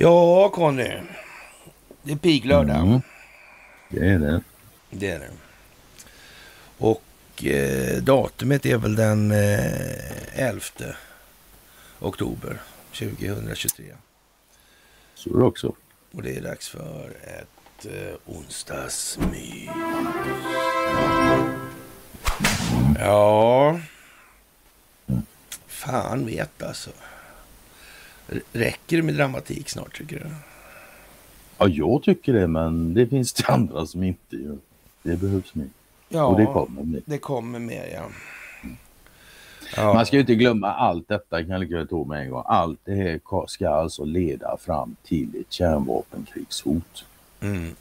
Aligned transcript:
Ja, 0.00 0.48
Conny. 0.48 1.00
Det 2.02 2.12
är 2.12 2.16
piglördag. 2.16 2.76
Mm. 2.76 3.00
Det 3.88 4.08
är 4.08 4.18
det. 4.18 4.42
Det 4.90 5.10
är 5.10 5.18
det. 5.18 5.30
Och 6.78 7.44
eh, 7.44 8.02
datumet 8.02 8.66
är 8.66 8.76
väl 8.76 8.96
den 8.96 9.30
eh, 9.30 10.44
11 10.44 10.60
oktober 12.00 12.60
2023. 12.98 13.84
Så 15.14 15.34
är 15.34 15.38
det 15.38 15.44
också. 15.44 15.74
Och 16.12 16.22
det 16.22 16.36
är 16.36 16.42
dags 16.42 16.68
för 16.68 17.10
ett 17.24 17.86
eh, 17.86 18.14
onsdagsmys. 18.26 19.70
Ja. 22.98 23.80
Fan 25.66 26.26
vet 26.26 26.62
alltså. 26.62 26.90
Räcker 28.52 28.96
det 28.96 29.02
med 29.02 29.14
dramatik 29.14 29.68
snart 29.68 29.98
tycker 29.98 30.18
du? 30.18 30.26
Ja, 31.58 31.68
jag 31.68 32.02
tycker 32.02 32.32
det, 32.32 32.46
men 32.46 32.94
det 32.94 33.06
finns 33.06 33.32
det 33.32 33.46
andra 33.46 33.86
som 33.86 34.02
inte 34.02 34.36
gör. 34.36 34.58
Det 35.02 35.16
behövs 35.16 35.54
mer. 35.54 35.68
Ja, 36.08 36.24
och 36.24 36.38
det 36.38 36.46
kommer 36.46 36.82
mer. 36.82 37.02
Det 37.04 37.18
kommer 37.18 37.58
mer, 37.58 37.88
ja. 37.94 38.08
ja. 39.76 39.94
Man 39.94 40.06
ska 40.06 40.16
ju 40.16 40.20
inte 40.20 40.34
glömma 40.34 40.72
allt 40.72 41.08
detta, 41.08 41.42
kan 41.42 41.50
jag 41.50 41.60
lika 41.60 41.86
ta 41.86 42.04
med 42.04 42.22
en 42.22 42.30
gång. 42.30 42.42
Allt 42.46 42.80
det 42.84 42.94
här 42.94 43.46
ska 43.46 43.68
alltså 43.68 44.04
leda 44.04 44.56
fram 44.56 44.96
till 45.02 45.40
ett 45.40 45.52
kärnvapenkrigshot. 45.52 47.04
Mm. 47.40 47.74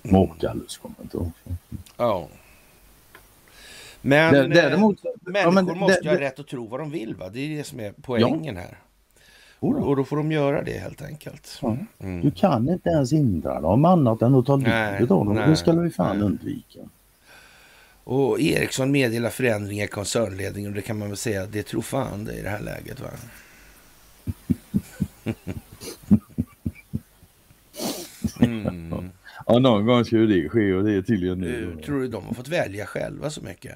Måkallus 0.03 0.79
kommentar. 0.79 1.31
Ja. 1.97 2.29
Men 4.01 4.51
däremot, 4.51 5.03
människor 5.21 5.55
ja, 5.55 5.63
men, 5.63 5.79
måste 5.79 6.01
ju 6.03 6.09
ha 6.09 6.21
rätt 6.21 6.41
att 6.41 6.49
tro 6.49 6.67
vad 6.67 6.81
de 6.81 6.91
vill. 6.91 7.15
Va? 7.15 7.29
Det 7.29 7.41
är 7.41 7.57
det 7.57 7.65
som 7.65 7.81
är 7.81 7.93
poängen 8.03 8.57
ja. 8.57 8.61
här. 8.61 8.79
Och, 9.59 9.97
då 9.97 10.05
får 10.05 10.17
de 10.17 10.33
göra 10.33 10.63
det 10.63 10.79
helt 10.79 11.03
enkelt. 11.03 11.61
Mm. 11.99 12.21
Du 12.21 12.31
kan 12.31 12.69
inte 12.69 12.89
ens 12.89 13.13
hindra 13.13 13.61
dem 13.61 13.84
annat 13.84 14.23
än 14.23 14.34
att 14.34 14.47
ta 14.47 14.57
livet 14.57 15.11
av 15.11 15.25
dem. 15.25 15.34
Det 15.34 15.57
ska 15.57 15.73
vi 15.73 15.91
fan 15.91 16.19
nej. 16.19 16.27
undvika. 16.27 16.81
Och 18.04 18.41
Ericsson 18.41 18.91
meddelar 18.91 19.31
förändringar 19.31 19.84
i 19.84 19.88
koncernledningen 19.88 20.70
och 20.70 20.76
det 20.76 20.82
kan 20.82 20.98
man 20.98 21.09
väl 21.09 21.16
säga, 21.16 21.47
det 21.47 21.62
tror 21.62 21.82
fan 21.82 22.25
det 22.25 22.32
i 22.32 22.42
det 22.42 22.48
här 22.48 22.60
läget 22.60 23.00
va? 23.00 23.10
Mm. 28.41 29.10
Ja, 29.47 29.59
någon 29.59 29.87
gång 29.87 30.04
ska 30.04 30.16
ju 30.16 30.26
det 30.26 30.48
ske 30.48 30.75
och 30.75 30.84
det 30.84 30.92
är 30.92 31.03
tydligen 31.03 31.38
nu. 31.38 31.76
Tror 31.84 32.00
du 32.00 32.09
de 32.09 32.25
har 32.25 32.34
fått 32.34 32.48
välja 32.48 32.87
själva 32.87 33.31
så 33.31 33.41
mycket? 33.41 33.75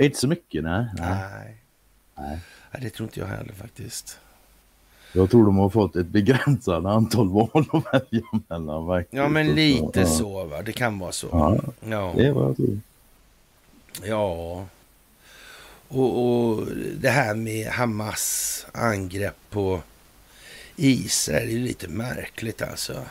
Inte 0.00 0.18
så 0.18 0.28
mycket, 0.28 0.64
nej. 0.64 0.86
Nej. 0.98 1.56
nej. 2.16 2.38
nej. 2.72 2.82
det 2.82 2.90
tror 2.90 3.08
inte 3.08 3.20
jag 3.20 3.26
heller 3.26 3.52
faktiskt. 3.52 4.18
Jag 5.12 5.30
tror 5.30 5.44
de 5.46 5.58
har 5.58 5.70
fått 5.70 5.96
ett 5.96 6.06
begränsat 6.06 6.84
antal 6.84 7.28
val 7.28 7.64
att 7.72 7.94
välja 7.94 8.22
mellan. 8.48 9.04
Ja, 9.10 9.28
men 9.28 9.46
lite 9.46 10.06
så, 10.06 10.14
så 10.14 10.44
va. 10.44 10.62
Det 10.62 10.72
kan 10.72 10.98
vara 10.98 11.12
så. 11.12 11.28
Ja, 11.32 11.58
ja. 11.90 12.12
det 12.16 12.26
är 12.26 12.32
vad 12.32 12.48
jag 12.48 12.56
tror. 12.56 12.80
Ja, 14.04 14.66
och, 15.88 16.24
och 16.24 16.66
det 17.00 17.10
här 17.10 17.34
med 17.34 17.66
Hamas 17.66 18.66
angrepp 18.72 19.36
på 19.50 19.80
Israel 20.76 21.48
är 21.48 21.58
lite 21.58 21.88
märkligt 21.88 22.62
alltså. 22.62 23.04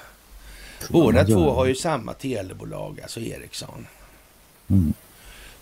Båda 0.90 1.26
två 1.26 1.52
har 1.52 1.66
ju 1.66 1.76
samma 1.76 2.14
telebolag, 2.14 3.00
alltså 3.02 3.20
Ericsson. 3.20 3.88
Mm. 4.68 4.94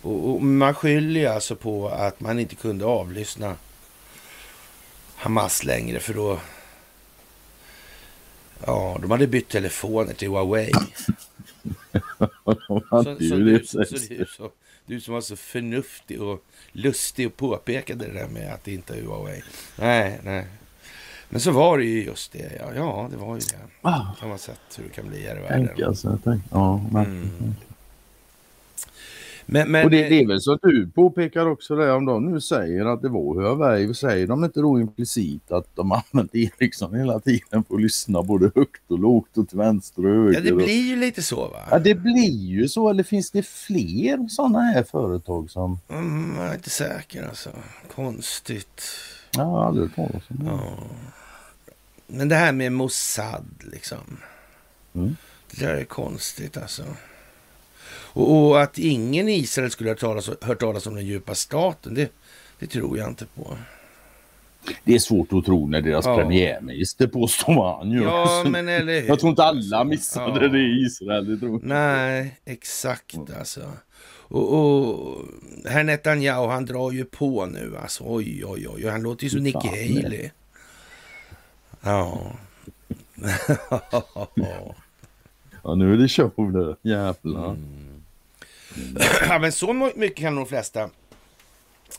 Och, 0.01 0.29
och, 0.29 0.43
man 0.43 0.75
skyller 0.75 1.29
alltså 1.29 1.55
på 1.55 1.89
att 1.89 2.19
man 2.19 2.39
inte 2.39 2.55
kunde 2.55 2.85
avlyssna 2.85 3.55
Hamas 5.15 5.63
längre 5.63 5.99
för 5.99 6.13
då... 6.13 6.39
Ja, 8.65 8.97
de 9.01 9.11
hade 9.11 9.27
bytt 9.27 9.49
telefoner 9.49 10.13
till 10.13 10.27
Huawei. 10.27 10.71
så, 12.45 13.03
så, 13.03 13.35
du, 13.35 13.63
så, 13.65 13.85
så, 14.27 14.51
du 14.85 15.01
som 15.01 15.13
var 15.13 15.21
så 15.21 15.35
förnuftig 15.35 16.21
och 16.21 16.43
lustig 16.71 17.27
och 17.27 17.37
påpekade 17.37 18.05
det 18.05 18.13
där 18.13 18.27
med 18.27 18.53
att 18.53 18.63
det 18.63 18.73
inte 18.73 18.93
är 18.93 19.01
Huawei. 19.01 19.43
Nej, 19.75 20.19
nej. 20.23 20.47
Men 21.29 21.41
så 21.41 21.51
var 21.51 21.77
det 21.77 21.83
ju 21.83 22.03
just 22.03 22.31
det. 22.31 22.51
Ja, 22.59 22.73
ja 22.75 23.07
det 23.11 23.17
var 23.17 23.35
ju 23.35 23.39
det. 23.39 23.89
Ah. 23.89 24.05
Kan 24.19 24.29
man 24.29 24.39
sett 24.39 24.59
hur 24.77 24.83
det 24.83 24.89
kan 24.89 25.09
bli 25.09 25.27
här 25.27 25.37
i 25.37 25.41
världen. 25.41 25.67
Tänk 25.67 25.81
alltså, 25.81 26.19
tänk. 26.23 26.43
Ja, 26.51 26.85
men, 26.91 27.05
mm. 27.05 27.55
Men, 29.45 29.71
men, 29.71 29.85
och 29.85 29.91
det, 29.91 30.09
det, 30.09 30.21
är 30.21 30.27
väl 30.27 30.41
så 30.41 30.53
att 30.53 30.61
du 30.61 30.87
påpekar 30.87 31.45
också 31.45 31.75
det 31.75 31.91
om 31.91 32.05
de 32.05 32.31
nu 32.31 32.41
säger 32.41 32.85
att 32.85 33.01
det 33.01 33.09
var 33.09 33.35
Huawei. 33.35 33.93
Säger 33.93 34.27
de 34.27 34.43
inte 34.43 34.59
då 34.59 34.79
implicit 34.79 35.51
att 35.51 35.75
de 35.75 35.91
använt 35.91 36.35
Ericsson 36.35 36.95
hela 36.95 37.19
tiden 37.19 37.63
för 37.63 37.75
att 37.75 37.81
lyssna 37.81 38.23
både 38.23 38.51
högt 38.55 38.91
och 38.91 38.99
lågt 38.99 39.37
och 39.37 39.49
till 39.49 39.57
vänster 39.57 40.05
och 40.05 40.15
höger? 40.15 40.33
Ja, 40.33 40.39
det 40.39 40.51
blir 40.51 40.87
ju 40.89 40.95
lite 40.95 41.21
så 41.21 41.47
va? 41.47 41.67
Ja, 41.71 41.79
det 41.79 41.95
blir 41.95 42.47
ju 42.47 42.67
så. 42.67 42.89
Eller 42.89 43.03
finns 43.03 43.31
det 43.31 43.45
fler 43.45 44.27
sådana 44.27 44.61
här 44.61 44.83
företag 44.83 45.51
som... 45.51 45.79
Mm, 45.89 46.35
jag 46.37 46.47
är 46.47 46.53
inte 46.53 46.69
säker 46.69 47.27
alltså. 47.27 47.49
Konstigt. 47.95 48.81
Ja, 49.37 49.65
aldrig 49.65 49.89
hört 49.89 49.95
talas 49.95 50.23
om 50.29 50.37
det. 50.39 50.45
Ja. 50.45 50.73
Men 52.07 52.29
det 52.29 52.35
här 52.35 52.51
med 52.51 52.71
Mossad 52.71 53.45
liksom. 53.71 54.17
Mm. 54.95 55.15
Det 55.51 55.65
där 55.65 55.75
är 55.75 55.83
konstigt 55.83 56.57
alltså. 56.57 56.83
Och, 58.13 58.47
och, 58.47 58.61
att 58.61 58.77
ingen 58.77 59.29
i 59.29 59.33
Israel 59.33 59.71
skulle 59.71 59.89
ha 59.89 59.93
hört 59.93 59.99
talas, 59.99 60.29
hört 60.41 60.59
talas 60.59 60.87
om 60.87 60.95
den 60.95 61.05
djupa 61.05 61.35
staten, 61.35 61.93
det, 61.93 62.11
det 62.59 62.67
tror 62.67 62.97
jag 62.97 63.07
inte 63.07 63.25
på. 63.25 63.57
Det 64.83 64.95
är 64.95 64.99
svårt 64.99 65.33
att 65.33 65.45
tro 65.45 65.67
när 65.67 65.81
deras 65.81 66.05
ja. 66.05 66.17
premiärminister 66.17 67.07
påstår 67.07 67.77
han 67.77 67.91
ju. 67.91 68.03
Ja, 68.03 68.43
men 68.47 68.67
eller 68.67 69.01
hur? 69.01 69.07
Jag 69.07 69.19
tror 69.19 69.29
inte 69.29 69.43
alla 69.43 69.83
missade 69.83 70.41
ja. 70.41 70.47
det 70.47 70.59
i 70.59 70.85
Israel. 70.85 71.25
Det 71.25 71.37
tror 71.37 71.61
Nej, 71.63 72.39
exakt 72.45 73.15
mm. 73.15 73.27
alltså. 73.39 73.61
Och, 74.33 74.53
och 74.53 75.17
herr 75.65 75.83
Netanyahu, 75.83 76.47
han 76.47 76.65
drar 76.65 76.91
ju 76.91 77.05
på 77.05 77.45
nu 77.45 77.77
alltså. 77.81 78.03
Oj, 78.07 78.45
oj, 78.45 78.67
oj. 78.67 78.87
Han 78.87 79.01
låter 79.01 79.23
ju 79.23 79.29
som 79.29 79.43
Nicky 79.43 79.67
Haley. 79.67 80.29
Ja. 81.85 82.35
ja, 85.63 85.75
nu 85.75 85.93
är 85.93 85.97
det 85.97 86.07
show 86.07 86.31
nu. 86.37 86.75
Jävlar. 86.81 87.49
Mm. 87.49 87.92
ja, 89.27 89.39
men 89.39 89.51
så 89.51 89.73
mycket 89.73 90.17
kan 90.17 90.35
de 90.35 90.45
flesta 90.45 90.89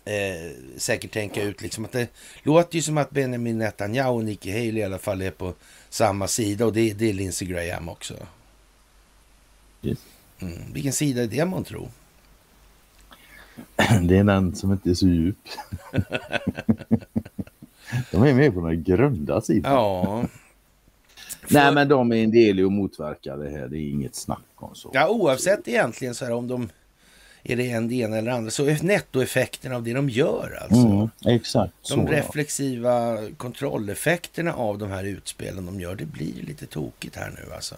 eh, 0.05 0.51
säkert 0.77 1.13
tänka 1.13 1.43
ut. 1.43 1.63
Liksom 1.63 1.85
att 1.85 1.93
det 1.93 2.09
låter 2.43 2.77
ju 2.77 2.83
som 2.83 2.99
att 2.99 3.11
Benjamin 3.11 3.59
Netanyahu 3.59 4.11
och 4.11 4.25
Nikki 4.25 4.51
Haley 4.51 4.79
i 4.79 4.85
alla 4.85 4.99
fall 4.99 5.23
är 5.23 5.31
på 5.31 5.55
samma 5.89 6.29
sida 6.29 6.67
och 6.67 6.73
det, 6.73 6.93
det 6.93 7.09
är 7.09 7.13
Lindsey 7.13 7.49
Graham 7.49 7.89
också. 7.89 8.15
Yes. 9.83 9.99
Mm. 10.39 10.73
Vilken 10.73 10.93
sida 10.93 11.23
är 11.23 11.27
det 11.27 11.45
man 11.45 11.65
tror? 11.65 11.89
Det 14.03 14.19
är 14.19 14.25
den 14.25 14.55
som 14.55 14.73
inte 14.73 14.91
är 14.91 14.95
så 14.95 15.07
djup. 15.07 15.37
de 18.11 18.23
är 18.23 18.35
med 18.35 18.55
på 18.55 18.69
den 18.69 18.83
grunda 18.83 19.41
sidan. 19.41 19.73
Ja. 19.73 20.25
För... 21.47 21.55
Nej 21.55 21.75
men 21.75 21.89
de 21.89 22.13
är 22.13 22.17
en 22.17 22.31
del 22.31 22.61
i 22.61 22.65
att 22.65 22.73
motverka 22.73 23.37
det 23.37 23.51
här. 23.51 23.69
Det 23.69 23.79
är 23.79 23.91
inget 23.91 24.15
snack 24.15 24.45
om 24.55 24.75
så. 24.75 24.91
Ja 24.93 25.09
oavsett 25.09 25.69
egentligen 25.69 26.15
så 26.15 26.25
här 26.25 26.33
om 26.33 26.49
de 26.49 26.69
är 27.43 27.57
det 27.57 27.71
en 27.71 27.89
det 27.89 27.95
ena 27.95 28.17
eller 28.17 28.31
andra 28.31 28.51
så 28.51 28.67
är 28.67 28.83
nettoeffekten 28.83 29.73
av 29.73 29.83
det 29.83 29.93
de 29.93 30.09
gör 30.09 30.59
alltså. 30.63 30.87
Mm, 30.87 31.09
exakt. 31.25 31.75
De 31.89 32.07
så, 32.07 32.07
reflexiva 32.07 33.23
ja. 33.23 33.29
kontrolleffekterna 33.37 34.55
av 34.55 34.79
de 34.79 34.91
här 34.91 35.05
utspelen 35.05 35.67
de 35.67 35.81
gör, 35.81 35.95
det 35.95 36.07
blir 36.07 36.43
lite 36.43 36.67
tokigt 36.67 37.17
här 37.17 37.31
nu 37.31 37.55
alltså. 37.55 37.75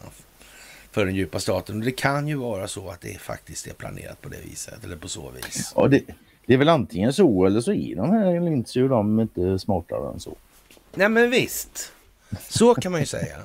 För 0.90 1.06
den 1.06 1.14
djupa 1.14 1.38
staten. 1.38 1.78
Och 1.78 1.84
det 1.84 1.92
kan 1.92 2.28
ju 2.28 2.34
vara 2.34 2.68
så 2.68 2.88
att 2.88 3.00
det 3.00 3.18
faktiskt 3.20 3.66
är 3.66 3.72
planerat 3.72 4.20
på 4.20 4.28
det 4.28 4.40
viset 4.44 4.84
eller 4.84 4.96
på 4.96 5.08
så 5.08 5.30
vis. 5.30 5.72
Ja, 5.76 5.88
det, 5.88 6.02
det 6.46 6.54
är 6.54 6.58
väl 6.58 6.68
antingen 6.68 7.12
så 7.12 7.46
eller 7.46 7.60
så 7.60 7.72
är 7.72 7.96
de 7.96 8.10
här 8.10 8.40
Lindsey 8.40 8.82
och 8.82 8.88
de 8.88 9.20
inte 9.20 9.58
smartare 9.58 10.12
än 10.12 10.20
så. 10.20 10.36
Nej 10.94 11.08
men 11.08 11.30
visst. 11.30 11.92
Så 12.48 12.74
kan 12.74 12.92
man 12.92 13.00
ju 13.00 13.06
säga. 13.06 13.36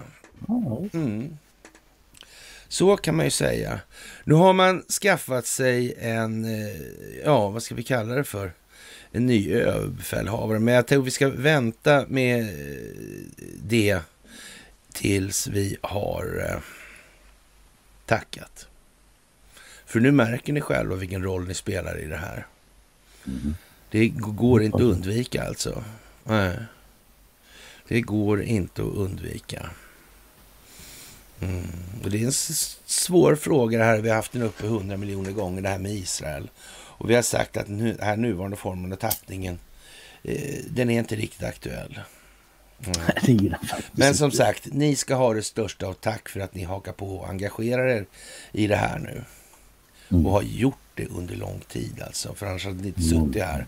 Mm. 0.93 1.37
Så 2.67 2.97
kan 2.97 3.15
man 3.15 3.25
ju 3.25 3.31
säga. 3.31 3.79
Nu 4.23 4.33
har 4.33 4.53
man 4.53 4.83
skaffat 5.01 5.45
sig 5.45 5.93
en, 5.99 6.45
eh, 6.45 6.81
ja 7.25 7.49
vad 7.49 7.63
ska 7.63 7.75
vi 7.75 7.83
kalla 7.83 8.15
det 8.15 8.23
för? 8.23 8.53
En 9.11 9.25
ny 9.25 9.53
överbefälhavare. 9.53 10.59
Men 10.59 10.73
jag 10.73 10.87
tror 10.87 11.03
vi 11.03 11.11
ska 11.11 11.29
vänta 11.29 12.05
med 12.07 12.41
eh, 12.41 12.75
det 13.63 13.99
tills 14.93 15.47
vi 15.47 15.77
har 15.81 16.45
eh, 16.49 16.61
tackat. 18.05 18.67
För 19.85 19.99
nu 19.99 20.11
märker 20.11 20.53
ni 20.53 20.61
själva 20.61 20.95
vilken 20.95 21.23
roll 21.23 21.47
ni 21.47 21.53
spelar 21.53 21.99
i 21.99 22.05
det 22.05 22.17
här. 22.17 22.47
Mm. 23.27 23.55
Det 23.89 24.07
går 24.09 24.63
inte 24.63 24.77
att 24.77 24.83
undvika 24.83 25.43
alltså. 25.43 25.83
Nej. 26.23 26.57
Det 27.91 28.01
går 28.01 28.43
inte 28.43 28.81
att 28.81 28.95
undvika. 28.95 29.69
Mm. 31.39 31.67
Och 32.03 32.09
det 32.09 32.21
är 32.21 32.25
en 32.25 32.31
svår 32.85 33.35
fråga 33.35 33.77
det 33.77 33.83
här. 33.83 33.99
Vi 33.99 34.09
har 34.09 34.15
haft 34.15 34.31
den 34.31 34.41
uppe 34.41 34.67
hundra 34.67 34.97
miljoner 34.97 35.31
gånger, 35.31 35.61
det 35.61 35.69
här 35.69 35.79
med 35.79 35.91
Israel. 35.91 36.49
Och 36.71 37.09
vi 37.09 37.15
har 37.15 37.21
sagt 37.21 37.57
att 37.57 37.67
den 37.67 37.97
här 38.01 38.17
nuvarande 38.17 38.57
formen 38.57 38.93
av 38.93 38.95
tappningen, 38.95 39.59
eh, 40.23 40.59
den 40.69 40.89
är 40.89 40.99
inte 40.99 41.15
riktigt 41.15 41.43
aktuell. 41.43 41.99
Mm. 43.27 43.53
Men 43.91 44.15
som 44.15 44.31
sagt, 44.31 44.67
ni 44.71 44.95
ska 44.95 45.15
ha 45.15 45.33
det 45.33 45.43
största 45.43 45.87
av 45.87 45.93
tack 45.93 46.29
för 46.29 46.39
att 46.39 46.55
ni 46.55 46.63
hakar 46.63 46.93
på 46.93 47.15
och 47.15 47.29
engagerar 47.29 47.87
er 47.87 48.05
i 48.51 48.67
det 48.67 48.75
här 48.75 48.99
nu. 48.99 49.23
Mm. 50.11 50.25
Och 50.25 50.31
har 50.31 50.41
gjort 50.41 50.75
det 50.95 51.05
under 51.05 51.35
lång 51.35 51.61
tid 51.67 52.01
alltså, 52.01 52.33
för 52.33 52.45
annars 52.45 52.65
hade 52.65 52.81
ni 52.81 52.87
inte 52.87 53.01
mm. 53.01 53.25
suttit 53.25 53.43
här. 53.43 53.67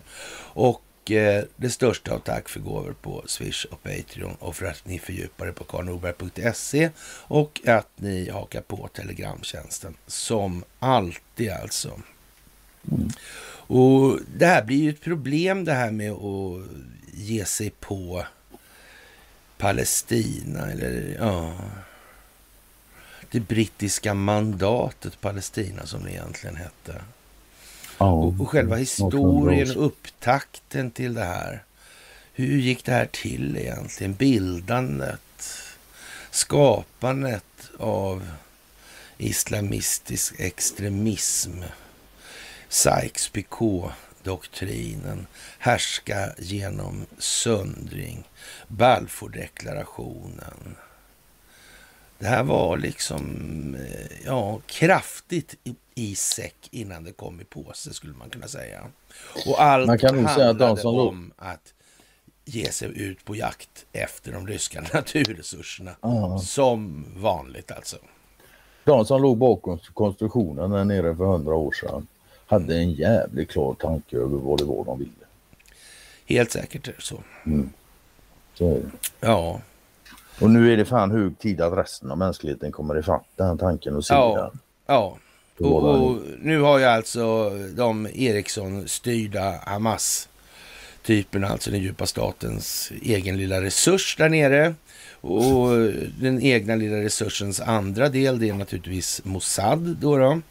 Och 0.53 0.81
Eh, 1.11 1.43
det 1.55 1.69
största 1.69 2.13
av 2.13 2.19
tack 2.19 2.49
för 2.49 2.59
gåvor 2.59 2.95
på 3.01 3.23
Swish 3.25 3.65
och 3.65 3.83
Patreon 3.83 4.35
och 4.39 4.55
för 4.55 4.65
att 4.65 4.85
ni 4.85 4.99
fördjupar 4.99 5.47
er 5.47 5.51
på 5.51 5.63
karlnorberg.se 5.63 6.89
och 7.27 7.61
att 7.67 7.89
ni 7.95 8.29
hakar 8.29 8.61
på 8.61 8.87
Telegramtjänsten 8.87 9.95
som 10.07 10.63
alltid 10.79 11.51
alltså. 11.51 12.01
Mm. 12.91 13.09
Och 13.67 14.19
det 14.37 14.45
här 14.45 14.63
blir 14.63 14.77
ju 14.77 14.89
ett 14.89 15.01
problem 15.01 15.65
det 15.65 15.73
här 15.73 15.91
med 15.91 16.11
att 16.11 16.67
ge 17.13 17.45
sig 17.45 17.69
på 17.69 18.25
Palestina 19.57 20.71
eller 20.71 21.17
ja, 21.19 21.53
det 23.31 23.39
brittiska 23.39 24.13
mandatet 24.13 25.21
Palestina 25.21 25.85
som 25.85 26.03
det 26.03 26.11
egentligen 26.11 26.55
hette. 26.55 27.01
Och, 28.11 28.41
och 28.41 28.49
själva 28.49 28.75
historien 28.75 29.77
och 29.77 29.85
upptakten 29.85 30.91
till 30.91 31.13
det 31.13 31.23
här. 31.23 31.63
Hur 32.33 32.57
gick 32.57 32.85
det 32.85 32.91
här 32.91 33.09
till 33.11 33.57
egentligen? 33.57 34.13
Bildandet, 34.13 35.19
skapandet 36.31 37.69
av 37.79 38.29
islamistisk 39.17 40.39
extremism, 40.39 41.51
Sykes-Picot-doktrinen, 42.69 45.25
härska 45.59 46.33
genom 46.37 47.05
söndring, 47.17 48.23
Balfourdeklarationen. 48.67 50.75
Det 52.23 52.29
här 52.29 52.43
var 52.43 52.77
liksom 52.77 53.75
eh, 53.75 54.25
ja, 54.25 54.59
kraftigt 54.65 55.55
i 55.95 56.15
säck 56.15 56.55
innan 56.71 57.03
det 57.03 57.11
kom 57.11 57.41
i 57.41 57.43
påse 57.43 57.93
skulle 57.93 58.13
man 58.13 58.29
kunna 58.29 58.47
säga. 58.47 58.81
Och 59.47 59.61
allt 59.61 59.87
man 59.87 59.97
kan 59.97 60.25
handlade 60.25 60.59
säga 60.59 60.71
att 60.71 60.79
som 60.79 60.99
om 60.99 61.33
att 61.37 61.73
ge 62.45 62.71
sig 62.71 63.01
ut 63.01 63.25
på 63.25 63.35
jakt 63.35 63.85
efter 63.91 64.31
de 64.31 64.47
ryska 64.47 64.83
naturresurserna. 64.93 65.91
Aha. 66.01 66.39
Som 66.39 67.05
vanligt 67.15 67.71
alltså. 67.71 67.97
De 68.83 69.05
som 69.05 69.21
låg 69.21 69.37
bakom 69.37 69.79
konstruktionen 69.93 70.71
där 70.71 70.85
nere 70.85 71.15
för 71.15 71.25
hundra 71.25 71.55
år 71.55 71.71
sedan 71.71 72.07
hade 72.45 72.77
en 72.77 72.91
jävligt 72.91 73.49
klar 73.49 73.73
tanke 73.73 74.17
över 74.17 74.37
vad 74.37 74.57
det 74.57 74.65
var 74.65 74.85
de 74.85 74.99
ville. 74.99 75.11
Helt 76.25 76.51
säkert 76.51 76.87
är 76.87 76.93
det 76.93 77.01
så. 77.01 77.23
Mm. 77.45 77.69
Så 78.53 78.69
är 78.69 78.73
det. 78.73 78.91
Ja. 79.19 79.61
Och 80.43 80.49
nu 80.49 80.73
är 80.73 80.77
det 80.77 80.85
fan 80.85 81.11
hög 81.11 81.39
tid 81.39 81.61
att 81.61 81.77
resten 81.77 82.11
av 82.11 82.17
mänskligheten 82.17 82.71
kommer 82.71 82.99
ifatt 82.99 83.25
den 83.35 83.57
tanken 83.57 83.95
och 83.95 84.05
ser 84.05 84.15
ja. 84.15 84.35
den. 84.35 84.59
Ja, 84.85 85.17
och, 85.59 85.83
och, 85.83 86.17
nu 86.41 86.61
har 86.61 86.79
ju 86.79 86.85
alltså 86.85 87.49
de 87.75 88.07
Ericsson-styrda 88.13 89.59
Hamas-typerna, 89.65 91.47
alltså 91.47 91.71
den 91.71 91.81
djupa 91.81 92.05
statens 92.05 92.91
egen 93.01 93.37
lilla 93.37 93.61
resurs 93.61 94.15
där 94.17 94.29
nere. 94.29 94.75
Och 95.21 95.69
den 96.19 96.41
egna 96.41 96.75
lilla 96.75 96.97
resursens 96.97 97.61
andra 97.61 98.09
del, 98.09 98.39
det 98.39 98.49
är 98.49 98.53
naturligtvis 98.53 99.21
Mossad 99.23 99.97
då. 100.01 100.17
då. 100.17 100.25
Mm. 100.25 100.41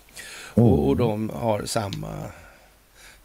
Och, 0.55 0.89
och, 0.89 0.97
de 0.97 1.31
har 1.31 1.65
samma 1.65 2.13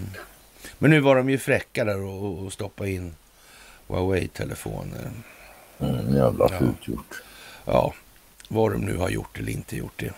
Men 0.84 0.92
nu 0.92 1.00
var 1.00 1.16
de 1.16 1.30
ju 1.30 1.38
fräcka 1.38 1.86
där 1.86 2.04
och, 2.04 2.40
och 2.40 2.54
stoppa 2.54 2.88
in 2.88 3.16
Huawei-telefoner. 3.88 5.12
Mm, 5.80 6.16
jävla 6.16 6.50
fult 6.50 6.78
ja. 6.82 6.94
gjort. 6.94 7.24
Ja, 7.66 7.94
vad 8.48 8.72
de 8.72 8.82
nu 8.82 8.98
har 8.98 9.10
gjort 9.10 9.40
eller 9.40 9.52
inte 9.52 9.78
gjort 9.78 10.00
det. 10.00 10.14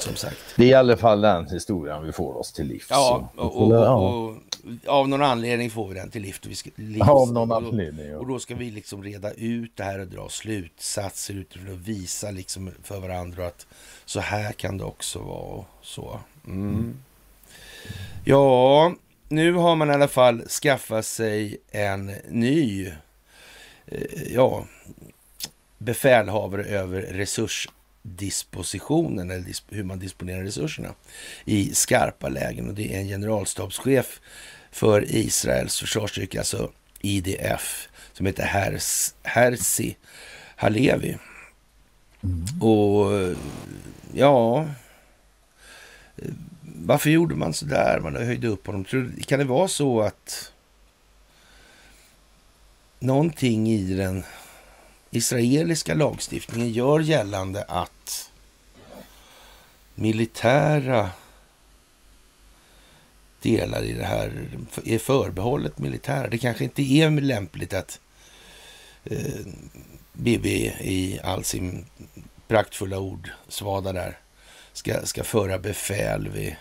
Som 0.00 0.16
sagt. 0.16 0.36
Det 0.56 0.64
är 0.64 0.68
i 0.68 0.74
alla 0.74 0.96
fall 0.96 1.20
den 1.20 1.46
historien 1.50 2.04
vi 2.04 2.12
får 2.12 2.36
oss 2.36 2.52
till 2.52 2.66
livs. 2.66 2.86
Ja, 2.90 3.28
och, 3.36 3.56
och, 3.56 3.72
och, 3.72 4.28
och, 4.28 4.36
av 4.86 5.08
någon 5.08 5.22
anledning 5.22 5.70
får 5.70 5.88
vi 5.88 5.94
den 5.94 6.10
till 6.10 6.22
lift. 6.22 6.46
Vi 6.46 6.54
ska, 6.54 6.70
livs, 6.76 7.08
av 7.08 7.32
någon 7.32 7.52
anledning, 7.52 8.06
ja. 8.06 8.18
Och 8.18 8.26
då 8.26 8.38
ska 8.38 8.54
vi 8.54 8.70
liksom 8.70 9.02
reda 9.02 9.32
ut 9.32 9.72
det 9.76 9.84
här 9.84 9.98
och 9.98 10.06
dra 10.06 10.28
slutsatser 10.28 11.34
utifrån 11.34 11.72
och 11.72 11.88
visa 11.88 12.30
liksom 12.30 12.70
för 12.82 13.00
varandra 13.00 13.46
att 13.46 13.66
så 14.04 14.20
här 14.20 14.52
kan 14.52 14.78
det 14.78 14.84
också 14.84 15.18
vara. 15.18 15.64
Så. 15.82 16.20
Mm. 16.46 16.68
Mm. 16.68 16.96
Ja, 18.24 18.92
nu 19.28 19.52
har 19.52 19.76
man 19.76 19.90
i 19.90 19.92
alla 19.92 20.08
fall 20.08 20.48
skaffat 20.48 21.06
sig 21.06 21.56
en 21.70 22.06
ny 22.28 22.86
eh, 23.86 24.32
ja, 24.34 24.66
befälhavare 25.78 26.64
över 26.64 27.02
resursdispositionen, 27.02 29.30
eller 29.30 29.74
hur 29.74 29.84
man 29.84 29.98
disponerar 29.98 30.42
resurserna 30.42 30.94
i 31.44 31.74
skarpa 31.74 32.28
lägen. 32.28 32.68
Och 32.68 32.74
det 32.74 32.94
är 32.94 33.00
en 33.00 33.08
generalstabschef 33.08 34.20
för 34.70 35.14
Israels 35.14 35.80
försvarsstyrka, 35.80 36.38
alltså 36.38 36.70
IDF, 37.00 37.88
som 38.12 38.26
heter 38.26 38.44
Hers, 38.44 39.14
Herzi 39.22 39.96
Halevi. 40.56 41.16
Mm. 42.22 42.44
Och 42.60 43.34
ja, 44.12 44.66
varför 46.82 47.10
gjorde 47.10 47.34
man 47.34 47.54
så 47.54 47.64
där? 47.64 48.00
Man 48.00 48.16
höjde 48.16 48.48
upp 48.48 48.66
honom. 48.66 48.84
Kan 49.26 49.38
det 49.38 49.44
vara 49.44 49.68
så 49.68 50.00
att 50.00 50.52
någonting 52.98 53.68
i 53.68 53.94
den 53.94 54.24
israeliska 55.10 55.94
lagstiftningen 55.94 56.72
gör 56.72 57.00
gällande 57.00 57.64
att 57.68 58.30
militära 59.94 61.10
delar 63.42 63.82
i 63.82 63.92
det 63.92 64.04
här 64.04 64.48
är 64.84 64.98
förbehållet 64.98 65.78
militära. 65.78 66.28
Det 66.28 66.38
kanske 66.38 66.64
inte 66.64 66.82
är 66.82 67.10
lämpligt 67.10 67.74
att 67.74 68.00
eh, 69.04 69.46
BB 70.12 70.48
i 70.80 71.20
all 71.24 71.44
sin 71.44 71.86
praktfulla 72.48 72.98
ordsvada 72.98 73.92
där 73.92 74.18
ska, 74.72 75.06
ska 75.06 75.24
föra 75.24 75.58
befäl 75.58 76.28
vid 76.28 76.56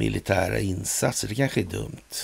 militära 0.00 0.58
insatser. 0.58 1.28
Det 1.28 1.34
kanske 1.34 1.60
är 1.60 1.64
dumt. 1.64 2.14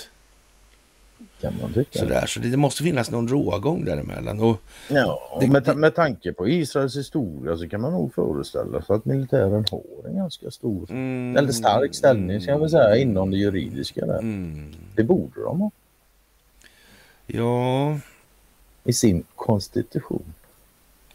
Kan 1.40 1.54
man 1.62 1.72
tycka. 1.72 1.98
Sådär, 1.98 2.26
så 2.26 2.40
det, 2.40 2.56
måste 2.56 2.82
finnas 2.82 3.10
någon 3.10 3.28
rågång 3.28 3.84
däremellan. 3.84 4.40
Och 4.40 4.56
ja, 4.88 5.38
det, 5.40 5.46
med, 5.48 5.76
med 5.76 5.94
tanke 5.94 6.32
på 6.32 6.48
Israels 6.48 6.96
historia 6.96 7.56
så 7.56 7.68
kan 7.68 7.80
man 7.80 7.92
nog 7.92 8.14
föreställa 8.14 8.82
sig 8.82 8.96
att 8.96 9.04
militären 9.04 9.64
har 9.70 10.08
en 10.08 10.16
ganska 10.16 10.50
stor, 10.50 10.90
mm, 10.90 11.36
eller 11.36 11.52
stark 11.52 11.94
ställning 11.94 12.40
ska 12.40 12.58
väl 12.58 12.70
säga 12.70 12.96
inom 12.96 13.30
det 13.30 13.36
juridiska 13.36 14.06
där. 14.06 14.18
Mm. 14.18 14.74
Det 14.94 15.04
borde 15.04 15.42
de 15.42 15.60
ha. 15.60 15.70
Ja. 17.26 17.98
I 18.84 18.92
sin 18.92 19.24
konstitution. 19.34 20.34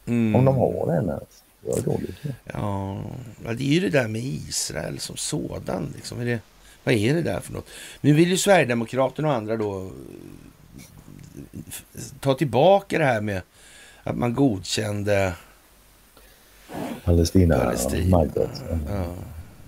Mm. 0.06 0.36
Om 0.36 0.46
de 0.46 0.56
har 0.56 0.88
den 0.88 1.10
ens. 1.10 1.44
Dåligt. 1.86 2.16
Ja, 2.44 3.02
det 3.44 3.64
är 3.64 3.74
ju 3.74 3.80
det 3.80 3.90
där 3.90 4.08
med 4.08 4.22
Israel 4.22 5.00
som 5.00 5.18
sådan. 5.18 5.94
Liksom. 5.96 6.20
Är 6.20 6.26
det, 6.26 6.40
vad 6.84 6.96
är 6.96 7.14
det 7.14 7.22
där 7.22 7.40
för 7.40 7.54
något? 7.54 7.70
Nu 8.02 8.14
vill 8.14 8.30
ju 8.30 8.38
Sverigedemokraterna 8.38 9.28
och 9.28 9.34
andra 9.34 9.58
då 9.58 9.92
ta 12.20 12.34
tillbaka 12.34 12.98
det 12.98 13.06
här 13.06 13.22
med 13.22 13.42
att 14.04 14.18
man 14.18 14.34
godkände 14.34 15.34
Palestina. 17.04 17.58
Palestina. 17.58 18.28
Ja. 18.88 19.16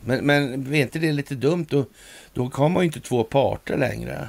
Men, 0.05 0.25
men 0.25 0.67
är 0.73 0.81
inte 0.81 0.99
det 0.99 1.11
lite 1.11 1.35
dumt? 1.35 1.65
Då, 1.69 1.85
då 2.33 2.49
har 2.53 2.69
man 2.69 2.83
ju 2.83 2.87
inte 2.87 2.99
två 2.99 3.23
parter 3.23 3.77
längre. 3.77 4.27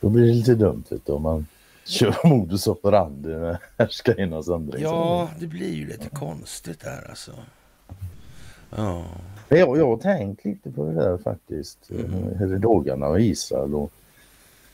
Då 0.00 0.08
blir 0.08 0.26
det 0.26 0.32
lite 0.32 0.54
dumt 0.54 0.84
vet 0.88 1.06
du, 1.06 1.12
om 1.12 1.22
man 1.22 1.46
kör 1.84 2.14
modus 2.28 2.66
operandi 2.66 3.28
med 3.28 3.58
härskarnas 3.78 4.48
ändring. 4.48 4.82
Ja, 4.82 5.28
det 5.38 5.46
blir 5.46 5.74
ju 5.74 5.86
lite 5.86 6.08
konstigt 6.08 6.80
där 6.80 7.08
alltså. 7.08 7.32
Ja. 8.76 9.04
Jag, 9.58 9.78
jag 9.78 9.86
har 9.86 9.96
tänkt 9.96 10.44
lite 10.44 10.70
på 10.70 10.84
det 10.84 10.92
där 10.92 11.18
faktiskt. 11.18 11.90
Mm. 11.90 12.60
Dagarna 12.60 13.08
och 13.08 13.20
Israel. 13.20 13.74
Och, 13.74 13.92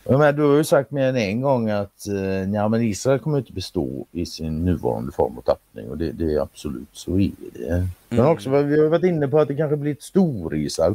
men, 0.04 0.36
du 0.36 0.42
har 0.42 0.56
ju 0.56 0.64
sagt 0.64 0.90
mer 0.90 1.08
än 1.08 1.16
en 1.16 1.40
gång 1.40 1.70
att 1.70 2.08
eh, 2.08 2.52
ja, 2.54 2.68
men 2.68 2.82
Israel 2.82 3.18
kommer 3.18 3.38
inte 3.38 3.52
bestå 3.52 4.06
i 4.12 4.26
sin 4.26 4.64
nuvarande 4.64 5.12
form 5.12 5.38
och 5.38 5.44
tappning 5.44 5.88
och 5.88 5.98
det, 5.98 6.12
det 6.12 6.34
är 6.34 6.40
absolut 6.40 6.88
så 6.92 7.18
är 7.18 7.30
det. 7.52 7.68
Mm. 7.68 7.86
Men 8.08 8.26
också 8.26 8.50
vi 8.50 8.80
har 8.80 8.88
varit 8.88 9.04
inne 9.04 9.28
på 9.28 9.38
att 9.38 9.48
det 9.48 9.54
kanske 9.54 9.76
blir 9.76 9.92
ett 9.92 10.02
stor-Israel. 10.02 10.94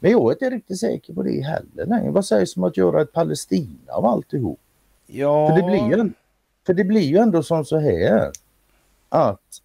Men 0.00 0.10
jag 0.10 0.26
är 0.26 0.32
inte 0.32 0.50
riktigt 0.50 0.80
säker 0.80 1.14
på 1.14 1.22
det 1.22 1.40
heller. 1.40 1.86
Nej, 1.86 2.10
vad 2.10 2.24
sägs 2.24 2.56
om 2.56 2.64
att 2.64 2.76
göra 2.76 3.02
ett 3.02 3.12
Palestina 3.12 3.92
av 3.92 4.06
alltihop? 4.06 4.60
Ja. 5.06 5.48
För 5.48 5.56
det 5.56 5.62
blir 5.66 6.12
för 6.66 6.74
det 6.74 6.84
blir 6.84 7.00
ju 7.00 7.16
ändå 7.16 7.42
som 7.42 7.64
så 7.64 7.78
här 7.78 8.30
att 9.08 9.61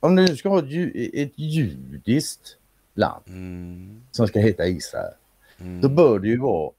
om 0.00 0.16
du 0.16 0.36
ska 0.36 0.48
ha 0.48 0.58
ett, 0.58 0.94
ett 1.14 1.32
judiskt 1.38 2.56
land 2.94 3.24
mm. 3.26 4.02
som 4.10 4.28
ska 4.28 4.38
heta 4.38 4.66
Israel. 4.66 5.14
Mm. 5.60 5.80
Då 5.80 5.88
bör 5.88 6.18
det 6.18 6.28
ju 6.28 6.38
vara 6.38 6.70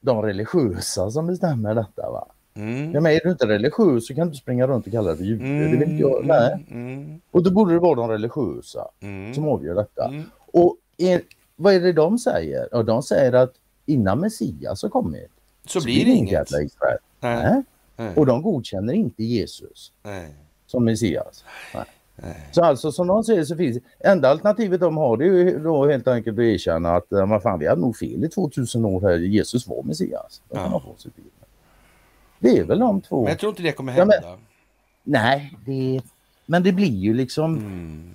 de 0.00 0.22
religiösa 0.22 1.10
som 1.10 1.26
bestämmer 1.26 1.74
detta. 1.74 2.10
va? 2.10 2.26
Mm. 2.54 2.92
Ja, 2.94 3.00
men 3.00 3.12
är 3.12 3.20
du 3.24 3.30
inte 3.30 3.46
religiös 3.46 4.06
så 4.06 4.14
kan 4.14 4.28
du 4.28 4.34
springa 4.34 4.66
runt 4.66 4.86
och 4.86 4.92
kalla 4.92 5.08
dig 5.08 5.16
för 5.16 5.24
jude. 5.24 5.44
Mm. 5.44 5.60
Det 5.60 5.76
vill 5.76 5.90
inte 5.90 6.02
jag. 6.02 6.26
Nej. 6.26 6.66
Mm. 6.70 7.20
Och 7.30 7.42
då 7.42 7.50
borde 7.50 7.72
det 7.72 7.78
vara 7.78 7.94
de 7.94 8.10
religiösa 8.10 8.88
mm. 9.00 9.34
som 9.34 9.48
avgör 9.48 9.74
detta. 9.74 10.08
Mm. 10.08 10.22
Och 10.46 10.76
är, 10.96 11.22
vad 11.56 11.74
är 11.74 11.80
det 11.80 11.92
de 11.92 12.18
säger? 12.18 12.68
Ja, 12.72 12.82
de 12.82 13.02
säger 13.02 13.32
att 13.32 13.52
innan 13.86 14.20
Messias 14.20 14.82
har 14.82 14.88
kommit 14.88 15.30
så, 15.66 15.80
så 15.80 15.84
blir 15.84 16.04
det 16.04 16.10
inget. 16.10 16.50
Israel. 16.50 16.98
Nej. 17.20 17.62
Nej. 17.96 18.12
Och 18.16 18.26
de 18.26 18.42
godkänner 18.42 18.92
inte 18.92 19.24
Jesus 19.24 19.92
Nej. 20.02 20.34
som 20.66 20.84
Messias. 20.84 21.44
Nej. 21.74 21.84
Så 22.52 22.64
alltså 22.64 22.92
som 22.92 23.06
de 23.06 23.24
säger 23.24 23.44
så 23.44 23.56
finns 23.56 23.78
enda 24.00 24.28
alternativet 24.28 24.80
de 24.80 24.96
har 24.96 25.16
det 25.16 25.24
är 25.24 25.28
ju 25.28 25.58
då 25.58 25.86
helt 25.86 26.08
enkelt 26.08 26.38
att 26.38 26.44
erkänna 26.44 26.96
att 26.96 27.10
man 27.10 27.40
fan, 27.40 27.58
vi 27.58 27.68
hade 27.68 27.80
nog 27.80 27.96
fel 27.96 28.24
i 28.24 28.28
2000 28.28 28.84
år 28.84 29.00
här. 29.00 29.18
Jesus 29.18 29.66
var 29.66 29.82
Messias. 29.82 30.42
Ja. 30.48 30.82
Det 32.38 32.58
är 32.58 32.64
väl 32.64 32.78
de 32.78 33.00
två. 33.00 33.22
Men 33.22 33.30
jag 33.30 33.38
tror 33.38 33.50
inte 33.50 33.62
det 33.62 33.72
kommer 33.72 33.92
hända. 33.92 34.14
Ja, 34.22 34.30
men, 34.30 34.38
nej, 35.02 35.54
det, 35.66 36.00
men 36.46 36.62
det 36.62 36.72
blir 36.72 36.96
ju 36.96 37.14
liksom 37.14 37.56
mm. 37.56 38.14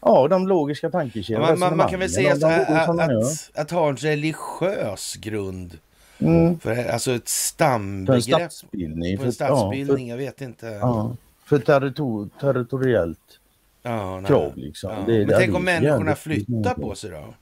Ja, 0.00 0.28
de 0.28 0.48
logiska 0.48 0.90
tankekedjorna. 0.90 1.46
Man, 1.46 1.58
man, 1.58 1.76
man, 1.76 1.88
kan 1.88 2.00
väl 2.00 2.10
säga 2.10 2.36
så 2.36 2.46
här, 2.46 2.90
att, 2.90 3.00
att, 3.00 3.50
att, 3.54 3.70
ha 3.70 3.88
en 3.88 3.96
religiös 3.96 5.16
grund. 5.16 5.78
Mm. 6.18 6.58
För, 6.58 6.84
alltså 6.88 7.12
ett 7.12 7.28
stambegrepp. 7.28 8.24
För 8.24 8.40
en 8.40 8.50
statsbildning. 8.50 9.18
För 9.18 9.26
en 9.26 9.32
statsbildning, 9.32 10.08
ja, 10.08 10.16
för, 10.16 10.22
jag 10.22 10.30
vet 10.30 10.40
inte. 10.40 10.66
Ja 10.66 11.16
för 11.46 11.58
territor 11.58 12.28
territoriellt 12.40 13.40
ja, 13.82 14.22
krav. 14.26 14.56
Liksom. 14.56 14.90
Ja. 14.90 15.04
Det, 15.06 15.26
Men 15.26 15.38
tänk 15.38 15.54
om 15.54 15.64
människorna 15.64 16.14
flyttar 16.14 16.74
på 16.74 16.94
sig 16.94 17.10
då? 17.10 17.34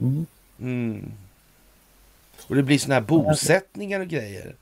Mm. 0.00 0.26
Mm. 0.60 1.12
Och 2.48 2.56
det 2.56 2.62
blir 2.62 2.78
sådana 2.78 2.94
här 2.94 3.06
bosättningar 3.06 4.00
och 4.00 4.08
grejer. 4.08 4.54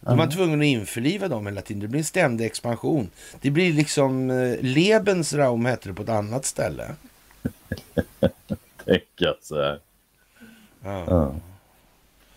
Då 0.00 0.10
är 0.10 0.16
man 0.16 0.30
tvungen 0.30 0.60
att 0.60 0.64
införliva 0.64 1.28
dem 1.28 1.46
hela 1.46 1.60
tiden. 1.60 1.80
Det 1.80 1.88
blir 1.88 2.00
en 2.00 2.04
ständig 2.04 2.46
expansion. 2.46 3.10
Det 3.40 3.50
blir 3.50 3.72
liksom 3.72 4.30
eh, 4.30 4.56
Lebensraum 4.60 5.66
heter 5.66 5.88
det 5.88 5.94
på 5.94 6.02
ett 6.02 6.08
annat 6.08 6.44
ställe. 6.44 6.94
Tänka 8.84 9.34
så 9.42 9.62
här. 9.62 9.80
Ja. 10.84 11.34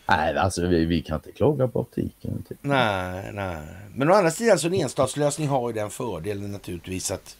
Ja. 0.05 0.15
Nej, 0.15 0.37
alltså 0.37 0.67
vi, 0.67 0.85
vi, 0.85 1.01
kan 1.01 1.15
inte 1.15 1.31
klaga 1.31 1.67
på 1.67 1.79
optiken. 1.79 2.43
Typ. 2.49 2.57
Nej, 2.61 3.31
nej. 3.33 3.57
Men 3.95 4.09
å 4.09 4.13
andra 4.13 4.31
sidan 4.31 4.59
så 4.59 4.67
en 4.67 4.73
enstatslösning 4.73 5.47
har 5.47 5.69
ju 5.69 5.73
den 5.73 5.89
fördelen 5.89 6.51
naturligtvis 6.51 7.11
att 7.11 7.37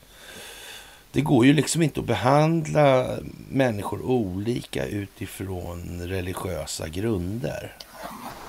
det 1.12 1.22
går 1.22 1.46
ju 1.46 1.54
liksom 1.54 1.82
inte 1.82 2.00
att 2.00 2.06
behandla 2.06 3.08
människor 3.50 4.02
olika 4.02 4.86
utifrån 4.86 6.02
religiösa 6.02 6.88
grunder. 6.88 7.76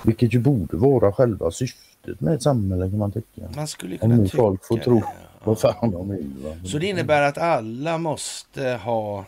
Vilket 0.03 0.33
ju 0.33 0.39
borde 0.39 0.77
vara 0.77 1.11
själva 1.11 1.51
syftet 1.51 2.21
med 2.21 2.33
ett 2.33 2.43
samhälle 2.43 2.89
kan 2.89 2.99
man 2.99 3.11
tycka. 3.11 3.41
Man 3.55 3.67
skulle 3.67 3.97
kunna 3.97 4.15
Om 4.15 4.25
tycka 4.25 4.37
folk 4.37 4.65
får 4.65 4.77
tro 4.77 5.03
vad 5.43 5.59
fan 5.59 5.91
de 5.91 6.09
vill. 6.09 6.33
Va? 6.43 6.55
Så 6.65 6.77
det 6.77 6.87
innebär 6.87 7.21
att 7.21 7.37
alla 7.37 7.97
måste 7.97 8.69
ha 8.83 9.25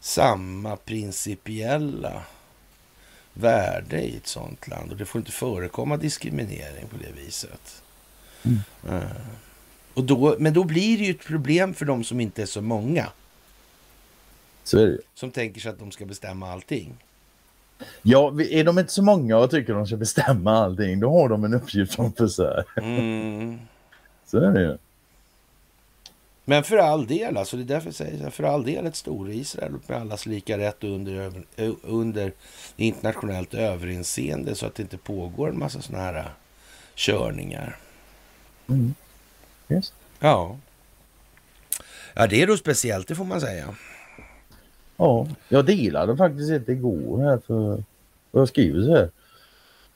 samma 0.00 0.76
principiella 0.76 2.22
värde 3.40 4.00
i 4.00 4.16
ett 4.16 4.26
sådant 4.26 4.68
land 4.68 4.90
och 4.90 4.96
det 4.96 5.04
får 5.04 5.18
inte 5.18 5.32
förekomma 5.32 5.96
diskriminering 5.96 6.86
på 6.90 6.96
det 6.96 7.22
viset. 7.22 7.82
Mm. 8.42 8.58
Uh. 8.88 9.10
Och 9.94 10.04
då, 10.04 10.36
men 10.38 10.52
då 10.52 10.64
blir 10.64 10.98
det 10.98 11.04
ju 11.04 11.10
ett 11.10 11.24
problem 11.24 11.74
för 11.74 11.84
de 11.84 12.04
som 12.04 12.20
inte 12.20 12.42
är 12.42 12.46
så 12.46 12.60
många. 12.60 13.06
Så. 14.64 14.96
Som 15.14 15.30
tänker 15.30 15.60
sig 15.60 15.70
att 15.70 15.78
de 15.78 15.90
ska 15.90 16.04
bestämma 16.04 16.52
allting. 16.52 16.96
Ja, 18.02 18.40
är 18.40 18.64
de 18.64 18.78
inte 18.78 18.92
så 18.92 19.02
många 19.02 19.36
och 19.36 19.50
tycker 19.50 19.74
de 19.74 19.86
ska 19.86 19.96
bestämma 19.96 20.52
allting, 20.52 21.00
då 21.00 21.10
har 21.10 21.28
de 21.28 21.44
en 21.44 21.54
uppgift 21.54 21.94
framför 21.94 22.28
sig. 22.28 22.64
Mm. 22.76 23.58
Så 24.26 24.38
är 24.38 24.50
det 24.50 24.60
ju. 24.60 24.78
Men 26.48 26.64
för 26.64 26.76
all 26.76 27.06
del, 27.06 27.36
alltså 27.36 27.56
det 27.56 27.62
är 27.62 27.64
därför 27.64 27.86
jag 27.86 27.94
säger 27.94 28.30
för 28.30 28.44
all 28.44 28.64
del 28.64 28.86
ett 28.86 28.96
stor-Israel 28.96 29.72
med 29.86 30.00
allas 30.00 30.26
lika 30.26 30.58
rätt 30.58 30.84
under, 30.84 31.32
under 31.82 32.32
internationellt 32.76 33.54
överinseende 33.54 34.54
så 34.54 34.66
att 34.66 34.74
det 34.74 34.82
inte 34.82 34.98
pågår 34.98 35.48
en 35.48 35.58
massa 35.58 35.80
sådana 35.80 36.04
här 36.04 36.14
äh, 36.14 36.24
körningar. 36.94 37.76
Mm. 38.68 38.94
Yes. 39.68 39.92
Ja. 40.18 40.56
Ja, 42.14 42.26
det 42.26 42.42
är 42.42 42.46
då 42.46 42.56
speciellt, 42.56 43.08
det 43.08 43.14
får 43.14 43.24
man 43.24 43.40
säga. 43.40 43.74
Ja, 44.96 45.28
jag 45.48 45.66
delade 45.66 46.16
faktiskt 46.16 46.50
inte 46.50 46.72
igår 46.72 47.22
här 47.22 47.38
för 47.46 47.84
jag 48.32 48.48
skriver 48.48 48.82
så 48.82 48.96
här 48.96 49.10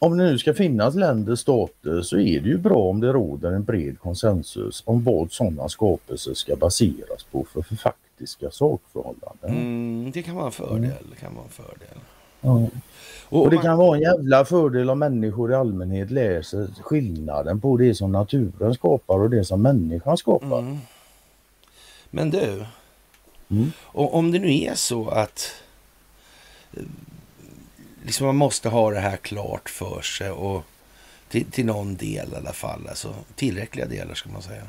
om 0.03 0.19
det 0.19 0.25
nu 0.25 0.39
ska 0.39 0.55
finnas 0.55 0.95
länder, 0.95 1.37
stater, 1.37 2.03
så 2.03 2.19
är 2.19 2.41
det 2.41 2.49
ju 2.49 2.59
bra 2.59 2.77
om 2.77 3.01
det 3.01 3.13
råder 3.13 3.53
en 3.53 3.65
bred 3.65 3.99
konsensus 3.99 4.83
om 4.87 5.05
vad 5.05 5.33
sådana 5.33 5.69
skapelser 5.69 6.35
ska 6.35 6.57
baseras 6.57 7.25
på 7.31 7.45
för, 7.53 7.63
för 7.63 7.77
faktiska 7.77 8.51
sakförhållanden. 8.51 9.51
Mm, 9.51 10.11
det 10.11 10.23
kan 10.23 10.37
vara 10.37 10.47
en 10.47 10.53
fördel. 10.53 10.85
Mm. 10.85 11.17
Kan 11.21 11.35
vara 11.35 11.45
en 11.45 11.51
fördel. 11.51 11.99
Ja. 12.41 12.69
Och, 13.29 13.43
och, 13.43 13.51
det 13.51 13.57
man... 13.57 13.65
kan 13.65 13.79
vara 13.79 13.97
en 13.97 14.03
jävla 14.03 14.45
fördel 14.45 14.91
om 14.91 14.99
människor 14.99 15.53
i 15.53 15.55
allmänhet 15.55 16.11
läser 16.11 16.69
skillnaden 16.83 17.61
på 17.61 17.77
det 17.77 17.95
som 17.95 18.13
naturen 18.13 18.75
skapar 18.75 19.19
och 19.19 19.31
det 19.31 19.45
som 19.45 19.63
människan 19.63 20.17
skapar. 20.17 20.59
Mm. 20.59 20.79
Men 22.11 22.31
du, 22.31 22.65
mm. 23.49 23.73
om 23.93 24.33
det 24.33 24.39
nu 24.39 24.63
är 24.63 24.75
så 24.75 25.09
att 25.09 25.51
liksom 28.05 28.27
man 28.27 28.37
måste 28.37 28.69
ha 28.69 28.91
det 28.91 29.01
här 29.01 29.17
klart 29.17 29.71
för 29.71 30.03
sig 30.03 30.31
och 30.31 30.65
till, 31.29 31.51
till 31.51 31.67
någon 31.67 31.97
del 31.97 32.33
i 32.33 32.37
alla 32.37 32.53
fall. 32.53 32.89
Alltså 32.89 33.15
tillräckliga 33.35 33.87
delar 33.87 34.15
ska 34.15 34.31
man 34.31 34.43
säga. 34.43 34.67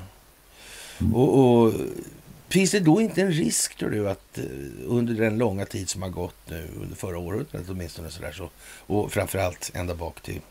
Mm. 1.00 1.15
Och, 1.15 1.39
och, 1.39 1.73
finns 2.50 2.71
det 2.71 2.79
då 2.79 3.01
inte 3.01 3.21
en 3.21 3.31
risk 3.31 3.75
tror 3.75 3.89
du 3.89 4.09
att 4.09 4.39
uh, 4.39 4.45
under 4.85 5.13
den 5.13 5.38
långa 5.38 5.65
tid 5.65 5.89
som 5.89 6.01
har 6.01 6.09
gått 6.09 6.50
nu 6.50 6.69
under 6.81 6.95
förra 6.95 7.17
århundradet 7.17 7.69
åtminstone 7.69 8.09
sådär 8.09 8.31
så 8.31 8.50
och 8.63 9.11
framförallt 9.11 9.71
ända 9.73 9.95
bak 9.95 10.21
till 10.21 10.41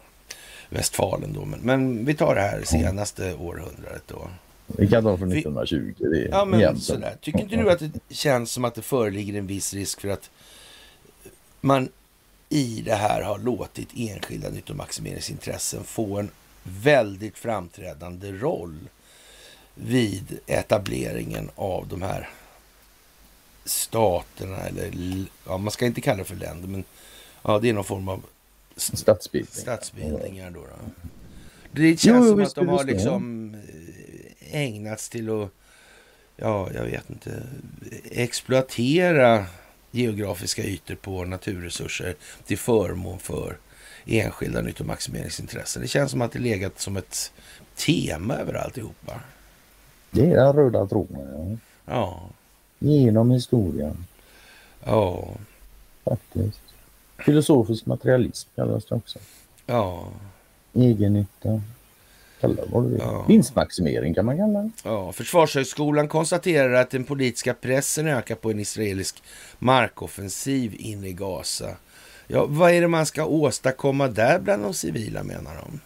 Westfalen 0.68 1.32
då. 1.32 1.44
Men, 1.44 1.60
men 1.60 2.04
vi 2.04 2.14
tar 2.14 2.34
det 2.34 2.40
här 2.40 2.62
senaste 2.64 3.26
mm. 3.26 3.40
århundradet 3.40 4.02
då. 4.06 4.28
Vi 4.66 4.88
kan 4.88 5.02
ta 5.02 5.16
från 5.16 5.32
1920. 5.32 5.94
Det 5.98 6.24
är 6.24 6.28
ja, 6.28 6.44
men 6.44 6.80
sådär. 6.80 7.16
Tycker 7.20 7.40
inte 7.40 7.56
du 7.56 7.70
att 7.70 7.78
det 7.78 8.14
känns 8.14 8.52
som 8.52 8.64
att 8.64 8.74
det 8.74 8.82
föreligger 8.82 9.38
en 9.38 9.46
viss 9.46 9.74
risk 9.74 10.00
för 10.00 10.08
att 10.08 10.30
man 11.60 11.88
i 12.52 12.82
det 12.84 12.94
här 12.94 13.22
har 13.22 13.38
låtit 13.38 13.88
enskilda 13.96 14.50
nyttomaximeringsintressen 14.50 15.84
få 15.84 16.18
en 16.18 16.30
väldigt 16.62 17.38
framträdande 17.38 18.32
roll 18.32 18.88
vid 19.74 20.38
etableringen 20.46 21.50
av 21.54 21.88
de 21.88 22.02
här 22.02 22.28
staterna 23.64 24.56
eller 24.56 25.24
ja, 25.46 25.58
man 25.58 25.70
ska 25.70 25.86
inte 25.86 26.00
kalla 26.00 26.18
det 26.18 26.24
för 26.24 26.36
länder, 26.36 26.68
men 26.68 26.84
ja, 27.42 27.58
det 27.58 27.68
är 27.68 27.72
någon 27.72 27.84
form 27.84 28.08
av 28.08 28.24
statsbildning. 28.76 29.52
statsbildningar. 29.54 30.50
Då, 30.50 30.60
då. 30.60 30.90
Det 31.72 32.00
känns 32.00 32.26
jo, 32.26 32.30
som 32.30 32.42
att 32.42 32.54
de 32.54 32.68
har 32.68 32.84
liksom 32.84 33.54
eh, 33.54 34.60
ägnats 34.60 35.08
till 35.08 35.42
att, 35.42 35.50
ja, 36.36 36.68
jag 36.74 36.84
vet 36.84 37.10
inte, 37.10 37.42
exploatera 38.10 39.46
geografiska 39.90 40.62
ytor 40.62 40.94
på 40.94 41.24
naturresurser 41.24 42.14
till 42.46 42.58
förmån 42.58 43.18
för 43.18 43.56
enskilda 44.06 44.60
nyttomaximeringsintressen. 44.60 45.82
Det 45.82 45.88
känns 45.88 46.10
som 46.10 46.22
att 46.22 46.32
det 46.32 46.38
legat 46.38 46.80
som 46.80 46.96
ett 46.96 47.32
tema 47.76 48.34
över 48.34 48.54
alltihopa. 48.54 49.20
Det 50.10 50.30
är 50.30 50.36
den 50.36 50.52
röda 50.52 50.86
tråden, 50.86 51.58
ja. 51.86 51.92
ja. 51.94 52.20
Genom 52.78 53.30
historien. 53.30 54.06
Ja. 54.84 55.28
Faktiskt. 56.04 56.60
Filosofisk 57.18 57.86
materialism 57.86 58.48
kallas 58.54 58.84
det 58.84 58.94
också. 58.94 59.18
Ja. 59.66 60.08
Egennytta. 60.74 61.62
Kalla 62.40 62.62
vad. 62.72 62.96
Ja. 62.98 63.24
Vinstmaximering 63.28 64.14
kan 64.14 64.24
man 64.24 64.36
kalla 64.36 64.58
det. 64.58 64.70
Ja, 64.82 65.12
Försvarshögskolan 65.12 66.08
konstaterar 66.08 66.72
att 66.72 66.90
den 66.90 67.04
politiska 67.04 67.54
pressen 67.54 68.06
ökar 68.06 68.34
på 68.34 68.50
en 68.50 68.60
israelisk 68.60 69.22
markoffensiv 69.58 70.74
in 70.78 71.04
i 71.04 71.12
Gaza. 71.12 71.76
Ja, 72.26 72.46
vad 72.48 72.70
är 72.70 72.80
det 72.80 72.88
man 72.88 73.06
ska 73.06 73.24
åstadkomma 73.24 74.08
där 74.08 74.38
bland 74.38 74.62
de 74.62 74.74
civila 74.74 75.22
menar 75.22 75.52
de? 75.54 75.80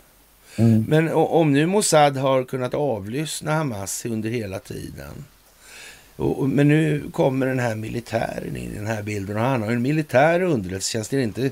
Mm. 0.62 0.84
Men 0.88 1.12
om 1.12 1.52
nu 1.52 1.66
Mossad 1.66 2.16
har 2.16 2.44
kunnat 2.44 2.75
avlyssna 2.75 3.52
Hamas 3.52 4.06
under 4.06 4.30
hela 4.30 4.58
tiden. 4.58 5.25
Och, 6.16 6.49
men 6.49 6.68
nu 6.68 7.11
kommer 7.12 7.46
den 7.46 7.58
här 7.58 7.75
militären 7.75 8.56
in 8.56 8.73
i 8.73 8.75
den 8.75 8.87
här 8.87 9.02
bilden 9.02 9.37
och 9.37 9.42
han 9.42 9.62
har 9.62 9.70
en 9.70 9.82
militär 9.82 10.42
underrättelsetjänst. 10.42 11.12
Inte, 11.12 11.50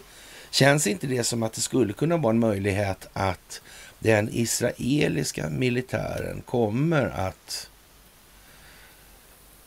känns 0.51 0.87
inte 0.87 1.07
det 1.07 1.25
som 1.25 1.43
att 1.43 1.53
det 1.53 1.61
skulle 1.61 1.93
kunna 1.93 2.17
vara 2.17 2.31
en 2.31 2.39
möjlighet 2.39 3.09
att 3.13 3.61
den 4.03 4.29
israeliska 4.33 5.51
militären 5.51 6.43
kommer 6.47 7.07
att 7.09 7.71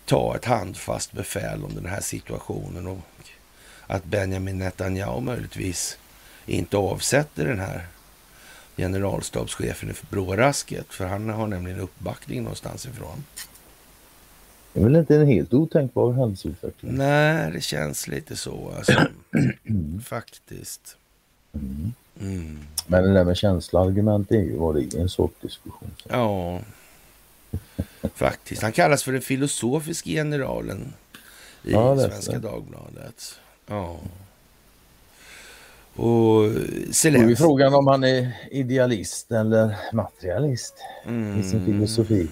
ta 0.06 0.36
ett 0.36 0.46
handfast 0.46 1.12
befäl 1.12 1.64
om 1.64 1.76
den 1.76 1.86
här 1.86 2.02
situationen 2.02 2.88
och 2.88 3.00
att 3.88 4.06
Benjamin 4.06 4.58
Netanyahu 4.58 5.22
möjligtvis 5.22 5.98
inte 6.46 6.78
avsätter 6.78 7.46
den 7.46 7.60
här 7.60 7.88
generalstabschefen 8.78 9.90
i 9.90 9.94
brårasket. 10.10 10.94
För 10.94 11.06
han 11.06 11.30
har 11.30 11.48
nämligen 11.48 11.80
uppbackning 11.80 12.44
någonstans 12.44 12.86
ifrån. 12.86 13.24
Det 14.74 14.80
är 14.80 14.84
väl 14.84 14.96
inte 14.96 15.16
en 15.16 15.28
helt 15.28 15.54
otänkbar 15.54 16.14
händelseutveckling? 16.14 16.96
Nej, 16.96 17.52
det 17.52 17.62
känns 17.62 18.08
lite 18.08 18.36
så 18.36 18.74
alltså. 18.78 19.08
Faktiskt. 20.04 20.98
Mm. 21.54 21.94
Mm. 22.22 22.60
Men 22.88 23.04
det 23.04 23.14
där 23.14 23.24
med 23.24 23.38
känsloargument 23.38 24.32
är 24.32 24.36
ju 24.36 24.58
vad 24.58 24.76
det 24.76 24.82
är 24.82 25.02
en 25.02 25.10
sorts 25.10 25.42
diskussion. 25.42 25.92
Så. 26.04 26.10
Ja, 26.10 26.60
faktiskt. 28.16 28.62
Han 28.62 28.72
kallas 28.72 29.04
för 29.04 29.12
den 29.12 29.22
filosofiska 29.22 30.10
generalen 30.10 30.94
i 31.64 31.72
ja, 31.72 31.98
Svenska 31.98 32.40
Dagbladet. 32.40 33.40
Ja. 33.68 34.00
Och 35.96 36.52
Zelensky... 36.92 37.32
är 37.32 37.36
frågan 37.36 37.74
om 37.74 37.88
han 37.88 38.04
är 38.04 38.32
idealist 38.52 39.32
eller 39.32 39.76
materialist 39.94 40.74
mm. 41.06 41.40
i 41.40 41.44
sin 41.44 41.60
mm. 41.60 41.66
filosofi. 41.66 42.28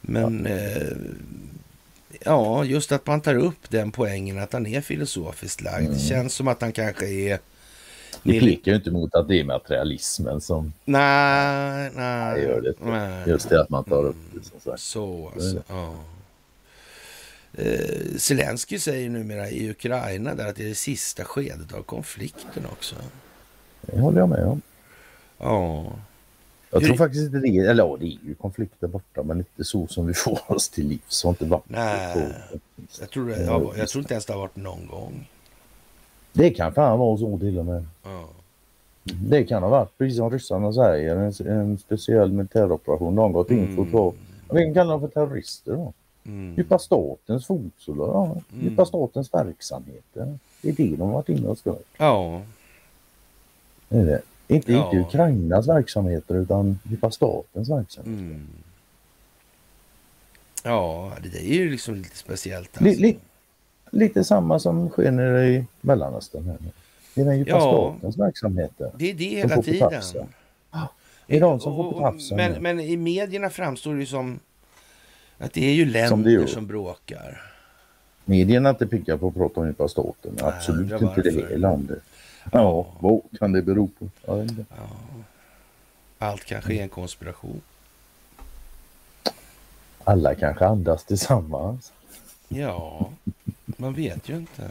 Men 0.00 0.46
ja. 0.48 0.54
Eh, 0.54 0.96
ja, 2.20 2.64
just 2.64 2.92
att 2.92 3.06
man 3.06 3.20
tar 3.20 3.34
upp 3.34 3.70
den 3.70 3.92
poängen 3.92 4.38
att 4.38 4.52
han 4.52 4.66
är 4.66 4.80
filosofiskt 4.80 5.60
lagd. 5.60 5.86
Mm. 5.86 5.92
Det 5.92 5.98
känns 5.98 6.34
som 6.34 6.48
att 6.48 6.60
han 6.60 6.72
kanske 6.72 7.08
är... 7.08 7.38
Det 8.22 8.40
pekar 8.40 8.72
ju 8.72 8.76
inte 8.76 8.90
mot 8.90 9.14
att 9.14 9.28
det 9.28 9.40
är 9.40 9.44
materialismen 9.44 10.40
som... 10.40 10.72
Nej, 10.84 11.90
nej. 11.94 12.42
Gör 12.42 12.60
det. 12.60 12.74
Nej. 12.80 13.28
Just 13.28 13.48
det 13.48 13.60
att 13.60 13.70
man 13.70 13.84
tar 13.84 14.04
upp 14.04 14.16
det. 14.32 14.44
Som 14.44 14.60
sagt. 14.60 14.80
Så 14.80 15.30
alltså, 15.34 15.62
ja. 15.68 15.94
Eh, 17.54 18.16
Zelensky 18.16 18.78
säger 18.78 19.10
numera 19.10 19.50
i 19.50 19.70
Ukraina 19.70 20.34
där 20.34 20.48
att 20.48 20.56
det 20.56 20.64
är 20.64 20.68
det 20.68 20.74
sista 20.74 21.24
skedet 21.24 21.72
av 21.72 21.82
konflikten 21.82 22.66
också. 22.72 22.96
Det 23.80 24.00
håller 24.00 24.18
jag 24.18 24.28
med 24.28 24.44
om. 24.44 24.62
Ja. 25.38 25.92
Jag 26.70 26.84
tror 26.84 26.96
faktiskt 26.96 27.24
inte 27.24 27.38
det, 27.38 27.58
eller 27.58 27.84
ja, 27.84 27.96
det 28.00 28.06
är 28.06 28.18
ju 28.26 28.34
konflikter 28.34 28.86
borta 28.86 29.22
men 29.22 29.38
inte 29.38 29.64
så 29.64 29.86
som 29.86 30.06
vi 30.06 30.14
får 30.24 30.40
oss 30.46 30.68
till 30.68 30.88
livs. 30.88 31.24
Har 31.24 31.30
inte 31.30 31.44
varit 31.44 31.64
Nej, 31.66 32.32
jag 33.00 33.10
tror, 33.10 33.28
det, 33.28 33.44
jag, 33.44 33.74
jag 33.76 33.88
tror 33.88 34.02
inte 34.02 34.14
ens 34.14 34.26
det 34.26 34.32
har 34.32 34.40
varit 34.40 34.56
någon 34.56 34.86
gång. 34.86 35.28
Det 36.32 36.50
kan 36.50 36.72
fan 36.72 36.98
vara 36.98 37.16
så 37.16 37.38
till 37.38 37.58
och 37.58 37.64
med. 37.66 37.84
Ja. 38.02 38.28
Det 39.02 39.44
kan 39.44 39.62
ha 39.62 39.70
varit, 39.70 39.98
precis 39.98 40.16
som 40.16 40.30
ryssarna 40.30 40.72
säger, 40.72 41.16
en, 41.16 41.58
en 41.58 41.78
speciell 41.78 42.32
militäroperation. 42.32 43.16
De 43.16 43.22
har 43.22 43.28
gått 43.28 43.50
in 43.50 43.76
för 43.76 43.82
att 43.82 43.92
ta, 43.92 44.12
vi 44.50 44.64
kan 44.64 44.74
kalla 44.74 44.92
dem 44.92 45.00
för 45.00 45.08
terrorister 45.08 45.72
då. 45.72 45.92
Mm. 46.24 46.54
Djupa 46.56 46.78
statens 46.78 47.46
fotsoldater, 47.46 48.12
ja. 48.12 48.24
Mm. 48.52 48.64
Djupa 48.64 48.84
statens 48.86 49.34
verksamheter. 49.34 50.38
Det 50.62 50.68
är 50.68 50.72
det 50.72 50.96
de 50.96 51.00
har 51.00 51.12
varit 51.12 51.28
inne 51.28 51.48
och 51.48 51.58
stört. 51.58 51.86
Ja. 51.96 52.42
Det 53.88 53.98
är 53.98 54.04
det. 54.04 54.22
Inte, 54.48 54.72
ja. 54.72 54.84
inte 54.84 54.96
Ukrainas 54.96 55.68
verksamheter 55.68 56.34
utan 56.34 56.78
djupa 56.82 57.10
statens 57.10 57.70
verksamheter. 57.70 58.24
Mm. 58.24 58.46
Ja, 60.64 61.12
det 61.22 61.38
är 61.38 61.54
ju 61.54 61.70
liksom 61.70 61.94
lite 61.94 62.16
speciellt. 62.16 62.68
Alltså. 62.68 62.84
Li, 62.84 62.96
li, 62.96 63.18
lite 63.90 64.24
samma 64.24 64.58
som 64.58 64.88
sker 64.88 65.10
nere 65.10 65.46
i 65.46 65.66
Mellanöstern. 65.80 66.58
Det 67.14 67.20
är 67.20 67.24
den 67.24 67.38
djupa 67.38 67.50
ja, 67.50 67.60
statens 67.60 68.18
verksamheter. 68.18 68.90
Det 68.94 69.10
är 69.10 69.14
det 69.14 69.24
hela 69.24 69.62
tiden. 69.62 70.02
Det 71.26 71.36
är 71.36 71.40
de 71.40 71.60
som 71.60 71.76
får 71.76 71.92
på 71.92 72.00
tafsen. 72.00 72.36
Men, 72.36 72.62
men 72.62 72.80
i 72.80 72.96
medierna 72.96 73.50
framstår 73.50 73.94
det 73.94 74.06
som 74.06 74.40
att 75.38 75.52
det 75.52 75.64
är 75.64 75.72
ju 75.72 75.84
länder 75.84 76.38
som, 76.38 76.48
som 76.48 76.66
bråkar. 76.66 77.42
Medierna 78.24 78.68
är 78.68 78.72
inte 78.72 78.86
pigga 78.86 79.18
på 79.18 79.28
att 79.28 79.34
prata 79.34 79.60
om 79.60 79.66
djupa 79.66 79.88
staten. 79.88 80.36
Absolut 80.42 81.02
inte 81.02 81.22
det 81.22 81.30
hela 81.30 81.68
landet. 81.68 82.02
Ja, 82.52 82.86
vad 82.98 83.20
kan 83.38 83.52
det 83.52 83.62
bero 83.62 83.88
på? 83.98 84.08
Ja. 84.26 84.46
Allt 86.18 86.44
kanske 86.44 86.74
är 86.74 86.82
en 86.82 86.88
konspiration. 86.88 87.60
Alla 90.04 90.34
kanske 90.34 90.66
andas 90.66 91.04
tillsammans. 91.04 91.92
Ja, 92.48 93.10
man 93.78 93.94
vet 93.94 94.28
ju 94.28 94.36
inte. 94.36 94.62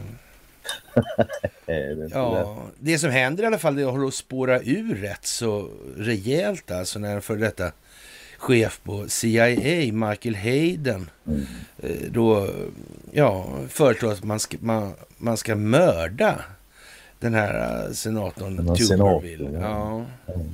det 1.66 2.08
ja, 2.10 2.56
det 2.78 2.98
som 2.98 3.10
händer 3.10 3.42
i 3.42 3.46
alla 3.46 3.58
fall 3.58 3.76
det 3.76 3.84
håller 3.84 4.06
att 4.06 4.14
spåra 4.14 4.60
ur 4.60 4.94
rätt 4.94 5.26
så 5.26 5.68
rejält 5.96 6.70
alltså 6.70 6.98
när 6.98 7.20
för 7.20 7.36
detta 7.36 7.72
chef 8.38 8.80
på 8.84 9.08
CIA, 9.08 9.92
Michael 9.92 10.34
Hayden, 10.34 11.10
mm. 11.26 11.46
då 12.10 12.48
ja, 13.12 13.46
föreslår 13.68 14.12
att 14.12 14.24
man 14.24 14.40
ska, 14.40 14.56
man, 14.60 14.92
man 15.18 15.36
ska 15.36 15.56
mörda 15.56 16.44
den 17.18 17.34
här 17.34 17.86
uh, 17.86 17.92
senatorn 17.92 18.76
Tuberville. 18.76 19.58
Ja. 19.60 20.04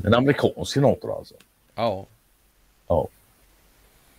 En 0.05 0.15
amerikansk 0.15 0.73
senator 0.73 1.19
alltså? 1.19 1.35
Ja. 1.75 2.07
Ja. 2.89 3.09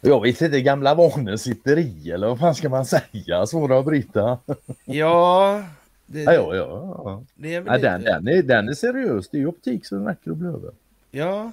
Jag 0.02 0.22
vet 0.22 0.42
inte, 0.42 0.62
gamla 0.62 0.96
vanor 0.96 1.36
sitter 1.36 1.80
i 1.80 2.12
eller 2.12 2.28
vad 2.28 2.40
fan 2.40 2.56
ska 2.56 2.70
man 2.70 2.86
säga? 2.86 3.46
Svåra 3.46 3.80
att 3.80 3.86
bryta. 3.86 4.40
Ja. 4.86 5.64
Det, 6.06 6.24
ja, 6.24 6.32
ja, 6.32 6.56
ja. 6.56 7.24
Det 7.36 7.56
är 7.56 7.64
ja 7.66 7.78
den, 7.78 8.04
den, 8.04 8.28
är, 8.28 8.44
den 8.44 8.70
är 8.70 8.74
seriös. 8.74 9.30
Det 9.30 9.42
är 9.42 9.48
optik 9.48 9.86
så 9.86 9.96
den 9.96 10.06
räcker 10.06 10.32
och 10.32 10.38
blöder. 10.38 10.72
Ja. 11.12 11.52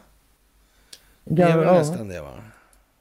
Det 1.24 1.42
är 1.42 1.58
väl 1.58 1.66
ja. 1.66 1.72
nästan 1.72 2.08
det 2.08 2.20
va? 2.20 2.32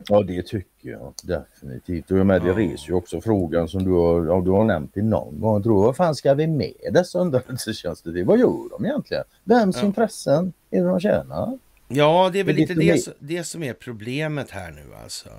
Ja 0.10 0.23
det 0.23 0.47
tycker 0.47 0.89
jag 0.89 1.13
definitivt. 1.23 2.12
Och 2.12 2.25
med, 2.25 2.41
det 2.41 2.47
ja. 2.47 2.58
reser 2.58 2.88
ju 2.88 2.93
också 2.93 3.21
frågan 3.21 3.67
som 3.67 3.84
du 3.84 3.91
har, 3.91 4.25
ja, 4.25 4.41
du 4.45 4.51
har 4.51 4.63
nämnt 4.63 4.97
i 4.97 5.01
någon 5.01 5.41
gång. 5.41 5.53
Jag 5.53 5.63
tror, 5.63 5.84
vad 5.84 5.95
fan 5.95 6.15
ska 6.15 6.34
vi 6.34 6.47
med 6.47 6.73
dessa 6.91 7.19
underrättelsetjänster 7.19 8.23
Vad 8.23 8.39
gör 8.39 8.69
de 8.77 8.86
egentligen? 8.86 9.23
Vems 9.43 9.77
ja. 9.77 9.86
intressen 9.86 10.53
är 10.71 10.82
det 10.82 10.88
de 10.88 10.99
tjänar? 10.99 11.58
Ja, 11.88 12.30
det 12.34 12.39
är 12.39 12.43
väl 12.43 12.56
lite 12.56 12.74
det, 12.74 13.08
det 13.19 13.43
som 13.43 13.63
är 13.63 13.74
problemet 13.74 14.52
här 14.52 14.72
nu 14.72 14.96
alltså. 15.04 15.30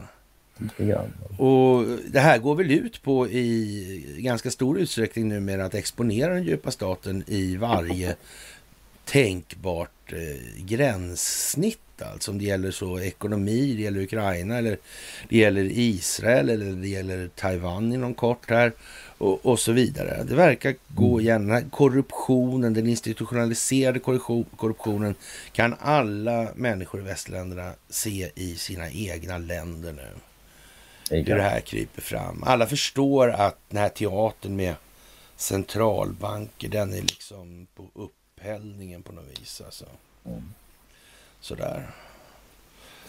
Och 1.38 1.86
det 2.06 2.20
här 2.20 2.38
går 2.38 2.54
väl 2.54 2.70
ut 2.70 3.02
på 3.02 3.28
i 3.28 4.16
ganska 4.18 4.50
stor 4.50 4.78
utsträckning 4.78 5.28
numera 5.28 5.64
att 5.64 5.74
exponera 5.74 6.34
den 6.34 6.44
djupa 6.44 6.70
staten 6.70 7.24
i 7.26 7.56
varje 7.56 8.16
tänkbart 9.04 10.12
eh, 10.12 10.64
gränssnitt. 10.64 11.78
Alltså 11.98 12.30
om 12.30 12.38
det 12.38 12.44
gäller 12.44 12.70
så 12.70 13.00
ekonomi, 13.00 13.74
det 13.76 13.82
gäller 13.82 14.00
Ukraina 14.00 14.58
eller 14.58 14.78
det 15.28 15.36
gäller 15.36 15.68
Israel 15.72 16.50
eller 16.50 16.72
det 16.72 16.88
gäller 16.88 17.28
Taiwan 17.28 17.92
inom 17.92 18.14
kort 18.14 18.50
här 18.50 18.72
och, 19.24 19.46
och 19.46 19.58
så 19.58 19.72
vidare. 19.72 20.24
Det 20.24 20.34
verkar 20.34 20.74
gå 20.88 21.20
mm. 21.20 21.20
igen. 21.20 21.70
Korruptionen, 21.70 22.74
den 22.74 22.86
institutionaliserade 22.86 23.98
korruptionen 23.98 25.14
kan 25.52 25.74
alla 25.80 26.48
människor 26.54 27.00
i 27.00 27.04
västländerna 27.04 27.72
se 27.88 28.30
i 28.34 28.56
sina 28.56 28.90
egna 28.90 29.38
länder 29.38 29.92
nu. 29.92 30.08
Hur 31.10 31.36
det 31.36 31.42
här 31.42 31.60
kryper 31.60 32.02
fram. 32.02 32.42
Alla 32.46 32.66
förstår 32.66 33.30
att 33.30 33.58
den 33.68 33.78
här 33.80 33.88
teatern 33.88 34.56
med 34.56 34.74
centralbanker, 35.36 36.68
den 36.68 36.92
är 36.92 37.02
liksom 37.02 37.66
på 37.74 37.90
upphällningen 37.94 39.02
på 39.02 39.12
något 39.12 39.40
vis. 39.40 39.62
Alltså. 39.64 39.84
Mm. 40.24 40.52
Sådär. 41.40 41.90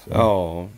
Så. 0.03 0.09
Ja. 0.11 0.69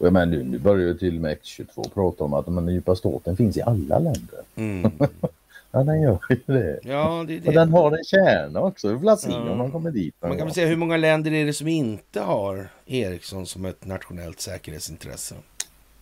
Och 0.00 0.12
men 0.12 0.30
nu, 0.30 0.44
nu 0.44 0.58
börjar 0.58 0.86
ju 0.86 0.98
till 0.98 1.16
och 1.16 1.22
med 1.22 1.38
X22 1.38 1.90
prata 1.94 2.24
om 2.24 2.34
att 2.34 2.46
den 2.46 2.68
djupa 2.68 2.96
staten 2.96 3.36
finns 3.36 3.56
i 3.56 3.62
alla 3.62 3.98
länder. 3.98 4.40
Mm. 4.56 4.92
ja, 5.70 5.82
den 5.82 6.02
gör 6.02 6.18
ju 6.28 6.36
det. 6.46 6.80
Ja, 6.82 7.24
det, 7.28 7.38
det. 7.38 7.48
Och 7.48 7.54
den 7.54 7.72
har 7.72 7.92
en 7.98 8.04
kärna 8.04 8.60
också. 8.60 8.88
Vi 8.88 8.98
får 8.98 9.16
se 9.16 9.30
ja. 9.30 9.50
om 9.50 9.58
man 9.58 9.70
kommer 9.70 9.90
dit. 9.90 10.14
Man 10.20 10.36
kan 10.36 10.46
väl 10.46 10.54
säga 10.54 10.66
hur 10.66 10.76
många 10.76 10.96
länder 10.96 11.32
är 11.32 11.46
det 11.46 11.52
som 11.52 11.68
inte 11.68 12.20
har 12.20 12.68
Ericsson 12.86 13.46
som 13.46 13.64
ett 13.64 13.86
nationellt 13.86 14.40
säkerhetsintresse? 14.40 15.34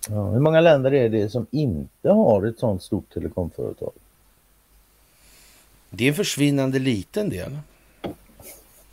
Ja, 0.09 0.31
hur 0.31 0.41
många 0.41 0.61
länder 0.61 0.95
är 0.95 1.09
det 1.09 1.29
som 1.29 1.47
inte 1.51 2.11
har 2.11 2.47
ett 2.47 2.59
sådant 2.59 2.83
stort 2.83 3.15
telekomföretag? 3.15 3.93
Det 5.91 6.05
är 6.05 6.09
en 6.09 6.15
försvinnande 6.15 6.79
liten 6.79 7.29
del. 7.29 7.59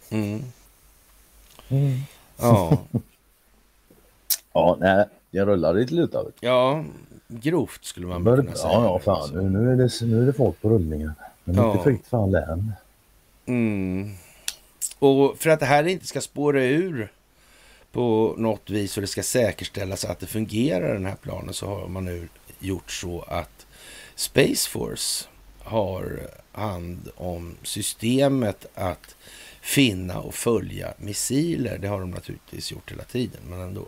Mm. 0.10 0.44
Mm. 1.70 2.00
Ja. 2.38 2.78
ja, 4.56 4.78
nej, 4.80 5.06
det 5.32 5.46
rullar 5.46 5.74
lite 5.74 5.94
luta. 5.94 6.24
Ja, 6.40 6.84
grovt 7.28 7.86
skulle 7.86 8.08
man 8.08 8.24
Bör, 8.24 8.38
kunna 8.38 8.56
säga. 8.56 8.74
Ja, 8.74 8.84
ja 8.84 9.00
fan. 9.00 9.30
Nu, 9.34 9.60
nu, 9.60 9.72
är 9.72 9.76
det, 9.76 10.06
nu 10.06 10.22
är 10.22 10.26
det 10.26 10.34
folk 10.34 10.62
på 10.62 10.70
rullningen. 10.70 11.12
Men 11.44 11.56
ja. 11.56 11.72
inte 11.72 11.84
fritt 11.84 12.08
fall 12.08 12.36
än. 12.36 12.74
Mm. 13.46 14.10
Och 15.00 15.38
för 15.38 15.50
att 15.50 15.60
det 15.60 15.66
här 15.66 15.88
inte 15.88 16.08
ska 16.08 16.22
spåra 16.22 16.64
ur 16.64 17.12
på 17.92 18.36
något 18.38 18.70
vis 18.70 18.98
och 18.98 19.02
det 19.02 19.08
ska 19.08 19.24
säkerställas 19.24 20.06
att 20.06 20.20
det 20.20 20.26
fungerar 20.26 20.94
den 20.94 21.06
här 21.06 21.16
planen 21.16 21.54
så 21.54 21.68
har 21.68 21.88
man 21.88 22.06
nu 22.06 22.28
gjort 22.60 22.92
så 22.92 23.22
att 23.22 23.66
Space 24.16 24.70
Force 24.70 25.28
har 25.60 26.20
hand 26.52 27.10
om 27.16 27.56
systemet 27.64 28.66
att 28.74 29.16
finna 29.62 30.20
och 30.20 30.34
följa 30.34 30.94
missiler. 30.98 31.78
Det 31.78 31.88
har 31.88 32.00
de 32.00 32.12
naturligtvis 32.12 32.72
gjort 32.72 32.92
hela 32.92 33.04
tiden, 33.04 33.42
men 33.50 33.60
ändå. 33.60 33.86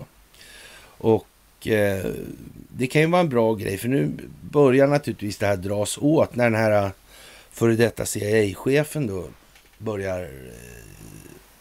Och 0.98 1.68
eh, 1.68 2.06
det 2.70 2.88
kan 2.88 3.02
ju 3.02 3.08
vara 3.08 3.22
en 3.22 3.30
bra 3.30 3.54
grej, 3.54 3.78
för 3.78 3.88
nu 3.88 4.12
börjar 4.42 4.88
naturligtvis 4.88 5.38
det 5.38 5.48
här 5.48 5.58
dras 5.58 5.98
åt 5.98 6.36
när 6.36 6.44
den 6.44 6.60
här 6.60 6.92
före 7.52 7.76
detta 7.76 8.06
CIA-chefen 8.06 9.08
då 9.08 9.26
börjar 9.78 10.22
eh, 10.24 10.28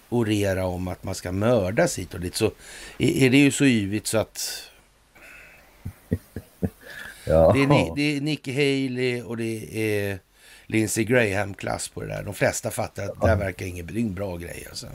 orera 0.09 0.67
om 0.67 0.89
att 0.89 1.05
man 1.05 1.15
ska 1.15 1.33
mördas 1.33 1.99
hit 1.99 2.15
och 2.15 2.21
dit 2.21 2.35
så 2.35 2.51
är 2.99 3.31
det 3.31 3.39
ju 3.39 3.51
så 3.51 3.65
yvigt 3.65 4.07
så 4.07 4.19
att 4.19 4.63
ja. 7.25 7.53
det, 7.53 7.63
är, 7.63 7.97
det 7.97 8.17
är 8.17 8.21
Nicky 8.21 8.53
Haley 8.53 9.23
och 9.23 9.37
det 9.37 9.79
är 9.79 10.19
Lindsey 10.67 11.05
Graham-klass 11.05 11.89
på 11.89 12.01
det 12.01 12.07
där. 12.07 12.23
De 12.23 12.35
flesta 12.35 12.71
fattar 12.71 13.05
att 13.05 13.21
det 13.21 13.29
här 13.29 13.37
verkar 13.37 13.67
ingen, 13.67 13.97
ingen 13.99 14.15
bra 14.15 14.37
grej 14.37 14.67
alltså. 14.69 14.87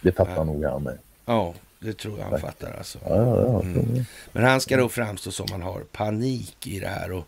Det 0.00 0.12
fattar 0.12 0.36
ja. 0.36 0.44
nog 0.44 0.64
han 0.64 0.82
med. 0.82 0.98
Ja, 1.24 1.54
det 1.82 1.92
tror 1.92 2.18
jag 2.18 2.26
han 2.26 2.40
fattar 2.40 2.74
alltså. 2.78 2.98
Mm. 3.06 4.04
Men 4.32 4.44
han 4.44 4.60
ska 4.60 4.76
då 4.76 4.88
framstå 4.88 5.30
som 5.30 5.46
han 5.50 5.62
har 5.62 5.80
panik 5.80 6.66
i 6.66 6.80
det 6.80 6.88
här. 6.88 7.12
Och, 7.12 7.26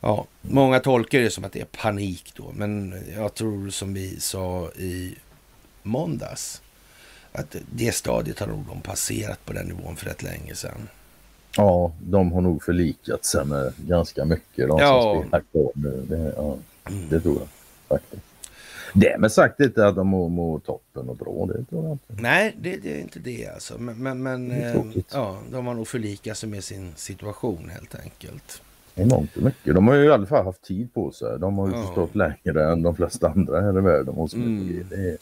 ja, 0.00 0.26
många 0.40 0.80
tolkar 0.80 1.20
det 1.20 1.30
som 1.30 1.44
att 1.44 1.52
det 1.52 1.60
är 1.60 1.64
panik 1.82 2.32
då. 2.36 2.52
Men 2.54 3.02
jag 3.16 3.34
tror 3.34 3.70
som 3.70 3.94
vi 3.94 4.20
sa 4.20 4.68
i 4.68 5.14
måndags. 5.82 6.62
Att 7.32 7.56
det 7.72 7.94
stadiet 7.94 8.38
har 8.40 8.46
nog 8.46 8.64
de 8.66 8.80
passerat 8.80 9.44
på 9.44 9.52
den 9.52 9.66
nivån 9.66 9.96
för 9.96 10.06
rätt 10.06 10.22
länge 10.22 10.54
sedan. 10.54 10.88
Ja, 11.56 11.92
de 12.00 12.32
har 12.32 12.40
nog 12.40 12.62
förlikat 12.62 13.24
sig 13.24 13.44
med 13.44 13.72
ganska 13.76 14.24
mycket 14.24 14.68
de 14.68 14.78
ja. 14.78 15.02
som 15.02 15.22
spelar 15.22 15.40
kvar 15.52 15.70
nu. 15.74 16.06
Det, 16.08 16.32
ja, 16.36 16.56
mm. 16.88 17.08
det 17.08 17.20
tror 17.20 17.38
jag. 17.38 17.48
Därmed 18.94 19.32
sagt 19.32 19.60
inte 19.60 19.86
att 19.86 19.96
de 19.96 20.08
mår, 20.08 20.28
mår 20.28 20.58
toppen 20.58 21.08
och 21.08 21.16
bra, 21.16 21.46
det 21.46 21.64
tror 21.64 21.84
jag 21.84 21.92
inte. 21.92 22.22
Nej, 22.22 22.56
det, 22.60 22.76
det 22.76 22.96
är 22.96 23.00
inte 23.00 23.18
det 23.18 23.46
alltså. 23.46 23.78
Men, 23.78 24.02
men, 24.02 24.22
men 24.22 24.50
eh, 24.50 24.82
ja, 25.12 25.38
de 25.50 25.66
har 25.66 25.74
nog 25.74 25.88
förlikat 25.88 26.38
sig 26.38 26.48
med 26.48 26.64
sin 26.64 26.92
situation 26.96 27.70
helt 27.70 27.94
enkelt. 27.94 28.62
I 28.94 29.04
mångt 29.04 29.36
och 29.36 29.42
mycket. 29.42 29.74
De 29.74 29.88
har 29.88 29.94
ju 29.94 30.04
i 30.04 30.10
alla 30.10 30.26
fall 30.26 30.44
haft 30.44 30.62
tid 30.62 30.94
på 30.94 31.12
sig. 31.12 31.38
De 31.38 31.58
har 31.58 31.68
ju 31.68 31.74
ja. 31.74 31.86
förstått 31.86 32.14
längre 32.14 32.72
än 32.72 32.82
de 32.82 32.96
flesta 32.96 33.28
andra 33.28 33.60
här 33.60 33.78
i 33.78 33.80
världen. 33.80 34.14
Och 34.14 34.34
mm. 34.34 34.86
är, 34.90 35.16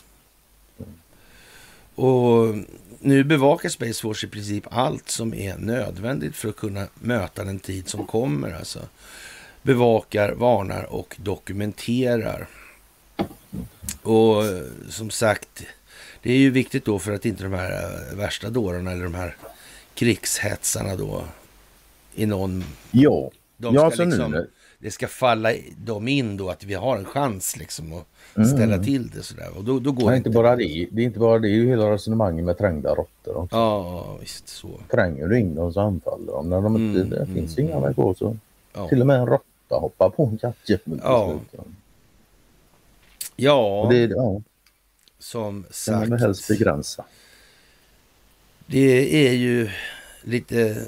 och 1.94 2.54
nu 3.00 3.24
bevakar 3.24 3.68
Space 3.68 4.02
Force 4.02 4.26
i 4.26 4.30
princip 4.30 4.64
allt 4.70 5.08
som 5.08 5.34
är 5.34 5.58
nödvändigt 5.58 6.36
för 6.36 6.48
att 6.48 6.56
kunna 6.56 6.86
möta 6.94 7.44
den 7.44 7.58
tid 7.58 7.88
som 7.88 8.06
kommer. 8.06 8.54
Alltså. 8.54 8.80
Bevakar, 9.62 10.32
varnar 10.32 10.92
och 10.92 11.16
dokumenterar. 11.22 12.48
Och 14.02 14.42
som 14.88 15.10
sagt, 15.10 15.62
det 16.22 16.32
är 16.32 16.38
ju 16.38 16.50
viktigt 16.50 16.84
då 16.84 16.98
för 16.98 17.12
att 17.12 17.26
inte 17.26 17.42
de 17.42 17.52
här 17.52 18.14
värsta 18.14 18.50
dårarna 18.50 18.92
eller 18.92 19.04
de 19.04 19.14
här 19.14 19.36
krigshetsarna 19.94 20.96
då 20.96 21.24
i 22.14 22.26
någon... 22.26 22.64
Ja, 22.90 23.30
de 23.56 23.74
ja, 23.74 23.90
ska 23.90 24.04
liksom, 24.04 24.30
nu. 24.30 24.50
Det 24.78 24.90
ska 24.90 25.08
falla 25.08 25.52
dem 25.76 26.08
in 26.08 26.36
då 26.36 26.50
att 26.50 26.64
vi 26.64 26.74
har 26.74 26.96
en 26.96 27.04
chans 27.04 27.56
liksom 27.56 27.92
att 27.92 28.06
mm. 28.36 28.48
ställa 28.48 28.78
till 28.78 29.08
det 29.08 29.22
sådär. 29.22 29.48
Och 29.56 29.64
då, 29.64 29.78
då 29.78 29.92
går 29.92 30.10
det 30.10 30.16
inte 30.16 30.30
bara 30.30 30.56
det. 30.56 30.88
Det 30.90 31.02
är 31.02 31.04
inte 31.04 31.18
bara 31.18 31.38
det, 31.38 31.48
det 31.48 31.54
är 31.54 31.56
ju 31.56 31.68
hela 31.68 31.92
resonemanget 31.92 32.44
med 32.44 32.58
trängda 32.58 32.94
råttor 32.94 33.36
också. 33.36 33.56
Ja, 33.56 34.16
visst 34.20 34.48
så. 34.48 34.68
Tränger 34.90 35.28
du 35.28 35.38
in 35.38 35.54
dem 35.54 35.72
så 35.72 35.80
anfaller 35.80 36.32
de. 36.32 36.50
När 36.50 36.60
de 36.60 36.76
inte, 36.76 37.00
mm, 37.00 37.10
det 37.10 37.16
mm, 37.16 37.34
finns 37.34 37.58
mm. 37.58 37.70
inga 37.70 37.80
väg 37.80 37.96
på 37.96 38.14
så 38.14 38.36
ja. 38.74 38.88
till 38.88 39.00
och 39.00 39.06
med 39.06 39.20
en 39.20 39.26
råtta 39.26 39.76
hoppar 39.76 40.10
på 40.10 40.26
en 40.26 40.38
kattjävel. 40.38 41.00
Ja. 41.02 41.34
Ja. 43.40 43.88
det, 43.90 43.96
ja. 43.96 44.42
Som 45.18 45.66
sagt. 45.70 46.08
Man 46.08 46.18
helst 46.18 46.48
begränsa. 46.48 47.04
Det 48.66 49.26
är 49.28 49.32
ju 49.32 49.70
lite 50.22 50.84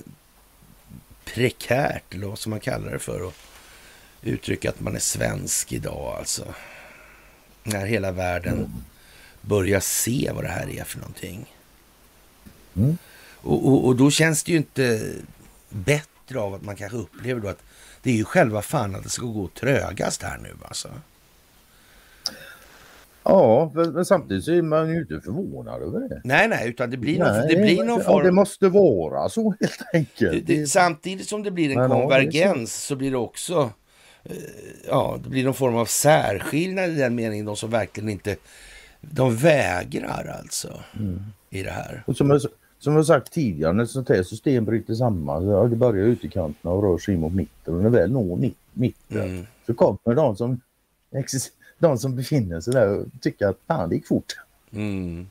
prekärt, 1.25 2.15
eller 2.15 2.27
vad 2.27 2.39
som 2.39 2.51
man 2.51 2.61
kallar 2.61 2.93
det 2.93 2.99
för, 2.99 3.29
att 3.29 3.35
uttrycka 4.23 4.69
att 4.71 4.81
man 4.81 4.97
är 4.97 5.01
svensk 5.01 5.73
idag 5.73 6.17
alltså. 6.19 6.55
När 7.63 7.87
hela 7.87 8.13
världen 8.13 8.59
mm. 8.59 8.71
börjar 9.41 9.81
se 9.81 10.31
vad 10.35 10.45
det 10.45 10.51
här 10.51 10.71
är 10.71 10.85
för 10.85 10.99
någonting. 10.99 11.55
Mm. 12.77 12.99
Och, 13.37 13.67
och, 13.69 13.87
och, 13.87 13.97
då 13.97 14.11
känns 14.11 14.45
det 14.45 14.53
ju 14.53 14.59
inte 14.59 15.15
bättre 15.69 16.41
av 16.41 16.55
att 16.55 16.63
man 16.63 16.77
kanske 16.77 16.99
upplever 16.99 17.41
då 17.41 17.49
att 17.49 17.63
det 18.03 18.11
är 18.11 18.15
ju 18.15 18.25
själva 18.25 18.63
fan 18.63 18.95
att 18.95 19.03
det 19.03 19.09
ska 19.09 19.27
gå 19.27 19.49
trögast 19.49 20.23
här 20.23 20.39
nu 20.39 20.57
alltså. 20.65 20.89
Ja, 23.31 23.73
men 23.75 24.05
samtidigt 24.05 24.45
så 24.45 24.53
är 24.53 24.63
man 24.63 24.91
ju 24.91 25.01
inte 25.01 25.21
förvånad 25.21 25.83
över 25.83 26.01
det. 26.09 26.21
Nej, 26.25 26.49
nej, 26.49 26.69
utan 26.69 26.91
det 26.91 26.97
blir, 26.97 27.19
nej, 27.19 27.39
någon, 27.39 27.49
det 27.49 27.57
blir 27.57 27.85
någon 27.85 28.03
form... 28.05 28.19
Ja, 28.19 28.25
det 28.25 28.33
måste 28.33 28.69
vara 28.69 29.29
så 29.29 29.55
helt 29.61 29.83
enkelt. 29.93 30.47
Det, 30.47 30.57
det, 30.57 30.67
samtidigt 30.67 31.29
som 31.29 31.43
det 31.43 31.51
blir 31.51 31.71
en 31.71 31.79
men, 31.79 31.91
konvergens 31.91 32.75
så. 32.75 32.87
så 32.87 32.97
blir 32.97 33.11
det 33.11 33.17
också 33.17 33.71
Eh, 34.25 34.37
ja, 34.89 35.19
det 35.23 35.29
blir 35.29 35.45
någon 35.45 35.55
form 35.55 35.77
av 35.77 35.87
särskillnad 35.87 36.91
i 36.91 36.95
den 36.95 37.15
meningen, 37.15 37.47
de 37.47 37.57
som 37.57 37.71
verkligen 37.71 38.09
inte, 38.09 38.37
de 39.01 39.37
vägrar 39.37 40.37
alltså 40.39 40.69
mm. 40.99 41.21
i 41.51 41.63
det 41.63 41.71
här. 41.71 42.03
Och 42.07 42.17
som, 42.17 42.31
jag, 42.31 42.41
som 42.79 42.97
jag 42.97 43.07
sagt 43.07 43.33
tidigare, 43.33 43.73
när 43.73 43.85
ett 43.85 43.91
sånt 43.91 44.09
här 44.09 44.23
system 44.23 44.65
bryter 44.65 44.95
samman, 44.95 45.43
så 45.43 45.67
det 45.67 45.77
börjar 45.77 46.05
ute 46.05 46.27
i 46.27 46.31
kanterna 46.31 46.75
och 46.75 46.83
rör 46.83 46.99
sig 46.99 47.17
mot 47.17 47.33
mitten 47.33 47.75
och 47.75 47.83
när 47.83 47.91
väl 47.91 48.13
når 48.13 48.51
mitten 48.73 49.23
mm. 49.23 49.47
så 49.67 49.75
kommer 49.75 50.15
de 50.15 50.37
som, 50.37 50.61
de 51.81 51.99
som 51.99 52.17
befinner 52.17 52.61
sig 52.61 52.73
där 52.73 52.89
och 52.89 53.07
tycker 53.21 53.47
att 53.47 53.59
fan 53.67 53.89
det 53.89 53.95
gick 53.95 54.07
fort. 54.07 54.37
Mm. 54.71 55.29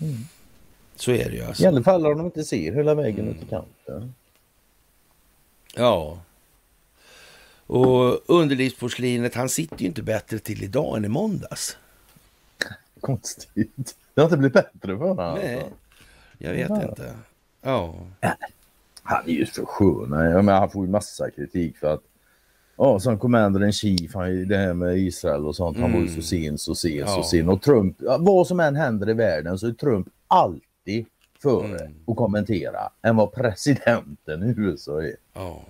Mm. 0.00 0.16
Så 0.96 1.10
är 1.10 1.30
det 1.30 1.36
ju 1.36 1.42
alltså. 1.42 1.62
I 1.62 1.66
alla 1.66 1.82
fall 1.82 2.06
om 2.06 2.18
de 2.18 2.26
inte 2.26 2.44
ser 2.44 2.72
hela 2.72 2.94
vägen 2.94 3.24
mm. 3.24 3.36
ut 3.36 3.42
i 3.42 3.46
kanten. 3.46 4.14
Ja. 5.74 6.20
Och 7.66 8.30
underlivsporslinet, 8.30 9.34
han 9.34 9.48
sitter 9.48 9.80
ju 9.80 9.86
inte 9.86 10.02
bättre 10.02 10.38
till 10.38 10.62
idag 10.62 10.96
än 10.96 11.04
i 11.04 11.08
måndags. 11.08 11.76
Konstigt. 13.00 13.96
Det 14.14 14.20
har 14.20 14.24
inte 14.24 14.36
blivit 14.36 14.54
bättre 14.54 14.98
för 14.98 15.06
honom. 15.06 15.38
Nej, 15.38 15.54
alltså. 15.54 15.70
jag 16.38 16.52
vet 16.52 16.70
ja. 16.70 16.82
inte. 16.82 17.14
Ja. 17.60 17.94
Han 19.02 19.24
är 19.28 19.32
ju 19.32 19.46
så 19.46 19.66
skön. 19.66 20.10
Jag 20.10 20.44
menar, 20.44 20.60
han 20.60 20.70
får 20.70 20.86
ju 20.86 20.90
massa 20.90 21.30
kritik 21.30 21.76
för 21.76 21.94
att 21.94 22.02
Ja, 22.80 23.00
som 23.00 23.18
commander 23.18 23.64
in 23.64 23.72
chief, 23.72 24.12
det 24.46 24.56
här 24.56 24.74
med 24.74 24.98
Israel 24.98 25.46
och 25.46 25.56
sånt. 25.56 25.78
Han 25.78 25.92
var 25.92 26.00
ju 26.00 26.22
så 26.22 26.36
mm. 26.36 26.58
så 26.58 26.74
sen, 26.74 26.96
ja. 26.96 27.06
så 27.06 27.22
sen. 27.22 27.48
Och 27.48 27.62
Trump, 27.62 27.96
vad 28.18 28.46
som 28.46 28.60
än 28.60 28.76
händer 28.76 29.10
i 29.10 29.12
världen 29.12 29.58
så 29.58 29.66
är 29.66 29.72
Trump 29.72 30.08
alltid 30.28 31.06
före 31.42 31.78
mm. 31.78 31.94
att 32.06 32.16
kommentera 32.16 32.80
än 33.02 33.16
vad 33.16 33.32
presidenten 33.32 34.42
i 34.42 34.54
USA 34.56 35.02
är. 35.02 35.16
Oh. 35.34 35.60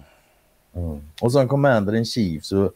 Mm. 0.74 1.00
Och 1.20 1.32
som 1.32 1.48
commander 1.48 1.94
in 1.94 2.04
chief 2.04 2.44
så 2.44 2.72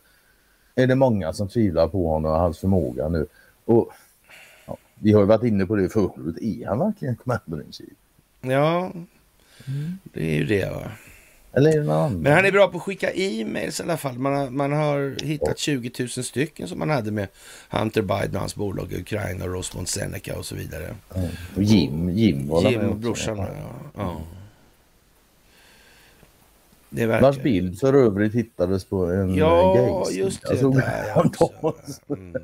är 0.74 0.86
det 0.86 0.94
många 0.94 1.32
som 1.32 1.48
tvivlar 1.48 1.88
på 1.88 2.08
honom 2.08 2.32
och 2.32 2.38
hans 2.38 2.58
förmåga 2.58 3.08
nu. 3.08 3.26
Och 3.64 3.90
ja, 4.66 4.76
Vi 4.94 5.12
har 5.12 5.20
ju 5.20 5.26
varit 5.26 5.44
inne 5.44 5.66
på 5.66 5.76
det 5.76 5.88
förut. 5.88 6.38
Är 6.40 6.66
han 6.66 6.78
verkligen 6.78 7.16
commander 7.16 7.66
in 7.66 7.72
chief? 7.72 7.96
Ja, 8.40 8.92
det 10.12 10.24
är 10.24 10.34
ju 10.34 10.44
det. 10.44 10.70
Va? 10.70 10.90
Eller 11.52 11.82
någon 11.82 11.90
annan? 11.90 12.18
Men 12.18 12.32
han 12.32 12.44
är 12.44 12.52
bra 12.52 12.68
på 12.68 12.76
att 12.76 12.82
skicka 12.82 13.12
e-mails 13.12 13.80
i 13.80 13.82
alla 13.82 13.96
fall. 13.96 14.18
Man 14.18 14.34
har, 14.34 14.50
man 14.50 14.72
har 14.72 15.24
hittat 15.24 15.58
20 15.58 15.90
000 15.98 16.08
stycken 16.08 16.68
som 16.68 16.78
man 16.78 16.90
hade 16.90 17.10
med 17.10 17.28
Hunter 17.70 18.02
Biden 18.02 18.34
och 18.34 18.40
hans 18.40 18.54
bolag 18.54 18.92
Ukraina 18.92 19.44
och 19.44 19.50
Rosmont 19.50 19.88
Seneca 19.88 20.38
och 20.38 20.46
så 20.46 20.54
vidare. 20.54 20.94
Mm. 21.14 21.28
Och 21.56 21.62
Jim, 21.62 22.10
Jim 22.10 22.48
var 22.48 22.70
Jim, 22.70 23.00
brorsan. 23.00 23.38
Ja. 23.38 23.46
ja. 23.96 24.20
Det 26.90 27.06
verkar... 27.06 27.22
Vars 27.22 27.42
bild 27.42 27.78
för 27.80 27.94
övrigt 27.94 28.34
hittades 28.34 28.84
på 28.84 29.06
en 29.06 29.34
Ja, 29.34 29.74
gays. 29.74 30.16
just 30.16 30.42
det. 30.42 30.48
Alltså, 30.48 30.70
där, 30.70 31.04
ja, 31.14 31.74
mm. 32.08 32.34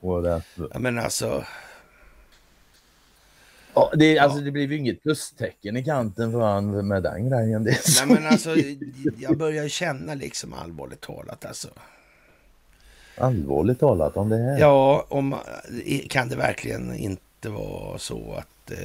ja, 0.72 0.78
men 0.78 0.98
alltså... 0.98 1.44
Ja, 3.74 3.92
det, 3.94 4.18
alltså, 4.18 4.38
det 4.40 4.50
blev 4.50 4.72
ju 4.72 4.78
inget 4.78 5.02
plustecken 5.02 5.76
i 5.76 5.84
kanten 5.84 6.32
för 6.32 6.40
han 6.40 6.88
med 6.88 7.02
den 7.02 7.28
grejen. 7.30 7.64
Det 7.64 7.78
Nej, 8.06 8.16
men 8.16 8.26
alltså, 8.26 8.54
jag 9.18 9.38
börjar 9.38 9.68
känna 9.68 10.14
liksom 10.14 10.54
allvarligt 10.54 11.00
talat 11.00 11.44
alltså. 11.44 11.68
Allvarligt 13.18 13.80
talat 13.80 14.16
om 14.16 14.28
det 14.28 14.36
här? 14.36 14.58
Ja, 14.58 15.06
om, 15.08 15.34
kan 16.08 16.28
det 16.28 16.36
verkligen 16.36 16.96
inte 16.96 17.48
vara 17.48 17.98
så 17.98 18.34
att... 18.38 18.70
Eh, 18.70 18.78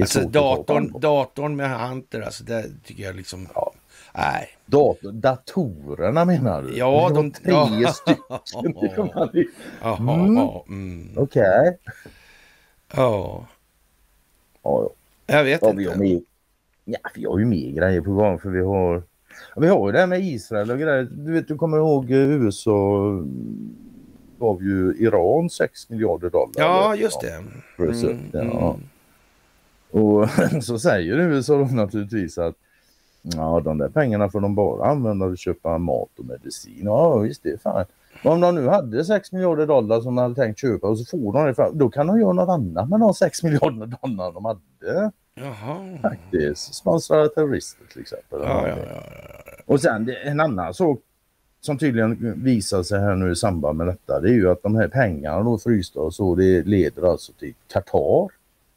alltså 0.00 0.20
datorn, 0.20 1.00
datorn 1.00 1.56
med 1.56 1.88
Hunter, 1.88 2.20
alltså 2.20 2.44
det 2.44 2.64
tycker 2.84 3.02
jag 3.02 3.16
liksom... 3.16 3.48
Ja. 3.54 3.72
Nej. 4.14 4.48
Dator, 4.66 5.12
datorerna 5.12 6.24
menar 6.24 6.62
du? 6.62 6.78
Ja, 6.78 7.10
de... 7.14 7.30
Tre 7.30 7.52
ja. 7.82 7.92
stycken. 7.92 9.10
mm. 9.98 10.38
mm. 10.68 11.10
Okej. 11.16 11.60
Okay. 11.60 11.72
Ja. 12.96 13.46
Ja, 14.62 14.90
Jag 15.26 15.44
vet 15.44 15.62
ja, 15.62 15.70
inte. 15.70 15.78
Vi 15.78 15.88
har, 15.88 15.96
med, 15.96 16.22
ja, 16.84 16.98
vi 17.14 17.24
har 17.24 17.38
ju 17.38 17.44
mer 17.44 17.70
grejer 17.70 18.00
på 18.00 18.12
gång 18.12 18.38
för 18.38 18.50
vi 18.50 18.60
har 18.60 19.02
vi 19.56 19.68
har 19.68 19.88
ju 19.88 19.92
det 19.92 19.98
här 19.98 20.06
med 20.06 20.20
Israel 20.20 20.70
och 20.70 20.78
grejer. 20.78 21.08
Du 21.10 21.32
vet, 21.32 21.48
du 21.48 21.56
kommer 21.56 21.76
ihåg 21.76 22.10
eh, 22.10 22.30
USA 22.30 23.02
gav 24.38 24.62
ju 24.62 24.94
Iran 24.98 25.50
6 25.50 25.90
miljarder 25.90 26.30
dollar. 26.30 26.52
Ja, 26.56 26.96
just 26.96 27.20
det. 27.20 27.32
Mm, 27.78 28.30
ja. 28.32 28.76
Mm. 28.76 28.88
Och 29.90 30.30
så 30.64 30.78
säger 30.78 31.18
USA 31.18 31.58
då 31.58 31.64
naturligtvis 31.64 32.38
att 32.38 32.54
ja, 33.22 33.60
de 33.64 33.78
där 33.78 33.88
pengarna 33.88 34.28
får 34.28 34.40
de 34.40 34.54
bara 34.54 34.86
använda 34.86 35.26
till 35.26 35.32
att 35.32 35.38
köpa 35.38 35.78
mat 35.78 36.10
och 36.18 36.24
medicin. 36.24 36.80
Ja, 36.84 37.18
visst 37.18 37.42
det 37.42 37.50
är 37.50 37.56
fan. 37.56 37.84
Om 38.22 38.40
de 38.40 38.54
nu 38.54 38.68
hade 38.68 39.04
6 39.04 39.32
miljarder 39.32 39.66
dollar 39.66 40.00
som 40.00 40.14
de 40.14 40.22
hade 40.22 40.34
tänkt 40.34 40.60
köpa 40.60 40.88
och 40.88 40.98
så 40.98 41.04
får 41.04 41.32
de 41.32 41.46
det, 41.46 41.78
då 41.78 41.88
kan 41.88 42.06
de 42.06 42.20
göra 42.20 42.32
något 42.32 42.48
annat 42.48 42.88
med 42.88 43.00
de 43.00 43.14
6 43.14 43.42
miljarder 43.42 43.86
dollar 44.02 44.32
de 44.32 44.44
hade. 44.44 45.10
Jaha. 45.34 45.98
Faktiskt. 46.02 46.74
Sponsra 46.74 47.28
terrorister 47.28 47.86
till 47.92 48.00
exempel. 48.00 48.40
Ja, 48.42 48.68
ja, 48.68 48.76
ja, 48.78 49.02
och 49.66 49.80
sen 49.80 50.14
en 50.24 50.40
annan 50.40 50.74
sak 50.74 51.00
som 51.60 51.78
tydligen 51.78 52.42
visar 52.44 52.82
sig 52.82 53.00
här 53.00 53.14
nu 53.14 53.32
i 53.32 53.36
samband 53.36 53.78
med 53.78 53.86
detta 53.86 54.20
det 54.20 54.28
är 54.28 54.32
ju 54.34 54.50
att 54.50 54.62
de 54.62 54.76
här 54.76 54.88
pengarna 54.88 55.42
då 55.42 55.58
frysta 55.58 56.00
och 56.00 56.14
så 56.14 56.34
det 56.34 56.62
leder 56.62 57.10
alltså 57.10 57.32
till 57.32 57.54
Qatar. 57.72 58.28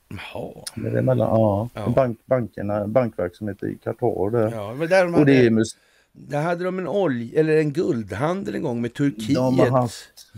Jaha. 0.10 0.52
Det 0.76 1.02
mellan, 1.02 1.28
ja, 1.28 1.70
ja. 1.74 1.94
Bank, 1.96 2.20
bankerna, 2.26 2.88
bankverksamhet 2.88 3.64
i 3.64 3.78
Qatar. 3.84 4.52
Ja, 4.54 4.74
men 4.74 4.88
där 4.88 5.20
och 5.20 5.26
det 5.26 5.46
är 5.46 5.52
där 6.28 6.42
hade 6.42 6.64
de 6.64 6.80
en 6.80 6.88
olja 6.88 7.40
eller 7.40 7.58
en 7.58 7.74
guldhandel 7.74 8.56
en 8.56 8.62
gång 8.62 8.82
med 8.82 8.94
Turkiet. 8.94 9.36
De 9.36 9.60
har 9.60 9.70
haft 9.70 10.32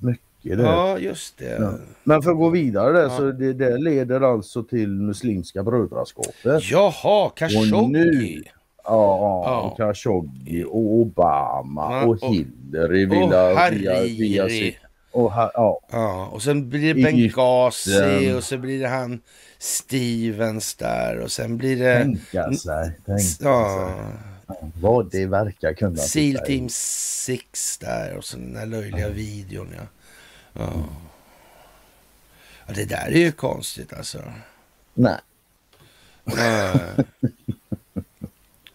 mycket 0.00 0.20
det. 0.42 0.62
Ja, 0.62 0.98
just 0.98 1.38
det. 1.38 1.56
Ja. 1.60 1.72
Men 2.04 2.22
för 2.22 2.30
att 2.30 2.36
gå 2.36 2.48
vidare 2.48 2.92
där, 2.92 3.02
ja. 3.02 3.16
så 3.16 3.22
det, 3.22 3.52
det 3.52 3.78
leder 3.78 4.20
alltså 4.20 4.62
till 4.62 4.88
Muslimska 4.88 5.62
brödraskapet. 5.62 6.70
Jaha, 6.70 7.30
Khashoggi. 7.30 8.42
Ja, 8.84 9.42
ja, 9.44 9.60
och 9.60 9.76
Khashoggi 9.76 10.64
och 10.64 10.94
Obama 10.94 11.92
ja, 11.92 12.06
och, 12.06 12.18
Hillary 12.20 13.06
och 13.06 13.32
Hariri. 13.32 14.76
och, 15.12 15.32
ja. 15.34 15.80
ja, 15.92 16.28
och 16.32 16.42
sen 16.42 16.68
blir 16.68 16.94
det 16.94 17.02
Benghazi 17.02 18.32
och 18.38 18.44
så 18.44 18.58
blir 18.58 18.80
det 18.80 18.88
han 18.88 19.20
Stevens 19.58 20.74
där 20.74 21.20
och 21.20 21.30
sen 21.30 21.56
blir 21.56 21.76
det... 21.76 22.02
Tänka 22.02 22.52
sig, 22.52 22.98
tänka 23.06 23.22
ja. 23.40 23.88
sig. 23.98 24.35
Vad 24.80 25.10
det 25.10 25.26
verkar 25.26 25.72
kunna 25.72 25.96
Seal 25.96 26.46
Team 26.46 26.68
6 26.68 27.78
där 27.78 28.16
och 28.16 28.24
så 28.24 28.36
den 28.36 28.52
där 28.52 28.66
löjliga 28.66 29.04
mm. 29.04 29.16
videon. 29.16 29.68
Ja. 29.76 29.82
Ja. 30.52 30.72
ja, 32.66 32.74
det 32.74 32.84
där 32.84 33.06
är 33.06 33.18
ju 33.18 33.32
konstigt 33.32 33.92
alltså. 33.92 34.22
Nej. 34.94 35.20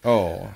Ja. 0.02 0.48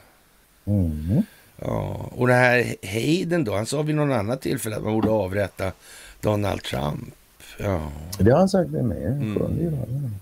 Mm. 0.64 1.22
Ja, 1.57 2.11
och 2.12 2.26
den 2.26 2.37
här 2.37 2.76
Hayden 2.83 3.44
då, 3.44 3.55
han 3.55 3.66
sa 3.66 3.83
vid 3.83 3.96
någon 3.96 4.12
annat 4.12 4.40
tillfälle 4.40 4.76
att 4.76 4.83
man 4.83 4.92
borde 4.92 5.11
avrätta 5.11 5.72
Donald 6.20 6.62
Trump. 6.62 7.14
Ja. 7.59 7.92
Det 8.18 8.31
har 8.31 8.38
han 8.38 8.48
sagt 8.48 8.72
det 8.72 8.83
med. 8.83 9.07
Mm. 9.07 10.14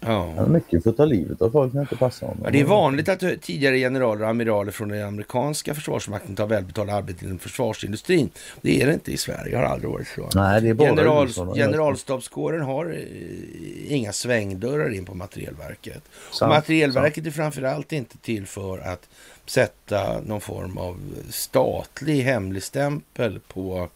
Ja. 0.00 0.46
mycket 0.46 0.82
för 0.82 0.90
att 0.90 0.96
ta 0.96 1.04
livet 1.04 1.42
av 1.42 1.50
folk 1.50 1.72
när 1.72 1.80
inte 1.80 1.96
passar 1.96 2.26
honom. 2.26 2.42
Ja, 2.44 2.50
det 2.50 2.60
är 2.60 2.64
vanligt 2.64 3.08
att 3.08 3.20
tidigare 3.40 3.78
generaler 3.78 4.22
och 4.22 4.28
amiraler 4.28 4.72
från 4.72 4.88
den 4.88 5.06
amerikanska 5.06 5.74
försvarsmakten 5.74 6.36
tar 6.36 6.46
välbetalda 6.46 6.92
arbete 6.92 7.24
inom 7.24 7.38
försvarsindustrin. 7.38 8.30
Det 8.60 8.82
är 8.82 8.86
det 8.86 8.92
inte 8.92 9.12
i 9.12 9.16
Sverige, 9.16 9.50
det 9.50 9.56
har 9.56 9.64
aldrig 9.64 9.90
varit 9.90 10.08
så. 10.08 10.28
Nej, 10.34 10.60
det 10.60 10.68
är 10.68 10.74
bara 10.74 10.88
General, 10.88 11.28
generalstabskåren 11.54 12.60
har 12.60 12.86
eh, 12.86 13.92
inga 13.92 14.12
svängdörrar 14.12 14.94
in 14.94 15.04
på 15.04 15.14
materielverket. 15.14 16.02
Sant, 16.32 16.50
materielverket 16.50 17.14
sant. 17.14 17.26
är 17.26 17.30
framförallt 17.30 17.92
inte 17.92 18.18
till 18.18 18.46
för 18.46 18.78
att 18.78 19.08
sätta 19.46 20.20
någon 20.20 20.40
form 20.40 20.78
av 20.78 21.00
statlig 21.30 22.22
hemligstämpel 22.22 23.40
på 23.48 23.88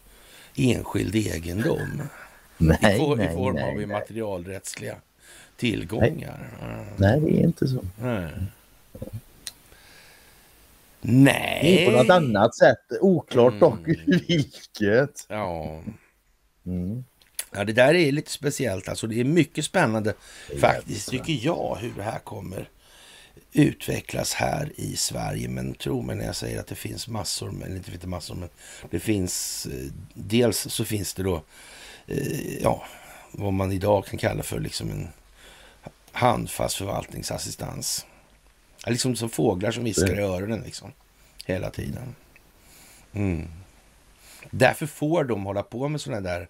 enskild 0.55 1.15
egendom. 1.15 2.01
Nej, 2.57 2.95
I, 2.95 2.97
for, 2.97 3.15
nej, 3.15 3.25
i 3.31 3.35
form 3.35 3.55
nej, 3.55 3.63
av 3.63 3.77
nej. 3.77 3.85
materialrättsliga 3.85 4.95
tillgångar. 5.63 6.49
Nej, 6.61 6.85
Nej 6.97 7.19
det 7.19 7.39
är 7.39 7.43
inte 7.43 7.67
så. 7.67 7.79
Nej. 8.01 8.29
Nej. 11.01 11.85
På 11.85 11.91
något 11.91 12.09
annat 12.09 12.55
sätt. 12.55 12.77
Oklart 13.01 13.53
mm. 13.53 13.59
dock 13.59 13.87
vilket. 14.27 15.25
Ja. 15.29 15.81
Mm. 16.65 17.03
Ja, 17.51 17.63
det 17.63 17.73
där 17.73 17.93
är 17.93 18.11
lite 18.11 18.31
speciellt. 18.31 18.89
Alltså, 18.89 19.07
det 19.07 19.19
är 19.19 19.23
mycket 19.23 19.65
spännande 19.65 20.13
är 20.51 20.57
faktiskt, 20.57 21.09
tycker 21.09 21.39
jag, 21.41 21.77
hur 21.81 21.93
det 21.97 22.03
här 22.03 22.19
kommer 22.19 22.69
utvecklas 23.51 24.33
här 24.33 24.71
i 24.75 24.95
Sverige. 24.95 25.47
Men 25.47 25.73
tro 25.73 26.01
mig 26.01 26.15
när 26.15 26.25
jag 26.25 26.35
säger 26.35 26.59
att 26.59 26.67
det 26.67 26.75
finns 26.75 27.07
massor, 27.07 27.51
men 27.51 27.75
inte 27.75 27.91
inte 27.91 28.07
massor, 28.07 28.35
men 28.35 28.49
det 28.89 28.99
finns, 28.99 29.65
eh, 29.65 29.91
dels 30.13 30.57
så 30.57 30.85
finns 30.85 31.13
det 31.13 31.23
då, 31.23 31.43
eh, 32.07 32.61
ja, 32.63 32.85
vad 33.31 33.53
man 33.53 33.71
idag 33.71 34.05
kan 34.05 34.19
kalla 34.19 34.43
för 34.43 34.59
liksom 34.59 34.91
en 34.91 35.07
handfast 36.13 36.75
förvaltningsassistans. 36.75 38.05
Liksom 38.87 39.15
som 39.15 39.29
fåglar 39.29 39.71
som 39.71 39.83
viskar 39.83 40.19
i 40.19 40.23
öronen 40.23 40.61
liksom. 40.61 40.91
Hela 41.45 41.69
tiden. 41.69 42.15
Mm. 43.13 43.47
Därför 44.51 44.85
får 44.85 45.23
de 45.23 45.45
hålla 45.45 45.63
på 45.63 45.87
med 45.87 46.01
sådana 46.01 46.21
där, 46.21 46.47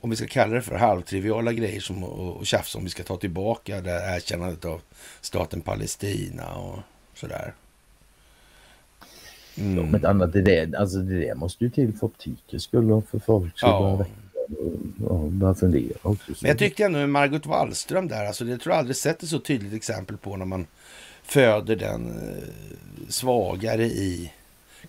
om 0.00 0.10
vi 0.10 0.16
ska 0.16 0.26
kalla 0.26 0.54
det 0.54 0.62
för 0.62 0.74
halvtriviala 0.74 1.52
grejer 1.52 1.80
som 1.80 2.04
och, 2.04 2.46
tjafs 2.46 2.74
om 2.74 2.84
vi 2.84 2.90
ska 2.90 3.02
ta 3.02 3.16
tillbaka 3.16 3.80
det 3.80 4.16
erkännandet 4.16 4.64
av 4.64 4.80
staten 5.20 5.60
Palestina 5.60 6.54
och 6.54 6.78
sådär. 7.14 7.54
Mm. 9.54 9.76
Ja, 9.76 9.82
men 9.82 10.06
annat, 10.06 10.32
det, 10.32 10.42
där, 10.42 10.76
alltså 10.76 10.98
det 10.98 11.26
där 11.26 11.34
måste 11.34 11.64
ju 11.64 11.70
till 11.70 11.92
för 11.98 12.06
optikens 12.06 12.62
skull 12.62 12.92
och 12.92 13.08
för 13.08 13.18
folk 13.18 13.58
som 13.58 13.68
ja 13.68 14.06
börja 15.30 15.54
fundera 15.54 15.98
också. 16.02 16.32
Men 16.40 16.48
jag 16.48 16.58
tyckte 16.58 16.84
ändå 16.84 16.98
med 16.98 17.08
Margot 17.08 17.46
Wallström 17.46 18.08
där, 18.08 18.24
alltså 18.24 18.44
det 18.44 18.58
tror 18.58 18.72
jag 18.72 18.78
aldrig 18.78 18.96
sett 18.96 19.22
ett 19.22 19.28
så 19.28 19.38
tydligt 19.38 19.74
exempel 19.74 20.16
på 20.16 20.36
när 20.36 20.46
man 20.46 20.66
föder 21.22 21.76
den 21.76 22.10
eh, 22.10 22.48
svagare 23.08 23.84
i 23.84 24.32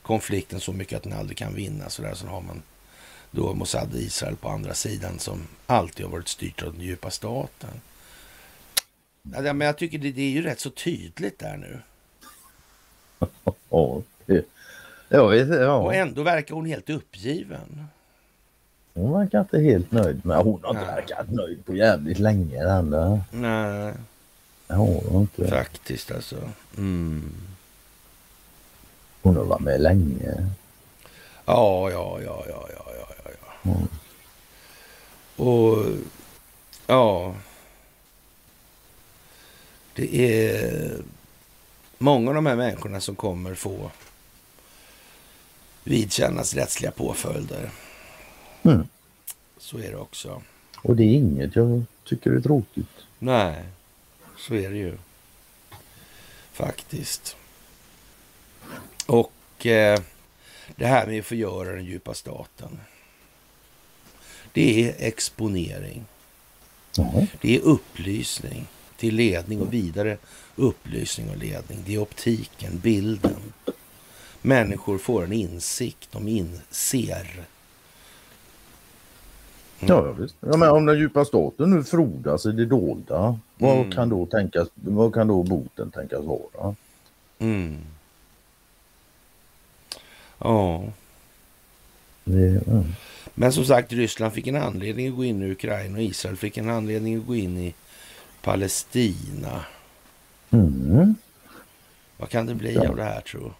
konflikten 0.02 0.60
så 0.60 0.74
mycket 0.74 0.98
att 0.98 1.04
den 1.04 1.14
aldrig 1.14 1.38
kan 1.38 1.56
vinna. 1.56 1.90
Så 1.90 2.02
där 2.02 2.14
så 2.14 2.28
har 2.28 2.42
man 2.42 2.62
då 3.32 3.54
Mossad 3.54 3.96
Israel 3.96 4.36
på 4.36 4.50
andra 4.50 4.74
sidan 4.74 5.20
som 5.20 5.48
alltid 5.66 6.06
har 6.06 6.12
varit 6.12 6.28
styrt 6.28 6.64
av 6.64 6.74
den 6.74 6.82
djupa 6.82 7.10
staten. 7.10 7.82
Ja, 9.22 9.54
men 9.54 9.62
jag 9.62 9.78
tycker 9.78 9.98
det, 9.98 10.12
det 10.12 10.22
är 10.22 10.30
ju 10.30 10.42
rätt 10.42 10.60
så 10.60 10.70
tydligt 10.70 11.40
där 11.40 11.58
nu. 11.58 11.80
Ja, 13.70 14.02
det, 14.26 14.46
jag 15.10 15.30
vet, 15.30 15.50
ja. 15.50 15.76
Och 15.76 15.96
ändå 15.96 16.24
verkar 16.24 16.56
hon 16.56 16.66
helt 16.66 16.90
uppgiven. 16.90 17.88
Hon 18.94 19.14
verkar 19.14 19.40
inte 19.40 19.60
helt 19.60 19.92
nöjd 19.92 20.26
med. 20.26 20.38
Hon 20.38 20.60
har 20.64 20.70
inte 20.70 20.86
verkat 20.86 21.32
nöjd 21.32 21.66
på 21.66 21.76
jävligt 21.76 22.20
länge 22.20 22.64
den 22.64 22.90
Nej. 23.32 23.94
Det 24.68 24.74
har 24.74 24.86
hon 24.86 25.22
inte. 25.22 25.48
Faktiskt 25.48 26.12
alltså. 26.12 26.36
Mm. 26.78 27.34
Hon 29.22 29.38
har 29.38 29.44
varit 29.44 29.62
med 29.62 29.82
länge. 29.82 30.50
Ja, 31.46 31.90
ja, 31.92 32.20
ja, 32.22 32.46
ja, 32.50 32.68
ja, 32.70 32.86
ja, 32.98 33.32
ja. 33.64 33.72
Mm. 33.72 33.88
Och 35.36 35.86
ja. 36.88 37.36
Det 39.96 40.16
är 40.16 40.98
många 41.98 42.30
av 42.30 42.36
de 42.36 42.46
här 42.46 42.56
människorna 42.56 43.00
som 43.02 43.16
kommer 43.16 43.56
få 43.56 43.92
vidkännas 45.84 46.54
rättsliga 46.54 46.92
påföljder. 46.92 47.70
Mm. 48.64 48.88
Så 49.58 49.78
är 49.78 49.92
det 49.92 49.98
också. 49.98 50.42
Och 50.78 50.96
det 50.96 51.04
är 51.04 51.16
inget 51.16 51.56
jag 51.56 51.84
tycker 52.04 52.32
är 52.32 52.42
tråkigt. 52.42 52.90
Nej, 53.20 53.64
så 54.38 54.54
är 54.54 54.70
det 54.70 54.78
ju. 54.78 54.98
Faktiskt. 56.52 57.36
Och 59.06 59.66
eh, 59.66 60.00
det 60.76 60.86
här 60.86 61.08
med 61.08 61.20
att 61.20 61.26
förgöra 61.26 61.72
den 61.72 61.86
djupa 61.86 62.14
staten. 62.14 62.80
Det 64.54 64.90
är 64.90 64.96
exponering. 65.08 66.06
Mm. 66.98 67.28
Det 67.42 67.56
är 67.56 67.60
upplysning 67.60 68.68
till 68.98 69.16
ledning 69.16 69.62
och 69.62 69.74
vidare 69.74 70.18
upplysning 70.56 71.30
och 71.30 71.38
ledning. 71.38 71.84
Det 71.86 71.94
är 71.94 72.02
optiken, 72.02 72.80
bilden. 72.80 73.54
Människor 74.42 74.98
får 74.98 75.24
en 75.24 75.34
insikt, 75.34 76.12
de 76.12 76.28
inser. 76.28 77.46
Mm. 79.82 79.96
Ja, 79.96 80.12
visst. 80.12 80.36
Ja, 80.40 80.58
men 80.58 80.70
om 80.70 80.86
den 80.86 81.00
djupa 81.00 81.26
staten 81.26 81.70
nu 81.70 81.84
frodas 81.84 82.46
i 82.46 82.52
det 82.52 82.66
dolda, 82.66 83.40
vad, 83.58 83.78
mm. 83.78 83.92
kan 83.92 84.10
då 84.10 84.26
tänkas, 84.26 84.68
vad 84.74 85.14
kan 85.14 85.28
då 85.28 85.44
boten 85.44 85.92
tänkas 85.92 86.26
vara? 86.26 86.76
Mm. 87.40 87.78
Ja. 90.38 90.84
Mm. 92.26 92.84
Men 93.34 93.54
som 93.54 93.66
sagt, 93.66 93.94
Ryssland 93.94 94.34
fick 94.34 94.48
en 94.48 94.56
anledning 94.56 95.08
att 95.08 95.16
gå 95.16 95.24
in 95.24 95.42
i 95.42 95.52
Ukraina 95.52 95.98
och 95.98 96.04
Israel 96.04 96.38
fick 96.38 96.58
en 96.58 96.70
anledning 96.70 97.18
att 97.18 97.26
gå 97.26 97.36
in 97.36 97.58
i 97.58 97.74
Palestina. 98.42 99.66
Mm. 100.52 101.16
Vad 102.18 102.30
kan 102.30 102.46
det 102.46 102.56
bli 102.56 102.74
ja. 102.74 102.90
av 102.90 102.96
det 102.96 103.04
här 103.04 103.22
tror 103.22 103.54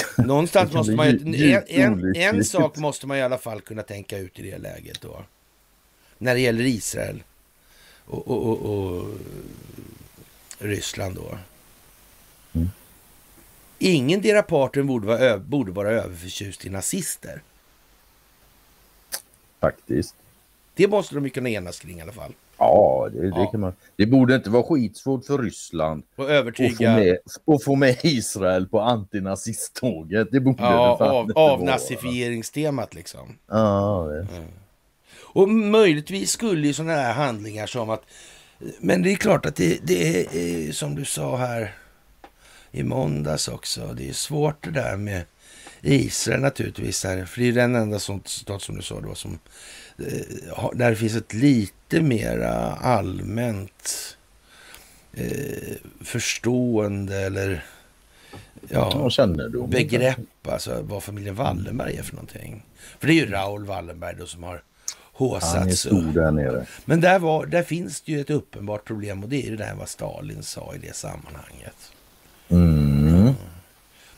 Någonstans 0.18 0.72
måste 0.72 0.92
man 0.92 1.10
ju, 1.10 1.52
en, 1.52 1.64
en, 1.68 2.16
en, 2.16 2.44
sak 2.44 2.76
måste 2.76 3.06
man 3.06 3.16
i 3.16 3.22
alla 3.22 3.38
fall 3.38 3.60
kunna 3.60 3.82
tänka 3.82 4.18
ut 4.18 4.38
i 4.38 4.42
det 4.42 4.58
läget 4.58 5.00
då. 5.00 5.24
När 6.18 6.34
det 6.34 6.40
gäller 6.40 6.64
Israel 6.64 7.22
och, 8.04 8.28
och, 8.28 8.46
och, 8.46 9.00
och 9.00 9.18
Ryssland 10.58 11.14
då. 11.14 11.38
Mm. 12.52 12.70
Ingen 13.78 14.20
dera 14.20 14.42
parten 14.42 14.86
borde 14.86 15.06
vara, 15.06 15.38
borde 15.38 15.72
vara 15.72 15.90
överförtjust 15.90 16.64
i 16.64 16.70
nazister. 16.70 17.42
Faktiskt. 19.60 20.14
Det 20.74 20.88
måste 20.88 21.14
de 21.14 21.24
ju 21.24 21.30
kunna 21.30 21.48
enas 21.48 21.80
kring 21.80 21.98
i 21.98 22.02
alla 22.02 22.12
fall. 22.12 22.34
Ja, 22.62 23.08
det, 23.12 23.26
ja. 23.26 23.46
kan 23.46 23.60
man. 23.60 23.72
Det 23.96 24.06
borde 24.06 24.34
inte 24.34 24.50
vara 24.50 24.62
skitsvårt 24.62 25.24
för 25.24 25.38
Ryssland 25.38 26.02
och 26.16 26.30
övertyga... 26.30 26.68
att, 26.70 26.76
få 26.76 27.00
med, 27.00 27.18
att 27.46 27.64
få 27.64 27.74
med 27.74 27.96
Israel 28.02 28.68
på 28.68 28.80
antinazisttåget. 28.80 30.28
Det 30.32 30.40
borde 30.40 30.62
ja, 30.62 30.96
det 30.98 31.04
av, 31.04 31.32
avnazifieringstemat 31.34 32.94
liksom. 32.94 33.38
Ja, 33.48 34.08
det. 34.08 34.36
Mm. 34.36 34.48
Och 35.18 35.48
möjligtvis 35.48 36.30
skulle 36.30 36.66
ju 36.66 36.72
sådana 36.72 36.92
här 36.92 37.12
handlingar 37.12 37.66
som 37.66 37.90
att... 37.90 38.02
Men 38.80 39.02
det 39.02 39.12
är 39.12 39.16
klart 39.16 39.46
att 39.46 39.56
det, 39.56 39.78
det 39.82 40.20
är 40.36 40.72
som 40.72 40.94
du 40.94 41.04
sa 41.04 41.36
här 41.36 41.74
i 42.70 42.82
måndags 42.82 43.48
också. 43.48 43.94
Det 43.96 44.08
är 44.08 44.12
svårt 44.12 44.64
det 44.64 44.70
där 44.70 44.96
med 44.96 45.22
Israel 45.80 46.40
naturligtvis. 46.40 47.04
Här, 47.04 47.24
för 47.24 47.40
det 47.40 47.48
är 47.48 47.52
den 47.52 47.74
enda 47.74 47.98
stat 47.98 48.62
som 48.62 48.76
du 48.76 48.82
sa 48.82 49.00
då 49.00 49.14
som 49.14 49.38
Eh, 49.38 49.81
där 50.74 50.90
det 50.90 50.96
finns 50.96 51.16
ett 51.16 51.34
lite 51.34 52.00
mera 52.00 52.54
allmänt 52.72 54.16
eh, 55.12 55.76
förstående 56.00 57.16
eller 57.16 57.64
ja, 58.68 59.10
begrepp, 59.68 60.48
alltså 60.48 60.82
vad 60.82 61.02
familjen 61.02 61.34
Wallenberg 61.34 61.96
är 61.96 62.02
för 62.02 62.14
någonting. 62.14 62.64
För 62.98 63.06
det 63.06 63.12
är 63.12 63.26
ju 63.26 63.30
Raoul 63.30 63.64
Wallenberg 63.64 64.16
då 64.18 64.26
som 64.26 64.42
har 64.42 64.62
håsats. 65.12 65.54
Han 65.54 65.68
är 65.68 65.72
stor 65.72 66.12
där 66.12 66.30
nere. 66.30 66.66
Men 66.84 67.00
där, 67.00 67.18
var, 67.18 67.46
där 67.46 67.62
finns 67.62 68.00
det 68.00 68.12
ju 68.12 68.20
ett 68.20 68.30
uppenbart 68.30 68.84
problem 68.84 69.22
och 69.22 69.28
det 69.28 69.46
är 69.46 69.50
ju 69.50 69.56
det 69.56 69.64
här 69.64 69.74
vad 69.74 69.88
Stalin 69.88 70.42
sa 70.42 70.74
i 70.74 70.78
det 70.78 70.94
sammanhanget. 70.94 71.92
Mm. 72.48 72.91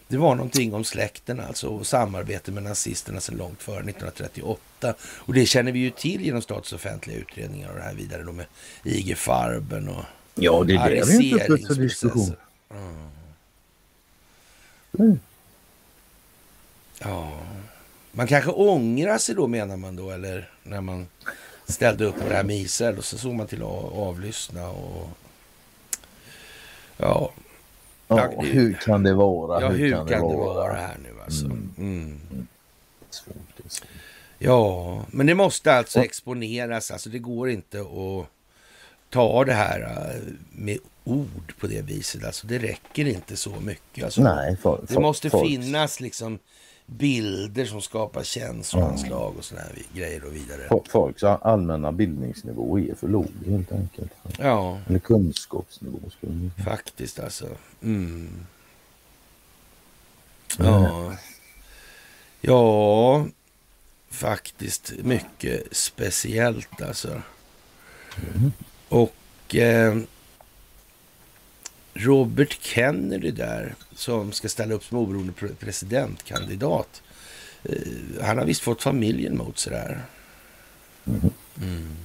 Det 0.08 0.16
var 0.16 0.34
någonting 0.34 0.74
om 0.74 0.84
släkten 0.84 1.40
alltså 1.40 1.68
och 1.68 1.86
samarbete 1.86 2.52
med 2.52 2.62
nazisterna 2.62 3.20
sedan 3.20 3.36
långt 3.36 3.62
före 3.62 3.76
1938. 3.76 4.94
Och 5.02 5.34
det 5.34 5.46
känner 5.46 5.72
vi 5.72 5.78
ju 5.78 5.90
till 5.90 6.20
genom 6.20 6.42
statsoffentliga 6.42 7.16
utredningar 7.16 7.68
och 7.68 7.76
det 7.76 7.82
här 7.82 7.94
vidare 7.94 8.22
då 8.22 8.32
med 8.32 8.46
IG 8.84 9.18
Farben 9.18 9.88
och 9.88 10.04
Ja, 10.34 10.64
det 10.64 10.74
är 10.74 10.90
det 10.90 11.18
vi 11.18 11.30
inte 11.30 11.44
öppet 11.44 11.66
för 11.66 11.74
diskussion. 11.74 12.36
Mm. 12.70 13.08
Mm. 14.98 15.20
Ja, 16.98 17.40
man 18.12 18.26
kanske 18.26 18.50
ångrar 18.50 19.18
sig 19.18 19.34
då 19.34 19.46
menar 19.46 19.76
man 19.76 19.96
då 19.96 20.10
eller 20.10 20.50
när 20.62 20.80
man 20.80 21.06
ställde 21.66 22.04
upp 22.04 22.20
på 22.20 22.28
det 22.28 22.34
här 22.34 22.44
med 22.44 22.56
Israel 22.56 22.98
och 22.98 23.04
så 23.04 23.18
såg 23.18 23.34
man 23.34 23.46
till 23.46 23.62
att 23.62 23.92
avlyssna 23.92 24.68
och 24.68 25.08
ja, 26.96 27.32
Ja, 28.08 28.32
ja, 28.36 28.40
hur 28.40 28.72
kan 28.72 29.02
det 29.02 29.14
vara? 29.14 29.60
Ja, 29.60 29.68
hur, 29.68 29.78
hur 29.78 29.90
kan, 29.90 30.06
kan, 30.06 30.28
det, 30.28 30.36
vara? 30.36 30.54
vara 30.54 30.74
här 30.74 30.96
nu 31.02 31.22
alltså? 31.24 31.44
Mm. 31.44 31.70
Mm. 31.78 32.46
Ja, 34.38 35.04
men 35.10 35.26
det 35.26 35.34
måste 35.34 35.72
alltså 35.72 35.98
ja. 35.98 36.04
exponeras. 36.04 36.90
Alltså 36.90 37.08
det 37.08 37.18
går 37.18 37.50
inte 37.50 37.80
att 37.80 38.26
ta 39.10 39.44
det 39.44 39.52
här 39.52 39.80
äh, 39.80 40.22
med 40.50 40.78
ord 41.04 41.54
på 41.60 41.66
det 41.66 41.82
viset. 41.82 42.24
Alltså 42.24 42.46
det 42.46 42.58
räcker 42.58 43.04
inte 43.04 43.36
så 43.36 43.60
mycket. 43.60 44.04
Alltså, 44.04 44.22
Nej, 44.22 44.56
för, 44.56 44.84
det 44.88 45.00
måste 45.00 45.30
för, 45.30 45.44
finnas 45.44 46.00
liksom 46.00 46.38
bilder 46.86 47.64
som 47.64 47.82
skapar 47.82 48.22
känsloanslag 48.22 49.26
mm. 49.26 49.38
och 49.38 49.44
sådana 49.44 49.66
här 49.66 49.82
grejer 49.92 50.24
och 50.24 50.36
vidare. 50.36 50.82
Folks 50.88 51.24
allmänna 51.24 51.92
bildningsnivå 51.92 52.78
är 52.78 52.94
för 52.94 53.08
låg 53.08 53.30
helt 53.46 53.72
enkelt. 53.72 54.12
Ja. 54.38 54.78
Eller 54.88 54.98
kunskapsnivå. 54.98 55.98
Skulle 56.10 56.50
Faktiskt 56.64 57.20
alltså. 57.20 57.46
Mm. 57.82 58.46
Ja. 60.58 61.12
Ja, 62.40 63.26
faktiskt 64.10 64.92
mycket 65.02 65.76
speciellt 65.76 66.82
alltså. 66.82 67.22
Mm. 68.16 68.52
Och 68.88 69.54
eh, 69.54 69.96
Robert 71.94 72.58
Kennedy 72.62 73.30
där, 73.30 73.74
som 73.94 74.32
ska 74.32 74.48
ställa 74.48 74.74
upp 74.74 74.84
som 74.84 74.98
oberoende 74.98 75.32
presidentkandidat. 75.60 77.02
Eh, 77.62 77.76
han 78.22 78.38
har 78.38 78.44
visst 78.44 78.62
fått 78.62 78.82
familjen 78.82 79.36
mot 79.36 79.58
sig 79.58 79.72
där. 79.72 80.02
Mm. 81.62 81.96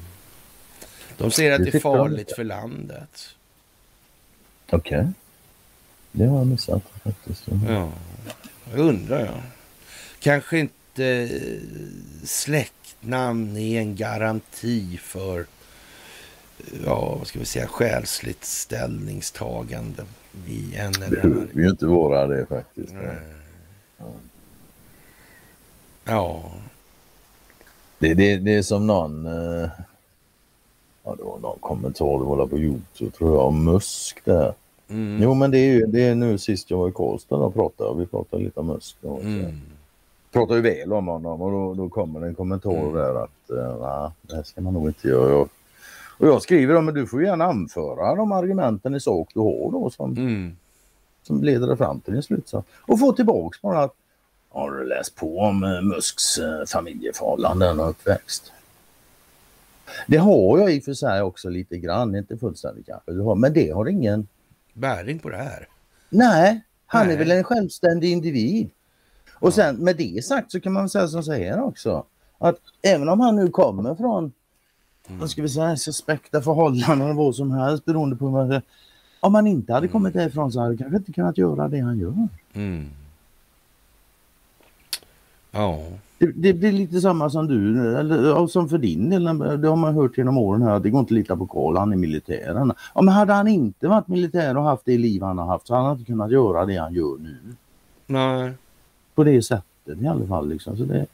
De 1.18 1.32
säger 1.32 1.52
att 1.52 1.66
det 1.66 1.76
är 1.76 1.80
farligt 1.80 2.32
för 2.36 2.44
landet. 2.44 3.36
Okej. 4.70 5.00
Okay. 5.00 5.12
Det 6.12 6.26
har 6.26 6.38
jag 6.38 6.48
missat 6.48 6.84
faktiskt. 7.04 7.44
Ja, 7.68 7.92
jag 8.72 8.80
undrar 8.80 9.20
jag. 9.20 9.42
Kanske 10.20 10.60
inte 10.60 11.30
släktnamn 12.24 13.58
är 13.58 13.80
en 13.80 13.96
garanti 13.96 14.98
för 14.98 15.46
ja, 16.86 17.16
vad 17.18 17.28
ska 17.28 17.40
vi 17.40 17.46
säga, 17.46 17.68
själsligt 17.68 18.46
ställningstagande 18.46 20.04
i 20.48 20.76
en 20.76 20.94
eller 20.94 21.06
annan... 21.06 21.10
Det 21.10 21.22
behöver 21.22 21.62
ju 21.62 21.70
inte 21.70 21.86
vara 21.86 22.28
det 22.28 22.46
faktiskt. 22.46 22.94
Ja. 23.98 24.06
ja. 26.06 26.52
Det, 28.00 28.14
det, 28.14 28.38
det 28.38 28.56
är 28.56 28.62
som 28.62 28.88
någon... 28.88 29.26
Eh, 29.26 29.70
ja, 31.04 31.16
det 31.18 31.24
var 31.24 31.40
någon 31.40 31.60
kommentar 31.60 32.20
det 32.20 32.26
var 32.26 32.48
på 32.48 32.58
Youtube 32.58 33.12
tror 33.12 33.36
jag 33.36 33.46
om 33.46 33.66
Musk 33.66 34.26
där. 34.26 34.54
Mm. 34.90 35.24
Jo 35.24 35.34
men 35.34 35.52
det 35.52 35.58
är 35.58 35.74
ju 35.74 35.86
det 35.86 36.02
är 36.02 36.16
nu 36.16 36.38
sist 36.38 36.72
jag 36.72 36.78
var 36.78 36.90
i 36.90 36.92
Karlstad 36.92 37.36
och 37.36 37.54
pratade 37.54 38.00
vi 38.00 38.06
pratade 38.06 38.44
lite 38.44 38.60
om 38.60 38.68
Musk. 38.68 38.98
Och 39.02 39.22
mm. 39.22 39.62
Pratar 40.32 40.56
ju 40.56 40.62
väl 40.62 40.94
om 40.94 41.08
honom 41.08 41.42
och 41.42 41.52
då, 41.52 41.74
då 41.74 41.90
kommer 41.90 42.22
en 42.22 42.36
kommentar 42.36 42.72
mm. 42.72 42.94
där 42.94 43.24
att 43.24 43.52
uh, 43.52 44.12
det 44.22 44.36
här 44.36 44.44
ska 44.44 44.62
man 44.62 44.74
nog 44.74 44.88
inte 44.88 45.08
göra. 45.08 45.30
Jag 45.30 45.50
och 46.20 46.28
jag 46.28 46.42
skriver 46.42 46.74
då, 46.74 46.82
men 46.82 46.94
du 46.94 47.08
får 47.08 47.24
gärna 47.24 47.46
anföra 47.46 48.16
de 48.16 48.32
argumenten 48.32 48.96
i 48.96 49.00
sak 49.00 49.30
du 49.34 49.40
har 49.40 49.72
då 49.72 49.90
som, 49.90 50.18
mm. 50.18 50.58
som 51.24 51.44
leder 51.44 51.68
det 51.68 51.78
fram 51.78 52.00
till 52.00 52.16
en 52.16 52.24
slutsats. 52.24 52.68
Och 52.74 53.00
få 53.00 53.14
tillbaks 53.14 53.62
bara 53.62 53.84
att 53.84 53.96
har 54.50 54.72
du 54.72 54.88
läst 54.88 55.16
på 55.16 55.40
om 55.40 55.64
eh, 55.64 55.82
Musks 55.82 56.38
eh, 56.38 56.66
familjeförhållanden 56.66 57.80
och 57.80 57.90
uppväxt? 57.90 58.52
Det 60.08 60.18
har 60.18 60.60
jag 60.60 60.74
i 60.74 60.80
och 60.80 60.84
för 60.84 60.94
sig 60.94 61.22
också 61.22 61.50
lite 61.50 61.78
grann, 61.78 62.16
inte 62.16 62.38
fullständigt 62.38 62.86
kanske, 62.86 63.36
men 63.36 63.54
det 63.54 63.72
har 63.72 63.90
ingen 63.90 64.28
bäring 64.74 65.20
på 65.20 65.30
det 65.30 65.38
här. 65.38 65.68
Nej, 66.10 66.62
han 66.86 67.06
Nej. 67.06 67.16
är 67.16 67.20
väl 67.20 67.32
en 67.32 67.44
självständig 67.44 68.12
individ. 68.12 68.70
Och 69.34 69.54
sen 69.54 69.76
med 69.76 69.96
det 69.96 70.26
sagt 70.26 70.52
så 70.52 70.60
kan 70.60 70.74
man 70.74 70.90
säga 70.90 71.08
som 71.08 71.24
så 71.24 71.34
här 71.34 71.64
också. 71.64 72.06
Att 72.38 72.60
även 72.82 73.10
om 73.10 73.20
han 73.20 73.36
nu 73.36 73.50
kommer 73.50 73.96
från 73.96 74.32
mm. 75.10 75.20
vad 75.20 75.30
ska 75.30 75.42
vi 75.42 75.50
säga, 75.50 75.78
suspekta 75.78 76.42
förhållanden 76.42 77.16
vad 77.16 77.36
som 77.36 77.52
helst 77.52 77.86
beroende 77.86 78.16
på 78.16 78.28
vad 78.28 78.62
Om 79.20 79.36
han 79.36 79.48
inte 79.48 79.74
hade 79.74 79.88
kommit 79.88 80.16
mm. 80.16 80.24
därifrån 80.24 80.52
så 80.52 80.60
hade 80.60 80.70
han 80.70 80.78
kanske 80.78 80.98
inte 80.98 81.12
kunnat 81.12 81.38
göra 81.38 81.68
det 81.68 81.80
han 81.80 82.00
gör. 82.00 82.28
Mm. 82.54 82.90
Ja. 85.52 85.80
Det, 86.18 86.32
det, 86.36 86.54
blir 86.54 86.72
lite 86.72 87.02
samma 87.02 87.30
som 87.30 87.48
du, 87.48 87.98
eller 87.98 88.48
som 88.48 88.70
för 88.70 88.78
din 88.78 89.10
del, 89.10 89.24
det 89.62 89.68
har 89.68 89.76
man 89.76 89.96
hört 89.96 90.18
genom 90.18 90.38
åren 90.38 90.62
här, 90.62 90.80
det 90.80 90.90
går 90.90 91.00
inte 91.00 91.14
att 91.14 91.18
lita 91.18 91.36
på 91.36 91.48
Karl, 91.48 91.78
han 91.78 91.94
är 91.94 91.98
militären. 91.98 92.74
Ja, 92.96 93.02
men 93.02 93.14
hade 93.14 93.34
han 93.34 93.48
inte 93.48 93.88
varit 93.88 94.08
militär 94.08 94.58
och 94.58 94.64
haft 94.64 94.86
det 94.86 94.98
liv 94.98 95.24
han 95.24 95.38
har 95.38 95.46
haft 95.46 95.68
så 95.68 95.76
hade 95.76 95.88
han 95.88 95.98
inte 95.98 96.12
kunnat 96.12 96.32
göra 96.32 96.66
det 96.66 96.78
han 96.78 96.94
gör 96.94 97.18
nu. 97.18 97.38
Nej. 98.08 98.54
På 99.16 99.24
det 99.24 99.42
sättet 99.42 100.02
i 100.02 100.08
alla 100.08 100.28
fall. 100.28 100.50
Liksom. 100.50 100.78
Så 100.78 100.84
det, 100.84 101.06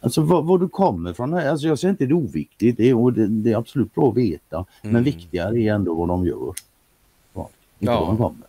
alltså 0.00 0.20
var, 0.20 0.42
var 0.42 0.58
du 0.58 0.68
kommer 0.68 1.10
ifrån, 1.10 1.34
alltså 1.34 1.66
jag 1.66 1.78
säger 1.78 1.90
inte 1.90 2.06
det 2.06 2.12
är 2.12 2.16
oviktigt, 2.16 2.76
det 2.76 2.90
är, 2.90 3.10
det, 3.10 3.26
det 3.26 3.52
är 3.52 3.56
absolut 3.56 3.94
bra 3.94 4.08
att 4.08 4.16
veta. 4.16 4.56
Mm. 4.56 4.92
Men 4.92 5.04
viktigare 5.04 5.60
är 5.60 5.72
ändå 5.74 5.94
vad 5.94 6.08
de 6.08 6.26
gör. 6.26 6.54
Ja, 7.34 7.48
inte 7.78 7.92
ja. 7.92 8.00
var 8.00 8.06
de 8.06 8.16
kommer. 8.16 8.48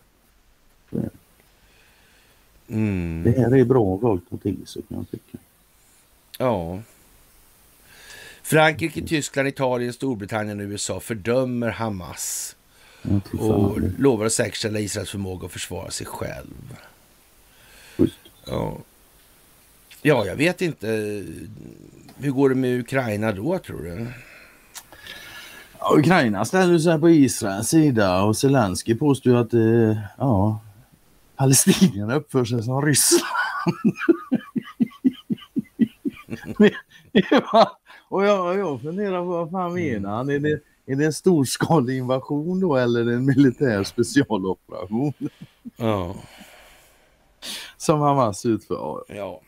Mm. 2.68 3.22
Det 3.22 3.30
här 3.30 3.56
är 3.56 3.64
bra 3.64 3.98
folk 3.98 4.22
att 4.30 4.42
till 4.42 4.66
sig 4.66 4.82
kan 4.82 4.96
jag 4.96 5.10
tycka. 5.10 5.38
Ja. 6.38 6.78
Frankrike, 8.42 9.02
Tyskland, 9.02 9.48
Italien, 9.48 9.92
Storbritannien 9.92 10.60
och 10.60 10.66
USA 10.66 11.00
fördömer 11.00 11.70
Hamas 11.70 12.56
och 13.38 13.78
lovar 13.98 14.26
att 14.26 14.32
säkerställa 14.32 14.78
Israels 14.78 15.10
förmåga 15.10 15.46
att 15.46 15.52
försvara 15.52 15.90
sig 15.90 16.06
själv. 16.06 16.76
Ja. 18.44 18.78
Ja, 20.02 20.26
jag 20.26 20.36
vet 20.36 20.62
inte. 20.62 20.86
Hur 22.16 22.30
går 22.30 22.48
det 22.48 22.54
med 22.54 22.80
Ukraina 22.80 23.32
då, 23.32 23.58
tror 23.58 23.82
du? 23.82 24.06
Ja, 25.78 25.94
Ukraina 25.98 26.44
ställer 26.44 26.78
sig 26.78 27.00
på 27.00 27.10
Israels 27.10 27.68
sida 27.68 28.22
och 28.22 28.36
Zelensky 28.36 28.94
påstår 28.94 29.36
att 29.36 29.54
eh, 29.54 29.98
ja, 30.18 30.60
palestinierna 31.36 32.14
uppför 32.14 32.44
sig 32.44 32.62
som 32.62 32.82
Ryssland. 32.82 33.24
och 38.08 38.24
jag, 38.24 38.58
jag 38.58 38.80
funderar 38.80 39.18
på 39.18 39.26
vad 39.26 39.50
fan 39.50 39.74
menar 39.74 40.10
han? 40.10 40.30
Är 40.30 40.38
det, 40.38 40.60
är 40.86 40.96
det 40.96 41.04
en 41.04 41.12
storskalig 41.12 41.98
invasion 41.98 42.60
då 42.60 42.76
eller 42.76 43.00
en 43.00 43.24
militär 43.24 43.84
specialoperation? 43.84 45.12
Ja. 45.76 46.14
Som 47.76 48.00
Hamas 48.00 48.46
utför. 48.46 49.04
Ja. 49.08 49.40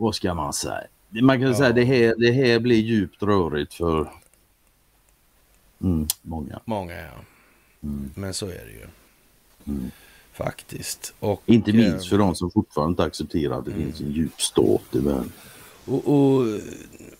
Vad 0.00 0.14
ska 0.14 0.34
man 0.34 0.52
säga? 0.52 0.82
Man 1.08 1.40
kan 1.40 1.48
ja. 1.48 1.54
säga 1.54 1.72
det 1.72 1.84
här, 1.84 2.14
det 2.18 2.32
här 2.32 2.58
blir 2.58 2.76
djupt 2.76 3.22
rörigt 3.22 3.74
för 3.74 4.12
mm, 5.82 6.06
många. 6.22 6.60
Många 6.64 6.94
ja. 6.94 7.24
Mm. 7.82 8.10
Men 8.14 8.34
så 8.34 8.46
är 8.46 8.64
det 8.66 8.72
ju. 8.72 8.86
Mm. 9.66 9.90
Faktiskt. 10.32 11.14
Och, 11.20 11.42
inte 11.46 11.72
minst 11.72 12.08
för 12.08 12.18
de 12.18 12.34
som 12.34 12.50
fortfarande 12.50 12.90
inte 12.90 13.04
accepterar 13.04 13.58
att 13.58 13.64
det 13.64 13.72
finns 13.72 14.00
en 14.00 14.12
djup 14.12 14.40
stat 14.40 14.82
i 14.92 14.98
världen. 14.98 15.32
Och, 15.84 16.14
och 16.14 16.60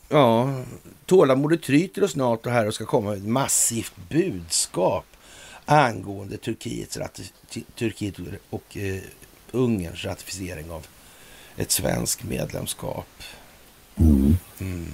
ja, 0.09 0.63
tålamodet 1.07 1.63
tryter 1.63 2.07
snart 2.07 2.47
och 2.47 2.53
här 2.53 2.67
och 2.67 2.75
ska 2.75 2.85
komma 2.85 3.15
ett 3.17 3.27
massivt 3.27 3.95
budskap 4.09 5.05
angående 5.65 6.37
Turkiets, 6.37 6.99
Turkiet 7.75 8.17
och 8.51 8.77
eh, 8.77 9.03
Ungerns 9.53 10.05
ratificering 10.05 10.71
av 10.71 10.87
ett 11.59 11.71
svenskt 11.71 12.25
medlemskap. 12.25 13.09
Mm. 13.97 14.37
Mm. 14.61 14.87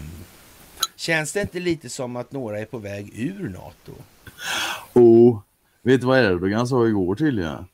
Känns 0.97 1.33
det 1.33 1.41
inte 1.41 1.61
lite 1.61 1.89
som 1.89 2.17
att 2.17 2.33
några 2.33 2.59
är 2.59 2.65
på 2.65 2.79
väg 2.79 3.13
ur 3.15 3.49
NATO? 3.49 3.93
Oh, 4.93 5.41
vet 5.83 6.01
du 6.01 6.07
vad 6.07 6.19
Erdogan 6.19 6.69
sa 6.69 6.87
igår 6.87 7.15
tydligen? 7.15 7.67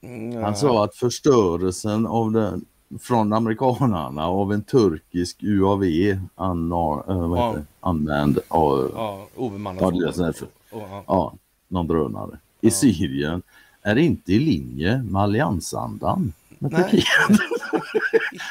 Mm, 0.00 0.42
Han 0.42 0.56
sa 0.56 0.84
att 0.84 0.96
förstörelsen 0.96 2.06
av 2.06 2.32
den 2.32 2.64
från 3.00 3.32
amerikanerna 3.32 4.26
av 4.26 4.52
en 4.52 4.62
turkisk 4.62 5.42
UAV 5.42 5.82
äh, 5.84 6.18
vad 6.36 7.38
ja. 7.38 7.56
använd 7.80 8.38
av 8.48 8.90
ja, 8.94 9.26
obemannad 9.36 9.94
ja, 9.94 10.32
ja. 10.70 11.04
ja, 11.06 11.34
någon 11.68 11.86
drönare 11.86 12.38
i 12.60 12.70
Syrien 12.70 13.42
är 13.82 13.96
inte 13.96 14.32
i 14.32 14.38
linje 14.38 15.02
med 15.02 15.22
alliansandan 15.22 16.32
med 16.60 16.70
Turkiet. 16.70 17.40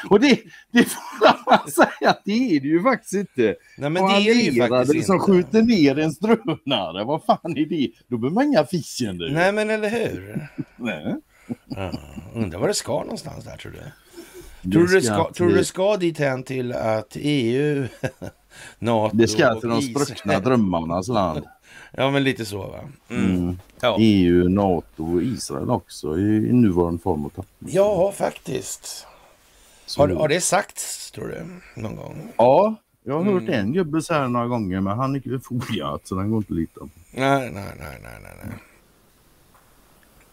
och 0.10 0.20
det, 0.20 0.40
det 0.72 0.84
får 0.84 1.50
man 1.50 1.70
säga 1.70 2.10
att 2.10 2.22
det 2.24 2.56
är 2.56 2.60
det 2.60 2.68
ju 2.68 2.82
faktiskt 2.82 3.14
inte. 3.14 3.56
Nej, 3.78 3.90
men 3.90 3.94
det 3.94 4.30
är 4.30 4.52
ju 4.52 4.68
faktiskt 4.68 5.06
som 5.06 5.14
inte. 5.14 5.26
skjuter 5.26 5.62
ner 5.62 5.98
en 5.98 6.12
drönare, 6.20 7.04
vad 7.04 7.24
fan 7.24 7.56
är 7.56 7.66
det? 7.66 7.90
Då 8.08 8.18
behöver 8.18 8.34
man 8.34 8.44
inga 8.44 8.64
fiender. 8.64 9.30
Nej 9.30 9.52
men 9.52 9.70
eller 9.70 9.88
hur. 9.88 10.48
Nej. 10.76 11.16
Ja, 11.66 11.92
undrar 12.34 12.58
var 12.58 12.68
det 12.68 12.74
ska 12.74 12.92
någonstans 12.92 13.44
där 13.44 13.56
tror 13.56 13.72
du? 13.72 13.78
Tror 14.72 14.86
du, 14.86 14.94
det 14.94 15.02
ska, 15.02 15.32
tror 15.32 15.48
du 15.48 15.54
det 15.54 15.64
ska 15.64 15.96
dit 15.96 16.18
hän 16.18 16.42
till 16.42 16.72
att 16.72 17.16
EU, 17.20 17.88
NATO 18.78 19.16
Det 19.16 19.28
ska 19.28 19.60
till 19.60 19.68
de 19.68 19.82
spruckna 19.82 20.40
drömmarnas 20.40 21.08
land. 21.08 21.42
Ja, 21.92 22.10
men 22.10 22.24
lite 22.24 22.44
så 22.44 22.58
va? 22.58 22.80
Mm. 23.08 23.24
Mm. 23.24 23.58
Ja. 23.80 23.96
EU, 24.00 24.48
NATO 24.48 25.14
och 25.14 25.22
Israel 25.22 25.70
också 25.70 26.18
i, 26.18 26.52
nuvarande 26.52 27.02
form 27.02 27.26
och 27.26 27.34
tappning. 27.34 27.74
Ja, 27.74 28.12
faktiskt. 28.12 29.06
Har, 29.96 30.08
har 30.08 30.28
det 30.28 30.40
sagts, 30.40 31.10
tror 31.10 31.28
du, 31.28 31.60
någon 31.82 31.96
gång? 31.96 32.32
Ja, 32.36 32.74
jag 33.02 33.14
har 33.14 33.32
hört 33.32 33.42
mm. 33.42 33.54
en 33.54 33.72
gubbe 33.72 34.02
säga 34.02 34.28
några 34.28 34.46
gånger, 34.46 34.80
men 34.80 34.98
han 34.98 35.14
är 35.16 35.38
foliat 35.38 36.06
så 36.06 36.14
den 36.14 36.30
går 36.30 36.38
inte 36.38 36.52
att 36.52 36.58
lita 36.58 36.80
på. 36.80 36.88
Nej, 37.10 37.50
nej, 37.50 37.72
nej, 37.78 37.98
nej, 38.02 38.20
nej. 38.44 38.54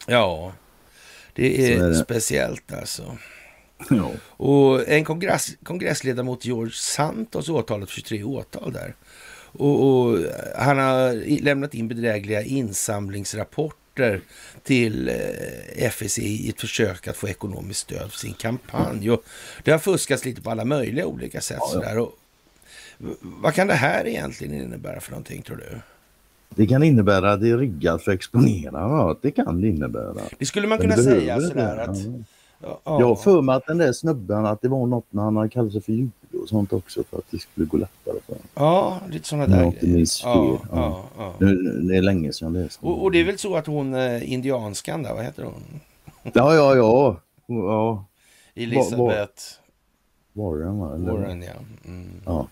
Ja, 0.07 0.53
det 1.33 1.73
är, 1.73 1.81
är 1.81 1.89
det. 1.89 1.95
speciellt 1.95 2.73
alltså. 2.73 3.17
Ja. 3.89 4.11
Och 4.27 4.89
en 4.89 5.05
kongress, 5.05 5.49
kongressledamot, 5.63 6.45
George 6.45 6.73
Santos, 6.73 7.49
åtalat 7.49 7.89
23 7.89 8.23
åtal 8.23 8.73
där. 8.73 8.95
Och, 9.57 10.07
och, 10.07 10.19
han 10.55 10.77
har 10.77 11.41
lämnat 11.41 11.73
in 11.73 11.87
bedrägliga 11.87 12.41
insamlingsrapporter 12.41 14.21
till 14.63 15.09
eh, 15.75 15.89
FEC 15.89 16.19
i 16.19 16.49
ett 16.49 16.61
försök 16.61 17.07
att 17.07 17.17
få 17.17 17.27
ekonomiskt 17.27 17.79
stöd 17.79 18.11
för 18.11 18.17
sin 18.17 18.33
kampanj. 18.33 19.11
Och 19.11 19.23
det 19.63 19.71
har 19.71 19.79
fuskats 19.79 20.25
lite 20.25 20.41
på 20.41 20.51
alla 20.51 20.65
möjliga 20.65 21.05
olika 21.05 21.41
sätt. 21.41 21.59
Ja, 21.73 21.83
ja. 21.93 22.01
Och, 22.01 22.17
vad 23.21 23.53
kan 23.53 23.67
det 23.67 23.73
här 23.73 24.07
egentligen 24.07 24.61
innebära 24.61 24.99
för 24.99 25.11
någonting 25.11 25.41
tror 25.41 25.57
du? 25.57 25.79
Det 26.49 26.67
kan 26.67 26.83
innebära 26.83 27.31
att 27.31 27.41
det 27.41 27.49
är 27.49 27.57
riggat 27.57 28.03
för 28.03 28.11
att 28.11 28.15
exponera. 28.15 28.71
Ja, 28.79 29.17
det 29.21 29.31
kan 29.31 29.61
det 29.61 29.67
innebära. 29.67 30.21
Det 30.39 30.45
skulle 30.45 30.67
man 30.67 30.77
kunna 30.77 30.95
säga 30.95 31.41
sådär 31.41 31.77
att... 31.77 31.97
Ja. 32.61 32.81
Jag 32.83 33.07
har 33.07 33.15
för 33.15 33.41
mig 33.41 33.55
att 33.55 33.67
den 33.67 33.77
där 33.77 33.93
snubben, 33.93 34.45
att 34.45 34.61
det 34.61 34.67
var 34.67 34.87
något 34.87 35.05
när 35.09 35.23
han 35.23 35.49
kallade 35.49 35.71
sig 35.71 35.81
för 35.81 36.09
jude 36.35 36.43
och 36.43 36.49
sånt 36.49 36.73
också 36.73 37.03
för 37.03 37.17
att 37.17 37.31
det 37.31 37.39
skulle 37.39 37.65
gå 37.65 37.77
lättare 37.77 38.19
för 38.25 38.33
honom. 38.33 38.47
Ja, 38.53 39.01
lite 39.09 39.27
sådana 39.27 39.57
där 39.57 39.71
grejer. 39.71 40.05
Ja, 40.23 40.59
ja, 40.71 41.05
ja. 41.17 41.35
Det, 41.39 41.81
det 41.87 41.97
är 41.97 42.01
länge 42.01 42.33
sedan 42.33 42.55
jag 42.55 42.63
läste. 42.63 42.85
Och, 42.85 43.03
och, 43.03 43.11
det 43.11 43.19
är 43.19 43.23
väl 43.23 43.37
så 43.37 43.55
att 43.55 43.67
hon, 43.67 43.93
eh, 43.93 44.33
indianskan 44.33 45.03
där, 45.03 45.13
vad 45.13 45.23
heter 45.23 45.43
hon? 45.43 45.79
Ja, 46.23 46.55
ja, 46.55 46.75
ja. 46.75 47.21
ja. 47.47 48.05
Elisabeth 48.55 49.43
Warren, 50.33 50.79
va? 50.79 50.97
Warren, 50.97 51.41
ja. 51.41 51.53
Mm. 51.85 52.21
ja. 52.25 52.47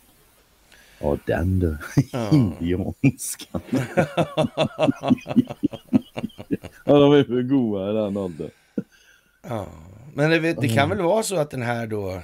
Ja, 1.00 1.18
den 1.26 1.60
du. 1.60 1.78
Ja. 2.12 2.30
Indianskan. 2.34 3.62
ja, 6.86 7.00
de 7.00 7.14
är 7.14 7.24
för 7.24 7.42
goda 7.42 7.90
i 7.90 7.94
den 7.94 8.18
åldern. 8.18 8.50
Ja, 9.48 9.66
men 10.14 10.30
det, 10.30 10.54
det 10.54 10.68
kan 10.68 10.90
väl 10.90 11.02
vara 11.02 11.24
så 11.24 11.36
att 11.36 11.50
den 11.50 11.62
här 11.62 11.88
då... 11.88 12.22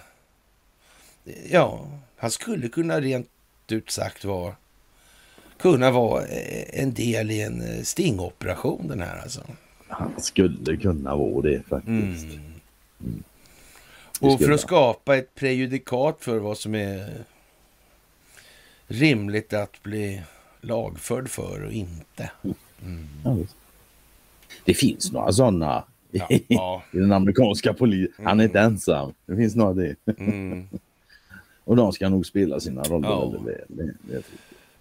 Ja, 1.49 1.88
han 2.17 2.32
skulle 2.32 2.69
kunna 2.69 3.01
rent 3.01 3.30
ut 3.67 3.91
sagt 3.91 4.25
vara 4.25 4.55
kunna 5.59 5.91
vara 5.91 6.25
en 6.73 6.93
del 6.93 7.32
i 7.32 7.41
en 7.41 7.61
eh, 7.61 7.84
stingoperation 7.84 8.88
den 8.88 9.01
här 9.01 9.21
alltså. 9.21 9.41
Han 9.88 10.11
skulle 10.17 10.77
kunna 10.77 11.15
vara 11.15 11.41
det 11.41 11.63
faktiskt. 11.69 12.23
Mm. 12.23 12.53
Mm. 13.01 13.23
Och 14.19 14.39
för 14.39 14.51
att 14.51 14.61
skapa 14.61 15.17
ett 15.17 15.36
prejudikat 15.36 16.17
för 16.19 16.39
vad 16.39 16.57
som 16.57 16.75
är 16.75 17.23
rimligt 18.88 19.53
att 19.53 19.84
bli 19.84 20.21
lagförd 20.61 21.30
för 21.30 21.65
och 21.65 21.71
inte. 21.71 22.32
Mm. 22.84 23.07
Ja, 23.23 23.38
Det 24.65 24.73
finns 24.73 25.11
några 25.11 25.32
sådana 25.32 25.84
ja, 26.11 26.27
ja. 26.47 26.84
i 26.93 26.97
den 26.97 27.11
amerikanska 27.11 27.73
polisen. 27.73 28.25
Han 28.25 28.39
är 28.39 28.43
inte 28.43 28.59
mm. 28.59 28.71
ensam. 28.71 29.13
Det 29.25 29.36
finns 29.36 29.55
några 29.55 29.73
det. 29.73 29.95
Och 31.70 31.76
de 31.76 31.93
ska 31.93 32.09
nog 32.09 32.26
spela 32.26 32.59
sina 32.59 32.84
roller 32.84 33.09
ja. 33.09 33.20
väldigt 33.20 33.41
väl. 33.47 33.65
Det, 33.67 33.93
det 34.01 34.24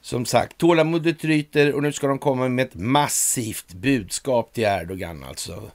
som 0.00 0.26
sagt, 0.26 0.58
tålamodet 0.58 1.24
ryter 1.24 1.74
och 1.74 1.82
nu 1.82 1.92
ska 1.92 2.06
de 2.06 2.18
komma 2.18 2.48
med 2.48 2.66
ett 2.66 2.74
massivt 2.74 3.72
budskap 3.74 4.52
till 4.52 4.64
Erdogan 4.64 5.24
alltså. 5.24 5.70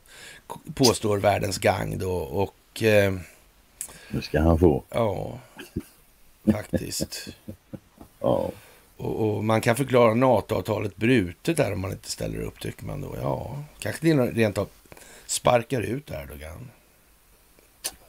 Påstår 0.74 1.18
världens 1.18 1.58
gang 1.58 1.98
då 1.98 2.12
och... 2.14 2.84
Eh, 2.84 3.14
nu 4.12 4.22
ska 4.22 4.42
han 4.42 4.60
få. 4.60 4.84
Ja, 4.90 5.40
faktiskt. 6.52 7.30
ja. 8.20 8.52
Och, 8.98 9.36
och, 9.36 9.44
man 9.44 9.62
kan 9.62 9.76
förklara 9.76 10.14
NATO-avtalet 10.14 10.96
brutet 10.96 11.58
där 11.58 11.74
om 11.74 11.80
man 11.80 11.92
inte 11.92 12.12
ställer 12.12 12.42
upp 12.42 12.60
tycker 12.60 12.86
man 12.86 13.02
då. 13.02 13.16
Ja, 13.22 13.64
kanske 13.80 14.08
det 14.08 14.14
rent 14.14 14.58
av 14.58 14.68
sparkar 15.26 15.82
ut 15.82 16.12
Erdogan. 16.12 16.70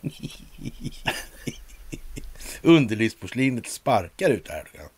Underlivsporslinet 2.64 3.66
sparkar 3.66 4.30
ut 4.30 4.48
Erdogan. 4.48 4.88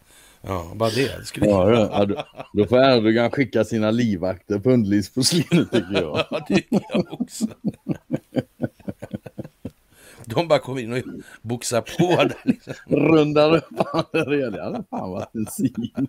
Ja, 0.40 0.72
bara 0.74 0.90
det. 0.90 1.18
det 1.18 1.24
skulle 1.24 1.46
ja, 1.46 2.04
då, 2.04 2.24
då 2.52 2.66
får 2.66 2.78
Erdogan 2.78 3.30
skicka 3.30 3.64
sina 3.64 3.90
livvakter 3.90 4.58
på 4.58 4.70
underlivsporslinet 4.70 5.70
tycker 5.72 5.92
jag. 5.92 6.26
Ja, 6.30 6.44
det 6.48 6.54
tycker 6.54 6.80
jag 6.88 7.20
också. 7.20 7.46
De 10.24 10.48
bara 10.48 10.58
kommer 10.58 10.80
in 10.80 10.92
och 10.92 11.02
boxar 11.42 11.80
på 11.80 12.22
där 12.22 12.36
liksom. 12.44 12.74
Rundar 12.86 13.56
upp 13.56 13.86
han 13.92 14.04
redan. 14.12 14.84
Fan 14.90 15.10
vad 15.10 15.26
en 15.32 15.46
syn. 15.46 16.08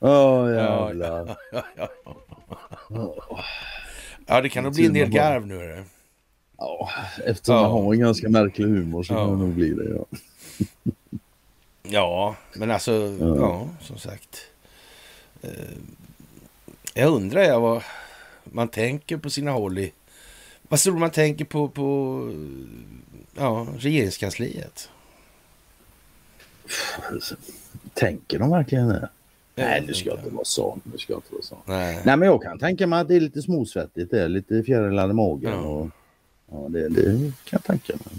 Åh 0.00 0.10
oh, 0.10 0.54
jävlar. 0.54 1.36
Ja, 1.52 1.62
ja, 1.76 1.88
ja, 2.88 3.44
ja, 4.26 4.40
det 4.40 4.48
kan 4.48 4.64
nog 4.64 4.74
bli 4.74 4.86
en 4.86 4.92
del 4.92 5.10
garv 5.10 5.46
nu. 5.46 5.60
Är 5.60 5.68
det. 5.68 5.84
Ja, 6.58 6.90
eftersom 7.24 7.56
ja. 7.56 7.62
man 7.62 7.70
har 7.70 7.92
en 7.92 8.00
ganska 8.00 8.28
märklig 8.28 8.66
humor 8.66 9.02
så 9.02 9.14
kan 9.14 9.30
det 9.30 9.36
nog 9.36 9.54
bli 9.54 9.70
det. 9.70 9.94
Ja. 9.94 10.04
Ja, 11.82 12.36
men 12.54 12.70
alltså, 12.70 12.92
ja, 13.20 13.36
ja 13.36 13.68
som 13.80 13.98
sagt. 13.98 14.38
Eh, 15.42 15.50
jag 16.94 17.12
undrar 17.12 17.42
jag 17.42 17.60
vad 17.60 17.82
man 18.44 18.68
tänker 18.68 19.16
på 19.16 19.30
sina 19.30 19.50
håll 19.50 19.78
i... 19.78 19.92
Vad 20.68 20.80
tror 20.80 20.98
man 20.98 21.10
tänker 21.10 21.44
på, 21.44 21.68
på 21.68 22.20
ja, 23.36 23.66
regeringskansliet? 23.78 24.90
Tänker 27.94 28.38
de 28.38 28.50
verkligen 28.50 28.88
det? 28.88 29.08
Nej, 29.54 29.84
det 29.86 29.94
ska 29.94 30.10
inte 30.10 30.30
vara 30.30 30.44
så. 30.44 30.78
Det 30.84 30.98
ska 30.98 31.14
inte 31.14 31.32
vara 31.32 31.42
så. 31.42 31.58
Nej. 31.64 32.02
Nej, 32.04 32.16
men 32.16 32.28
jag 32.28 32.42
kan 32.42 32.58
tänka 32.58 32.86
mig 32.86 33.00
att 33.00 33.08
det 33.08 33.16
är 33.16 33.20
lite 33.20 33.42
småsvettigt. 33.42 34.10
Det 34.10 34.22
är 34.22 34.28
lite 34.28 34.62
fjärilar 34.62 35.10
i 35.10 35.12
magen. 35.12 35.52
Ja. 35.52 35.58
Och, 35.58 35.90
ja, 36.50 36.68
det, 36.68 36.88
det 36.88 37.32
kan 37.44 37.60
jag 37.64 37.64
tänka 37.64 37.92
mig. 37.92 38.14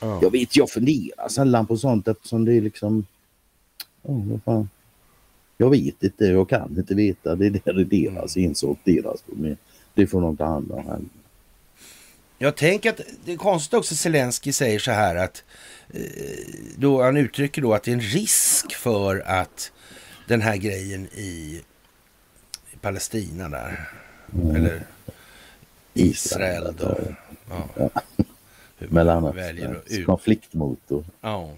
Ja. 0.00 0.18
Jag 0.22 0.30
vet, 0.30 0.56
jag 0.56 0.70
funderar 0.70 1.28
sällan 1.28 1.66
på 1.66 1.76
sånt 1.76 2.08
eftersom 2.08 2.44
det 2.44 2.54
är 2.54 2.60
liksom... 2.60 3.06
Oh, 4.02 4.28
vad 4.28 4.42
fan. 4.42 4.68
Jag 5.56 5.70
vet 5.70 6.02
inte, 6.02 6.24
jag 6.24 6.48
kan 6.48 6.78
inte 6.78 6.94
veta. 6.94 7.34
Det 7.34 7.46
är 7.46 7.84
deras 7.84 8.36
mm. 8.36 8.48
ensak, 8.48 8.78
deras 8.84 9.22
problem. 9.22 9.56
Det 9.94 10.06
får 10.06 10.20
de 10.20 10.36
ta 10.36 10.44
hand 10.44 10.70
om 10.70 10.84
själva. 10.84 11.08
Jag 12.38 12.56
tänker 12.56 12.90
att 12.90 13.00
det 13.24 13.32
är 13.32 13.36
konstigt 13.36 13.74
också 13.74 13.94
Zelensky 13.94 14.52
säger 14.52 14.78
så 14.78 14.90
här 14.90 15.16
att 15.16 15.44
eh, 15.90 16.00
då 16.76 17.02
han 17.02 17.16
uttrycker 17.16 17.62
då 17.62 17.74
att 17.74 17.82
det 17.82 17.90
är 17.90 17.94
en 17.94 18.00
risk 18.00 18.74
för 18.74 19.18
att 19.26 19.72
den 20.28 20.40
här 20.40 20.56
grejen 20.56 21.06
i 21.06 21.62
Palestina 22.80 23.48
där, 23.48 23.88
mm. 24.34 24.56
eller 24.56 24.86
Israel 25.94 26.74
då. 26.78 26.98
Ja. 27.48 27.90
Mellanösterns 28.78 30.06
konfliktmotor. 30.06 31.04
Ja. 31.20 31.50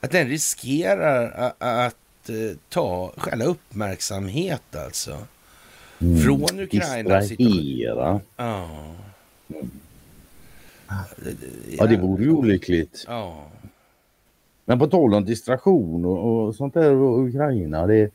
Att 0.00 0.10
den 0.10 0.28
riskerar 0.28 1.30
att, 1.30 1.62
att 1.62 2.28
eh, 2.28 2.56
ta 2.68 3.12
själva 3.16 3.44
uppmärksamhet 3.44 4.76
alltså. 4.76 5.18
Mm. 5.98 6.18
Från 6.18 6.60
Ukraina. 6.60 7.20
Distrahera. 7.20 8.20
Ja. 8.36 8.70
Mm. 9.48 9.70
Ja, 11.78 11.86
det 11.86 11.96
vore 11.96 12.24
ju 12.24 12.30
olyckligt. 12.30 13.04
Ja. 13.08 13.44
Men 14.64 14.78
på 14.78 14.86
tal 14.86 15.14
om 15.14 15.24
distraktion 15.24 16.04
och, 16.04 16.46
och 16.46 16.54
sånt 16.54 16.74
där 16.74 16.90
och 16.90 17.28
Ukraina. 17.28 17.86
Det, 17.86 18.10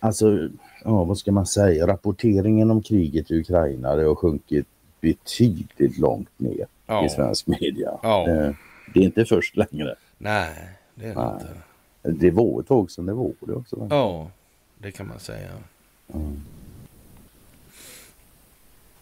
alltså, 0.00 0.48
ja, 0.84 1.04
vad 1.04 1.18
ska 1.18 1.32
man 1.32 1.46
säga? 1.46 1.86
Rapporteringen 1.86 2.70
om 2.70 2.82
kriget 2.82 3.30
i 3.30 3.40
Ukraina 3.40 3.94
det 3.94 4.04
har 4.04 4.14
sjunkit 4.14 4.66
betydligt 5.04 5.98
långt 5.98 6.38
ner 6.38 6.66
ja. 6.86 7.06
i 7.06 7.08
svensk 7.08 7.46
media. 7.46 7.98
Ja. 8.02 8.26
Det, 8.26 8.56
det, 8.94 9.00
är 9.00 9.04
inte 9.04 9.24
först 9.24 9.56
längre. 9.56 9.94
Nej, 10.18 10.54
det 10.94 11.06
är 11.06 11.14
det 11.14 11.20
Nej. 11.20 11.32
inte. 11.32 12.20
Det 12.20 12.30
var 12.30 12.60
ett 12.60 12.68
tag 12.68 12.90
sedan 12.90 13.06
det 13.06 13.12
var 13.14 13.32
det 13.40 13.52
också. 13.52 13.86
Ja, 13.90 14.30
det 14.78 14.90
kan 14.90 15.08
man 15.08 15.20
säga. 15.20 15.50
Mm. 16.14 16.42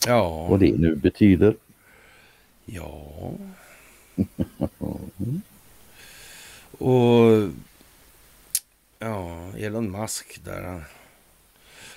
Ja. 0.07 0.47
Vad 0.51 0.61
det 0.61 0.79
nu 0.79 0.97
betyder. 0.97 1.57
Ja. 2.65 3.33
Och 6.79 7.51
ja, 8.99 9.53
Elon 9.59 9.91
Musk 9.91 10.45
där 10.45 10.63
han 10.63 10.83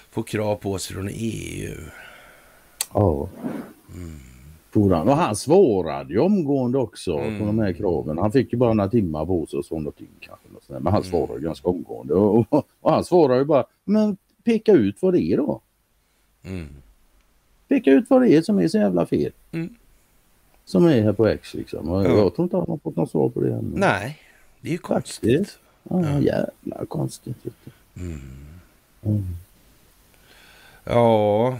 får 0.09 0.23
krav 0.23 0.55
på 0.55 0.79
sig 0.79 0.95
från 0.95 1.09
EU. 1.11 1.77
Ja. 2.93 3.29
Mm. 3.93 4.19
Och 4.75 5.15
han 5.15 5.35
svarade 5.35 6.13
ju 6.13 6.19
omgående 6.19 6.77
också 6.77 7.17
mm. 7.17 7.39
på 7.39 7.45
de 7.45 7.59
här 7.59 7.73
kraven. 7.73 8.17
Han 8.17 8.31
fick 8.31 8.53
ju 8.53 8.57
bara 8.57 8.73
några 8.73 8.89
timmar 8.89 9.25
på 9.25 9.45
sig 9.45 9.59
och 9.59 9.65
så 9.65 9.79
någonting 9.79 10.07
kanske. 10.19 10.47
Men 10.67 10.85
han 10.85 11.01
mm. 11.01 11.03
svarade 11.03 11.33
mm. 11.33 11.43
ganska 11.43 11.69
omgående. 11.69 12.13
Och, 12.13 12.45
och, 12.49 12.67
och, 12.81 12.91
han 12.91 13.03
svarade 13.03 13.39
ju 13.39 13.45
bara, 13.45 13.65
men 13.83 14.17
peka 14.43 14.71
ut 14.71 15.01
vad 15.01 15.13
det 15.13 15.21
är 15.21 15.37
då. 15.37 15.61
Mm. 16.43 16.67
Peka 17.67 17.91
ut 17.91 18.09
vad 18.09 18.21
det 18.21 18.29
är 18.29 18.41
som 18.41 18.59
är 18.59 18.67
så 18.67 18.77
jävla 18.77 19.05
fel. 19.05 19.31
Mm. 19.51 19.75
Som 20.65 20.85
är 20.85 21.01
här 21.01 21.13
på 21.13 21.27
X 21.27 21.53
liksom. 21.53 21.89
Och 21.89 22.05
ja. 22.05 22.09
Jag 22.09 22.35
tror 22.35 22.43
inte 22.43 22.57
han 22.57 22.65
har 22.69 22.77
fått 22.77 22.95
något 22.95 23.11
svar 23.11 23.29
på 23.29 23.41
det 23.41 23.53
än. 23.53 23.73
Nej, 23.75 24.19
det 24.61 24.67
är 24.67 24.71
ju 24.71 24.77
konstigt. 24.77 25.37
Faktiskt. 25.37 25.59
Ja, 25.83 26.01
ja. 26.01 26.19
jävla 26.19 26.85
konstigt. 26.85 27.37
Mm. 27.95 28.19
Mm. 29.03 29.23
Ja, 30.83 31.47
Mm. 31.47 31.59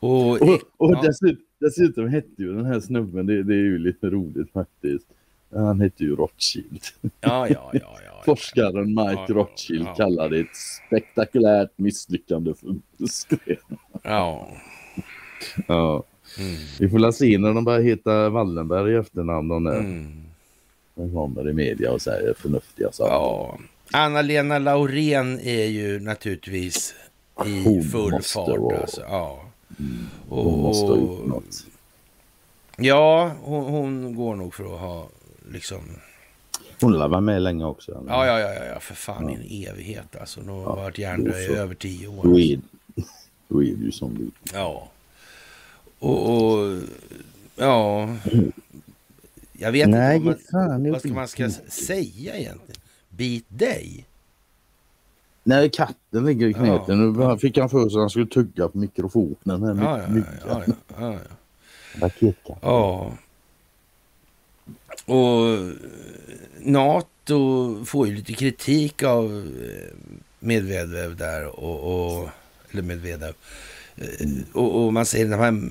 Och, 0.00 0.42
och, 0.42 0.60
och 0.76 0.92
ja. 0.92 1.02
dessutom, 1.02 1.44
dessutom 1.60 2.08
hette 2.08 2.42
ju 2.42 2.56
den 2.56 2.64
här 2.64 2.80
snubben, 2.80 3.26
det, 3.26 3.42
det, 3.42 3.54
är 3.54 3.56
ju 3.56 3.78
lite 3.78 4.10
roligt 4.10 4.52
faktiskt. 4.52 5.06
Han 5.54 5.80
hette 5.80 6.04
ju 6.04 6.16
Rothschild. 6.16 6.82
Ja, 7.00 7.48
ja, 7.48 7.70
ja. 7.72 7.80
ja 8.06 8.22
Forskaren 8.24 8.88
Mike 8.94 9.32
Rothschild 9.32 9.86
ja, 9.86 9.94
kallade 9.94 10.36
det 10.36 10.40
ett 10.40 10.56
spektakulärt 10.86 11.70
misslyckande 11.76 12.54
för 12.54 12.76
muskler. 12.96 13.58
Ja. 14.02 14.48
ja. 15.66 16.04
Mm. 16.38 16.56
Vi 16.80 16.88
får 16.88 16.98
la 16.98 17.12
se 17.12 17.38
när 17.38 17.54
de 17.54 17.64
börjar 17.64 17.80
heta 17.80 18.28
Wallenberg 18.28 18.92
i 18.92 18.96
efternamn. 18.96 19.48
De 19.48 19.64
där. 19.64 19.78
Mm. 19.78 20.24
De 20.94 21.12
kommer 21.12 21.48
i 21.48 21.52
media 21.52 21.92
och 21.92 22.02
säger 22.02 22.34
förnuftiga 22.34 22.92
saker. 22.92 23.12
Ja. 23.12 23.58
Anna-Lena 23.92 24.58
Laurén 24.58 25.40
är 25.40 25.64
ju 25.64 26.00
naturligtvis 26.00 26.94
i 27.46 27.62
Hon 27.64 27.82
full 27.82 28.22
fart. 28.22 28.80
Alltså. 28.80 29.00
Ja. 29.00 29.49
Mm. 29.78 30.06
Hon 30.28 30.60
måste 30.60 30.86
ha 30.86 30.96
gjort 30.96 31.26
något. 31.26 31.66
Ja, 32.76 33.32
hon, 33.42 33.64
hon, 33.64 34.14
går 34.14 34.36
nog 34.36 34.54
för 34.54 34.74
att 34.74 34.80
ha 34.80 35.08
liksom... 35.52 35.80
Hon 36.80 36.98
lär 36.98 37.08
vara 37.08 37.20
med 37.20 37.42
länge 37.42 37.64
också. 37.64 37.92
Eller? 37.92 38.12
Ja, 38.12 38.26
ja, 38.26 38.38
ja, 38.40 38.64
ja, 38.64 38.80
för 38.80 38.94
fan 38.94 39.28
ja. 39.28 39.30
i 39.30 39.34
en 39.34 39.72
evighet 39.72 40.16
alltså. 40.20 40.40
Hon 40.40 40.48
har 40.48 40.62
ja, 40.62 40.74
varit 40.74 40.98
hjärndöd 40.98 41.50
i 41.50 41.54
över 41.54 41.74
tio 41.74 42.08
år. 42.08 42.22
Då 42.24 42.38
är, 42.38 42.60
då 43.48 43.62
är 43.62 43.74
det 43.74 43.84
ju 43.84 43.92
som 43.92 44.14
det 44.14 44.52
Ja. 44.54 44.88
Och, 45.98 46.34
och 46.34 46.78
ja... 47.56 48.08
Jag 49.60 49.72
vet 49.72 49.88
Nej, 49.88 50.16
inte 50.16 50.28
vad 50.28 50.36
man, 50.52 50.68
fan, 50.68 50.90
vad 50.92 51.00
ska 51.00 51.08
man 51.12 51.28
ska 51.28 51.50
säga 51.68 52.36
egentligen. 52.36 52.80
Bit 53.08 53.44
dig? 53.48 54.06
Nej, 55.50 55.70
katten 55.70 56.26
ligger 56.26 56.48
i 56.48 56.54
knät. 56.54 56.82
Ja, 56.88 56.94
nu 56.94 57.38
fick 57.38 57.58
han 57.58 57.70
för 57.70 57.88
sig 57.88 57.96
att 57.96 58.02
han 58.02 58.10
skulle 58.10 58.26
tugga 58.26 58.68
på 58.68 58.78
mikrofonen. 58.78 59.62
Här, 59.62 59.84
ja, 59.84 59.98
ja, 59.98 60.22
ja, 60.48 60.62
ja, 60.98 61.14
ja, 62.00 62.10
ja. 62.50 62.50
Ja. 62.62 63.12
Och 65.14 65.58
NATO 66.58 67.84
får 67.84 68.06
ju 68.08 68.14
lite 68.14 68.32
kritik 68.32 69.02
av 69.02 69.24
eh, 69.62 69.96
Medvedev 70.38 71.16
där. 71.16 71.60
Och, 71.60 72.20
och, 72.20 72.28
eller 72.70 72.82
Medvedev. 72.82 73.34
Mm. 73.96 74.44
Och, 74.52 74.84
och, 74.84 74.92
man 74.92 75.06
säger 75.06 75.24
att 75.24 75.30
de 75.30 75.40
här 75.40 75.70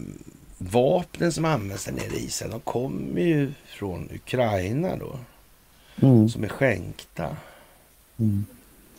vapnen 0.58 1.32
som 1.32 1.46
används 1.46 1.86
där 1.86 1.92
nere 1.92 2.16
i 2.16 2.26
Israel, 2.26 2.52
de 2.52 2.60
kommer 2.60 3.22
ju 3.22 3.52
från 3.66 4.10
Ukraina 4.16 4.96
då. 4.96 5.20
Mm. 6.08 6.30
Som 6.30 6.44
är 6.44 6.48
skänkta. 6.48 7.38
Mm. 8.18 8.46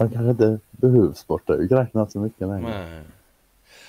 Han 0.00 0.10
kanske 0.10 0.30
inte 0.30 0.58
behövs 0.70 1.26
borta 1.26 1.54
i 1.54 1.66
räknas 1.66 2.12
så 2.12 2.18
mycket 2.18 2.48
längre. 2.48 2.86
Nej. 2.88 3.00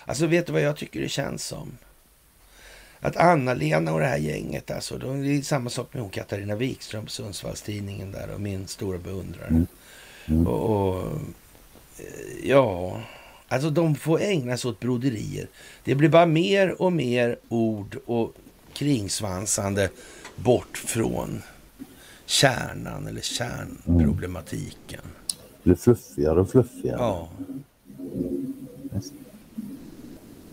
Alltså 0.06 0.28
vet 0.28 0.46
du 0.46 0.54
vad 0.54 0.62
jag 0.62 0.78
tycker 0.78 1.02
det 1.02 1.10
känns 1.10 1.46
som? 1.46 1.72
Att 3.00 3.18
Anna-Lena 3.18 3.94
och 3.94 4.00
det 4.00 4.06
här 4.06 4.18
gänget, 4.18 4.72
alltså, 4.72 4.98
de, 4.98 5.22
det 5.22 5.38
är 5.38 5.42
samma 5.42 5.70
sak 5.70 5.94
med 5.94 6.02
hon 6.02 6.12
Katarina 6.12 6.56
Wikström 6.56 7.06
på 7.06 7.12
Sundsvallstidningen 7.12 8.12
där 8.12 8.34
och 8.34 8.42
min 8.42 8.68
stora 8.68 8.98
beundrare. 8.98 9.48
Mm. 9.48 9.68
Mm. 10.26 10.48
Och, 10.48 10.90
och, 10.90 11.06
eh, 11.98 12.50
ja, 12.50 13.00
alltså 13.48 13.70
de 13.70 13.96
får 13.96 14.22
ägna 14.22 14.58
sig 14.58 14.70
åt 14.70 14.80
broderier. 14.80 15.48
Det 15.84 15.96
blir 15.96 16.10
bara 16.10 16.26
mer 16.26 16.82
och 16.82 16.94
mer 16.94 17.38
ord 17.50 17.98
och 18.06 18.34
kringsvansande 18.74 19.90
bort 20.36 20.78
från 20.78 21.42
kärnan 22.26 23.08
eller 23.08 23.22
kärnproblematiken. 23.22 25.02
Det 25.64 25.64
blir 25.64 25.76
fluffigare 25.76 26.42
och 26.42 26.50
fluffigare. 26.50 26.98
Ja. 27.00 27.28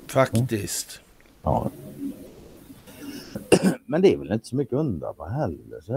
Faktiskt. 0.07 1.01
Ja. 1.43 1.71
Men 3.87 4.03
det 4.03 4.13
är 4.13 4.17
väl 4.17 4.33
inte 4.33 4.47
så 4.47 4.57
mycket 4.57 4.75
att 4.75 4.81
undra 4.81 5.13
på 5.13 5.25
heller. 5.25 5.81
Så 5.83 5.93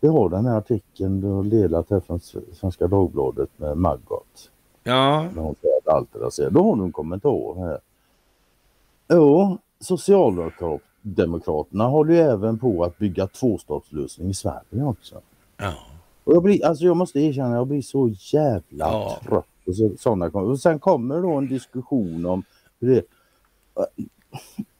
vi 0.00 0.08
har 0.08 0.28
den 0.28 0.46
här 0.46 0.58
artikeln 0.58 1.20
du 1.20 1.26
har 1.26 1.44
delat 1.44 1.90
här 1.90 2.00
från 2.00 2.20
Svenska 2.52 2.86
Dagbladet 2.86 3.50
med 3.56 3.76
Maggot. 3.76 4.50
Ja. 4.82 5.28
När 5.34 5.42
hon 5.42 5.54
säger 5.60 5.96
allt 5.96 6.14
är 6.14 6.18
raserat. 6.18 6.52
Då 6.52 6.62
har 6.62 6.76
du 6.76 6.82
en 6.82 6.92
kommentar 6.92 7.66
här. 7.66 7.78
Jo, 9.08 9.58
Socialdemokraterna 9.80 11.84
håller 11.84 12.14
ju 12.14 12.20
även 12.20 12.58
på 12.58 12.84
att 12.84 12.98
bygga 12.98 13.26
tvåstatslösning 13.26 14.30
i 14.30 14.34
Sverige 14.34 14.84
också. 14.84 15.20
Ja. 15.56 15.74
Och 16.24 16.34
jag, 16.34 16.42
blir, 16.42 16.64
alltså 16.64 16.84
jag 16.84 16.96
måste 16.96 17.20
erkänna, 17.20 17.54
jag 17.54 17.66
blir 17.66 17.82
så 17.82 18.14
jävla 18.32 18.86
ja. 18.86 19.20
trött 19.28 19.46
på 19.64 19.72
så, 19.72 19.90
sådana 19.98 20.26
Och 20.26 20.60
sen 20.60 20.78
kommer 20.78 21.22
då 21.22 21.30
en 21.30 21.48
diskussion 21.48 22.26
om 22.26 22.44
det 22.78 23.06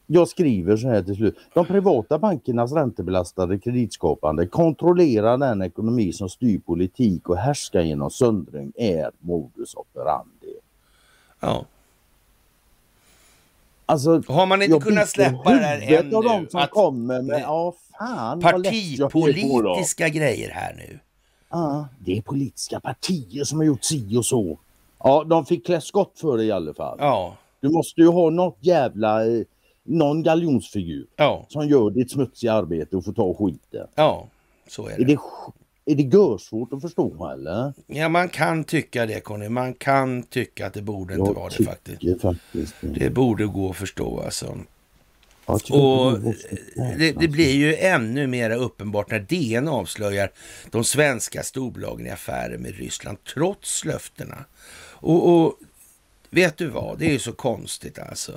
jag 0.06 0.28
skriver 0.28 0.76
så 0.76 0.88
här 0.88 1.02
till 1.02 1.14
slut. 1.14 1.36
De 1.54 1.66
privata 1.66 2.18
bankernas 2.18 2.72
räntebelastade 2.72 3.58
kreditskapande 3.58 4.46
kontrollerar 4.46 5.38
den 5.38 5.62
ekonomi 5.62 6.12
som 6.12 6.28
styr 6.28 6.58
politik 6.58 7.28
och 7.28 7.36
härskar 7.36 7.80
genom 7.80 8.10
söndring 8.10 8.72
är 8.76 9.10
modus 9.18 9.74
operandi. 9.74 10.54
Ja. 11.40 11.66
Alltså, 13.86 14.22
har 14.28 14.46
man 14.46 14.62
inte 14.62 14.78
kunnat 14.78 15.08
släppa 15.08 15.50
det 15.50 15.56
här 15.56 15.80
ännu? 15.80 16.16
Av 16.16 16.22
de 16.22 16.48
som 16.48 16.60
att 16.60 16.70
kommer 16.70 17.22
med, 17.22 17.40
ja, 17.40 17.74
fan, 17.98 18.40
partipolitiska 18.40 20.08
grejer 20.08 20.50
här 20.50 20.74
nu. 20.74 20.98
Ja, 21.54 21.88
det 21.98 22.18
är 22.18 22.22
politiska 22.22 22.80
partier 22.80 23.44
som 23.44 23.58
har 23.58 23.64
gjort 23.64 23.84
si 23.84 24.16
och 24.16 24.26
så. 24.26 24.58
Ja, 24.98 25.24
de 25.24 25.46
fick 25.46 25.66
klä 25.66 25.80
skott 25.80 26.12
för 26.16 26.36
det 26.36 26.44
i 26.44 26.52
alla 26.52 26.74
fall. 26.74 26.96
Ja. 27.00 27.36
Du 27.60 27.68
måste 27.68 28.00
ju 28.00 28.08
ha 28.08 28.30
något 28.30 28.58
jävla 28.60 29.26
eh, 29.26 29.42
någon 29.82 30.22
galjonsfigur 30.22 31.06
ja. 31.16 31.46
som 31.48 31.68
gör 31.68 31.90
ditt 31.90 32.10
smutsiga 32.10 32.52
arbete 32.52 32.96
och 32.96 33.04
får 33.04 33.12
ta 33.12 33.34
skiten. 33.34 33.86
Ja, 33.94 34.26
så 34.68 34.86
är 34.86 34.96
det. 34.96 35.02
Är 35.02 35.06
det, 35.06 35.18
är 35.84 35.94
det 35.94 36.02
görsvårt 36.02 36.72
att 36.72 36.82
förstå 36.82 37.30
eller? 37.32 37.72
Ja, 37.86 38.08
man 38.08 38.28
kan 38.28 38.64
tycka 38.64 39.06
det 39.06 39.20
Conny. 39.20 39.48
Man 39.48 39.74
kan 39.74 40.22
tycka 40.22 40.66
att 40.66 40.74
det 40.74 40.82
borde 40.82 41.14
inte 41.14 41.32
vara 41.32 41.50
det 41.58 41.64
faktiskt. 41.64 42.22
faktiskt 42.22 42.74
det 42.80 43.10
borde 43.10 43.46
gå 43.46 43.70
att 43.70 43.76
förstå 43.76 44.20
alltså. 44.20 44.58
Och 45.46 46.18
det, 46.98 47.12
det, 47.12 47.28
blir 47.28 47.54
ju 47.54 47.76
ännu 47.76 48.26
mer 48.26 48.50
uppenbart 48.50 49.10
när 49.10 49.20
DN 49.20 49.68
avslöjar 49.68 50.30
de 50.70 50.84
svenska 50.84 51.42
storbolagen 51.42 52.06
i 52.06 52.10
affärer 52.10 52.58
med 52.58 52.76
Ryssland 52.76 53.18
trots 53.34 53.84
löftena. 53.84 54.44
Och, 54.90 55.28
och 55.28 55.54
vet 56.30 56.56
du 56.56 56.66
vad, 56.66 56.98
det 56.98 57.06
är 57.06 57.12
ju 57.12 57.18
så 57.18 57.32
konstigt 57.32 57.98
alltså. 57.98 58.32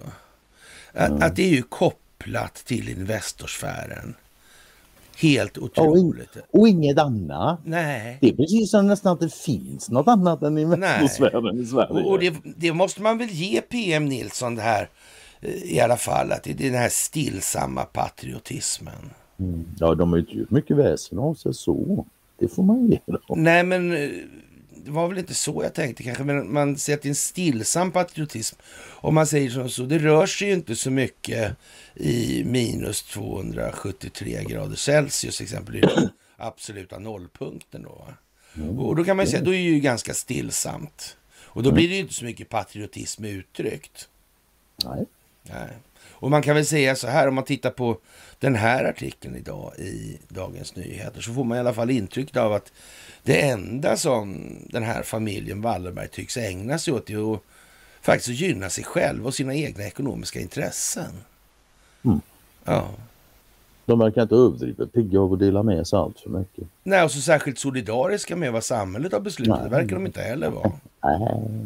Att, 0.94 1.24
att 1.24 1.36
det 1.36 1.44
är 1.44 1.50
ju 1.50 1.62
kopplat 1.62 2.56
till 2.56 2.90
Investorsfären. 2.90 4.16
Helt 5.18 5.58
otroligt. 5.58 6.36
Och, 6.36 6.60
och 6.60 6.68
inget 6.68 7.00
annat. 7.00 7.60
Nej. 7.64 8.18
Det 8.22 8.30
är 8.30 8.34
precis 8.34 8.72
som 8.72 8.88
nästan 8.88 9.14
att 9.14 9.20
det 9.20 9.34
finns 9.34 9.90
något 9.90 10.08
annat 10.08 10.42
än 10.44 10.58
Investorsfären 10.58 11.60
i 11.60 11.66
Sverige. 11.66 11.90
Och, 11.90 12.12
och 12.12 12.20
det, 12.20 12.36
det, 12.44 12.74
måste 12.74 13.02
man 13.02 13.18
väl 13.18 13.30
ge 13.30 13.62
PM 13.62 14.06
Nilsson 14.06 14.56
det 14.56 14.62
här 14.62 14.90
i 15.42 15.80
alla 15.80 15.98
fall. 15.98 16.32
Att 16.32 16.44
det 16.44 16.52
är 16.52 16.56
den 16.56 16.74
här 16.74 16.90
stillsamma 16.90 17.86
patriotismen. 17.86 19.10
Mm. 19.40 19.66
Ja, 19.80 19.96
de 19.96 20.10
har 20.10 20.18
ju 20.18 20.22
inte 20.22 20.38
gjort 20.38 20.52
mycket 20.52 20.78
väsen 20.78 21.20
av 21.20 21.34
sig 21.34 21.54
så. 21.54 22.06
Det 22.40 22.48
får 22.48 22.64
man 22.64 22.88
ge 22.88 23.00
dem. 23.06 23.44
Nej, 23.44 23.64
men 23.64 23.92
eh, 23.92 24.10
det 24.86 24.92
var 24.92 25.08
väl 25.08 25.18
inte 25.18 25.34
så 25.34 25.64
jag 25.64 25.74
tänkte 25.74 26.04
kanske, 26.04 26.24
men 26.24 26.54
man 26.54 26.78
säger 26.78 26.98
att 26.98 27.04
det 27.04 27.08
är 27.08 27.12
en 27.12 27.16
stillsam 27.16 27.92
patriotism. 27.92 28.56
Om 28.86 29.16
man 29.16 29.28
säger 29.28 29.50
som 29.50 29.70
så, 29.70 29.84
det 29.84 30.00
rör 30.00 30.26
sig 30.26 30.48
ju 30.48 30.54
inte 30.54 30.76
så 30.76 30.92
mycket 30.92 31.58
i 31.96 32.44
minus 32.44 33.04
273 33.04 34.44
grader 34.48 34.76
Celsius 34.76 35.42
exempel, 35.42 35.90
absoluta 36.38 37.00
nollpunkten 37.00 37.84
då. 37.84 38.08
Mm. 38.56 38.80
Och 38.80 38.96
då 38.96 39.04
kan 39.04 39.18
man 39.18 39.26
ju 39.26 39.32
säga, 39.32 39.44
då 39.44 39.54
är 39.54 39.58
det 39.58 39.64
ju 39.64 39.80
ganska 39.80 40.14
stillsamt. 40.14 41.18
Och 41.40 41.64
då 41.64 41.72
blir 41.72 41.88
det 41.90 41.96
ju 41.96 42.02
inte 42.02 42.14
så 42.14 42.26
mycket 42.26 42.50
patriotism 42.50 43.26
uttryckt. 43.26 44.10
Nej. 44.86 45.06
Nej. 45.50 45.70
Och 46.20 46.32
man 46.32 46.42
kan 46.42 46.56
väl 46.56 46.66
säga 46.66 46.96
så 46.96 47.08
här, 47.08 47.28
om 47.28 47.36
man 47.36 47.44
tittar 47.44 47.70
på 47.70 47.98
den 48.40 48.56
här 48.56 48.84
artikeln 48.86 49.36
idag 49.36 49.74
i 49.78 50.18
Dagens 50.28 50.76
Nyheter 50.76 51.22
så 51.22 51.34
får 51.34 51.44
man 51.44 51.58
i 51.58 51.60
alla 51.60 51.74
fall 51.74 51.90
intryck 51.90 52.38
av 52.38 52.54
att 52.54 52.72
det 53.24 53.42
enda 53.42 53.98
som 53.98 54.50
den 54.70 54.84
här 54.84 55.04
familjen 55.04 55.62
Wallenberg 55.62 56.08
tycks 56.08 56.38
ägna 56.38 56.78
sig 56.78 56.94
åt 56.94 57.10
är 57.10 57.34
att 57.34 57.42
faktiskt 58.02 58.30
gynna 58.42 58.70
sig 58.70 58.84
själv 58.84 59.26
och 59.26 59.34
sina 59.34 59.56
egna 59.56 59.84
ekonomiska 59.84 60.40
intressen. 60.40 61.12
Mm. 62.06 62.22
Ja. 62.64 62.88
De 63.86 64.00
verkar 64.00 64.22
inte 64.22 64.36
överdrivet 64.36 64.94
pigga 64.94 65.20
av 65.20 65.34
att 65.34 65.40
dela 65.40 65.64
med 65.64 65.88
sig 65.88 66.00
allt 66.00 66.20
för 66.20 66.30
mycket. 66.30 66.68
Nej, 66.84 67.04
och 67.04 67.12
så 67.12 67.22
särskilt 67.22 67.60
solidariska 67.60 68.36
med 68.36 68.52
vad 68.52 68.64
samhälet 68.64 69.14
har 69.14 69.20
beslutat. 69.20 69.64
Det 69.64 69.70
verkar 69.70 69.96
de 69.96 70.06
inte 70.06 70.22
heller 70.22 70.50
vara. 70.50 70.72
Nej. 71.04 71.58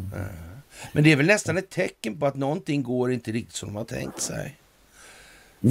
Men 0.93 1.03
det 1.03 1.11
är 1.11 1.15
väl 1.15 1.25
nästan 1.25 1.57
ett 1.57 1.69
tecken 1.69 2.19
på 2.19 2.25
att 2.25 2.35
någonting 2.35 2.83
går 2.83 3.11
inte 3.11 3.31
riktigt 3.31 3.55
som 3.55 3.69
de 3.69 3.75
har 3.75 3.83
tänkt 3.83 4.21
sig. 4.21 4.57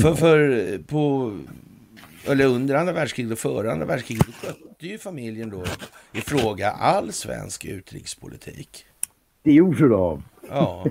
För, 0.02 0.14
för 0.14 0.78
på 0.78 1.32
eller 2.26 2.44
under 2.44 2.74
andra 2.74 2.92
världskriget 2.92 3.32
och 3.32 3.38
före 3.38 3.72
andra 3.72 3.86
världskriget, 3.86 4.26
då 4.26 4.32
skötte 4.32 4.86
ju 4.86 4.98
familjen 4.98 5.50
då 5.50 5.64
i 6.12 6.20
fråga 6.20 6.70
all 6.70 7.12
svensk 7.12 7.64
utrikespolitik. 7.64 8.84
Det 9.42 9.52
gjorde 9.52 9.88
de. 9.88 10.22
Ja. 10.48 10.86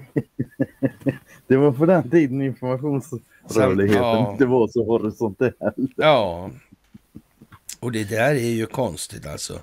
det 1.48 1.58
var 1.58 1.72
på 1.72 1.86
den 1.86 2.10
tiden 2.10 2.42
informationsrörligheten 2.42 4.04
ja. 4.04 4.32
inte 4.32 4.46
var 4.46 4.68
så 4.68 4.86
horisontell. 4.86 5.54
Ja. 5.96 6.50
Och 7.80 7.92
det 7.92 8.10
där 8.10 8.36
är 8.36 8.50
ju 8.50 8.66
konstigt 8.66 9.28
alltså. 9.28 9.60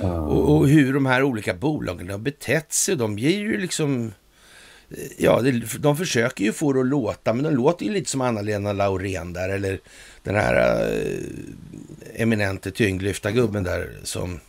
Och, 0.00 0.56
och, 0.56 0.68
hur 0.68 0.94
de 0.94 1.06
här 1.06 1.22
olika 1.22 1.54
bolagen 1.54 2.10
har 2.10 2.18
betett 2.18 2.72
sig. 2.72 2.96
De 2.96 3.18
ger 3.18 3.38
ju 3.38 3.60
liksom... 3.60 4.12
Ja, 5.18 5.42
de 5.78 5.96
försöker 5.96 6.44
ju 6.44 6.52
få 6.52 6.72
det 6.72 6.80
att 6.80 6.86
låta, 6.86 7.32
men 7.32 7.44
de 7.44 7.54
låter 7.54 7.86
ju 7.86 7.92
lite 7.92 8.10
som 8.10 8.20
Anna-Lena 8.20 8.72
Laurén 8.72 9.32
där, 9.32 9.48
eller 9.48 9.80
den 10.22 10.34
här 10.34 10.84
äh, 10.88 12.22
eminente 12.22 12.70
tyngdlyftargubben 12.70 13.64
där 13.64 13.90
som 14.02 14.40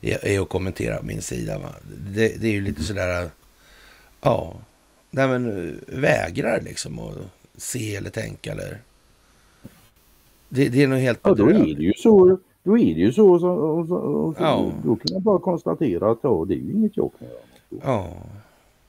är, 0.00 0.24
är 0.24 0.40
att 0.40 0.48
kommentera 0.48 0.98
på 0.98 1.04
min 1.04 1.22
sida. 1.22 1.60
Det, 2.14 2.40
det 2.40 2.48
är 2.48 2.52
ju 2.52 2.60
lite 2.60 2.82
sådär, 2.82 3.30
ja, 4.20 4.56
nej 5.10 5.28
men 5.28 5.74
vägrar 5.86 6.60
liksom 6.60 6.98
att 6.98 7.16
se 7.56 7.96
eller 7.96 8.10
tänka 8.10 8.52
eller. 8.52 8.78
Det, 10.48 10.68
det 10.68 10.82
är 10.82 10.86
nog 10.86 10.98
helt 10.98 11.20
Ja, 11.22 11.34
då 11.34 11.48
är 11.48 11.74
det 11.74 11.82
ju 11.82 11.92
så. 11.92 12.38
Då 12.68 12.78
är 12.78 12.94
det 12.94 13.00
ju 13.00 13.12
så. 13.12 13.38
så, 13.38 13.86
så, 13.88 14.34
så 14.38 14.42
ja. 14.42 14.72
Då 14.84 14.96
kan 14.96 15.12
jag 15.12 15.22
bara 15.22 15.38
konstatera 15.38 16.10
att 16.10 16.18
ja, 16.22 16.44
det 16.48 16.54
är 16.54 16.58
ju 16.58 16.72
inget 16.72 16.96
jag 16.96 17.10
kan 17.18 17.28
göra. 17.28 17.82
Ja 17.84 18.06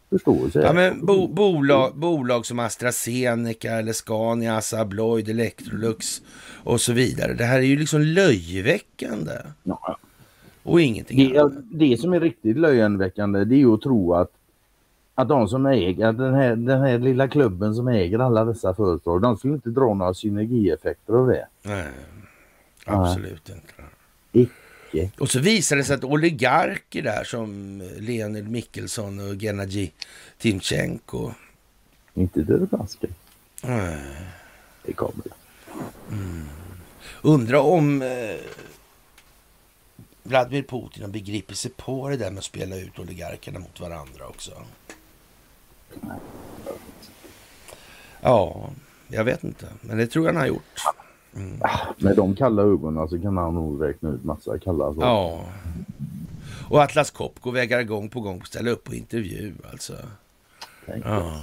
förståelse. 0.10 0.62
Ja, 0.62 0.74
men 0.74 1.06
bo, 1.06 1.28
bolag, 1.28 1.96
bolag 1.96 2.46
som 2.46 2.60
AstraZeneca 2.60 3.72
eller 3.72 3.94
Scania, 3.94 4.58
Assa 4.58 4.80
Abloyd, 4.80 5.30
Electrolux 5.30 6.22
och 6.64 6.82
så 6.82 6.94
vidare. 6.94 7.34
Det 7.34 7.44
här 7.44 7.58
är 7.58 7.64
ju 7.64 7.80
liksom 7.80 8.02
löjeväckande. 8.02 9.32
Ja. 9.64 9.98
Och 10.64 10.82
ingenting 10.82 11.34
det, 11.34 11.40
annat. 11.40 11.54
Det 11.72 12.00
som 12.00 12.14
är 12.14 12.20
riktigt 12.20 12.58
löjeväckande 12.58 13.46
det 13.46 13.56
är 13.56 13.60
ju 13.60 13.74
att 13.74 13.82
tro 13.82 14.14
att 14.14 14.32
att 15.16 15.28
de 15.28 15.48
som 15.48 15.66
äger 15.66 16.12
den 16.14 16.34
här, 16.34 16.56
den 16.56 16.82
här 16.82 17.00
lilla 17.00 17.28
klubben 17.28 17.76
som 17.76 17.88
äger 17.88 18.20
alla 18.20 18.46
dessa 18.46 18.74
företag, 18.74 19.22
de 19.22 19.38
skulle 19.38 19.54
inte 19.54 19.70
dra 19.70 19.94
några 19.94 20.14
synergieffekter 20.14 21.14
av 21.14 21.28
det. 21.28 21.48
Nej, 21.64 21.88
absolut 22.86 23.50
inte. 23.50 23.74
Icke. 24.32 25.12
Och 25.20 25.32
så 25.32 25.40
visar 25.40 25.76
det 25.76 25.84
sig 25.84 25.96
att 25.96 26.04
oligarker 26.04 27.02
där 27.02 27.24
som 27.24 27.80
Leonid 27.98 28.50
Mikkelsson 28.50 29.20
och 29.20 29.36
Gennadij 29.42 29.94
Timchenko. 30.38 31.32
Inte 32.14 32.42
Deripaska. 32.42 33.08
Nej. 33.62 33.98
Det 34.86 34.94
kommer. 34.94 35.26
Mm. 36.12 36.46
Undra 37.22 37.62
om 37.62 38.02
eh, 38.02 38.36
Vladimir 40.24 40.64
Putin 40.64 41.04
har 41.04 41.10
begripit 41.10 41.58
sig 41.58 41.72
på 41.72 42.10
det 42.10 42.18
där 42.18 42.32
med 42.32 42.38
att 42.38 42.44
spela 42.44 42.76
ut 42.76 43.00
oligarkerna 43.00 43.60
mot 43.60 43.80
varandra 43.80 44.28
också? 44.28 44.52
Ja, 48.22 48.70
jag 49.08 49.24
vet 49.24 49.44
inte. 49.44 49.68
Men 49.82 49.98
det 49.98 50.08
tror 50.08 50.26
jag 50.26 50.34
han 50.34 50.42
har 50.42 50.48
gjort. 50.48 50.84
Mm. 51.40 51.60
Med 51.98 52.16
de 52.16 52.36
kalla 52.36 52.62
ögonen 52.62 53.10
så 53.10 53.22
kan 53.22 53.38
han 53.38 53.54
nog 53.54 53.84
räkna 53.84 54.10
ut 54.10 54.24
massa 54.24 54.60
kalla 54.60 54.86
saker. 54.86 55.02
Ja. 55.02 55.46
Och 56.70 56.82
Atlas 56.82 57.12
Copco 57.12 57.52
vägrar 57.52 57.84
gång 57.84 58.10
på 58.10 58.22
gång 58.22 58.44
ställa 58.44 58.72
upp 58.72 58.84
på 58.84 58.96
intervju 58.96 59.54
alltså. 59.72 59.94
Ja. 61.04 61.42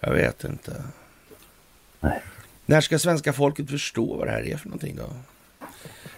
Jag 0.00 0.12
vet 0.12 0.44
inte. 0.44 0.84
Nej. 2.00 2.22
När 2.66 2.80
ska 2.80 2.98
svenska 2.98 3.32
folket 3.32 3.70
förstå 3.70 4.16
vad 4.16 4.26
det 4.26 4.30
här 4.30 4.42
är 4.42 4.56
för 4.56 4.68
någonting 4.68 4.96
då? 4.96 5.06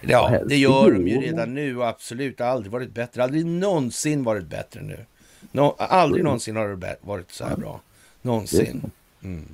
Ja, 0.01 0.39
det 0.45 0.57
gör 0.57 0.91
de 0.91 1.07
ju 1.07 1.21
redan 1.21 1.53
nu 1.53 1.77
och 1.77 1.87
absolut 1.87 2.41
aldrig 2.41 2.71
varit 2.71 2.91
bättre. 2.91 3.23
Aldrig 3.23 3.45
någonsin 3.45 4.23
varit 4.23 4.45
bättre 4.45 4.81
nu. 4.81 5.05
No, 5.51 5.75
aldrig 5.77 6.23
någonsin 6.23 6.55
har 6.55 6.67
det 6.67 6.97
varit 7.01 7.31
så 7.31 7.45
här 7.45 7.57
bra. 7.57 7.81
Någonsin. 8.21 8.91
Mm. 9.23 9.45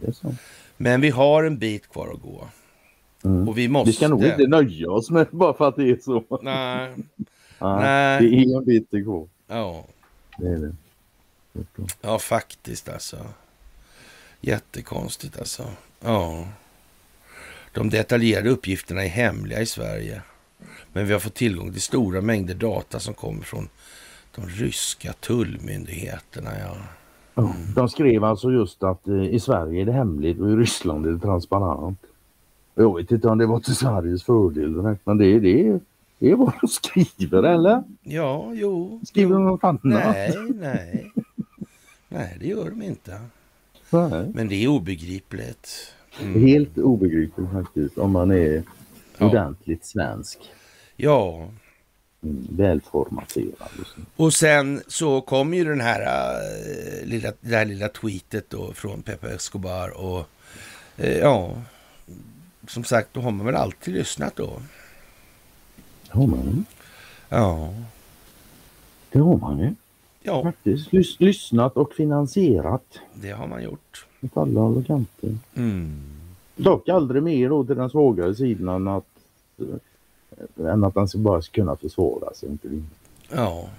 Men 0.78 1.02
vi 1.02 1.10
har 1.10 1.44
en 1.44 1.58
bit 1.58 1.90
kvar 1.90 2.14
att 2.14 2.22
gå. 2.22 2.48
Mm. 3.24 3.50
Och 3.50 3.58
vi 3.58 3.68
måste... 3.68 3.90
Vi 3.90 3.94
ska 3.94 4.08
nog 4.08 4.24
inte 4.24 4.48
nöja 4.48 4.92
oss 4.92 5.10
med 5.10 5.28
bara 5.32 5.54
för 5.54 5.68
att 5.68 5.76
det 5.76 5.90
är 5.90 5.98
så. 6.02 6.24
Nej. 6.42 6.92
Nej. 7.60 8.22
Det 8.22 8.36
är 8.36 8.58
en 8.58 8.66
bit 8.66 8.90
kvar. 8.90 9.28
Ja. 9.48 9.86
Det 10.38 10.48
är 10.48 10.58
det. 10.58 10.76
Ja, 12.02 12.20
faktiskt 12.20 12.90
alltså. 12.90 13.18
Jättekonstigt 14.42 15.40
alltså. 15.40 15.64
Ja. 16.00 16.48
De 17.74 17.90
detaljerade 17.90 18.50
uppgifterna 18.50 19.04
är 19.04 19.10
hemliga 19.10 19.62
i 19.62 19.66
Sverige. 19.66 20.22
Men 20.94 21.08
vi 21.08 21.14
har 21.14 21.20
fått 21.20 21.34
tillgång 21.34 21.72
till 21.72 21.82
stora 21.82 22.22
mängder 22.22 22.56
data 22.56 23.00
som 23.00 23.14
kommer 23.14 23.44
från 23.44 23.70
de 24.36 24.48
ryska 24.48 25.14
tullmyndigheterna. 25.14 26.50
Ja. 26.60 26.78
Mm. 27.36 27.74
De 27.76 27.90
skrev 27.90 28.24
alltså 28.24 28.52
just 28.52 28.84
att 28.84 29.08
eh, 29.08 29.24
i 29.24 29.40
Sverige 29.40 29.82
är 29.82 29.86
det 29.86 29.92
hemligt 29.92 30.40
och 30.40 30.50
i 30.50 30.56
Ryssland 30.56 31.06
är 31.06 31.12
det 31.12 31.20
transparent. 31.20 32.00
Jag 32.76 32.98
vet 32.98 33.12
inte 33.12 33.28
om 33.28 33.38
det 33.38 33.46
var 33.46 33.60
till 33.60 33.76
Sveriges 33.76 34.24
fördel 34.24 34.98
men 35.04 35.18
det, 35.18 35.40
det, 35.40 35.80
det 36.20 36.32
är 36.32 36.36
vad 36.36 36.54
de 36.62 36.68
skriver 36.68 37.44
eller? 37.44 37.84
Ja, 38.04 38.52
jo. 38.54 39.02
Skriver 39.06 39.34
de 39.34 39.46
något 39.46 39.64
annat? 39.64 39.84
Nej, 39.84 40.36
nej. 40.56 41.12
Nej, 42.10 42.38
det 42.40 42.48
gör 42.48 42.70
de 42.70 42.82
inte. 42.82 43.22
Nej. 43.90 44.32
Men 44.34 44.48
det 44.48 44.64
är 44.64 44.68
obegripligt. 44.68 45.94
Mm. 46.22 46.42
Helt 46.42 46.78
obegripligt 46.78 47.52
faktiskt 47.52 47.98
om 47.98 48.12
man 48.12 48.32
är 48.32 48.64
ja. 49.18 49.26
ordentligt 49.26 49.86
svensk. 49.86 50.40
Ja. 50.96 51.50
Mm, 52.24 52.48
välformaterad. 52.50 53.70
Och 54.16 54.34
sen 54.34 54.82
så 54.88 55.22
kom 55.22 55.54
ju 55.54 55.64
den 55.64 55.82
här 55.82 56.02
äh, 56.02 57.08
lilla, 57.08 57.32
det 57.42 57.56
här 57.56 57.66
lilla 57.66 57.88
tweetet 57.88 58.50
då 58.50 58.74
från 58.74 59.02
Pepe 59.02 59.30
Escobar 59.30 59.90
och 59.90 60.28
äh, 60.98 61.18
ja, 61.18 61.56
som 62.68 62.84
sagt, 62.84 63.10
då 63.14 63.22
har 63.22 63.32
man 63.32 63.46
väl 63.46 63.56
alltid 63.56 63.94
lyssnat 63.94 64.36
då. 64.36 64.62
Har 66.10 66.28
man? 66.28 66.66
Ja. 67.30 67.74
Det 69.12 69.20
har 69.20 69.38
man 69.38 69.60
ju. 69.60 69.76
Ja. 70.22 70.44
Faktiskt. 70.44 70.94
Lys 70.94 71.20
lyssnat 71.20 71.78
och 71.78 71.94
finansierat. 71.94 73.00
Det 73.14 73.32
har 73.32 73.48
man 73.48 73.64
gjort. 73.64 74.06
Åt 74.22 74.38
alla 74.38 74.60
håll 74.60 74.78
och 74.78 74.86
kanter. 74.86 75.38
Mm. 75.56 76.02
Dock 76.56 76.90
aldrig 76.90 77.24
mer 77.24 77.50
då 77.50 77.66
till 77.66 77.76
den 77.76 77.90
svagare 77.90 78.36
sidan 78.36 78.76
än 78.76 78.88
att, 78.88 79.06
äh, 80.58 80.66
än 80.66 80.84
att 80.84 80.94
den 80.94 81.08
bara 81.16 81.42
ska 81.42 81.54
kunna 81.54 81.76
försvara 81.76 82.34
sig. 82.34 82.50
Inte 82.50 82.82
ja. 83.30 83.70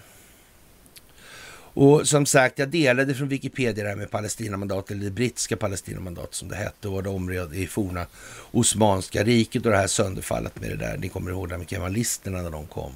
Och 1.75 2.09
som 2.09 2.27
sagt, 2.27 2.59
jag 2.59 2.69
delade 2.69 3.15
från 3.15 3.29
Wikipedia 3.29 3.85
det 3.85 3.91
här 3.91 3.97
med 3.97 4.11
Palestinamandat, 4.11 4.91
eller 4.91 5.05
det 5.05 5.11
brittiska 5.11 5.57
Palestinamandat 5.57 6.35
som 6.35 6.49
det 6.49 6.57
hette, 6.57 6.89
och 6.89 7.03
det 7.03 7.09
område 7.09 7.57
i 7.57 7.67
forna 7.67 8.07
Osmanska 8.51 9.25
riket 9.25 9.67
och 9.67 9.73
det 9.73 9.79
här 9.79 9.87
sönderfallet 9.87 10.61
med 10.61 10.71
det 10.71 10.77
där. 10.77 10.97
Ni 10.97 11.09
kommer 11.09 11.31
ihåg 11.31 11.49
det 11.49 11.59
med 11.59 11.71
kemalisterna 11.71 12.43
när 12.43 12.51
de 12.51 12.67
kom. 12.67 12.93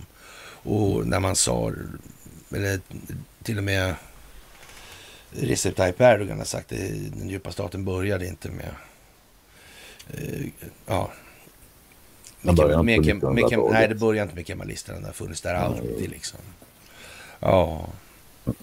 Och 0.62 1.06
när 1.06 1.20
man 1.20 1.36
sa, 1.36 1.72
eller 2.54 2.80
till 3.42 3.58
och 3.58 3.64
med 3.64 3.94
Recep 5.30 5.76
Tayyip 5.76 6.00
Erdogan 6.00 6.38
har 6.38 6.44
sagt 6.44 6.72
att 6.72 6.78
den 6.78 7.28
djupa 7.28 7.52
staten 7.52 7.84
började 7.84 8.26
inte 8.26 8.48
med... 8.48 8.70
Uh, 10.14 10.46
ja. 10.86 11.12
Med, 12.40 12.56
med, 12.56 12.84
med, 12.84 13.22
med, 13.22 13.58
nej, 13.70 13.88
det 13.88 13.94
började 13.94 14.22
inte 14.22 14.34
med 14.34 14.46
kemalisterna. 14.46 15.00
Det 15.00 15.06
har 15.06 15.12
funnits 15.12 15.40
där 15.40 15.54
alltid 15.54 16.10
liksom. 16.10 16.40
Ja. 17.40 17.88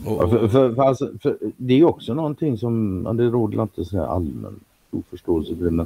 Och, 0.06 0.24
och... 0.24 0.30
För, 0.30 0.48
för, 0.48 0.76
för, 0.76 0.84
alltså, 0.84 1.12
för, 1.22 1.38
det 1.58 1.80
är 1.80 1.84
också 1.84 2.14
någonting 2.14 2.58
som, 2.58 3.04
det 3.18 3.24
råder 3.24 3.62
inte 3.62 3.86
så 3.86 3.98
här 3.98 4.06
allmän 4.06 4.60
oförståelse 4.92 5.56
för 5.56 5.66
det, 5.66 5.72
men 5.72 5.86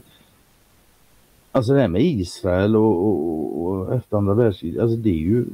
alltså 1.52 1.74
det 1.74 1.82
här 1.82 1.88
med 1.88 2.02
Israel 2.02 2.76
och, 2.76 3.08
och, 3.08 3.62
och 3.62 3.96
efter 3.96 4.18
andra 4.18 4.34
världskriget, 4.34 4.82
alltså 4.82 4.98
det 4.98 5.10
är 5.10 5.14
ju 5.14 5.46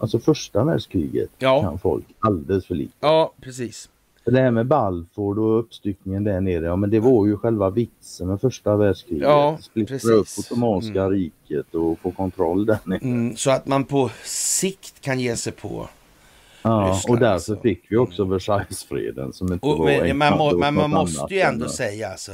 Alltså 0.00 0.18
första 0.18 0.64
världskriget 0.64 1.30
ja. 1.38 1.62
kan 1.62 1.78
folk 1.78 2.04
alldeles 2.18 2.66
för 2.66 2.74
lite. 2.74 2.92
Ja, 3.00 3.32
precis. 3.40 3.88
Det 4.24 4.40
här 4.40 4.50
med 4.50 4.66
Balfour 4.66 5.38
och 5.38 5.58
uppstyckningen 5.58 6.24
där 6.24 6.40
nere, 6.40 6.64
ja 6.64 6.76
men 6.76 6.90
det 6.90 7.00
var 7.00 7.26
ju 7.26 7.36
själva 7.36 7.70
vitsen 7.70 8.28
med 8.28 8.40
första 8.40 8.76
världskriget. 8.76 9.22
Ja, 9.22 9.58
Splittra 9.60 10.12
upp 10.12 10.26
Ottomanska 10.38 11.00
mm. 11.00 11.10
riket 11.10 11.74
och 11.74 11.98
få 11.98 12.10
kontroll 12.10 12.66
där 12.66 12.78
nere. 12.84 12.98
Mm, 13.02 13.36
så 13.36 13.50
att 13.50 13.66
man 13.66 13.84
på 13.84 14.10
sikt 14.24 15.00
kan 15.00 15.20
ge 15.20 15.36
sig 15.36 15.52
på 15.52 15.88
Ja, 16.62 16.92
Ryssland, 16.94 17.14
och 17.14 17.20
därför 17.20 17.34
alltså. 17.34 17.56
fick 17.56 17.84
vi 17.88 17.96
också 17.96 18.24
Versaillesfreden 18.24 19.32
som 19.32 19.52
inte 19.52 19.66
och, 19.66 19.78
var 19.78 19.86
men, 19.86 20.18
man, 20.18 20.38
må, 20.38 20.56
men 20.56 20.74
man 20.74 20.90
måste 20.90 21.34
ju 21.34 21.40
ändå 21.40 21.68
säga 21.68 22.08
alltså, 22.08 22.32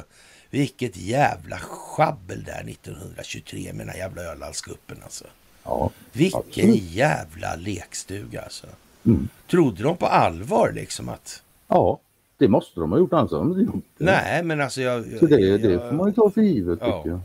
vilket 0.51 0.97
jävla 0.97 1.57
schabbel 1.57 2.45
där 2.45 2.71
1923 2.71 3.73
med 3.73 3.87
den 3.87 3.89
här 3.89 3.97
jävla 3.97 4.23
Ölandskuppen 4.23 4.97
alltså. 5.03 5.25
Ja, 5.65 5.91
Vilken 6.13 6.41
absolut. 6.41 6.83
jävla 6.83 7.57
lekstuga 7.57 8.43
alltså. 8.43 8.67
Mm. 9.05 9.29
Trodde 9.51 9.83
de 9.83 9.97
på 9.97 10.07
allvar 10.07 10.73
liksom 10.75 11.09
att... 11.09 11.43
Ja, 11.69 11.99
det 12.39 12.49
måste 12.49 12.81
de 12.81 12.93
ha 12.93 12.99
gjort 12.99 13.13
annars 13.13 13.31
de 13.31 13.61
gjort 13.61 13.85
det. 13.99 14.05
Nej, 14.05 14.43
men 14.43 14.61
alltså 14.61 14.81
jag... 14.81 15.13
jag 15.13 15.19
Så 15.19 15.27
det, 15.27 15.41
jag, 15.41 15.63
det 15.63 15.79
får 15.79 15.93
man 15.93 16.07
ju 16.07 16.13
ta 16.13 16.31
för 16.31 16.41
givet 16.41 16.79
ja. 16.83 16.97
tycker 16.97 17.11
jag. 17.11 17.21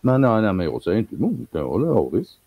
Men, 0.00 0.20
nej, 0.20 0.42
nej, 0.42 0.52
men 0.52 0.66
jag 0.66 0.82
säger 0.82 0.98
inte 0.98 1.14
emot 1.14 1.52
det. 1.52 1.58
Ja, 1.58 2.08
visst. 2.08 2.38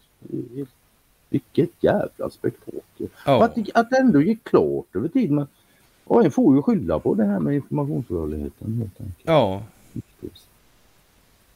Vilket 1.31 1.69
jävla 1.79 2.29
spektakel. 2.29 3.07
Ja. 3.25 3.43
Att, 3.43 3.57
att 3.73 3.89
det 3.89 3.97
ändå 3.97 4.21
gick 4.21 4.43
klart 4.43 4.95
över 4.95 5.07
tid. 5.07 5.31
Men 5.31 5.47
en 6.09 6.31
får 6.31 6.55
ju 6.55 6.61
skylla 6.61 6.99
på 6.99 7.13
det 7.13 7.25
här 7.25 7.39
med 7.39 7.55
informationsrörligheten 7.55 8.77
helt 8.77 9.01
enkelt. 9.01 9.19
Ja. 9.23 9.63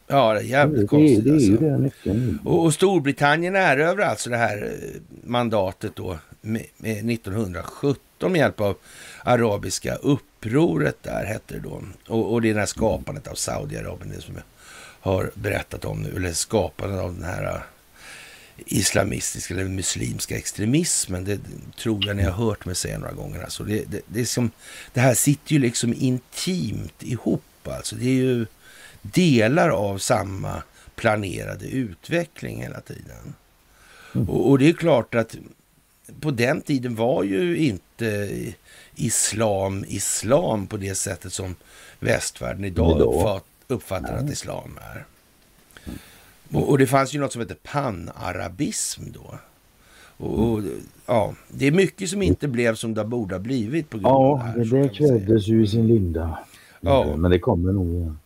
Ja, 0.07 0.33
det 0.33 0.39
är 0.39 0.43
jävligt 0.43 0.81
det, 0.81 0.87
konstigt. 0.87 1.23
Det, 1.23 1.57
det 1.57 1.67
är 1.67 1.83
alltså. 1.83 2.09
det 2.09 2.49
och, 2.49 2.63
och 2.63 2.73
Storbritannien 2.73 3.55
erövrar 3.55 4.05
alltså 4.05 4.29
det 4.29 4.37
här 4.37 4.63
eh, 4.63 5.01
mandatet 5.23 5.95
då 5.95 6.17
med, 6.41 6.65
med 6.77 7.09
1917 7.09 8.31
med 8.31 8.39
hjälp 8.39 8.61
av 8.61 8.77
arabiska 9.23 9.95
upproret 9.95 11.03
där 11.03 11.25
hette 11.25 11.53
det 11.53 11.59
då. 11.59 11.81
Och, 12.07 12.33
och 12.33 12.41
det 12.41 12.49
är 12.49 12.53
det 12.53 12.59
här 12.59 12.67
skapandet 12.67 13.27
av 13.27 13.35
Saudiarabien, 13.35 14.13
det 14.15 14.21
som 14.21 14.35
jag 14.35 14.43
har 15.11 15.31
berättat 15.33 15.85
om 15.85 16.01
nu, 16.01 16.09
eller 16.15 16.31
skapandet 16.31 16.99
av 16.99 17.13
den 17.13 17.23
här 17.23 17.63
islamistiska 18.57 19.53
eller 19.53 19.63
muslimska 19.63 20.37
extremismen. 20.37 21.23
Det 21.23 21.39
tror 21.77 22.05
jag 22.05 22.15
ni 22.15 22.23
har 22.23 22.31
hört 22.31 22.65
mig 22.65 22.75
säga 22.75 22.97
några 22.97 23.13
gånger. 23.13 23.43
Alltså 23.43 23.63
det, 23.63 23.83
det, 23.91 24.01
det, 24.07 24.21
är 24.21 24.25
som, 24.25 24.51
det 24.93 24.99
här 24.99 25.13
sitter 25.13 25.53
ju 25.53 25.59
liksom 25.59 25.93
intimt 25.93 27.03
ihop. 27.03 27.43
Alltså 27.63 27.95
det 27.95 28.05
är 28.05 28.13
ju 28.13 28.45
delar 29.01 29.69
av 29.69 29.97
samma 29.97 30.63
planerade 30.95 31.65
utveckling 31.65 32.61
hela 32.61 32.81
tiden. 32.81 33.33
Mm. 34.15 34.29
Och, 34.29 34.49
och, 34.49 34.59
det 34.59 34.69
är 34.69 34.73
klart 34.73 35.15
att 35.15 35.35
på 36.19 36.31
den 36.31 36.61
tiden 36.61 36.95
var 36.95 37.23
ju 37.23 37.57
inte 37.57 38.53
islam 38.95 39.85
islam 39.87 40.67
på 40.67 40.77
det 40.77 40.95
sättet 40.95 41.33
som 41.33 41.55
västvärlden 41.99 42.65
idag 42.65 42.99
uppfatt, 42.99 43.45
uppfattar 43.67 44.17
att 44.17 44.29
islam 44.29 44.79
är. 44.81 45.05
Och, 46.51 46.69
och, 46.69 46.77
det 46.77 46.87
fanns 46.87 47.15
ju 47.15 47.19
något 47.19 47.31
som 47.31 47.41
heter 47.41 47.57
panarabism 47.63 49.03
då. 49.11 49.39
Och, 50.17 50.39
och, 50.39 50.61
ja, 51.05 51.33
det 51.49 51.67
är 51.67 51.71
mycket 51.71 52.09
som 52.09 52.21
inte 52.21 52.47
blev 52.47 52.75
som 52.75 52.93
det 52.93 53.05
borde 53.05 53.35
ha 53.35 53.39
blivit 53.39 53.89
på 53.89 53.97
grund 53.97 54.07
ja, 54.07 54.31
av 54.31 54.37
det 54.37 54.43
här. 54.43 54.77
Ja, 54.77 54.83
det 54.83 54.89
krävdes 54.89 55.47
ju 55.47 55.63
i 55.63 55.67
sin 55.67 55.87
linda. 55.87 56.39
Ja. 56.81 57.15
Men 57.17 57.31
det 57.31 57.39
kommer 57.39 57.73
nog 57.73 57.93
igen. 57.93 58.19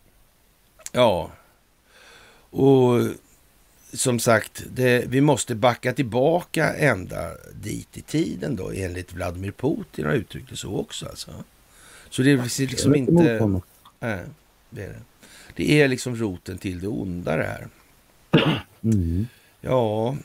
Ja. 0.92 1.30
Och 2.50 3.02
som 3.94 4.20
sagt, 4.20 4.64
det, 4.74 5.06
vi 5.08 5.22
måste 5.22 5.56
backa 5.56 5.94
tillbaka 5.94 6.74
ända 6.74 7.32
dit 7.62 7.98
i 7.98 8.02
tiden 8.02 8.56
då 8.56 8.72
enligt 8.72 9.14
Vladimir 9.14 9.52
Putin 9.52 10.06
har 10.06 10.14
uttryckt 10.14 10.50
det 10.50 10.56
så 10.56 10.78
också 10.78 11.06
alltså. 11.06 11.32
Så 12.10 12.22
det 12.22 12.32
är 12.32 12.68
liksom 12.68 12.96
inte... 12.96 13.62
Nej, 14.00 14.24
det 14.70 14.84
är 14.84 14.90
det. 14.90 15.00
Det 15.56 15.82
är 15.82 15.88
liksom 15.88 16.16
roten 16.16 16.58
till 16.58 16.80
det 16.80 16.88
onda 16.88 17.38
det 17.38 17.44
här. 17.44 17.68
Mm. 18.84 19.28
Ja. 19.62 20.18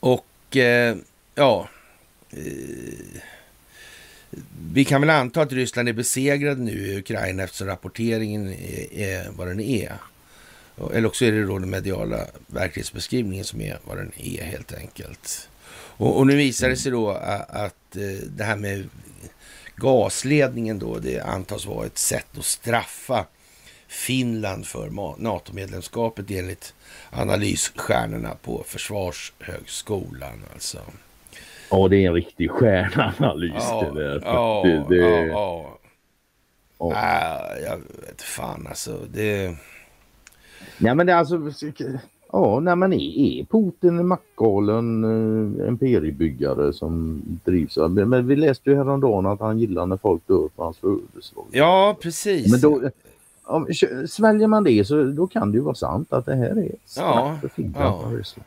Och 0.00 0.56
eh, 0.56 0.96
ja, 1.34 1.68
eh, 2.30 3.20
vi 4.72 4.84
kan 4.84 5.00
väl 5.00 5.10
anta 5.10 5.42
att 5.42 5.52
Ryssland 5.52 5.88
är 5.88 5.92
besegrade 5.92 6.60
nu 6.60 6.72
i 6.72 6.98
Ukraina 6.98 7.42
eftersom 7.42 7.66
rapporteringen 7.66 8.48
är, 8.48 8.92
är 8.92 9.30
vad 9.30 9.48
den 9.48 9.60
är. 9.60 9.92
Eller 10.94 11.06
också 11.06 11.24
är 11.24 11.32
det 11.32 11.44
då 11.44 11.58
den 11.58 11.70
mediala 11.70 12.26
verklighetsbeskrivningen 12.46 13.44
som 13.44 13.60
är 13.60 13.78
vad 13.84 13.96
den 13.96 14.12
är 14.16 14.42
helt 14.42 14.72
enkelt. 14.72 15.48
Och, 15.70 16.18
och 16.18 16.26
nu 16.26 16.36
visar 16.36 16.68
det 16.68 16.76
sig 16.76 16.92
då 16.92 17.10
att, 17.10 17.50
att 17.50 17.96
det 18.26 18.44
här 18.44 18.56
med 18.56 18.88
gasledningen 19.76 20.78
då, 20.78 20.98
det 20.98 21.20
antas 21.20 21.66
vara 21.66 21.86
ett 21.86 21.98
sätt 21.98 22.38
att 22.38 22.44
straffa 22.44 23.26
Finland 23.96 24.66
för 24.66 24.90
NATO-medlemskapet 25.22 26.30
enligt 26.30 26.74
analysstjärnorna 27.10 28.30
på 28.42 28.62
Försvarshögskolan. 28.66 30.44
Alltså. 30.52 30.78
Ja, 31.70 31.88
det 31.88 31.96
är 31.96 32.08
en 32.08 32.14
riktig 32.14 32.50
stjärnanalys 32.50 33.54
ja, 33.56 33.90
det 33.94 34.02
där. 34.02 34.22
Ja, 34.24 34.62
det, 34.64 34.84
det... 34.88 34.96
ja, 34.96 35.26
ja. 35.26 35.78
ja. 36.78 36.92
Äh, 36.92 37.64
jag 37.64 37.76
vet 37.76 38.22
fan 38.22 38.66
alltså. 38.68 38.98
Det... 39.12 39.56
Nej 40.78 40.94
men 40.94 41.06
det 41.06 41.12
är 41.12 41.16
alltså 41.16 41.52
Ja, 42.32 42.60
när 42.60 42.76
man 42.76 42.92
är, 42.92 43.18
är 43.18 43.44
Putin 43.44 43.98
en 43.98 44.06
mackgalen 44.06 45.04
eh, 45.04 45.68
imperiebyggare 45.68 46.72
som 46.72 47.22
drivs 47.44 47.78
av... 47.78 47.90
Men 47.90 48.26
vi 48.26 48.36
läste 48.36 48.70
ju 48.70 48.76
häromdagen 48.76 49.26
att 49.26 49.40
han 49.40 49.58
gillar 49.58 49.86
när 49.86 49.96
folk 49.96 50.26
dör 50.26 50.48
på 50.56 50.64
hans 50.64 50.78
födelsedag. 50.78 51.44
Ja, 51.50 51.96
precis. 52.00 52.52
Men 52.52 52.60
då, 52.60 52.90
om, 53.46 53.66
sväljer 54.08 54.46
man 54.46 54.64
det 54.64 54.84
så 54.84 55.04
då 55.04 55.26
kan 55.26 55.52
det 55.52 55.56
ju 55.56 55.62
vara 55.62 55.74
sant 55.74 56.12
att 56.12 56.26
det 56.26 56.34
här 56.34 56.58
är 56.58 56.72
ja, 56.96 57.38
Finland 57.54 58.24
ja. 58.36 58.42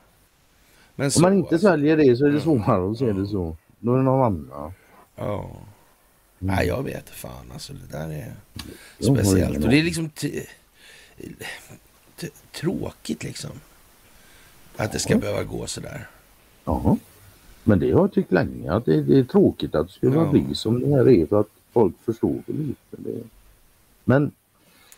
Men 0.95 1.11
om 1.15 1.21
man 1.21 1.33
inte 1.33 1.55
alltså, 1.55 1.67
sväljer 1.67 1.97
det 1.97 2.15
så 2.17 2.25
är 2.25 2.29
det 2.29 2.41
svårare 2.41 2.91
att 2.91 2.97
se 2.97 3.11
det 3.11 3.27
så. 3.27 3.57
Då 3.79 3.93
är 3.93 3.97
det 3.97 4.03
någon 4.03 4.23
annan. 4.23 4.73
Ja. 5.15 5.43
Mm. 5.43 5.45
Nej, 6.39 6.67
jag 6.67 6.83
vet 6.83 7.09
fan 7.09 7.51
alltså. 7.53 7.73
Det 7.73 7.97
där 7.97 8.09
är 8.09 8.33
speciellt. 8.99 9.63
Och 9.63 9.69
det 9.69 9.79
är 9.79 9.83
liksom 9.83 10.09
tråkigt 12.51 13.23
liksom. 13.23 13.51
Att 14.75 14.91
det 14.91 14.99
ska 14.99 15.13
ja. 15.13 15.19
behöva 15.19 15.43
gå 15.43 15.67
sådär. 15.67 16.07
Ja. 16.65 16.97
Men 17.63 17.79
det 17.79 17.91
har 17.91 18.01
jag 18.01 18.13
tyckt 18.13 18.31
länge 18.31 18.71
att 18.71 18.85
det, 18.85 19.01
det 19.01 19.19
är 19.19 19.23
tråkigt 19.23 19.75
att 19.75 19.87
det 19.87 19.93
skulle 19.93 20.15
ja. 20.15 20.31
bli 20.31 20.55
som 20.55 20.79
det 20.79 20.87
här 20.87 21.09
är 21.09 21.25
för 21.25 21.39
att 21.39 21.49
folk 21.73 21.95
förstår 22.05 22.35
för 22.45 22.53
lite. 22.53 22.75
Det. 22.97 23.23
Men 24.03 24.31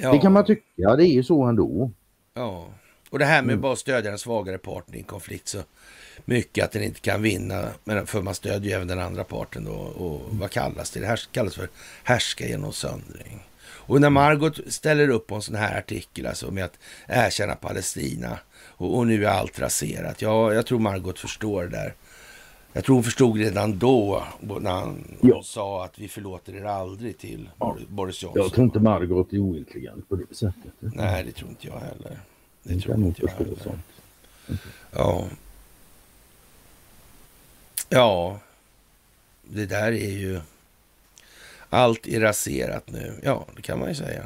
ja. 0.02 0.12
det 0.12 0.20
kan 0.20 0.32
man 0.32 0.46
tycka, 0.46 0.96
det 0.96 1.08
är 1.08 1.14
ju 1.14 1.24
så 1.24 1.44
ändå. 1.44 1.92
Ja, 2.34 2.68
och 3.10 3.20
det 3.20 3.26
här 3.26 3.42
med 3.42 3.54
mm. 3.54 3.62
bara 3.62 3.76
stödja 3.76 4.10
den 4.10 4.20
svagare 4.20 4.58
parten 4.58 4.96
i 4.96 4.98
en 4.98 5.04
konflikt 5.04 5.48
så 5.48 5.58
mycket 6.26 6.66
att 6.66 6.72
den 6.72 6.84
inte 6.84 7.00
kan 7.00 7.22
vinna. 7.22 7.70
för 8.06 8.22
man 8.22 8.36
stödjer 8.36 8.70
ju 8.70 8.76
även 8.76 8.88
den 8.88 9.00
andra 9.00 9.24
parten 9.24 9.64
då. 9.64 9.74
Och 9.74 10.22
vad 10.32 10.52
kallas 10.52 10.92
det? 10.92 11.00
Det 11.00 11.06
här 11.06 11.20
kallas 11.32 11.56
för 11.56 11.70
härska 12.04 12.48
genom 12.48 12.74
söndring. 12.74 13.44
Och 13.62 14.02
när 14.02 14.10
Margot 14.10 14.60
ställer 14.68 15.10
upp 15.10 15.28
på 15.28 15.36
en 15.36 15.42
sån 15.42 15.56
här 15.56 15.78
artikel, 15.78 16.28
alltså 16.28 16.52
med 16.52 16.66
att 16.66 16.80
erkänna 17.08 17.56
Palestina 17.56 18.40
och, 18.54 18.98
och, 18.98 19.08
nu 19.08 19.26
är 19.26 19.30
allt 19.30 19.60
raserat. 19.60 20.22
Ja, 20.22 20.54
jag 20.54 20.66
tror 20.66 20.80
Margot 20.80 21.20
förstår 21.20 21.64
det 21.64 21.70
där. 21.70 21.94
Jag 22.74 22.84
tror 22.84 22.96
hon 22.96 23.04
förstod 23.04 23.38
redan 23.38 23.80
då 23.80 24.24
när 24.40 24.72
han 24.72 25.04
ja. 25.22 25.42
sa 25.44 25.86
att 25.86 26.00
vi 26.00 26.08
förlåter 26.08 26.56
er 26.56 26.66
aldrig 26.66 27.18
till 27.18 27.50
ja. 27.60 27.78
Boris 27.90 28.24
Johnson. 28.24 28.42
Jag 28.42 28.54
tror 28.54 28.66
inte 28.66 28.80
Margot 28.80 29.34
är 29.34 29.40
ointelligent 29.40 30.10
på 30.10 30.16
det 30.16 30.36
sättet. 30.36 30.74
Nej, 30.80 31.24
det 31.24 31.32
tror 31.32 31.50
inte 31.50 31.68
jag 31.68 31.80
heller. 31.80 32.20
Det 32.64 32.74
jag 32.74 32.82
tror 32.82 32.98
inte 32.98 33.22
jag 33.22 33.30
heller. 33.30 33.56
Sånt. 33.64 34.62
Ja. 34.92 35.26
Ja, 37.90 38.40
det 39.44 39.66
där 39.66 39.92
är 39.92 40.18
ju... 40.18 40.40
Allt 41.70 42.08
är 42.08 42.20
raserat 42.20 42.92
nu. 42.92 43.20
Ja, 43.24 43.46
det 43.56 43.62
kan 43.62 43.80
man 43.80 43.90
ju 43.90 43.96
säga. 43.96 44.24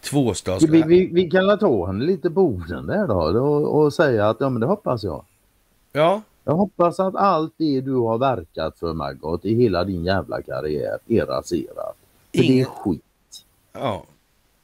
Tvåstads... 0.00 0.64
Vi, 0.64 0.82
vi, 0.82 1.06
vi 1.12 1.30
kan 1.30 1.58
ta 1.58 1.86
henne 1.86 2.04
lite 2.04 2.30
på 2.30 2.40
orden 2.40 2.86
där 2.86 3.06
då 3.06 3.14
och, 3.14 3.82
och, 3.84 3.92
säga 3.94 4.28
att 4.28 4.36
ja 4.40 4.48
men 4.50 4.60
det 4.60 4.66
hoppas 4.66 5.04
jag. 5.04 5.24
Ja. 5.92 6.22
Jag 6.48 6.54
hoppas 6.54 7.00
att 7.00 7.14
allt 7.14 7.54
det 7.56 7.80
du 7.80 7.94
har 7.94 8.18
verkat 8.18 8.78
för 8.78 8.94
Margot 8.94 9.44
i 9.44 9.54
hela 9.54 9.84
din 9.84 10.04
jävla 10.04 10.42
karriär 10.42 10.98
är 11.06 11.26
raserat. 11.26 11.96
För 12.34 12.42
Ingen... 12.42 12.56
det 12.56 12.60
är 12.60 12.64
skit. 12.64 13.02
Ja. 13.72 14.04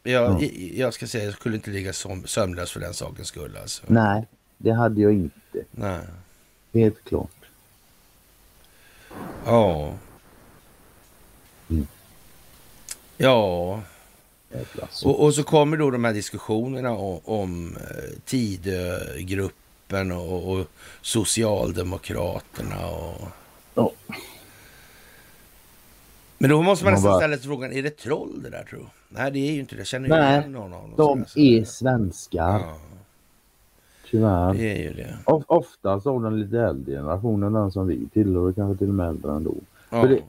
Jag, 0.03 0.43
ja. 0.43 0.49
jag 0.75 0.95
ska 0.95 1.07
säga 1.07 1.25
jag 1.25 1.35
skulle 1.35 1.57
inte 1.57 1.71
ligga 1.71 1.93
som 1.93 2.27
sömnlös 2.27 2.73
för 2.73 2.81
den 2.81 2.95
sakens 2.95 3.29
skull 3.29 3.59
alltså. 3.63 3.83
Nej, 3.87 4.27
det 4.59 4.71
hade 4.71 5.01
jag 5.01 5.13
inte. 5.13 5.65
Nej. 5.71 6.01
Helt 6.73 7.05
klart. 7.05 7.47
Ja. 9.45 9.93
Mm. 11.71 11.87
Ja. 13.17 13.83
Och, 15.05 15.25
och, 15.25 15.35
så 15.35 15.43
kommer 15.43 15.77
då 15.77 15.91
de 15.91 16.05
här 16.05 16.13
diskussionerna 16.13 16.91
om, 16.91 17.21
om 17.25 17.77
eh, 17.77 18.21
Tidögruppen 19.89 20.13
och, 20.13 20.53
och 20.53 20.67
Socialdemokraterna. 21.03 22.87
Och... 22.87 23.29
Ja. 23.75 23.93
Men 26.39 26.51
då 26.51 26.63
måste 26.63 26.85
man, 26.85 26.93
man 26.93 26.95
nästan 26.95 27.11
bara... 27.11 27.19
ställa 27.19 27.37
sig 27.37 27.47
frågan, 27.47 27.73
är 27.73 27.83
det 27.83 27.97
troll 27.97 28.43
det 28.43 28.51
där 28.51 28.65
tror? 28.65 28.87
Nej, 29.09 29.31
det 29.31 29.39
är 29.39 29.53
ju 29.53 29.61
inte 29.61 29.77
det. 29.77 29.85
Känner 29.85 30.09
Nej, 30.09 30.49
någon 30.49 30.73
av 30.73 30.81
dem 30.97 31.25
de 31.35 31.41
är 31.59 31.65
svenskar. 31.65 32.61
Ja. 32.61 32.77
Tyvärr. 34.11 34.55
Det 34.55 34.73
är 34.73 34.83
ju 34.83 34.93
det. 34.95 35.19
Of, 35.25 35.45
oftast 35.47 36.07
av 36.07 36.23
den 36.23 36.41
lite 36.41 36.61
äldre 36.61 36.95
generationen, 36.95 37.53
den 37.53 37.73
som 37.73 37.87
vi 37.87 38.09
tillhör, 38.13 38.53
kanske 38.53 38.79
till 38.79 38.89
och 38.89 38.95
med 38.95 39.09
äldre 39.09 39.33
ändå. 39.33 39.55
Ja. 39.91 40.07
Det, 40.07 40.21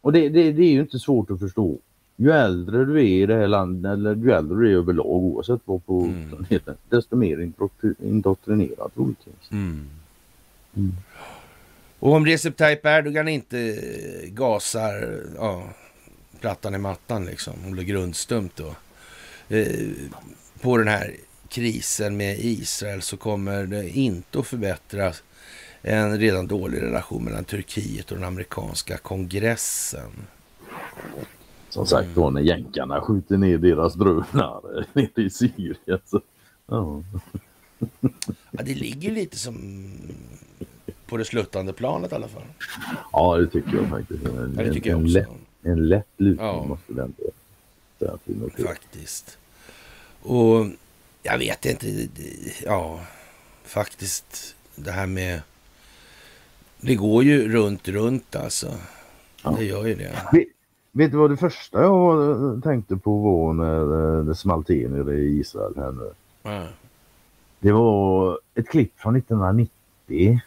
och 0.00 0.12
det, 0.12 0.28
det, 0.28 0.52
det 0.52 0.62
är 0.62 0.72
ju 0.72 0.80
inte 0.80 0.98
svårt 0.98 1.30
att 1.30 1.40
förstå 1.40 1.78
ju 2.20 2.30
äldre 2.30 2.84
du 2.84 2.98
är 2.98 3.04
i 3.04 3.26
det 3.26 3.34
här 3.34 3.48
landet 3.48 3.92
eller 3.92 4.14
ju 4.14 4.32
äldre 4.32 4.56
du 4.58 4.72
är 4.72 4.76
överlag 4.76 5.06
oavsett 5.06 5.60
vad 5.64 5.86
på 5.86 6.02
mm. 6.02 6.46
heter, 6.50 6.74
desto 6.88 7.16
mer 7.16 7.50
indoktrinerad 7.98 8.94
troligtvis. 8.94 9.50
Mm. 9.50 9.88
Mm. 10.76 10.92
Och 11.98 12.12
om 12.12 12.26
Recep 12.26 12.56
Tayyip 12.56 12.86
Erdogan 12.86 13.28
inte 13.28 13.78
gasar 14.26 15.20
ja, 15.36 15.64
plattan 16.40 16.74
i 16.74 16.78
mattan 16.78 17.26
liksom, 17.26 17.54
om 17.66 17.76
det 17.76 17.84
grundstumt 17.84 18.56
då, 18.56 18.74
eh, 19.56 19.88
på 20.60 20.76
den 20.76 20.88
här 20.88 21.16
krisen 21.48 22.16
med 22.16 22.38
Israel 22.38 23.02
så 23.02 23.16
kommer 23.16 23.66
det 23.66 23.88
inte 23.88 24.38
att 24.38 24.46
förbättra 24.46 25.12
en 25.82 26.18
redan 26.18 26.46
dålig 26.46 26.82
relation 26.82 27.24
mellan 27.24 27.44
Turkiet 27.44 28.10
och 28.10 28.16
den 28.16 28.26
amerikanska 28.26 28.96
kongressen. 28.96 30.10
Som 31.70 31.86
sagt 31.86 32.08
då 32.14 32.30
när 32.30 32.40
jänkarna 32.40 33.00
skjuter 33.00 33.36
ner 33.36 33.58
deras 33.58 33.94
drönare 33.94 34.84
nere 34.92 35.22
i 35.22 35.30
Syrien. 35.30 35.98
Så, 36.04 36.20
ja. 36.66 37.02
ja, 38.50 38.62
det 38.62 38.74
ligger 38.74 39.10
lite 39.10 39.38
som 39.38 39.54
på 41.06 41.16
det 41.16 41.24
sluttande 41.24 41.72
planet 41.72 42.12
i 42.12 42.14
alla 42.14 42.28
fall. 42.28 42.42
Ja, 43.12 43.36
det 43.36 43.46
tycker 43.46 43.76
jag 43.76 43.88
faktiskt. 43.88 44.24
En, 44.26 44.54
ja, 44.58 44.64
det 44.64 44.72
tycker 44.72 44.90
en, 44.90 44.96
jag 44.96 45.06
också. 45.06 45.18
Lätt, 45.18 45.28
en 45.62 45.88
lätt 45.88 46.06
lutning 46.16 46.46
ja. 46.46 46.64
måste 46.64 46.92
den 46.92 47.12
till 47.12 48.64
Faktiskt. 48.66 49.38
Och 50.22 50.66
jag 51.22 51.38
vet 51.38 51.66
inte. 51.66 52.08
Ja, 52.64 53.00
faktiskt 53.64 54.56
det 54.74 54.90
här 54.90 55.06
med... 55.06 55.42
Det 56.80 56.94
går 56.94 57.24
ju 57.24 57.52
runt, 57.52 57.88
runt 57.88 58.36
alltså. 58.36 58.74
Ja. 59.42 59.54
Det 59.58 59.64
gör 59.64 59.86
ju 59.86 59.94
det. 59.94 60.46
Vet 60.92 61.10
du 61.10 61.16
vad 61.16 61.30
det 61.30 61.36
första 61.36 61.82
jag 61.82 62.62
tänkte 62.62 62.96
på 62.96 63.18
var 63.18 63.52
när 63.52 64.18
eh, 64.18 64.24
det 64.24 64.34
small 64.34 64.64
till 64.64 65.08
i 65.08 65.38
Israel 65.40 65.72
här 65.76 65.92
nu? 65.92 66.10
Mm. 66.42 66.68
Det 67.58 67.72
var 67.72 68.38
ett 68.54 68.68
klipp 68.68 68.92
från 69.00 69.16
1990. 69.16 70.40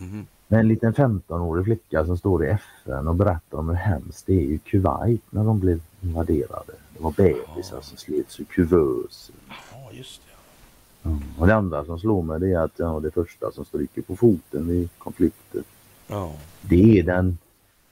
Mm. 0.00 0.26
Med 0.48 0.60
en 0.60 0.68
liten 0.68 0.94
15-årig 0.94 1.64
flicka 1.64 2.06
som 2.06 2.18
står 2.18 2.44
i 2.44 2.48
FN 2.48 3.08
och 3.08 3.14
berättar 3.14 3.58
om 3.58 3.68
hur 3.68 3.76
hemskt 3.76 4.26
det 4.26 4.32
är 4.32 4.44
i 4.44 4.58
Kuwait 4.58 5.22
när 5.30 5.44
de 5.44 5.60
blev 5.60 5.80
invaderade. 6.00 6.72
Det 6.96 7.02
var 7.02 7.10
bebisar 7.16 7.80
som 7.80 7.96
slets 7.96 8.40
ur 8.40 8.44
kuvöser. 8.44 9.34
Ja, 9.48 9.90
just 9.92 10.22
det. 10.24 10.30
Ja. 11.10 11.18
Och 11.38 11.46
det 11.46 11.54
andra 11.54 11.84
som 11.84 11.98
slår 11.98 12.22
mig 12.22 12.40
det 12.40 12.52
är 12.52 12.58
att 12.58 12.78
ja, 12.78 13.00
det 13.00 13.10
första 13.10 13.52
som 13.52 13.64
stryker 13.64 14.02
på 14.02 14.16
foten 14.16 14.70
i 14.70 14.88
konflikter. 14.98 15.62
Det 16.60 16.98
är 16.98 17.02
den 17.02 17.38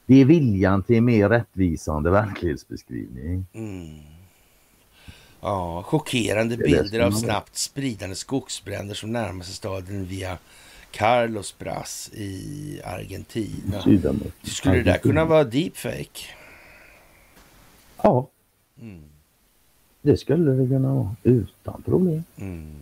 det 0.09 0.21
är 0.21 0.25
viljan 0.25 0.83
till 0.83 0.97
en 0.97 1.05
mer 1.05 1.29
rättvisande 1.29 2.11
verklighetsbeskrivning. 2.11 3.47
Mm. 3.53 3.99
Ja, 5.41 5.83
chockerande 5.83 6.57
bilder 6.57 7.01
av 7.01 7.11
snabbt 7.11 7.57
spridande 7.57 8.17
skogsbränder 8.17 8.95
som 8.95 9.13
närmar 9.13 9.45
sig 9.45 9.55
staden 9.55 10.05
via 10.05 10.39
Carlos 10.91 11.59
Bras 11.59 12.11
i 12.15 12.81
Argentina. 12.85 13.83
Sydamerika. 13.83 14.31
Skulle 14.43 14.75
det 14.75 14.83
där 14.83 14.99
kunna 14.99 15.25
vara 15.25 15.45
deepfake? 15.45 16.25
Ja. 18.03 18.29
Mm. 18.81 19.03
Det 20.03 20.17
skulle 20.17 20.53
det 20.53 20.69
kunna 20.69 20.95
vara 20.95 21.17
utan 21.23 21.83
problem. 21.83 22.25
Mm. 22.37 22.73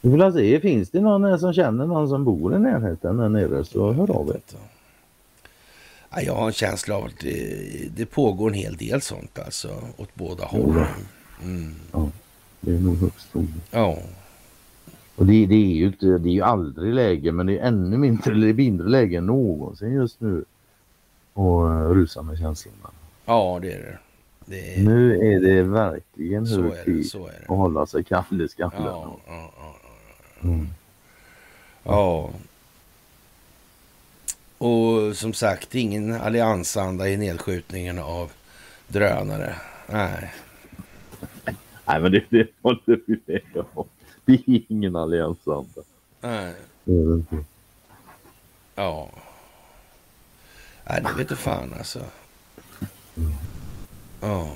Vi 0.00 0.10
vill 0.10 0.32
se, 0.32 0.60
finns 0.60 0.90
det 0.90 1.00
någon 1.00 1.38
som 1.38 1.52
känner 1.52 1.86
någon 1.86 2.08
som 2.08 2.24
bor 2.24 2.56
i 2.56 2.58
närheten 2.58 3.16
där 3.16 3.28
nere 3.28 3.64
så 3.64 3.92
hör 3.92 4.10
av 4.10 4.28
er. 4.28 4.40
Jag 6.16 6.34
har 6.34 6.46
en 6.46 6.52
känsla 6.52 6.96
av 6.96 7.04
att 7.04 7.18
det, 7.18 7.96
det 7.96 8.06
pågår 8.06 8.48
en 8.48 8.54
hel 8.54 8.76
del 8.76 9.00
sånt 9.00 9.38
alltså 9.38 9.82
åt 9.96 10.14
båda 10.14 10.44
hållen. 10.44 10.86
Mm. 11.42 11.74
Ja, 11.92 12.10
det 12.60 12.74
är 12.74 12.78
nog 12.78 12.96
högst 12.96 13.32
troligt. 13.32 13.50
Ja. 13.70 13.98
Och 15.16 15.26
det, 15.26 15.46
det, 15.46 15.54
är 15.54 15.76
ju 15.76 15.86
inte, 15.86 16.06
det 16.06 16.28
är 16.28 16.32
ju 16.32 16.42
aldrig 16.42 16.94
läge 16.94 17.32
men 17.32 17.46
det 17.46 17.58
är 17.58 17.66
ännu 17.66 17.96
mindre, 17.96 18.32
är 18.48 18.54
mindre 18.54 18.88
läge 18.88 19.16
än 19.16 19.26
någonsin 19.26 19.92
just 19.92 20.20
nu. 20.20 20.44
Och 21.32 21.94
rusa 21.94 22.22
med 22.22 22.38
känslorna. 22.38 22.90
Ja 23.24 23.58
det 23.62 23.72
är 23.72 23.78
det. 23.78 23.98
det 24.44 24.74
är... 24.74 24.82
Nu 24.82 25.32
är 25.34 25.40
det 25.40 25.62
verkligen 25.62 26.46
hög 26.46 26.84
tid 26.84 27.12
att 27.42 27.56
hålla 27.56 27.86
sig 27.86 28.04
kall 28.04 28.42
i 28.42 28.48
skallen. 28.48 28.82
Ja, 28.84 29.16
ja, 29.26 29.52
ja, 29.56 30.48
mm. 30.48 30.68
ja. 31.84 32.30
Och 34.60 35.16
som 35.16 35.32
sagt 35.32 35.74
ingen 35.74 36.14
alliansanda 36.14 37.08
i 37.08 37.16
nedskjutningen 37.16 37.98
av 37.98 38.32
drönare. 38.88 39.54
Nej. 39.86 40.34
Nej 41.84 42.00
men 42.00 42.12
det, 42.12 42.24
det 42.28 42.48
håller 42.62 43.00
vi 43.06 43.20
med 43.26 43.64
om. 43.74 43.86
Det 44.24 44.32
är 44.32 44.62
ingen 44.68 44.96
alliansanda. 44.96 45.82
Nej. 46.20 46.54
Inte. 46.84 47.36
Ja. 48.74 49.08
Nej, 50.88 51.02
det 51.02 51.24
vet 51.24 51.38
fan 51.38 51.74
alltså. 51.78 52.00
Ja. 54.20 54.50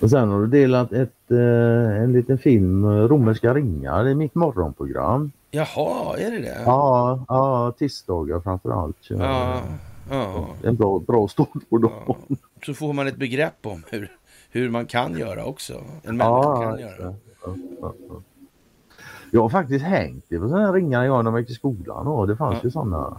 Och 0.00 0.10
sen 0.10 0.28
har 0.28 0.40
du 0.40 0.46
delat 0.46 0.92
ett, 0.92 1.30
eh, 1.30 2.02
en 2.02 2.12
liten 2.12 2.38
film, 2.38 2.86
Romerska 2.86 3.54
ringar, 3.54 4.08
i 4.08 4.14
mitt 4.14 4.34
morgonprogram. 4.34 5.32
Jaha, 5.50 6.18
är 6.18 6.30
det 6.30 6.38
det? 6.38 6.62
Ja, 6.66 7.24
ja 7.28 7.74
tisdagar 7.78 8.40
framförallt. 8.40 8.96
Ja, 9.08 9.62
ja. 10.10 10.46
En 10.62 10.76
bra, 10.76 10.98
bra 10.98 11.28
start 11.28 11.70
på 11.70 11.78
dagen. 11.78 11.92
Ja. 12.06 12.16
Så 12.66 12.74
får 12.74 12.92
man 12.92 13.06
ett 13.06 13.16
begrepp 13.16 13.66
om 13.66 13.82
hur, 13.90 14.10
hur 14.50 14.70
man 14.70 14.86
kan 14.86 15.18
göra 15.18 15.44
också. 15.44 15.72
En 16.02 16.16
människa 16.16 16.36
ja, 16.36 16.62
kan 16.62 16.80
göra. 16.80 17.14
Ja, 17.44 17.54
ja, 17.80 17.92
Jag 19.30 19.42
har 19.42 19.48
faktiskt 19.48 19.84
hängt 19.84 20.24
det 20.28 20.38
på 20.38 20.48
sådana 20.48 20.72
ringar 20.72 21.22
när 21.22 21.30
jag 21.30 21.40
gick 21.40 21.50
i 21.50 21.54
skolan 21.54 22.06
och 22.06 22.26
det 22.26 22.36
fanns 22.36 22.64
ju 22.64 22.70
sådana. 22.70 23.16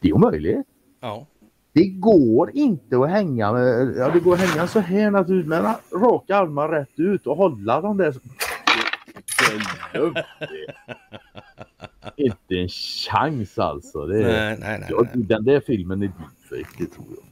Det 0.00 0.08
är 0.08 0.12
omöjligt. 0.12 0.66
Ja. 1.00 1.26
Det 1.72 1.84
går 1.84 2.50
inte 2.54 2.98
att 2.98 3.10
hänga 3.10 3.52
med, 3.52 3.94
ja 3.96 4.10
det 4.10 4.20
går 4.20 4.34
att 4.34 4.40
hänga 4.40 4.66
så 4.66 4.80
här 4.80 5.10
naturligtvis 5.10 5.48
med 5.48 5.74
raka 5.92 6.36
armar 6.36 6.68
rätt 6.68 6.98
ut 6.98 7.26
och 7.26 7.36
hålla 7.36 7.80
dem 7.80 7.96
där. 7.96 8.14
Inte 12.16 12.54
en 12.54 12.68
chans 12.68 13.58
alltså. 13.58 14.06
Det 14.06 14.18
är, 14.18 14.22
nej, 14.22 14.58
nej, 14.60 14.78
nej, 14.78 14.88
ja, 14.90 15.06
Den 15.14 15.44
där 15.44 15.60
filmen 15.66 16.02
är 16.02 16.06
deepfake, 16.06 16.76
det 16.78 16.86
tror 16.86 17.06
jag. 17.10 17.24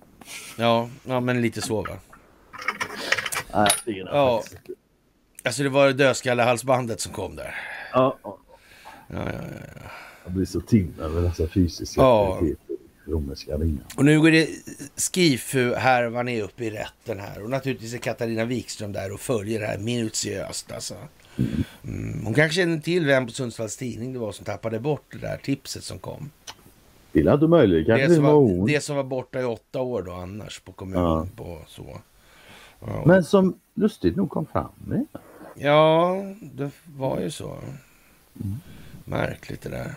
Ja, 0.56 0.88
ja 1.04 1.20
men 1.20 1.42
lite 1.42 1.62
så 1.62 1.82
va? 1.82 1.98
Nej, 3.54 3.68
det 3.84 3.90
är 3.90 4.06
ja. 4.06 4.42
Alltså 5.44 5.62
det 5.62 5.68
var 5.68 5.92
dödskallehalsbandet 5.92 7.00
som 7.00 7.12
kom 7.12 7.36
där. 7.36 7.54
Ja, 7.92 8.18
ja. 8.22 8.38
Ja, 9.08 9.16
ja, 9.16 9.32
ja. 9.32 9.90
Jag 10.24 10.32
blir 10.32 10.46
så 10.46 10.60
tim 10.60 10.94
över 11.00 11.22
dessa 11.22 11.46
fysiska 11.46 12.00
ja. 12.00 12.42
romerska 13.06 13.56
ringar. 13.56 13.84
Och 13.96 14.04
nu 14.04 14.20
går 14.20 14.30
det 14.30 14.48
Skifu-härvan 14.96 16.28
är 16.28 16.42
uppe 16.42 16.64
i 16.64 16.70
rätten 16.70 17.20
här. 17.20 17.42
Och 17.42 17.50
naturligtvis 17.50 17.94
är 17.94 17.98
Katarina 17.98 18.44
Wikström 18.44 18.92
där 18.92 19.12
och 19.12 19.20
följer 19.20 19.60
det 19.60 19.66
här 19.66 19.78
minutiöst 19.78 20.72
alltså. 20.72 20.94
Mm. 21.84 22.24
Hon 22.24 22.34
kanske 22.34 22.60
känner 22.60 22.78
till 22.78 23.06
vem 23.06 23.26
på 23.26 23.32
Sundsvalls 23.32 23.76
Tidning 23.76 24.12
det 24.12 24.18
var 24.18 24.32
som 24.32 24.44
tappade 24.44 24.80
bort 24.80 25.04
det 25.12 25.18
där 25.18 25.36
tipset 25.36 25.84
som 25.84 25.98
kom. 25.98 26.30
Det 27.12 27.20
inte 27.20 27.46
möjligt. 27.46 27.86
Kanske 27.86 28.06
det, 28.06 28.14
som 28.14 28.24
var, 28.24 28.66
det 28.66 28.80
som 28.80 28.96
var 28.96 29.04
borta 29.04 29.40
i 29.40 29.44
åtta 29.44 29.80
år 29.80 30.02
då 30.02 30.12
annars 30.12 30.60
på 30.60 30.72
kommunen. 30.72 31.04
Ja. 31.04 31.26
På, 31.36 31.58
så. 31.66 32.00
Ja. 32.80 33.02
Men 33.06 33.24
som 33.24 33.54
lustigt 33.74 34.16
nog 34.16 34.30
kom 34.30 34.46
fram 34.46 34.70
med. 34.84 35.06
Ja, 35.54 36.16
det 36.40 36.70
var 36.96 37.20
ju 37.20 37.30
så. 37.30 37.58
Mm. 38.40 38.56
Märkligt 39.04 39.62
det 39.62 39.68
där. 39.68 39.94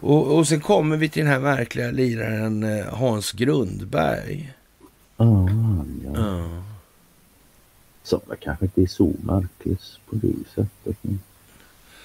Och, 0.00 0.38
och 0.38 0.48
sen 0.48 0.60
kommer 0.60 0.96
vi 0.96 1.08
till 1.08 1.22
den 1.22 1.32
här 1.32 1.40
märkliga 1.40 1.90
liraren 1.90 2.62
eh, 2.62 2.86
Hans 2.94 3.32
Grundberg. 3.32 4.54
Oh, 5.16 5.50
ja. 6.04 6.10
ja. 6.14 6.46
Så 8.06 8.20
det 8.28 8.36
kanske 8.36 8.64
inte 8.64 8.82
är 8.82 8.86
så 8.86 9.12
märkligt 9.22 9.82
på 10.10 10.16
det 10.16 10.34
sättet. 10.54 10.96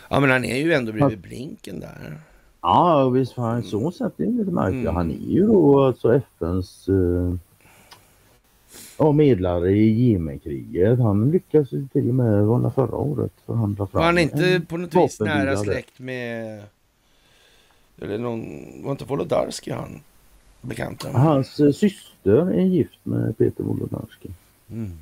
Ja, 0.09 0.19
men 0.19 0.29
han 0.29 0.45
är 0.45 0.57
ju 0.57 0.73
ändå 0.73 0.91
bredvid 0.91 1.19
Blinken 1.19 1.79
där. 1.79 2.17
Ja, 2.61 3.09
visst 3.09 3.33
fan 3.33 3.63
så 3.63 3.91
sätt 3.91 4.19
är 4.19 4.25
det 4.25 4.31
lite 4.31 4.51
märkligt. 4.51 4.81
Mm. 4.81 4.95
Han 4.95 5.11
är 5.11 5.29
ju 5.29 5.47
då 5.47 5.83
alltså 5.83 6.13
FNs 6.13 6.89
uh, 6.89 7.35
ja, 8.97 9.11
medlare 9.11 9.71
i 9.71 10.09
Jemenkriget. 10.09 10.99
Han 10.99 11.31
lyckades 11.31 11.71
ju 11.71 11.87
till 11.87 12.09
och 12.09 12.15
med 12.15 12.43
under 12.43 12.69
förra 12.69 12.95
året 12.95 13.33
förhandla 13.45 13.87
fram 13.87 13.99
Var 13.99 14.05
han 14.05 14.17
inte 14.17 14.61
på 14.67 14.77
något 14.77 14.95
vis 14.95 15.19
nära 15.19 15.57
släkt 15.57 15.99
med 15.99 16.63
eller 18.01 18.17
någon, 18.17 18.43
var 18.83 18.91
inte 18.91 19.05
Wolodarski 19.05 19.71
han 19.71 19.99
bekant? 20.61 21.03
Hans 21.03 21.55
syster 21.77 22.51
är 22.51 22.65
gift 22.65 22.99
med 23.03 23.37
Peter 23.37 23.63
Wolodarski. 23.63 24.29
Mm. 24.69 24.97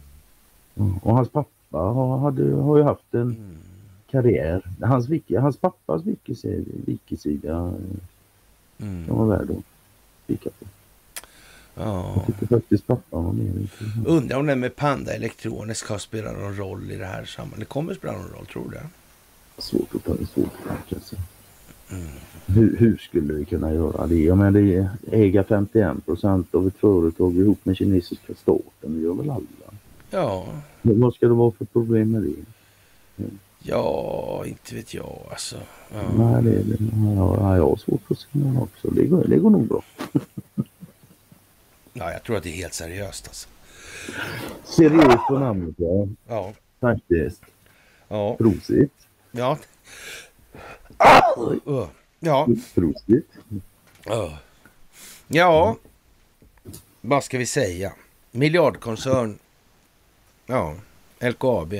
Och 1.01 1.15
hans 1.15 1.29
pappa 1.29 1.77
har, 1.77 2.17
hade, 2.17 2.55
har 2.55 2.77
ju 2.77 2.83
haft 2.83 3.13
en 3.13 3.21
mm. 3.21 3.57
karriär. 4.11 4.61
Hans, 4.81 5.07
hans 5.39 5.57
pappas 5.57 6.01
wikisida 6.85 7.73
mm. 8.77 9.05
kan 9.07 9.17
vara 9.17 9.37
värd 9.37 9.49
att 9.51 9.63
kika 10.27 10.49
på. 10.49 10.65
Ja. 11.75 12.13
Jag 12.15 12.25
tycker 12.25 12.55
faktiskt 12.55 12.87
pappa 12.87 13.17
var 13.17 13.33
mer 13.33 13.69
Undrar 14.05 14.39
om 14.39 14.45
det 14.45 14.55
med 14.55 14.75
Panda 14.75 15.13
Elektroniskt 15.13 15.89
har 15.89 15.97
spelat 15.97 16.33
någon 16.33 16.55
roll 16.55 16.91
i 16.91 16.95
det 16.95 17.05
här 17.05 17.25
sammanhanget. 17.25 17.59
Det 17.59 17.65
kommer 17.65 17.93
spela 17.93 18.13
någon 18.13 18.31
roll, 18.31 18.45
tror 18.45 18.63
du 18.63 18.69
det? 18.69 18.87
Svårt 19.57 19.95
att 19.95 20.03
ta 20.03 20.25
svårt 20.25 20.45
att 20.45 20.89
tänka 20.89 21.05
sig. 21.05 21.19
Mm. 21.91 22.07
Hur, 22.45 22.77
hur, 22.77 22.97
skulle 22.97 23.33
vi 23.33 23.45
kunna 23.45 23.73
göra 23.73 24.07
det? 24.07 24.23
Jag 24.23 24.37
menar, 24.37 24.51
det 24.51 24.89
äga 25.11 25.43
51 25.43 26.05
procent 26.05 26.55
av 26.55 26.67
ett 26.67 26.77
företag 26.77 27.35
ihop 27.35 27.65
med 27.65 27.77
kinesiska 27.77 28.33
staten. 28.33 28.93
Det 28.95 28.99
gör 28.99 29.13
väl 29.13 29.29
alla? 29.29 29.68
Ja. 30.09 30.45
Vad 30.81 31.13
ska 31.13 31.27
det 31.27 31.33
vara 31.33 31.51
för 31.51 31.65
problem 31.65 32.11
med 32.11 32.21
det? 32.21 32.35
Ja, 33.59 34.43
inte 34.45 34.75
vet 34.75 34.93
jag 34.93 35.19
alltså. 35.31 35.57
Ja. 35.93 36.01
Nej, 36.17 36.43
det, 36.43 36.63
det, 36.63 36.77
ja, 37.15 37.55
jag 37.55 37.69
har 37.69 37.75
svårt 37.75 38.11
att 38.11 38.19
se 38.19 38.27
det 38.31 38.59
också. 38.59 38.89
Det 38.89 39.05
går, 39.05 39.23
det 39.27 39.37
går 39.37 39.49
nog 39.49 39.67
bra. 39.67 39.83
ja, 41.93 42.11
jag 42.11 42.23
tror 42.23 42.37
att 42.37 42.43
det 42.43 42.49
är 42.49 42.55
helt 42.55 42.73
seriöst 42.73 43.27
alltså. 43.27 43.49
Seriöst 44.63 45.27
på 45.27 45.39
namnet 45.39 45.75
ja. 45.77 46.07
Ja. 46.27 46.53
Faktiskt. 46.79 47.41
Ja. 48.07 48.35
Prosit. 48.35 48.93
Ja. 49.31 49.57
Uh. 51.67 51.87
Ja. 52.19 52.47
Prosit. 52.75 53.27
Uh. 54.07 54.33
Ja. 55.27 55.75
Vad 57.01 57.23
ska 57.23 57.37
vi 57.37 57.45
säga? 57.45 57.93
Miljardkoncern 58.31 59.39
Ja, 60.49 60.75
LKAB. 61.19 61.73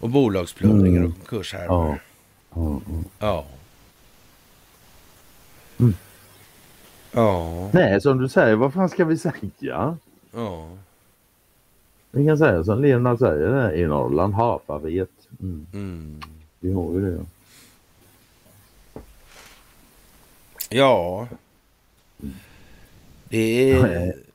Och 0.00 0.10
bolagsplundringar 0.10 1.00
mm. 1.00 1.12
och 1.20 1.28
kurshärvor. 1.28 2.00
Ja. 2.54 2.80
Ja. 2.80 2.80
Ja. 3.18 3.46
Mm. 5.80 5.94
ja. 7.12 7.70
Nej, 7.72 8.00
som 8.00 8.18
du 8.18 8.28
säger, 8.28 8.56
vad 8.56 8.74
fan 8.74 8.88
ska 8.88 9.04
vi 9.04 9.18
säga? 9.18 9.96
Ja. 10.30 10.68
Vi 12.10 12.26
kan 12.26 12.38
säga 12.38 12.64
som 12.64 12.82
Lena 12.82 13.16
säger 13.16 13.48
det, 13.48 13.76
i 13.76 13.86
Norrland 13.86 14.34
hapa 14.34 14.78
vet. 14.78 15.10
Mm. 15.40 15.66
Mm. 15.72 16.20
Vi 16.60 16.72
har 16.72 16.92
ju 16.92 17.00
det. 17.00 17.24
Ja. 20.68 21.28
Det 23.28 23.72
är... 23.72 24.27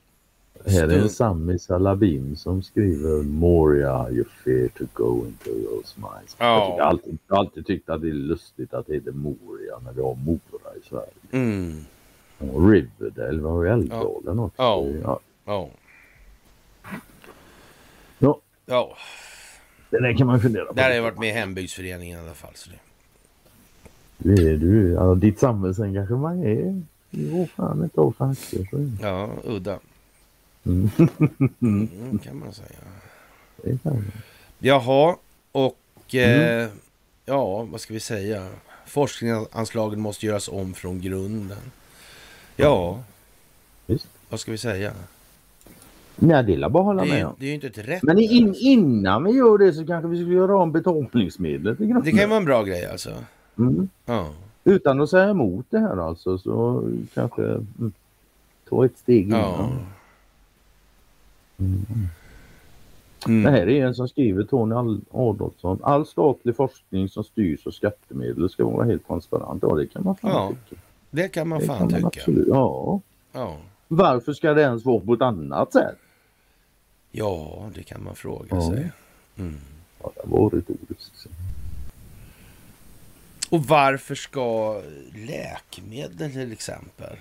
Här 0.65 0.87
är 0.87 0.99
en 0.99 1.09
Sami 1.09 1.59
Salabim 1.59 2.35
som 2.35 2.63
skriver 2.63 3.23
Moria, 3.23 4.09
you 4.11 4.25
fear 4.43 4.67
to 4.67 4.83
go 4.93 5.25
into 5.25 5.49
those 5.49 5.95
mines. 5.97 6.35
Ja. 6.39 6.75
Jag, 6.77 6.83
har 6.83 6.89
alltid, 6.89 7.17
alltid 7.27 7.65
tyckt 7.65 7.89
att 7.89 8.01
det 8.01 8.09
är 8.09 8.13
lustigt 8.13 8.73
att 8.73 8.87
det 8.87 8.93
heter 8.93 9.11
Moria 9.11 9.79
när 9.85 9.93
vi 9.93 10.01
har 10.01 10.15
Mora 10.15 10.75
i 10.81 10.87
Sverige. 10.89 11.07
Mm. 11.31 11.85
Och 12.37 12.69
Riverdale, 12.69 13.37
vi 13.37 13.43
har 13.43 13.63
ju 13.63 13.69
Älvdalen 13.69 14.37
ja. 14.37 14.43
också. 14.43 14.61
Ja. 14.61 14.87
Ja. 15.03 15.19
ja. 15.45 15.69
Ja. 18.19 18.39
ja. 18.65 18.97
Det 19.89 19.99
där 19.99 20.17
kan 20.17 20.27
man 20.27 20.39
fundera 20.39 20.65
på. 20.65 20.73
Där 20.73 20.83
har 20.83 20.91
jag 20.91 21.03
varit 21.03 21.19
med 21.19 21.29
i 21.29 21.31
hembygdsföreningen 21.31 22.19
i 22.19 22.21
alla 22.21 22.33
fall. 22.33 22.51
Så 22.55 22.69
det... 22.69 22.77
Det 24.17 24.49
är 24.51 24.57
du. 24.57 24.97
Alltså, 24.97 25.15
ditt 25.15 25.39
samhällsengagemang 25.39 26.43
är 26.43 26.81
Jo, 27.15 27.47
fan 27.55 27.83
ett 27.83 27.97
år 27.97 28.11
för 28.11 28.35
Ja, 29.01 29.29
udda. 29.43 29.79
Mm. 30.65 30.89
mm, 31.61 32.19
kan 32.19 32.39
man 32.39 32.53
säga. 32.53 32.79
Jaha, 34.59 35.15
och 35.51 36.15
mm. 36.15 36.63
eh, 36.63 36.69
ja, 37.25 37.63
vad 37.63 37.81
ska 37.81 37.93
vi 37.93 37.99
säga? 37.99 38.47
Forskningsanslagen 38.85 39.99
måste 39.99 40.25
göras 40.25 40.49
om 40.49 40.73
från 40.73 41.01
grunden. 41.01 41.71
Ja, 42.55 42.99
Visst. 43.85 44.07
vad 44.29 44.39
ska 44.39 44.51
vi 44.51 44.57
säga? 44.57 44.91
Nej, 46.15 46.43
det 46.43 46.53
är 46.53 46.69
bara 46.69 46.83
hålla 46.83 47.05
med 47.05 47.29
Det 47.39 47.45
är 47.45 47.49
ju 47.49 47.55
inte 47.55 47.67
ett 47.67 47.77
rätt. 47.77 48.03
Men 48.03 48.19
in, 48.19 48.55
innan 48.57 49.23
vi 49.23 49.31
gör 49.31 49.57
det 49.57 49.73
så 49.73 49.85
kanske 49.85 50.07
vi 50.09 50.17
skulle 50.17 50.35
göra 50.35 50.57
om 50.57 50.71
betalningsmedlet 50.71 51.77
Det 52.03 52.11
kan 52.11 52.29
vara 52.29 52.39
en 52.39 52.45
bra 52.45 52.63
grej 52.63 52.85
alltså. 52.85 53.09
Mm. 53.57 53.89
Ja. 54.05 54.29
Utan 54.63 55.01
att 55.01 55.09
säga 55.09 55.29
emot 55.29 55.65
det 55.69 55.79
här 55.79 55.97
alltså 55.97 56.37
så 56.37 56.89
kanske 57.13 57.43
mm, 57.43 57.91
ta 58.69 58.85
ett 58.85 58.97
steg 58.97 59.27
innan. 59.27 59.39
Ja. 59.39 59.71
Mm. 61.59 61.85
Mm. 63.27 63.43
Det 63.43 63.51
här 63.51 63.69
är 63.69 63.85
en 63.85 63.95
som 63.95 64.07
skriver 64.07 64.43
Tony 64.43 65.01
Adolfsson. 65.11 65.79
All 65.83 66.05
statlig 66.05 66.55
forskning 66.55 67.09
som 67.09 67.23
styrs 67.23 67.67
av 67.67 67.71
skattemedel 67.71 68.49
ska 68.49 68.65
vara 68.65 68.85
helt 68.85 69.07
transparent. 69.07 69.63
Ja 69.63 69.75
det 69.75 69.87
kan 69.87 70.03
man 70.03 70.15
fan 70.15 70.31
ja, 70.31 70.53
tycka. 70.69 70.81
Det 71.11 71.27
kan 71.27 71.47
man 71.47 71.59
det 71.59 71.65
fan 71.65 71.77
kan 71.77 72.01
man 72.01 72.11
tycka. 72.11 72.21
Absolut. 72.21 72.47
Ja. 72.47 73.01
ja. 73.31 73.57
Varför 73.87 74.33
ska 74.33 74.53
det 74.53 74.61
ens 74.61 74.85
vara 74.85 74.99
på 74.99 75.13
ett 75.13 75.21
annat 75.21 75.73
sätt? 75.73 75.97
Ja, 77.11 77.69
det 77.75 77.83
kan 77.83 78.03
man 78.03 78.15
fråga 78.15 78.47
ja. 78.49 78.69
sig. 78.69 78.91
Mm. 79.37 79.57
Ja, 80.03 80.11
det 80.15 80.29
var 80.29 80.49
retoriskt. 80.49 81.27
Och 83.49 83.63
varför 83.63 84.15
ska 84.15 84.81
läkemedel 85.27 86.31
till 86.31 86.51
exempel 86.51 87.17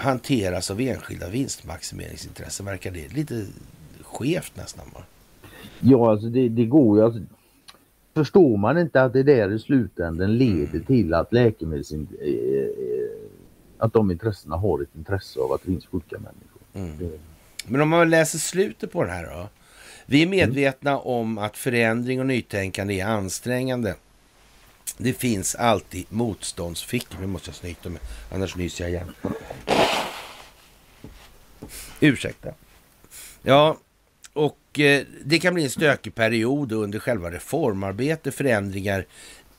hanteras 0.00 0.70
av 0.70 0.80
enskilda 0.80 1.28
vinstmaximeringsintressen? 1.28 2.66
Verkar 2.66 2.90
det 2.90 3.12
lite 3.12 3.46
skevt 4.02 4.56
nästan? 4.56 4.86
Va? 4.94 5.02
Ja, 5.80 6.10
alltså 6.10 6.26
det, 6.26 6.48
det 6.48 6.64
går 6.64 6.98
ju. 6.98 7.04
Alltså, 7.04 7.20
förstår 8.14 8.56
man 8.56 8.78
inte 8.78 9.02
att 9.02 9.12
det 9.12 9.22
där 9.22 9.52
i 9.52 9.58
slutändan 9.58 10.38
leder 10.38 10.74
mm. 10.74 10.84
till 10.84 11.14
att 11.14 11.32
läkemedels... 11.32 11.92
Eh, 11.92 11.98
att 13.78 13.92
de 13.92 14.10
intressena 14.10 14.56
har 14.56 14.82
ett 14.82 14.96
intresse 14.96 15.40
av 15.40 15.52
att 15.52 15.60
det 15.62 15.66
finns 15.66 15.86
sjuka 15.86 16.16
människor. 16.18 16.62
Mm. 16.74 17.18
Men 17.66 17.80
om 17.80 17.88
man 17.88 18.10
läser 18.10 18.38
slutet 18.38 18.92
på 18.92 19.04
det 19.04 19.10
här 19.10 19.24
då? 19.24 19.48
Vi 20.06 20.22
är 20.22 20.26
medvetna 20.26 20.90
mm. 20.90 21.02
om 21.02 21.38
att 21.38 21.56
förändring 21.56 22.20
och 22.20 22.26
nytänkande 22.26 23.00
är 23.00 23.06
ansträngande. 23.06 23.94
Det 24.98 25.12
finns 25.12 25.54
alltid 25.54 26.06
motståndsfickor. 26.08 27.20
Nu 27.20 27.26
måste 27.26 27.48
jag 27.48 27.54
snyta 27.54 27.88
mig, 27.88 28.00
annars 28.32 28.56
nyser 28.56 28.84
jag 28.84 28.90
igen. 28.90 29.12
Ursäkta. 32.00 32.48
Ja, 33.42 33.78
och 34.32 34.80
eh, 34.80 35.02
det 35.24 35.38
kan 35.38 35.54
bli 35.54 35.64
en 35.64 35.70
stökig 35.70 36.14
period 36.14 36.72
under 36.72 36.98
själva 36.98 37.30
reformarbetet. 37.30 38.34
Förändringar 38.34 39.06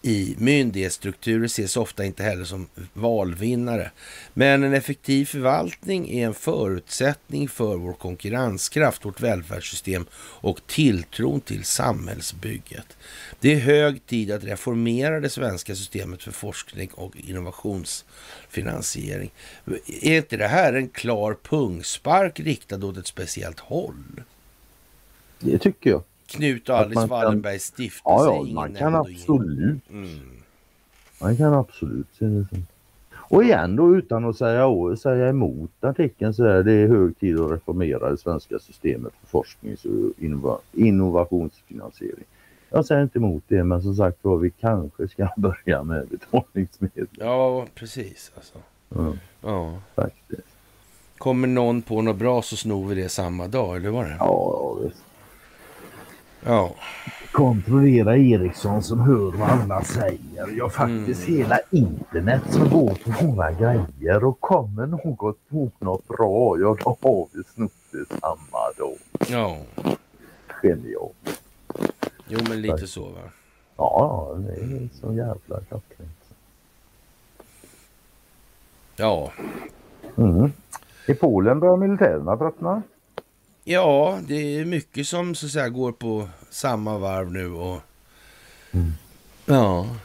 i 0.01 0.35
myndighetsstrukturer 0.37 1.45
ses 1.45 1.77
ofta 1.77 2.05
inte 2.05 2.23
heller 2.23 2.43
som 2.43 2.67
valvinnare. 2.93 3.91
Men 4.33 4.63
en 4.63 4.73
effektiv 4.73 5.25
förvaltning 5.25 6.09
är 6.09 6.25
en 6.25 6.33
förutsättning 6.33 7.49
för 7.49 7.75
vår 7.75 7.93
konkurrenskraft, 7.93 9.05
vårt 9.05 9.21
välfärdssystem 9.21 10.05
och 10.15 10.67
tilltron 10.67 11.41
till 11.41 11.63
samhällsbygget. 11.63 12.97
Det 13.39 13.53
är 13.53 13.59
hög 13.59 14.05
tid 14.05 14.31
att 14.31 14.43
reformera 14.43 15.19
det 15.19 15.29
svenska 15.29 15.75
systemet 15.75 16.23
för 16.23 16.31
forskning 16.31 16.89
och 16.93 17.17
innovationsfinansiering. 17.17 19.31
Är 20.01 20.17
inte 20.17 20.37
det 20.37 20.47
här 20.47 20.73
en 20.73 20.89
klar 20.89 21.37
pungspark 21.43 22.39
riktad 22.39 22.85
åt 22.85 22.97
ett 22.97 23.07
speciellt 23.07 23.59
håll? 23.59 24.23
Det 25.39 25.57
tycker 25.57 25.89
jag. 25.89 26.03
Knut 26.31 26.69
och 26.69 26.77
Alice 26.77 27.05
Wallenbergs 27.07 27.63
stiftelse. 27.63 28.01
Ja, 28.05 28.43
ja 28.47 28.53
man 28.53 28.73
kan 28.73 28.95
absolut. 28.95 29.89
Mm. 29.89 30.19
Man 31.21 31.37
kan 31.37 31.53
absolut 31.53 32.07
se 32.19 32.25
det 32.25 32.45
så. 32.49 32.55
Och 33.31 33.43
igen 33.43 33.75
då 33.75 33.95
utan 33.95 34.25
att 34.25 34.37
säga, 34.37 34.95
säga 34.95 35.29
emot 35.29 35.71
artikeln 35.81 36.33
så 36.33 36.43
är 36.43 36.63
det 36.63 36.87
hög 36.87 37.19
tid 37.19 37.39
att 37.39 37.51
reformera 37.51 38.09
det 38.09 38.17
svenska 38.17 38.59
systemet 38.59 39.13
för 39.21 39.27
forsknings 39.27 39.85
och 39.85 40.23
innovationsfinansiering. 40.73 42.25
Jag 42.69 42.85
säger 42.85 43.03
inte 43.03 43.19
emot 43.19 43.43
det 43.47 43.63
men 43.63 43.81
som 43.81 43.95
sagt 43.95 44.17
var 44.21 44.37
vi 44.37 44.49
kanske 44.49 45.07
ska 45.07 45.27
börja 45.37 45.83
med 45.83 46.07
betalningsmedel. 46.07 47.07
Ja 47.11 47.65
precis 47.75 48.31
alltså. 48.35 48.57
Ja, 48.89 49.13
ja. 49.41 49.81
faktiskt. 49.95 50.47
Kommer 51.17 51.47
någon 51.47 51.81
på 51.81 52.01
något 52.01 52.17
bra 52.17 52.41
så 52.41 52.55
snor 52.55 52.87
vi 52.87 52.95
det 52.95 53.09
samma 53.09 53.47
dag 53.47 53.75
eller 53.75 53.89
vad 53.89 54.05
det? 54.05 54.15
Ja 54.19 54.77
visst. 54.83 55.03
Ja. 56.45 56.71
Kontrollera 57.31 58.17
Ericsson 58.17 58.83
som 58.83 58.99
hör 58.99 59.31
vad 59.31 59.49
alla 59.49 59.83
säger. 59.83 60.57
Ja 60.57 60.69
faktiskt 60.69 61.27
mm. 61.27 61.39
hela 61.39 61.59
internet 61.69 62.41
som 62.49 62.69
går 62.69 62.93
på 62.93 63.25
många 63.25 63.51
grejer 63.51 64.23
och 64.23 64.39
kommer 64.39 64.85
något 64.87 65.49
på 65.49 65.71
något 65.79 66.07
bra, 66.07 66.59
ja 66.59 66.77
då 66.83 66.97
har 67.01 67.27
vi 67.31 67.43
snott 67.43 67.71
det 67.91 68.05
samma 68.19 68.71
dag. 68.77 68.97
Ja. 69.29 69.57
Genialt. 70.47 71.41
Jo 72.27 72.39
men 72.49 72.61
lite 72.61 72.87
så 72.87 73.03
va? 73.03 73.21
Ja, 73.77 74.35
det 74.37 74.53
är 74.53 74.89
så 75.01 75.13
jävla 75.13 75.59
klockrent. 75.69 76.21
Ja. 78.95 79.31
Mm. 80.17 80.51
I 81.07 81.13
Polen 81.13 81.59
börjar 81.59 81.77
militärerna 81.77 82.37
tröttna. 82.37 82.81
Ja, 83.63 84.19
det 84.27 84.35
är 84.35 84.65
mycket 84.65 85.07
som 85.07 85.35
så 85.35 85.45
att 85.45 85.51
säga 85.51 85.69
går 85.69 85.91
på 85.91 86.29
samma 86.49 86.97
varv 86.97 87.31
nu 87.31 87.47
och 87.47 87.81
mm. 88.71 88.93
ja. 89.45 89.95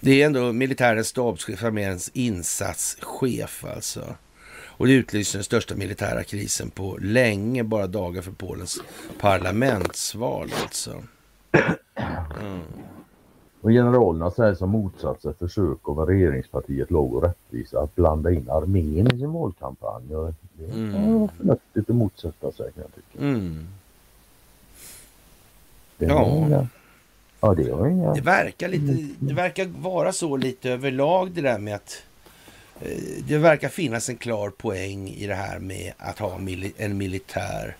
Det 0.00 0.22
är 0.22 0.26
ändå 0.26 0.52
militärens 0.52 1.08
stabschef, 1.08 1.64
arméns 1.64 2.10
insatschef 2.14 3.64
alltså. 3.64 4.16
Och 4.76 4.86
det 4.86 4.92
utlyser 4.92 5.38
den 5.38 5.44
största 5.44 5.74
militära 5.74 6.24
krisen 6.24 6.70
på 6.70 6.98
länge, 7.00 7.64
bara 7.64 7.86
dagar 7.86 8.22
för 8.22 8.32
Polens 8.32 8.80
parlamentsval 9.20 10.52
alltså. 10.62 11.04
Mm. 12.40 12.62
Och 13.64 13.70
generalerna 13.70 14.30
säger 14.30 14.54
som 14.54 14.70
motsats 14.70 15.22
sig 15.22 15.34
försök 15.34 15.88
av 15.88 16.06
regeringspartiet 16.06 16.90
Lag 16.90 17.14
och 17.14 17.22
rättvisa 17.22 17.80
att 17.80 17.94
blanda 17.94 18.32
in 18.32 18.50
armén 18.50 19.06
i 19.14 19.18
sin 19.18 19.32
valkampanj. 19.32 20.16
Och 20.16 20.32
det 20.52 20.64
är 20.64 20.74
mm. 20.74 21.28
förnuftigt 21.28 21.90
att 21.90 21.96
motsätta 21.96 22.52
sig 22.52 22.72
kan 22.72 22.82
jag 22.82 22.94
tycka. 22.94 23.24
Mm. 23.24 23.66
Det 25.96 26.06
ja. 26.06 26.26
Inga, 26.26 26.68
ja, 27.40 27.54
det 27.54 27.70
har 27.70 27.86
inga... 27.86 28.14
Det 28.14 28.20
verkar, 28.20 28.68
lite, 28.68 29.14
det 29.18 29.34
verkar 29.34 29.66
vara 29.66 30.12
så 30.12 30.36
lite 30.36 30.70
överlag 30.70 31.30
det 31.30 31.40
där 31.40 31.58
med 31.58 31.74
att 31.74 32.02
eh, 32.80 32.98
det 33.28 33.38
verkar 33.38 33.68
finnas 33.68 34.08
en 34.08 34.16
klar 34.16 34.50
poäng 34.50 35.08
i 35.08 35.26
det 35.26 35.34
här 35.34 35.58
med 35.58 35.92
att 35.98 36.18
ha 36.18 36.38
en 36.76 36.98
militär. 36.98 37.76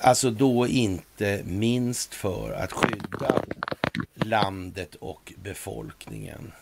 Alltså 0.00 0.30
då 0.30 0.66
inte 0.66 1.42
minst 1.44 2.14
för 2.14 2.52
att 2.52 2.72
skydda 2.72 3.42
landet 4.14 4.94
och 4.94 5.32
befolkningen 5.42 6.52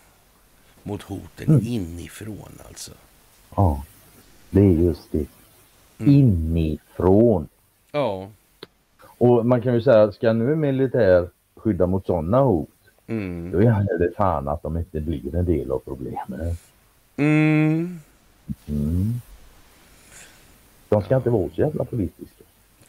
mot 0.83 1.03
hoten 1.03 1.49
mm. 1.49 1.61
inifrån 1.67 2.59
alltså. 2.69 2.93
Ja, 3.57 3.85
det 4.51 4.61
är 4.61 4.73
just 4.73 5.13
det. 5.13 5.27
Mm. 5.99 6.13
Inifrån. 6.13 7.49
Ja. 7.93 8.29
Och 9.03 9.47
man 9.47 9.63
kan 9.63 9.75
ju 9.75 9.83
säga, 9.83 10.13
ska 10.13 10.33
nu 10.33 10.57
militär 10.57 11.29
skydda 11.57 11.87
mot 11.87 12.07
sådana 12.07 12.41
hot, 12.41 12.69
mm. 13.07 13.51
då 13.51 13.63
gäller 13.63 13.99
det 13.99 14.13
fan 14.17 14.49
att 14.49 14.63
de 14.63 14.77
inte 14.77 15.01
blir 15.01 15.35
en 15.35 15.45
del 15.45 15.71
av 15.71 15.79
problemet. 15.79 16.61
Mm. 17.17 18.01
Mm. 18.67 19.21
De 20.89 21.03
ska 21.03 21.17
inte 21.17 21.31
vara 21.31 21.49
så 21.55 21.61
jävla 21.61 21.85
politiska. 21.85 22.45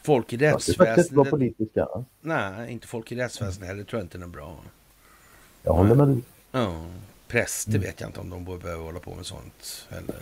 Folk 0.07 0.33
i 0.33 0.37
rättsväsendet... 0.37 1.11
Vara 1.11 1.29
politiska. 1.29 1.87
Nej, 2.21 2.71
inte 2.71 2.87
folk 2.87 3.11
i 3.11 3.15
rättsväsendet 3.15 3.69
heller 3.69 3.83
tror 3.83 3.99
jag 3.99 4.05
inte 4.05 4.17
är 4.17 4.27
bra. 4.27 4.55
Jag 5.63 5.73
håller 5.73 5.95
med 5.95 6.07
dig. 6.07 6.21
Ja, 6.51 6.85
präster 7.27 7.71
mm. 7.71 7.81
vet 7.81 8.01
jag 8.01 8.09
inte 8.09 8.19
om 8.19 8.29
de 8.29 8.45
behöver 8.45 8.83
hålla 8.83 8.99
på 8.99 9.15
med 9.15 9.25
sånt 9.25 9.87
heller. 9.89 10.15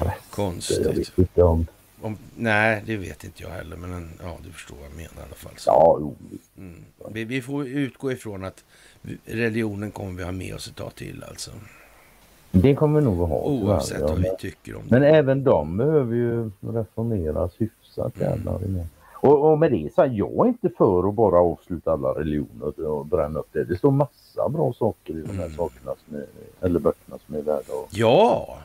Nej. 0.00 0.16
Konstigt. 0.30 0.86
Jag 0.86 0.92
vet 0.92 1.18
inte 1.18 1.42
om... 1.42 1.66
om... 2.00 2.18
Nej, 2.36 2.82
det 2.86 2.96
vet 2.96 3.24
inte 3.24 3.42
jag 3.42 3.50
heller. 3.50 3.76
Men 3.76 4.10
ja, 4.22 4.38
du 4.44 4.52
förstår 4.52 4.76
vad 4.76 4.84
jag 4.84 4.96
menar 4.96 5.22
i 5.22 5.26
alla 5.26 5.34
fall. 5.34 5.52
Så. 5.56 5.70
Ja, 5.70 5.96
jo. 6.00 6.16
Mm. 6.58 6.84
Vi, 7.10 7.24
vi, 7.24 7.42
får 7.42 7.66
utgå 7.66 8.12
ifrån 8.12 8.44
att 8.44 8.64
religionen 9.24 9.90
kommer 9.90 10.12
vi 10.12 10.24
ha 10.24 10.32
med 10.32 10.54
oss 10.54 10.68
ett 10.68 10.76
tag 10.76 10.94
till 10.94 11.24
alltså. 11.28 11.50
Det 12.50 12.74
kommer 12.74 13.00
vi 13.00 13.04
nog 13.06 13.22
att 13.22 13.28
ha. 13.28 13.42
Oavsett 13.42 14.00
vad 14.00 14.18
vi 14.18 14.30
tycker 14.38 14.74
om 14.74 14.82
det. 14.88 14.90
Men 14.90 15.02
även 15.02 15.44
de 15.44 15.76
behöver 15.76 16.14
ju 16.16 16.50
reformeras 16.60 17.52
hyfsat. 17.58 17.79
Mm. 18.16 18.80
Och, 19.22 19.50
och 19.50 19.58
med 19.58 19.72
det 19.72 19.94
så 19.94 20.08
jag 20.12 20.46
är 20.46 20.48
inte 20.48 20.68
för 20.78 21.08
att 21.08 21.14
bara 21.14 21.38
avsluta 21.40 21.92
alla 21.92 22.08
religioner 22.08 22.86
och 22.86 23.06
bränna 23.06 23.38
upp 23.38 23.48
det. 23.52 23.64
Det 23.64 23.76
står 23.76 23.90
massa 23.90 24.48
bra 24.48 24.72
saker 24.72 25.12
i 25.14 25.22
de 25.22 25.32
här 25.32 25.44
mm. 25.44 25.56
sakerna 25.56 25.94
som 26.06 26.16
är, 26.16 26.26
eller 26.60 26.80
böckerna 26.80 27.18
som 27.26 27.34
är 27.34 27.42
värda 27.42 27.58
att... 27.58 27.96
Ja! 27.96 28.58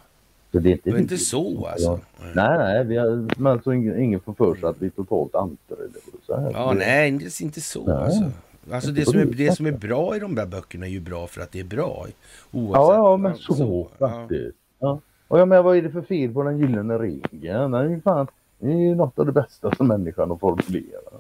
Så 0.52 0.60
det 0.60 0.70
är 0.70 0.72
inte, 0.72 0.90
det 0.90 0.98
är 0.98 1.00
inte 1.00 1.18
så 1.18 1.68
alltså? 1.68 2.00
Nej, 2.36 2.58
nej, 2.58 2.84
vi 2.84 2.98
har, 2.98 3.28
men 3.38 3.52
alltså 3.52 3.74
ingen, 3.74 4.00
ingen 4.00 4.20
får 4.20 4.34
för 4.34 4.56
sig 4.56 4.70
att 4.70 4.82
vi 4.82 4.86
är 4.86 4.90
totalt 4.90 5.36
antireligiösa. 5.36 6.52
Ja, 6.54 6.74
det, 6.74 6.80
nej, 6.80 7.30
inte 7.42 7.62
så 7.62 7.86
nej. 7.86 7.96
alltså. 7.96 8.32
Alltså 8.72 8.92
det 8.92 9.06
som, 9.06 9.20
är, 9.20 9.26
det 9.26 9.56
som 9.56 9.66
är 9.66 9.72
bra 9.72 10.16
i 10.16 10.20
de 10.20 10.36
där 10.36 10.46
böckerna 10.46 10.86
är 10.86 10.90
ju 10.90 11.00
bra 11.00 11.28
för 11.28 11.42
att 11.42 11.52
det 11.52 11.60
är 11.60 11.64
bra. 11.64 12.06
Oavsett. 12.52 12.74
Ja, 12.74 12.94
ja 12.96 13.18
men 13.18 13.36
så, 13.36 13.54
så 13.54 13.88
faktiskt. 14.00 14.58
Ja. 14.80 15.00
Och 15.28 15.40
jag 15.40 15.48
menar, 15.48 15.64
vad 15.64 15.78
är 15.78 15.82
det 15.82 15.90
för 15.90 16.02
fel 16.02 16.34
på 16.34 16.44
den 16.44 16.58
gyllene 16.58 16.98
regeln? 16.98 17.72
Den 17.72 17.74
är 17.74 17.90
ju 17.90 18.02
fan, 18.02 18.28
det 18.60 18.72
är 18.72 18.78
ju 18.78 18.96
något 18.96 19.20
av 19.20 19.26
det 19.26 19.32
bästa 19.32 19.76
som 19.76 19.88
människan 19.88 20.30
har 20.30 20.38
formulerat. 20.38 21.14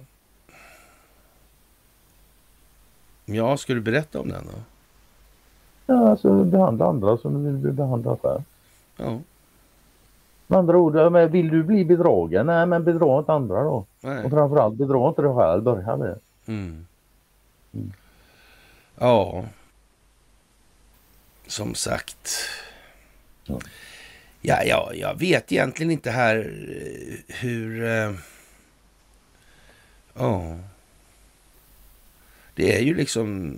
Ja, 3.25 3.57
ska 3.57 3.73
du 3.73 3.81
berätta 3.81 4.19
om 4.19 4.29
den 4.29 4.45
då? 4.45 4.59
Ja, 5.85 6.09
alltså 6.09 6.43
behandla 6.43 6.85
andra 6.85 7.17
som 7.17 7.33
du 7.33 7.51
vill 7.51 7.61
bli 7.61 7.71
behandlad 7.71 8.19
själv. 8.21 8.41
Ja. 8.97 9.19
Med 10.47 10.59
andra 10.59 10.77
ord, 10.77 11.11
men 11.11 11.31
vill 11.31 11.49
du 11.49 11.63
bli 11.63 11.85
bedragen? 11.85 12.45
Nej, 12.45 12.65
men 12.65 12.83
bedra 12.83 13.19
inte 13.19 13.33
andra 13.33 13.63
då. 13.63 13.85
Nej. 14.01 14.25
Och 14.25 14.31
framförallt 14.31 14.75
bedra 14.75 15.07
inte 15.09 15.21
dig 15.21 15.35
själv, 15.35 15.63
börja 15.63 15.97
med. 15.97 16.19
Mm. 16.45 16.85
Mm. 17.73 17.93
Ja. 18.99 19.43
Som 21.47 21.75
sagt. 21.75 22.29
Ja. 23.43 23.59
Ja, 24.47 24.63
ja, 24.63 24.91
jag 24.93 25.19
vet 25.19 25.51
egentligen 25.51 25.91
inte 25.91 26.11
här 26.11 26.37
eh, 26.37 27.35
hur... 27.35 27.83
Eh, 27.83 28.11
ja. 30.13 30.27
Oh. 30.27 30.55
Det 32.55 32.77
är 32.77 32.81
ju 32.81 32.95
liksom 32.95 33.55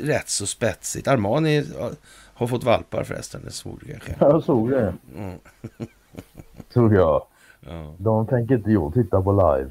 rätt 0.00 0.28
så 0.28 0.46
spetsigt. 0.46 1.08
Armani 1.08 1.64
har 2.34 2.46
fått 2.46 2.64
valpar 2.64 3.04
förresten, 3.04 3.40
det 3.44 3.50
såg 3.50 3.78
du 3.80 3.86
kanske? 3.86 4.16
Jag 4.20 4.44
såg 4.44 4.70
det. 4.70 4.94
Mm. 5.16 5.38
Tror 6.72 6.94
jag. 6.94 7.26
Ja. 7.60 7.94
De 7.98 8.26
tänker 8.26 8.54
inte 8.54 8.70
jag 8.70 8.94
titta 8.94 9.22
på 9.22 9.32
live. 9.32 9.70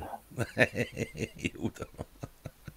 Nej, 0.55 1.31
jo 1.53 1.69
då. 1.79 2.03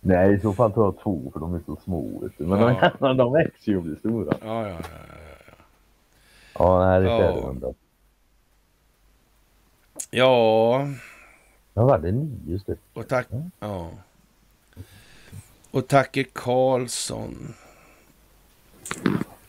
Nej, 0.01 0.35
i 0.35 0.40
så 0.40 0.52
fall 0.52 0.72
tar 0.72 0.82
jag 0.82 0.98
två 1.02 1.31
för 1.32 1.40
de 1.40 1.55
är 1.55 1.60
så 1.66 1.76
små. 1.76 2.28
Men 2.36 2.60
ja. 2.60 2.93
de, 2.98 3.16
de 3.16 3.32
växer 3.32 3.72
ju 3.72 3.76
och 3.76 3.82
blir 3.82 3.97
stora. 3.97 4.36
Ja, 4.40 4.68
ja, 4.68 4.78
ja. 4.78 5.24
Ja, 6.55 6.86
nej, 6.86 7.01
det 7.01 7.10
är 7.10 7.20
ja. 7.20 7.74
Ja. 10.10 10.89
Ja, 11.74 11.85
var 11.85 11.98
det 11.98 12.12
nio 12.12 12.59
stycken? 12.59 12.82
Och 12.93 13.09
tack. 13.09 13.26
Ja. 13.59 13.90
Och 15.70 15.89
Tacke 15.89 16.24
Karlsson. 16.24 17.55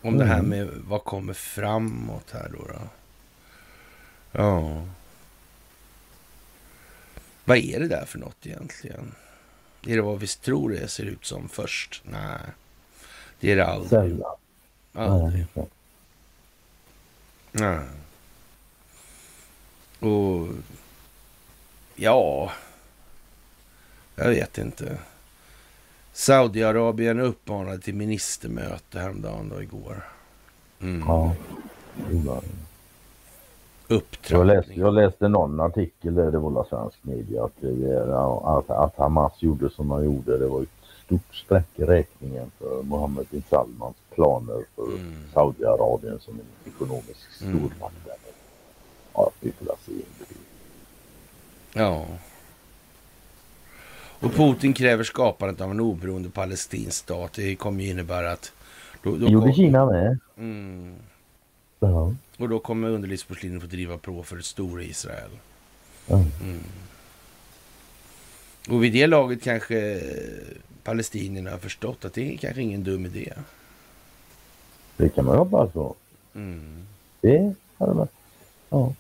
Om 0.02 0.14
mm. 0.14 0.18
det 0.18 0.26
här 0.26 0.40
mm. 0.40 0.50
med 0.50 0.70
vad 0.88 1.04
kommer 1.04 1.34
framåt 1.34 2.32
här 2.32 2.50
då. 2.50 2.68
då. 2.68 2.80
Ja. 4.32 4.86
Vad 7.46 7.58
är 7.58 7.80
det 7.80 7.88
där 7.88 8.06
för 8.06 8.20
något 8.20 8.46
egentligen? 8.46 9.16
Är 9.88 9.96
det 9.96 10.02
vad 10.02 10.20
vi 10.20 10.28
tror 10.28 10.70
det 10.70 10.88
ser 10.88 11.06
ut 11.06 11.26
som 11.26 11.50
först? 11.50 12.02
Nej, 12.06 12.40
det 13.40 13.52
är 13.52 13.56
det 13.56 13.66
aldrig. 13.66 14.22
Aldrig. 14.94 15.46
Nej. 15.54 15.66
Och 20.00 20.48
ja, 21.96 22.52
jag 24.16 24.30
vet 24.30 24.58
inte. 24.58 24.98
Saudiarabien 26.14 27.20
uppmanade 27.20 27.80
till 27.80 27.96
ministermöte 27.96 29.00
häromdagen 29.00 29.50
då 29.50 29.62
igår. 29.62 30.04
Mm. 30.80 31.04
Ja. 31.08 31.36
Jag 34.28 34.48
läste, 34.48 34.74
jag 34.74 34.94
läste 34.94 35.28
någon 35.28 35.60
artikel 35.60 36.16
där 36.16 36.32
det 36.32 36.38
var 36.38 36.66
svensk 36.70 36.98
media 37.02 37.44
att, 37.44 37.64
att, 38.44 38.70
att 38.70 38.98
Hamas 38.98 39.34
gjorde 39.40 39.70
som 39.70 39.88
de 39.88 40.06
gjorde. 40.06 40.38
Det 40.38 40.48
var 40.48 40.62
ett 40.62 40.75
stort 41.06 41.36
streck 41.36 41.68
i 41.76 41.84
räkningen 41.84 42.52
för 42.60 42.84
Mohammed 42.84 43.26
bin 43.32 43.44
Salmans 43.50 43.96
planer 44.16 44.66
för 44.76 44.88
mm. 44.88 45.16
Saudiarabien 45.34 46.20
som 46.20 46.34
en 46.34 46.72
ekonomisk 46.74 47.42
mm. 47.42 47.58
stormakt. 47.58 48.06
Mm. 48.06 48.18
Ja, 49.14 49.32
vi 49.40 49.52
får 49.52 49.76
se. 49.86 49.92
Ja. 51.74 52.06
Och 54.20 54.34
Putin 54.34 54.74
kräver 54.74 55.04
skapandet 55.04 55.62
av 55.62 55.72
en 55.72 55.80
oberoende 55.80 56.30
palestinsk 56.30 56.98
stat. 56.98 57.34
Det 57.34 57.56
kommer 57.56 57.84
ju 57.84 57.90
innebära 57.90 58.32
att... 58.32 58.52
Då, 59.04 59.16
då 59.16 59.28
gjorde 59.28 59.46
kom... 59.46 59.54
Kina 59.56 59.86
med. 59.86 60.20
Mm. 60.38 60.96
Ja. 61.80 62.14
Och 62.38 62.50
då 62.50 62.60
kommer 62.60 62.90
underlivsporslinet 62.90 63.62
få 63.62 63.68
driva 63.68 63.98
på 63.98 64.24
för 64.24 64.38
ett 64.38 64.46
stora 64.46 64.84
Israel. 64.84 65.30
Mm. 66.08 66.60
Och 68.70 68.84
vid 68.84 68.94
det 68.94 69.08
laget 69.08 69.44
kanske 69.44 70.02
palestinierna 70.86 71.52
har 71.52 71.58
förstått 71.58 72.06
att 72.06 72.14
det 72.14 72.34
är 72.34 72.38
kanske 72.38 72.62
ingen 72.62 72.84
dum 72.84 73.06
idé. 73.06 73.34
Det 74.98 75.10
kan 75.10 75.26
man 75.26 75.38
hoppas 75.38 75.72
på. 75.72 75.96
Mm. 76.36 76.88
Det 77.22 77.54
hade 77.78 77.94
man. 77.94 78.08
Ja. 78.70 78.94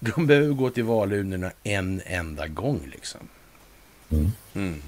De 0.00 0.26
behöver 0.26 0.54
gå 0.54 0.70
till 0.70 0.84
valurnorna 0.84 1.52
en 1.62 2.02
enda 2.04 2.46
gång 2.46 2.80
liksom. 2.92 3.20
Mm. 4.10 4.30
Mm. 4.54 4.82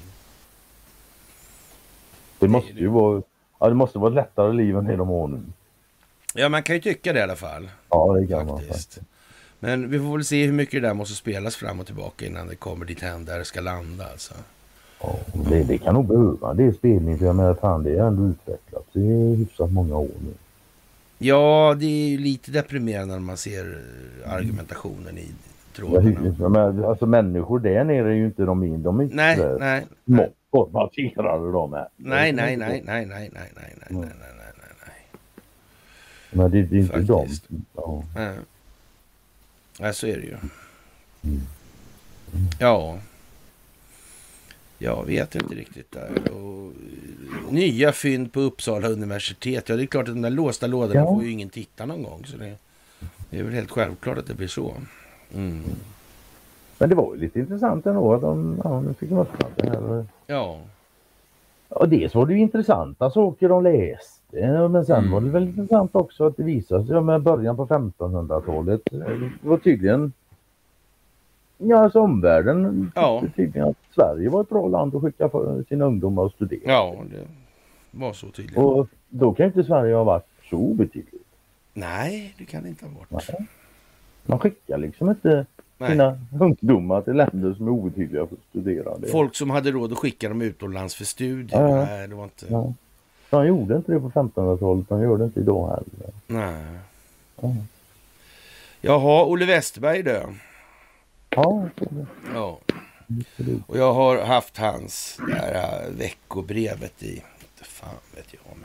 Det 2.39 2.49
måste 2.49 2.73
ju 2.73 2.87
vara, 2.87 3.23
ja, 3.59 3.69
det 3.69 3.75
måste 3.75 3.99
vara 3.99 4.11
lättare 4.11 4.53
liv 4.53 4.77
än 4.77 4.87
har 4.87 5.29
nu. 5.29 5.43
Ja, 6.35 6.49
man 6.49 6.63
kan 6.63 6.77
ju 6.77 6.83
tycka 6.83 7.13
det 7.13 7.19
i 7.19 7.23
alla 7.23 7.37
fall. 7.37 7.71
Ja, 7.89 8.17
det 8.21 8.27
kan 8.27 8.49
faktiskt. 8.49 8.97
man. 8.97 9.07
Men 9.59 9.91
vi 9.91 9.99
får 9.99 10.17
väl 10.17 10.25
se 10.25 10.47
hur 10.47 10.53
mycket 10.53 10.83
det 10.83 10.89
där 10.89 10.95
måste 10.95 11.15
spelas 11.15 11.57
fram 11.57 11.81
och 11.81 11.87
tillbaka 11.87 12.27
innan 12.27 12.49
det 12.49 12.57
kommer 12.57 12.85
dit 12.87 13.01
hem 13.01 13.25
där 13.25 13.39
det 13.39 13.45
ska 13.45 13.61
landa 13.61 14.11
alltså. 14.11 14.35
Ja, 15.03 15.17
det, 15.33 15.63
det 15.63 15.79
kan 15.79 15.95
nog 15.95 16.07
behöva 16.07 16.55
det 16.55 16.65
är 16.65 16.73
spelning 16.73 17.19
för 17.19 17.27
jag 17.27 17.37
menar 17.37 17.55
fan 17.55 17.83
det 17.83 17.91
är 17.91 18.03
ändå 18.03 18.27
utvecklats 18.27 18.97
i 18.97 19.35
hyfsat 19.37 19.73
många 19.73 19.97
år 19.97 20.11
nu. 20.21 20.33
Ja, 21.19 21.77
det 21.79 21.87
är 21.87 22.09
ju 22.09 22.19
lite 22.19 22.51
deprimerande 22.51 23.15
när 23.15 23.21
man 23.21 23.37
ser 23.37 23.79
argumentationen 24.27 25.19
i 25.19 25.29
trådarna. 25.77 26.35
Ja, 26.39 26.49
men, 26.49 26.85
alltså 26.85 27.07
människor 27.07 27.59
där 27.59 27.85
nere 27.85 28.09
är 28.09 28.15
ju 28.15 28.27
inte 28.27 28.43
de 28.43 28.65
in, 28.65 28.83
de 28.83 29.01
är 29.01 29.05
inte 29.05 29.17
nej, 29.17 29.39
nej, 29.59 29.87
nej. 30.05 30.33
formaterade 30.51 31.53
de 31.53 31.73
är. 31.73 31.89
Nej, 31.97 32.33
nej, 32.33 32.57
nej, 32.57 32.83
nej, 32.87 33.07
nej, 33.07 33.07
nej, 33.07 33.31
nej, 33.35 33.51
nej, 33.55 33.75
nej, 33.91 34.01
nej, 34.01 34.53
nej, 34.57 34.71
nej. 34.87 35.21
Men 36.31 36.51
det, 36.51 36.63
det 36.63 36.77
är 36.77 36.81
inte 36.81 36.93
Faktiskt. 36.93 37.49
de. 37.49 37.65
Ja. 37.77 38.03
Nej. 38.15 38.37
nej, 39.81 39.95
så 39.95 40.07
är 40.07 40.17
det 40.17 40.27
ju. 40.27 40.37
Mm. 41.25 41.41
Ja. 42.61 42.99
Jag 44.79 45.07
vet 45.07 45.35
inte 45.35 45.55
riktigt 45.55 45.93
där. 45.93 46.11
Och, 46.33 46.73
nya 47.53 47.93
fynd 47.93 48.33
på 48.33 48.41
Uppsala 48.41 48.89
universitet. 48.89 49.69
Ja, 49.69 49.77
det 49.77 49.83
är 49.83 49.87
klart 49.87 50.09
att 50.09 50.15
de 50.15 50.23
där 50.23 50.31
låsta 50.31 50.67
lådorna 50.67 51.01
ja. 51.01 51.07
får 51.07 51.25
ju 51.25 51.31
ingen 51.31 51.49
titta 51.49 51.87
någon 51.87 52.03
gång. 52.03 52.25
Så 52.27 52.37
det, 52.37 52.55
det 53.31 53.39
är 53.39 53.43
väl 53.43 53.55
helt 53.55 53.71
självklart 53.71 54.19
att 54.19 54.27
det 54.27 54.35
blir 54.35 54.49
så. 54.49 54.73
Mm. 55.35 55.63
Men 56.79 56.89
det 56.89 56.95
var 56.95 57.15
ju 57.15 57.21
lite 57.21 57.41
intressant 57.41 57.87
ändå 57.87 58.15
att 58.15 58.21
de, 58.21 58.61
ja, 58.65 58.81
nu 58.81 58.95
fick 58.95 59.11
de 59.11 59.19
öppna 59.19 59.47
det 59.57 59.71
här. 59.71 60.07
Ja. 60.27 60.59
Och 61.69 61.89
dels 61.89 62.15
var 62.15 62.27
det 62.27 62.35
ju 62.35 62.41
intressanta 62.41 63.11
saker 63.11 63.49
de 63.49 63.63
läste. 63.63 64.69
Men 64.71 64.87
sen 64.87 64.99
mm. 64.99 65.11
var 65.11 65.21
det 65.21 65.31
väl 65.31 65.43
intressant 65.43 65.91
också 65.95 66.27
att 66.27 66.37
det 66.37 66.43
visade 66.43 66.87
sig 66.87 67.01
med 67.01 67.23
början 67.23 67.57
på 67.57 67.67
1500-talet. 67.67 68.81
Det 68.91 69.49
var 69.49 69.59
tydligen 69.59 70.13
Ja, 71.59 71.79
alltså 71.79 72.01
omvärlden 72.01 72.93
ja. 72.95 73.23
tydligen 73.37 73.69
att 73.69 73.77
Sverige 73.95 74.29
var 74.29 74.41
ett 74.41 74.49
bra 74.49 74.69
land 74.69 74.95
att 74.95 75.03
skicka 75.03 75.29
för 75.29 75.65
sina 75.69 75.85
ungdomar 75.85 76.27
att 76.27 76.33
studera. 76.33 76.73
Ja, 76.73 76.97
det 77.11 77.27
var 77.91 78.13
så 78.13 78.31
tydligen. 78.31 78.65
Och 78.65 78.89
då 79.09 79.35
kan 79.35 79.47
inte 79.47 79.65
Sverige 79.65 79.95
ha 79.95 80.05
varit 80.05 80.27
så 80.51 80.57
obetydligt. 80.57 81.25
Nej, 81.73 82.35
det 82.39 82.45
kan 82.45 82.63
det 82.63 82.69
inte 82.69 82.85
ha 82.85 82.93
varit. 83.11 83.29
Nej. 83.33 83.47
Man 84.27 84.39
skickar 84.39 84.79
liksom 84.79 85.11
inte 85.11 85.47
Nej. 85.79 85.91
sina 85.91 86.19
ungdomar 86.41 87.01
till 87.01 87.13
länder 87.13 87.55
som 87.55 87.67
är 87.67 87.71
obetydliga 87.71 88.27
för 88.27 88.35
att 88.35 88.43
studera. 88.51 88.99
Det. 88.99 89.07
Folk 89.07 89.35
som 89.35 89.51
hade 89.51 89.71
råd 89.71 89.93
att 89.93 89.99
skicka 89.99 90.29
dem 90.29 90.43
utomlands 90.43 90.95
för 90.95 91.05
studier. 91.05 91.61
Ja. 91.61 91.85
Nej, 91.85 92.09
det 92.09 92.15
var 92.15 92.25
inte... 92.25 92.47
Ja. 92.51 92.73
De 93.31 93.47
gjorde 93.47 93.77
inte 93.77 93.93
det 93.93 94.01
på 94.01 94.11
1500-talet, 94.11 94.89
de 94.89 95.03
gör 95.03 95.17
det 95.17 95.25
inte 95.25 95.41
idag 95.41 95.69
heller. 95.69 96.15
Nej. 96.27 96.65
Ja. 97.41 97.55
Jaha, 98.81 99.27
Olle 99.27 99.47
Westerberg 99.47 100.03
dö. 100.03 100.23
Ja, 101.31 101.69
ja. 102.35 102.59
Och 103.67 103.79
jag 103.79 103.95
har 103.95 104.25
haft 104.25 104.59
hans 104.59 105.21
där 105.27 105.91
veckobrevet 105.91 107.03
i, 107.03 107.13
inte 107.13 107.65
fan 107.65 107.95
vet 108.17 108.27
jag. 108.31 108.41
Men... 108.55 108.65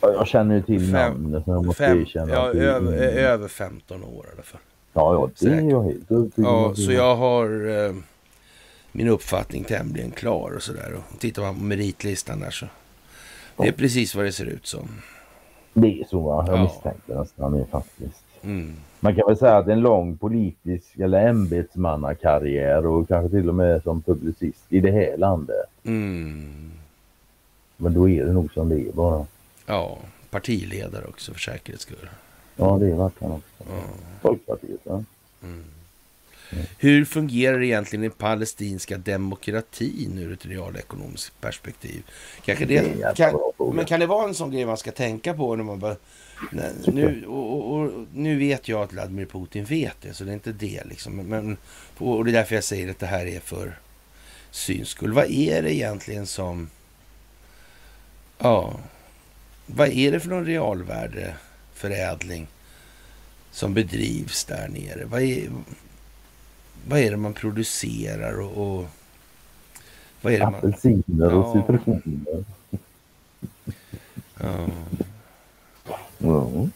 Jag 0.00 0.26
känner 0.26 0.54
ju 0.54 0.62
till 0.62 0.80
fem, 0.80 1.12
namnet. 1.12 1.42
Jag 1.46 1.64
måste 1.64 1.84
fem, 1.84 2.06
känna 2.06 2.32
ja, 2.32 2.52
över, 2.52 2.92
över 3.02 3.48
15 3.48 4.04
år 4.04 4.26
i 4.26 4.34
alla 4.34 4.42
fall. 4.42 4.60
Ja, 4.92 5.14
ja 5.14 5.30
det 5.40 5.54
är 5.54 5.70
jag 5.70 5.82
helt 5.82 6.32
Ja, 6.34 6.74
så 6.74 6.92
jag 6.92 7.16
har 7.16 7.68
eh, 7.68 7.94
min 8.92 9.08
uppfattning 9.08 9.64
tämligen 9.64 10.10
klar 10.10 10.52
och 10.56 10.62
sådär. 10.62 10.92
Och 10.94 11.20
tittar 11.20 11.42
man 11.42 11.54
på 11.54 11.60
meritlistan 11.60 12.40
där 12.40 12.50
så 12.50 12.66
det 13.56 13.68
är 13.68 13.72
precis 13.72 14.14
vad 14.14 14.24
det 14.24 14.32
ser 14.32 14.46
ut 14.46 14.66
som. 14.66 14.88
Det 15.72 16.00
är 16.00 16.04
så 16.04 16.20
va? 16.20 16.44
Jag 16.46 16.58
ja. 16.58 16.62
misstänker 16.62 17.14
nästan 17.14 17.52
det 17.52 17.66
faktiskt. 17.66 18.24
Mm. 18.42 18.76
Man 19.00 19.14
kan 19.14 19.26
väl 19.26 19.36
säga 19.36 19.56
att 19.56 19.68
en 19.68 19.80
lång 19.80 20.16
politisk 20.16 20.98
eller 20.98 21.26
ämbetsmannakarriär 21.26 22.86
och 22.86 23.08
kanske 23.08 23.30
till 23.30 23.48
och 23.48 23.54
med 23.54 23.82
som 23.82 24.02
publicist 24.02 24.64
i 24.68 24.80
det 24.80 24.90
här 24.90 25.16
landet. 25.16 25.66
Mm. 25.84 26.70
Men 27.76 27.94
då 27.94 28.08
är 28.08 28.24
det 28.24 28.32
nog 28.32 28.52
som 28.52 28.68
det 28.68 28.88
är 28.88 28.92
bara. 28.92 29.26
Ja, 29.66 29.98
partiledare 30.30 31.04
också 31.04 31.32
för 31.32 31.40
säkerhets 31.40 31.82
skull. 31.82 32.08
Ja, 32.56 32.78
det 32.80 32.92
vart 32.92 33.20
han 33.20 33.32
också. 33.32 33.48
Ja. 33.58 33.82
Folkpartiet, 34.20 34.80
ja. 34.84 35.02
Mm. 35.42 35.64
Hur 36.78 37.04
fungerar 37.04 37.62
egentligen 37.62 38.02
den 38.02 38.10
palestinska 38.10 38.98
demokratin 38.98 40.18
ur 40.18 40.32
ett 40.32 40.46
realekonomiskt 40.46 41.40
perspektiv? 41.40 42.02
Kanske 42.44 42.64
det, 42.64 43.16
kan, 43.16 43.40
men 43.74 43.84
kan 43.84 44.00
det 44.00 44.06
vara 44.06 44.28
en 44.28 44.34
sån 44.34 44.50
grej 44.50 44.66
man 44.66 44.76
ska 44.76 44.92
tänka 44.92 45.34
på 45.34 45.56
när 45.56 45.64
man 45.64 45.78
bara... 45.78 45.96
Nej, 46.52 46.72
nu, 46.86 47.26
och, 47.26 47.52
och, 47.52 47.80
och, 47.80 48.06
nu 48.14 48.38
vet 48.38 48.68
jag 48.68 48.82
att 48.82 48.92
Vladimir 48.92 49.26
Putin 49.26 49.64
vet 49.64 49.96
det, 50.00 50.14
så 50.14 50.24
det 50.24 50.30
är 50.30 50.34
inte 50.34 50.52
det. 50.52 50.84
Liksom. 50.84 51.16
Men, 51.16 51.56
och 51.98 52.24
det 52.24 52.30
är 52.30 52.32
därför 52.32 52.54
jag 52.54 52.64
säger 52.64 52.90
att 52.90 52.98
det 52.98 53.06
här 53.06 53.26
är 53.26 53.40
för 53.40 53.78
syns 54.50 54.88
skull. 54.88 55.12
Vad 55.12 55.30
är 55.30 55.62
det 55.62 55.74
egentligen 55.74 56.26
som... 56.26 56.70
Ja, 58.38 58.80
vad 59.66 59.88
är 59.88 60.12
det 60.12 60.20
för 60.20 60.28
någon 60.28 60.46
realvärdeförädling 60.46 62.46
som 63.50 63.74
bedrivs 63.74 64.44
där 64.44 64.68
nere? 64.68 65.04
Vad 65.04 65.22
är, 65.22 65.50
vad 66.88 66.98
är 66.98 67.10
det 67.10 67.16
man 67.16 67.34
producerar 67.34 68.40
och, 68.40 68.78
och 68.78 68.86
vad 70.20 70.32
är 70.32 70.38
det 70.38 70.46
Apelsiner 70.46 71.02
man... 71.08 71.34
och 71.34 71.56
ja. 71.56 71.66
citroner. 71.66 72.44
Ja. 74.40 74.66
Ja. 76.18 76.68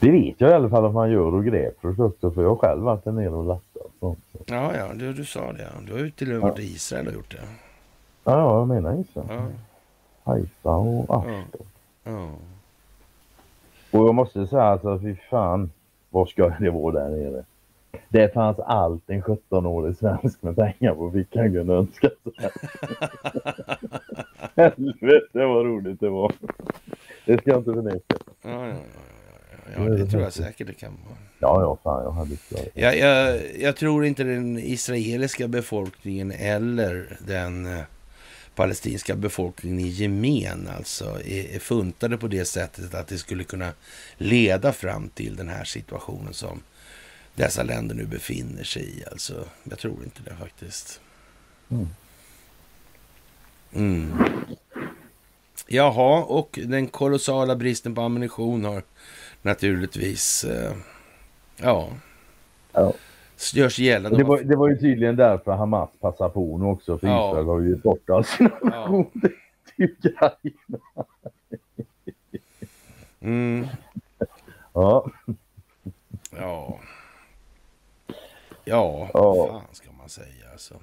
Det 0.00 0.10
vet 0.10 0.40
jag 0.40 0.50
i 0.50 0.54
alla 0.54 0.68
fall 0.68 0.84
att 0.84 0.94
man 0.94 1.10
gör 1.10 1.34
och 1.34 1.44
grapefrukt 1.44 2.20
för 2.20 2.42
jag 2.42 2.48
har 2.48 2.56
själv 2.56 2.82
varit 2.82 3.04
där 3.04 3.12
nere 3.12 3.28
och 3.28 3.44
lattat. 3.44 3.92
Så. 4.00 4.16
Ja, 4.46 4.76
ja, 4.76 4.94
du, 4.94 5.12
du 5.12 5.24
sa 5.24 5.52
det. 5.52 5.68
Du 5.86 5.92
har 5.92 5.98
ju 5.98 6.10
till 6.10 6.28
och 6.28 6.32
med 6.32 6.42
varit 6.42 6.58
i 6.58 6.62
Israel 6.62 7.06
och 7.06 7.12
gjort 7.12 7.30
det. 7.30 7.48
Ja, 8.24 8.58
jag 8.58 8.68
menar 8.68 9.00
Israel. 9.00 9.26
Ja. 9.30 9.42
Haifa 10.24 10.70
och 10.70 11.16
Ashdod. 11.16 11.66
Ja. 12.04 12.28
Och 13.90 14.06
jag 14.08 14.14
måste 14.14 14.46
säga 14.46 14.62
alltså, 14.62 14.98
fy 14.98 15.16
fan, 15.30 15.70
vad 16.10 16.28
ska 16.28 16.48
det 16.48 16.70
vara 16.70 16.92
där 16.92 17.10
nere? 17.10 17.44
Det 18.08 18.34
fanns 18.34 18.58
allt 18.58 19.10
en 19.10 19.22
17-årig 19.22 19.96
svensk 19.96 20.42
med 20.42 20.56
pengar 20.56 20.94
på 20.94 21.10
fickan 21.10 21.52
kunde 21.52 21.74
önska 21.74 22.08
sig. 22.08 22.50
Helvete 24.56 25.46
vad 25.46 25.66
roligt 25.66 26.00
det 26.00 26.08
var. 26.08 26.32
Det 27.24 27.38
ska 27.38 27.50
jag 27.50 27.60
inte 27.60 27.72
förneka. 27.72 28.16
Ja, 28.42 28.68
ja, 28.68 28.68
ja, 28.68 29.72
ja. 29.76 29.82
det 29.82 30.06
tror 30.06 30.22
jag 30.22 30.32
säkert 30.32 30.66
det 30.66 30.74
kan 30.74 30.98
vara. 31.04 31.16
Ja, 31.38 31.60
ja, 31.60 31.78
fan 31.82 32.04
jag 32.04 32.12
hade 32.12 32.36
ja, 32.74 32.94
jag, 32.94 33.40
jag 33.60 33.76
tror 33.76 34.04
inte 34.04 34.24
den 34.24 34.58
israeliska 34.58 35.48
befolkningen 35.48 36.32
eller 36.32 37.16
den 37.26 37.66
eh, 37.66 37.84
palestinska 38.54 39.16
befolkningen 39.16 39.80
i 39.80 39.88
gemen 39.88 40.68
alltså 40.76 41.04
är, 41.04 41.54
är 41.54 41.58
funtade 41.58 42.18
på 42.18 42.28
det 42.28 42.44
sättet 42.44 42.94
att 42.94 43.08
det 43.08 43.18
skulle 43.18 43.44
kunna 43.44 43.72
leda 44.16 44.72
fram 44.72 45.08
till 45.08 45.36
den 45.36 45.48
här 45.48 45.64
situationen 45.64 46.34
som 46.34 46.62
dessa 47.34 47.62
länder 47.62 47.94
nu 47.94 48.04
befinner 48.04 48.64
sig 48.64 48.98
i. 48.98 49.04
Alltså, 49.10 49.44
jag 49.64 49.78
tror 49.78 50.04
inte 50.04 50.22
det 50.24 50.34
faktiskt. 50.34 51.00
Mm. 51.70 51.88
Mm. 53.72 54.12
Jaha, 55.66 56.24
och 56.24 56.58
den 56.66 56.86
kolossala 56.86 57.56
bristen 57.56 57.94
på 57.94 58.00
ammunition 58.00 58.64
har 58.64 58.82
naturligtvis, 59.42 60.44
eh, 60.44 60.72
ja, 61.56 61.88
ja. 62.72 62.92
görs 63.54 63.78
gällande. 63.78 64.18
Det 64.18 64.24
var, 64.24 64.40
det 64.40 64.56
var 64.56 64.68
ju 64.68 64.76
tydligen 64.76 65.16
därför 65.16 65.52
Hamas 65.52 65.90
passade 66.00 66.30
på 66.30 66.58
nu 66.58 66.64
också, 66.64 66.98
för 66.98 67.06
ja. 67.06 67.30
Israel 67.30 67.46
har 67.46 67.60
ju 67.60 67.70
gett 67.70 67.82
bort 67.82 68.10
all 68.10 68.24
sin 68.24 68.50
ammunition 68.60 69.10
ja. 69.22 69.28
till 69.76 69.84
Ukraina. 69.84 70.78
Mm. 73.20 73.66
Ja. 74.72 75.10
Ja. 76.30 76.78
Ja, 78.64 79.10
vad 79.12 79.48
fan 79.48 79.62
ska 79.72 79.92
man 79.92 80.08
säga 80.08 80.50
alltså. 80.52 80.74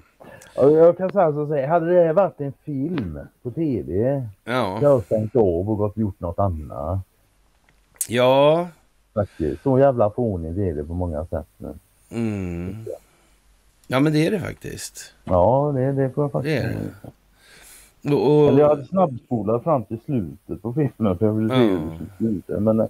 Jag 0.54 0.96
kan 0.96 1.12
säga 1.12 1.32
så 1.32 1.46
säga, 1.46 1.68
hade 1.68 2.04
det 2.04 2.12
varit 2.12 2.40
en 2.40 2.52
film 2.64 3.18
på 3.42 3.50
tv. 3.50 4.22
Ja. 4.44 4.78
Jag 4.82 4.90
har 4.90 5.00
stängt 5.00 5.36
av 5.36 5.70
och 5.70 5.78
gått 5.78 5.92
och 5.92 6.00
gjort 6.00 6.20
något 6.20 6.38
annat. 6.38 7.00
Ja. 8.08 8.68
Faktiskt. 9.14 9.62
Så 9.62 9.78
jävla 9.78 10.10
fånigt 10.10 10.58
är 10.58 10.74
det 10.74 10.84
på 10.84 10.94
många 10.94 11.26
sätt 11.26 11.48
nu. 11.58 11.74
Mm. 12.10 12.86
Ja 13.86 14.00
men 14.00 14.12
det 14.12 14.26
är 14.26 14.30
det 14.30 14.40
faktiskt. 14.40 15.14
Ja 15.24 15.72
det, 15.74 15.92
det 15.92 16.10
får 16.10 16.24
jag 16.24 16.32
faktiskt 16.32 16.62
Det 16.62 16.68
är 16.68 16.76
det. 18.02 18.14
Och, 18.14 18.42
och... 18.42 18.48
Eller 18.48 18.60
jag 18.60 18.68
hade 18.68 18.84
snabbspolat 18.84 19.62
fram 19.62 19.84
till 19.84 20.00
slutet 20.04 20.62
på 20.62 20.72
filmen 20.72 21.18
för 21.18 21.26
jag 21.26 21.32
ville 21.32 21.54
se 21.54 22.04
det 22.04 22.16
slutar. 22.18 22.60
Men 22.60 22.88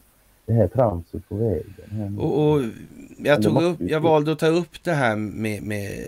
det 0.51 0.56
här 0.56 0.68
tramset 0.68 1.28
på 1.28 1.36
vägen. 1.36 2.18
Och, 2.18 2.52
och 2.52 2.62
jag, 3.18 3.43
tog 3.43 3.62
upp, 3.62 3.78
jag 3.81 4.01
valde 4.01 4.32
att 4.32 4.39
ta 4.39 4.47
upp 4.47 4.85
det 4.85 4.93
här 4.93 5.16
med, 5.16 5.62
med 5.62 6.06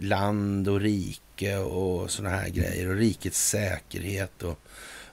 land 0.00 0.68
och 0.68 0.80
rike 0.80 1.58
och 1.58 2.10
sådana 2.10 2.36
här 2.36 2.48
grejer 2.48 2.88
och 2.88 2.96
rikets 2.96 3.48
säkerhet. 3.48 4.42
Och, 4.42 4.58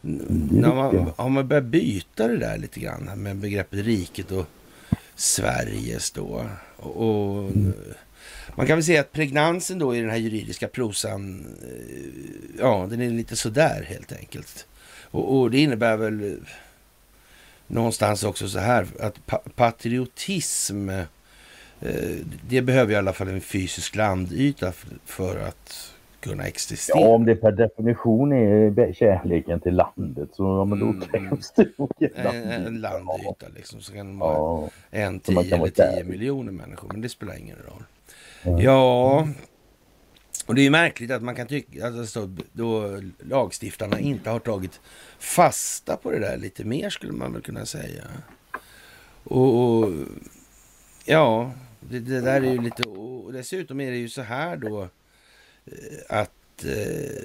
när 0.02 0.76
man, 0.76 1.12
har 1.18 1.30
man 1.30 1.48
börjat 1.48 1.66
byta 1.66 2.28
det 2.28 2.38
där 2.38 2.58
lite 2.58 2.80
grann 2.80 3.10
med 3.16 3.36
begreppet 3.38 3.86
riket 3.86 4.32
och 4.32 4.46
Sveriges 5.16 6.12
då. 6.12 6.46
Och, 6.78 6.96
och 6.96 7.44
mm. 7.44 7.74
Man 8.56 8.68
kan 8.68 8.78
väl 8.78 8.84
säga 8.84 9.02
att 9.02 9.12
pregnansen 9.12 9.80
då 9.80 9.96
i 9.96 10.02
den 10.02 10.10
här 10.10 10.18
juridiska 10.18 10.68
prosan, 10.68 11.46
eh, 11.62 12.60
ja 12.60 12.88
den 12.90 13.02
är 13.02 13.10
lite 13.10 13.36
sådär 13.36 13.86
helt 13.90 14.12
enkelt. 14.12 14.68
Och, 15.12 15.40
och 15.40 15.52
det 15.52 15.60
innebär 15.60 15.98
väl 15.98 16.38
någonstans 17.70 18.24
också 18.24 18.48
så 18.48 18.60
här 18.60 18.86
att 19.00 19.26
pa 19.26 19.42
patriotism 19.56 20.90
eh, 20.90 21.06
det 22.50 22.62
behöver 22.62 22.94
i 22.94 22.96
alla 22.96 23.14
fall 23.14 23.28
en 23.28 23.42
fysisk 23.42 23.96
landyta 23.96 24.72
för 25.06 25.40
att 25.40 25.94
kunna 26.20 26.44
existera. 26.44 27.00
Ja, 27.00 27.08
om 27.08 27.26
det 27.26 27.36
per 27.36 27.52
definition 27.52 28.32
är 28.32 28.94
kärleken 28.94 29.60
till 29.60 29.76
landet 29.76 30.30
så 30.34 30.44
ja, 30.44 30.66
men 30.66 30.80
då 30.80 30.86
mm. 30.86 31.02
krävs 31.02 31.54
det 31.56 32.18
en, 32.18 32.52
en 32.52 32.82
landyta 32.82 33.46
liksom. 33.56 33.82
Så 33.82 33.94
kan 33.94 34.20
vara 34.20 34.34
ja, 34.34 34.70
en, 35.00 35.20
tio 35.20 35.56
eller 35.56 35.70
tio 35.70 36.04
miljoner 36.04 36.52
människor. 36.52 36.90
Men 36.92 37.02
det 37.02 37.10
spelar 37.10 37.38
ingen 37.38 37.58
roll. 37.68 37.84
Ja, 38.44 38.62
ja 38.62 39.28
och 40.50 40.56
det 40.56 40.66
är 40.66 40.70
märkligt 40.70 41.12
att 41.12 41.24
man 41.24 41.36
kan 41.36 41.48
tycka 41.48 41.88
att 41.88 41.96
alltså, 41.96 42.30
då 42.52 43.02
lagstiftarna 43.20 44.00
inte 44.00 44.30
har 44.30 44.40
tagit 44.40 44.80
fasta 45.20 45.98
på 45.98 46.12
det 46.12 46.20
där 46.20 46.38
lite 46.38 46.64
mer 46.64 46.90
skulle 46.90 47.14
man 47.14 47.34
väl 47.34 47.42
kunna 47.42 47.66
säga. 47.66 48.04
Och, 49.24 49.80
och 49.80 49.94
ja, 51.06 51.52
det, 51.80 52.00
det, 52.00 52.22
där 52.22 52.42
är 52.42 52.52
ju 52.52 52.62
lite... 52.62 52.90
Och 52.90 53.34
dessutom 53.34 53.82
är 53.82 53.92
det 53.92 53.98
ju 53.98 54.10
så 54.10 54.22
här 54.22 54.58
då 54.58 54.82
eh, 55.66 55.72
att 56.10 56.66
eh, 56.66 57.24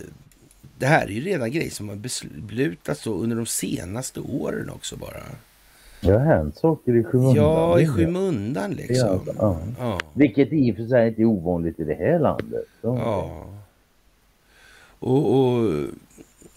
det 0.79 0.87
här 0.87 1.07
är 1.07 1.11
ju 1.11 1.21
redan 1.21 1.51
grejer 1.51 1.71
som 1.71 1.89
har 1.89 1.97
beslutats 1.97 3.07
under 3.07 3.37
de 3.37 3.47
senaste 3.47 4.21
åren 4.21 4.71
också 4.71 4.97
bara. 4.97 5.23
Det 6.01 6.13
har 6.13 6.21
hänt 6.21 6.57
saker 6.57 6.97
i 6.97 7.05
skymundan. 7.05 7.37
Ja, 7.37 7.81
i 7.81 7.87
skymundan 7.87 8.73
liksom. 8.73 9.21
Ja, 9.39 9.61
ja. 9.79 10.01
Vilket 10.13 10.53
i 10.53 10.73
och 10.73 10.77
för 10.77 10.87
sig 10.87 11.09
inte 11.09 11.23
är 11.23 11.25
ovanligt 11.25 11.81
i 11.81 11.85
det 11.85 11.95
här 11.95 12.19
landet. 12.19 12.65
Så. 12.81 12.97
Ja. 12.97 13.47
Och, 14.99 15.39
och 15.39 15.85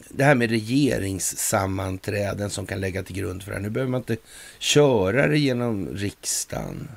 det 0.10 0.24
här 0.24 0.36
med 0.36 0.50
regeringssammanträden 0.50 2.50
som 2.50 2.66
kan 2.66 2.80
lägga 2.80 3.04
till 3.04 3.16
grund 3.16 3.44
för 3.44 3.52
det 3.52 3.58
här. 3.58 3.64
Nu 3.64 3.70
behöver 3.70 3.92
man 3.92 4.02
inte 4.02 4.18
köra 4.60 5.28
det 5.28 5.38
genom 5.38 5.88
riksdagen 5.88 6.88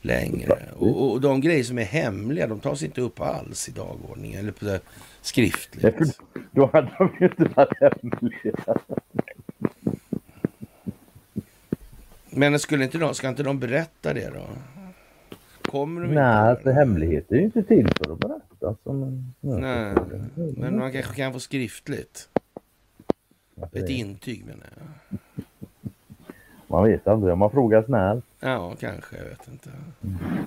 längre. 0.00 0.58
Och, 0.76 1.12
och, 1.12 1.20
de 1.20 1.40
grejer 1.40 1.64
som 1.64 1.78
är 1.78 1.84
hemliga, 1.84 2.46
de 2.46 2.60
tas 2.60 2.82
inte 2.82 3.00
upp 3.00 3.20
alls 3.20 3.68
i 3.68 3.72
dagordningen 3.72 4.40
eller 4.40 4.52
på 4.52 4.64
det 4.64 4.80
skriftligt. 5.20 6.18
Då 6.50 6.70
hade 6.72 6.90
de 6.98 7.10
ju 7.20 7.26
inte 7.26 7.44
varit 7.54 7.80
hemliga. 7.80 8.56
Men 12.30 12.58
skulle 12.58 12.84
inte 12.84 12.98
de, 12.98 13.14
ska 13.14 13.28
inte 13.28 13.42
de 13.42 13.58
berätta 13.58 14.14
det 14.14 14.30
då? 14.34 14.46
Kommer 15.70 16.00
de 16.00 16.06
Nej, 16.06 16.14
för 16.14 16.50
alltså, 16.50 16.70
hemligheter 16.70 17.34
är 17.34 17.38
ju 17.38 17.44
inte 17.44 17.62
till 17.62 17.88
för 17.96 18.12
att 18.12 18.18
berätta. 18.18 18.76
Som, 18.84 19.32
Nej, 19.40 19.94
men 20.56 20.78
man 20.78 20.92
kanske 20.92 21.14
kan 21.14 21.32
få 21.32 21.40
skriftligt. 21.40 22.28
Ett 23.72 23.88
intyg 23.88 24.44
menar 24.46 24.66
jag. 24.76 25.18
Man 26.66 26.84
vet 26.84 27.08
aldrig 27.08 27.32
om 27.32 27.38
man 27.38 27.50
frågar 27.50 27.82
snällt. 27.82 28.24
Ja, 28.40 28.74
kanske. 28.80 29.16
Jag 29.16 29.24
vet 29.24 29.48
inte. 29.48 29.70
Mm. 30.02 30.46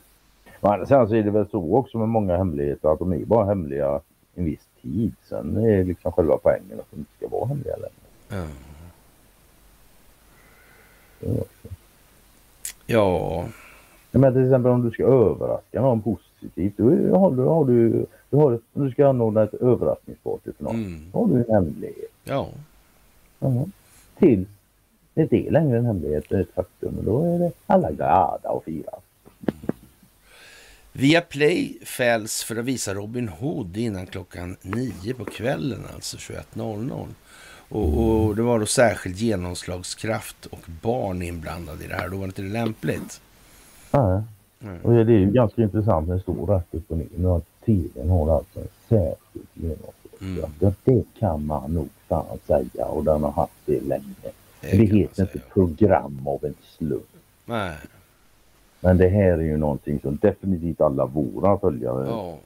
Men 0.61 0.87
sen 0.87 1.07
så 1.07 1.15
är 1.15 1.23
det 1.23 1.31
väl 1.31 1.49
så 1.49 1.75
också 1.75 1.97
med 1.97 2.09
många 2.09 2.37
hemligheter 2.37 2.93
att 2.93 2.99
de 2.99 3.13
är 3.13 3.25
bara 3.25 3.45
hemliga 3.45 4.01
en 4.35 4.45
viss 4.45 4.67
tid. 4.81 5.13
Sen 5.23 5.57
är 5.57 5.83
liksom 5.83 6.11
själva 6.11 6.37
poängen 6.43 6.79
att 6.79 6.91
de 6.91 6.97
inte 6.97 7.11
ska 7.17 7.27
vara 7.27 7.45
hemliga 7.45 7.75
längre. 7.75 8.47
Ja. 11.19 11.43
Ja. 12.85 13.45
Men 14.11 14.33
till 14.33 14.43
exempel 14.43 14.71
om 14.71 14.83
du 14.83 14.91
ska 14.91 15.03
överraska 15.03 15.81
någon 15.81 16.01
positivt. 16.01 16.77
Då 16.77 16.83
har 17.17 17.31
du, 17.31 17.43
har 17.43 17.65
du, 17.65 18.05
du 18.29 18.37
har, 18.37 18.59
om 18.73 18.85
du 18.85 18.91
ska 18.91 19.07
anordna 19.07 19.43
ett 19.43 19.53
överraskningsparty 19.53 20.51
för 20.57 20.63
någon. 20.63 20.75
Mm. 20.75 21.11
Då 21.11 21.19
har 21.19 21.27
du 21.27 21.35
en 21.35 21.53
hemlighet. 21.53 22.11
Ja. 22.23 22.49
Ja. 23.39 23.65
Tills 24.19 24.47
det 25.13 25.21
inte 25.21 25.35
är 25.35 25.51
längre 25.51 25.77
en 25.77 25.85
hemlighet, 25.85 26.31
ett 26.31 26.53
faktum. 26.55 26.95
Då 27.05 27.35
är 27.35 27.39
det 27.39 27.51
alla 27.65 27.91
glada 27.91 28.49
och 28.49 28.63
firar. 28.63 28.99
Via 30.91 31.21
Play 31.21 31.77
fälls 31.85 32.43
för 32.43 32.55
att 32.55 32.65
visa 32.65 32.93
Robin 32.93 33.27
Hood 33.27 33.77
innan 33.77 34.05
klockan 34.05 34.57
nio 34.61 35.13
på 35.13 35.25
kvällen, 35.25 35.79
alltså 35.95 36.17
21.00. 36.17 37.07
Och, 37.69 38.25
och, 38.25 38.35
det 38.35 38.41
var 38.41 38.59
då 38.59 38.65
särskild 38.65 39.15
genomslagskraft 39.15 40.45
och 40.45 40.65
barn 40.81 41.21
inblandade 41.21 41.83
i 41.83 41.87
det 41.87 41.95
här. 41.95 42.09
Då 42.09 42.17
var 42.17 42.23
det 42.23 42.25
inte 42.25 42.41
lämpligt. 42.41 43.21
Nej. 43.91 44.23
Mm. 44.61 44.81
Och 44.81 44.93
det 44.93 45.13
är 45.13 45.19
ju 45.19 45.31
ganska 45.31 45.61
intressant 45.61 46.07
när 46.07 46.15
det 46.15 46.21
står 46.21 46.45
rätt 46.47 46.65
upp 46.71 46.91
och 46.91 46.97
ner 46.97 47.07
nu 47.15 47.27
att 47.27 47.45
tvn 47.65 48.09
har 48.09 48.35
alltså 48.37 48.59
en 48.59 48.67
särskild 48.89 49.47
genomslagskraft. 49.53 50.61
Mm. 50.61 50.73
Det 50.83 51.03
kan 51.19 51.45
man 51.45 51.73
nog 51.73 51.89
fan 52.07 52.39
säga 52.47 52.85
och 52.85 53.03
den 53.03 53.23
har 53.23 53.31
haft 53.31 53.53
det 53.65 53.81
länge. 53.81 54.13
Det, 54.61 54.77
det 54.77 54.85
heter 54.85 55.21
inte 55.21 55.39
program 55.39 56.27
av 56.27 56.45
en 56.45 56.55
slump. 56.77 57.03
Nej. 57.45 57.77
Men 58.79 58.97
det 58.97 59.07
här 59.09 59.31
är 59.31 59.43
ju 59.43 59.57
någonting 59.57 59.99
som 59.99 60.17
definitivt 60.21 60.81
alla 60.81 61.05
våra 61.05 61.59
följare 61.59 62.07
ja. 62.07 62.37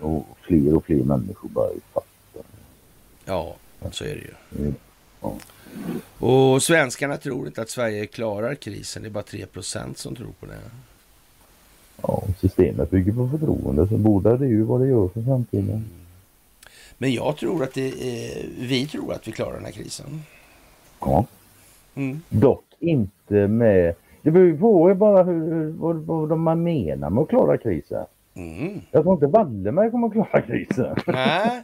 och 0.00 0.26
fler 0.40 0.74
och 0.74 0.84
fler 0.84 1.04
människor 1.04 1.48
börjar 1.48 1.74
fatta. 1.92 2.46
Ja, 3.24 3.56
så 3.90 4.04
är 4.04 4.08
det 4.08 4.20
ju. 4.20 4.62
Mm. 4.62 4.74
Ja. 5.20 5.34
Och 6.18 6.62
svenskarna 6.62 7.16
tror 7.16 7.46
inte 7.46 7.62
att 7.62 7.70
Sverige 7.70 8.06
klarar 8.06 8.54
krisen. 8.54 9.02
Det 9.02 9.08
är 9.08 9.10
bara 9.10 9.24
3% 9.24 9.94
som 9.94 10.16
tror 10.16 10.32
på 10.40 10.46
det. 10.46 10.58
Ja, 12.02 12.22
systemet 12.40 12.90
bygger 12.90 13.12
på 13.12 13.28
förtroende 13.28 13.88
så 13.88 13.96
borde 13.96 14.36
det 14.36 14.46
ju 14.46 14.62
vad 14.62 14.80
det 14.80 14.86
gör 14.86 15.08
för 15.08 15.22
framtiden. 15.22 15.84
Men 17.02 17.12
jag 17.12 17.36
tror 17.36 17.62
att 17.62 17.74
det 17.74 17.88
är, 17.88 18.46
vi 18.58 18.86
tror 18.86 19.12
att 19.12 19.28
vi 19.28 19.32
klarar 19.32 19.54
den 19.54 19.64
här 19.64 19.72
krisen. 19.72 20.22
Ja. 21.00 21.26
Mm. 21.94 22.20
Dock 22.28 22.64
inte 22.78 23.48
med 23.48 23.94
det 24.22 24.30
beror 24.30 24.56
på 24.56 24.94
bara 24.94 25.22
hur, 25.22 25.52
hur, 25.52 25.70
vad, 25.70 25.96
vad 25.96 26.38
man 26.38 26.62
menar 26.62 27.10
med 27.10 27.22
att 27.22 27.28
klara 27.28 27.58
krisen. 27.58 28.04
Mm. 28.34 28.80
Jag 28.90 29.02
tror 29.02 29.14
inte 29.14 29.26
Wallenberg 29.26 29.90
kommer 29.90 30.06
att 30.06 30.12
klara 30.12 30.42
krisen. 30.42 30.96
Nej. 31.06 31.62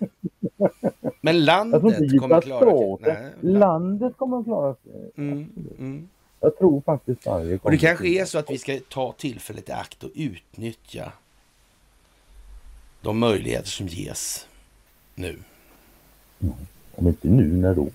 Men 1.20 1.44
landet 1.44 1.82
kommer 2.20 2.36
att 2.36 2.44
klara 2.44 2.96
krisen. 2.98 3.30
Landet 3.40 4.16
kommer 4.16 4.38
att 4.38 4.44
klara 4.44 4.74
krisen. 4.74 5.10
Mm. 5.16 5.50
Mm. 5.78 6.08
Jag 6.40 6.58
tror 6.58 6.80
faktiskt 6.80 7.22
Sverige 7.22 7.58
kommer 7.58 7.64
Och 7.64 7.70
det 7.70 7.78
kanske 7.78 8.08
är 8.08 8.24
så 8.24 8.38
att 8.38 8.50
vi 8.50 8.58
ska 8.58 8.78
ta 8.88 9.12
tillfället 9.12 9.68
i 9.68 9.72
akt 9.72 10.04
och 10.04 10.10
utnyttja 10.14 11.12
de 13.02 13.18
möjligheter 13.18 13.68
som 13.68 13.86
ges 13.86 14.46
nu. 15.16 15.38
Mm. 16.40 16.54
Om 16.94 17.06
inte 17.08 17.28
nu, 17.28 17.44
när 17.56 17.74
då? 17.74 17.88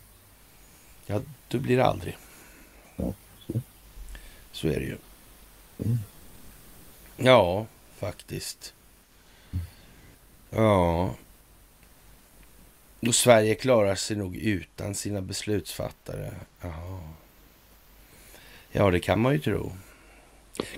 Ja, 1.05 1.21
då 1.47 1.59
blir 1.59 1.77
det 1.77 1.85
aldrig. 1.85 2.17
Så 4.51 4.67
är 4.67 4.79
det 4.79 4.85
ju. 4.85 4.97
Mm. 5.85 5.97
Ja, 7.17 7.65
faktiskt. 7.95 8.73
Ja. 10.49 11.15
Och 13.07 13.15
Sverige 13.15 13.55
klarar 13.55 13.95
sig 13.95 14.17
nog 14.17 14.35
utan 14.35 14.95
sina 14.95 15.21
beslutsfattare. 15.21 16.31
Ja. 16.61 16.99
ja, 18.71 18.91
det 18.91 18.99
kan 18.99 19.19
man 19.19 19.33
ju 19.33 19.39
tro. 19.39 19.71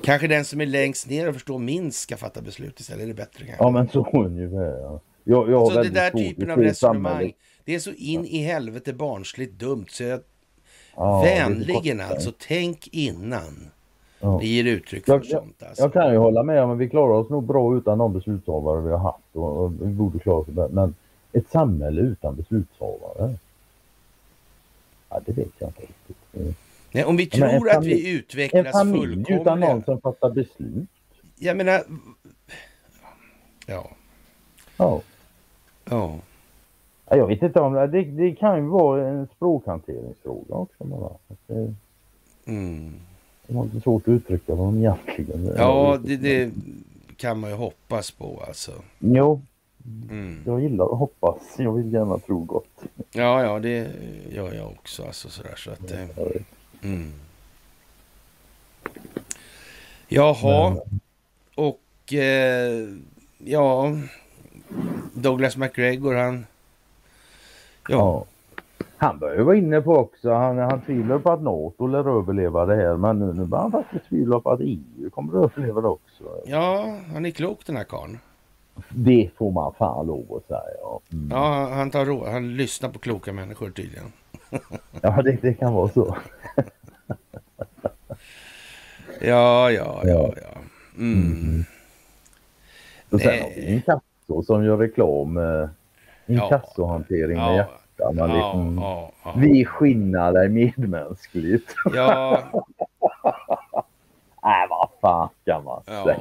Kanske 0.01 0.27
den 0.27 0.45
som 0.45 0.61
är 0.61 0.65
längst 0.65 1.09
ner 1.09 1.27
och 1.27 1.33
förstår 1.33 1.59
minst 1.59 1.99
ska 1.99 2.17
fatta 2.17 2.41
beslut 2.41 2.79
istället. 2.79 3.03
Är 3.03 3.07
det 3.07 3.13
bättre 3.13 3.45
kanske? 3.45 3.63
Ja, 3.63 3.69
men 3.69 3.89
så 3.89 4.09
ungefär. 4.13 4.79
Ja. 4.79 4.99
Jag, 5.23 5.51
jag 5.51 5.71
så 5.71 5.83
det 5.83 5.89
där 5.89 6.09
typen 6.09 6.51
av 6.51 6.59
resonemang, 6.59 7.33
det 7.65 7.75
är 7.75 7.79
så 7.79 7.91
in 7.91 8.25
i 8.25 8.37
helvete 8.37 8.93
barnsligt 8.93 9.59
dumt 9.59 9.85
så 9.89 10.03
jag 10.03 10.19
Ja, 10.95 11.21
Vänligen 11.21 12.01
alltså, 12.01 12.31
tänk 12.47 12.87
innan 12.91 13.69
ja. 14.19 14.37
ni 14.37 14.45
ger 14.45 14.63
uttryck 14.63 15.05
för 15.05 15.13
jag, 15.13 15.25
sånt. 15.25 15.63
Alltså. 15.63 15.83
Jag 15.83 15.93
kan 15.93 16.11
ju 16.11 16.17
hålla 16.17 16.43
med 16.43 16.63
om 16.63 16.71
att 16.71 16.77
vi 16.77 16.89
klarar 16.89 17.13
oss 17.13 17.29
nog 17.29 17.43
bra 17.43 17.77
utan 17.77 17.97
de 17.97 18.13
beslutshavare 18.13 18.81
vi 18.81 18.91
har 18.91 18.97
haft 18.97 19.35
och, 19.35 19.63
och 19.63 19.73
vi 19.81 19.85
borde 19.85 20.19
klara 20.19 20.37
oss 20.37 20.47
bättre. 20.47 20.73
Men 20.73 20.95
ett 21.33 21.49
samhälle 21.51 22.01
utan 22.01 22.35
beslutshavare? 22.35 23.35
Ja, 25.09 25.19
det 25.25 25.31
vet 25.31 25.49
jag 25.59 25.69
inte 25.69 25.81
riktigt. 25.81 26.57
Nej, 26.91 27.05
om 27.05 27.17
vi 27.17 27.25
tror 27.25 27.69
att 27.69 27.85
vi 27.85 28.11
utvecklas. 28.11 28.65
En 28.65 28.71
familj 28.71 29.25
utan 29.29 29.59
någon 29.59 29.83
som 29.83 30.01
fattar 30.01 30.29
beslut? 30.29 30.89
Jag 31.35 31.57
menar... 31.57 31.83
Ja. 33.65 33.89
Ja. 34.77 35.01
Ja. 35.85 36.19
Jag 37.09 37.27
vet 37.27 37.41
inte 37.41 37.59
om 37.59 37.73
det, 37.73 37.87
det, 37.87 38.03
det 38.03 38.35
kan 38.35 38.57
ju 38.57 38.67
vara 38.69 39.07
en 39.07 39.27
språkhanteringsfråga 39.35 40.55
också. 40.55 40.83
Bara. 40.83 41.09
Det, 41.47 41.73
mm. 42.45 42.93
det 43.47 43.55
var 43.55 43.65
lite 43.65 43.81
svårt 43.81 44.01
att 44.01 44.07
uttrycka 44.07 44.55
vad 44.55 44.67
de 44.67 44.77
egentligen 44.77 45.53
Ja, 45.57 45.99
det, 46.03 46.17
det, 46.17 46.51
kan 47.17 47.39
man 47.39 47.49
ju 47.49 47.55
hoppas 47.55 48.11
på 48.11 48.43
alltså. 48.47 48.71
Jo, 48.99 49.41
mm. 50.09 50.43
jag 50.45 50.61
gillar 50.61 50.85
att 50.85 50.99
hoppas. 50.99 51.55
Jag 51.57 51.73
vill 51.73 51.93
gärna 51.93 52.17
tro 52.17 52.39
gott. 52.39 52.83
Ja, 53.11 53.43
ja, 53.43 53.59
det 53.59 53.91
gör 54.31 54.53
jag 54.53 54.67
också. 54.67 55.03
Alltså, 55.03 55.29
sådär, 55.29 55.55
så 55.55 55.71
att, 55.71 55.91
eh, 55.91 56.05
mm. 56.81 57.11
Jaha, 60.07 60.69
Men. 60.69 60.99
och 61.55 62.13
eh, 62.13 62.87
ja, 63.37 63.91
Douglas 65.13 65.57
McGregor 65.57 66.15
han 66.15 66.45
Ja. 67.89 67.97
ja. 67.97 68.25
Han 68.97 69.19
börjar 69.19 69.43
vara 69.43 69.55
inne 69.55 69.81
på 69.81 69.97
också, 69.97 70.33
han, 70.33 70.57
han 70.57 70.81
tvivlar 70.81 71.19
på 71.19 71.31
att 71.31 71.41
NATO 71.41 71.87
lär 71.87 72.17
överleva 72.19 72.65
det 72.65 72.75
här 72.75 72.97
men 72.97 73.19
nu, 73.19 73.33
nu 73.33 73.45
börjar 73.45 73.61
han 73.61 73.71
faktiskt 73.71 74.09
tvivla 74.09 74.39
på 74.39 74.51
att 74.51 74.59
EU 74.59 75.09
kommer 75.09 75.45
att 75.45 75.57
överleva 75.57 75.81
det 75.81 75.87
också. 75.87 76.23
Ja, 76.45 76.97
han 77.13 77.25
är 77.25 77.31
klok 77.31 77.65
den 77.65 77.77
här 77.77 77.83
karln. 77.83 78.19
Det 78.89 79.29
får 79.37 79.51
man 79.51 79.73
fan 79.73 80.07
lov 80.07 80.35
att 80.35 80.47
säga. 80.47 80.99
Mm. 81.11 81.29
Ja, 81.31 81.69
han, 81.73 81.91
tar 81.91 82.31
han 82.31 82.55
lyssnar 82.57 82.89
på 82.89 82.99
kloka 82.99 83.33
människor 83.33 83.69
tydligen. 83.69 84.11
ja, 85.01 85.21
det, 85.21 85.37
det 85.41 85.53
kan 85.53 85.73
vara 85.73 85.89
så. 85.89 86.17
ja, 89.21 89.71
ja, 89.71 90.01
ja, 90.03 90.33
ja. 90.35 90.57
Mm. 90.97 91.31
Mm. 91.31 91.63
Och 93.09 93.21
sen 93.21 93.41
har 93.41 93.49
vi 93.49 93.73
en 93.73 93.81
Casso 94.33 94.43
som 94.43 94.65
gör 94.65 94.77
reklam 94.77 95.37
eh, 95.37 95.69
inkassohantering 96.27 97.37
ja. 97.37 97.45
med 97.45 97.55
hjärta. 97.55 98.11
Man 98.13 98.29
ja, 98.29 98.35
liksom, 98.35 98.77
ja, 98.81 99.11
ja. 99.23 99.33
Vi 99.37 99.65
skinnar 99.65 100.33
dig 100.33 100.49
medmänskligt. 100.49 101.75
Ja. 101.93 102.39
Nej, 104.43 104.67
vad 104.69 104.89
fan 105.01 105.29
kan 105.45 105.63
man 105.63 105.83
säga? 105.83 106.17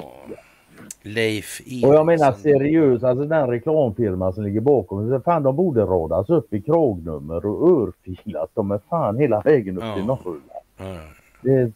Leif 1.03 1.61
Eriksson. 1.61 1.91
Och 1.91 1.97
jag 1.97 2.07
menar 2.07 2.33
seriöst, 2.33 3.05
alltså 3.05 3.25
den 3.25 3.47
reklamfirma 3.47 4.33
som 4.33 4.45
ligger 4.45 4.61
bakom. 4.61 5.23
Fan, 5.23 5.43
de 5.43 5.57
borde 5.57 5.81
radas 5.81 6.31
upp 6.31 6.53
i 6.53 6.61
krognummer 6.61 7.47
och 7.47 7.71
örfilas. 7.71 8.51
De 8.55 8.71
är 8.71 8.81
fan 8.89 9.19
hela 9.19 9.41
vägen 9.41 9.79
upp 9.79 9.95
till 9.95 10.05
Norrland. 10.05 10.43
Det... 11.41 11.73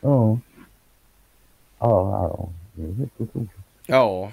Ja. 0.00 0.38
Ja, 1.78 2.28
ja. 2.38 2.48
Det 2.72 2.82
är 2.82 2.92
helt 2.92 3.20
otroligt. 3.20 3.50
Ja. 3.86 4.30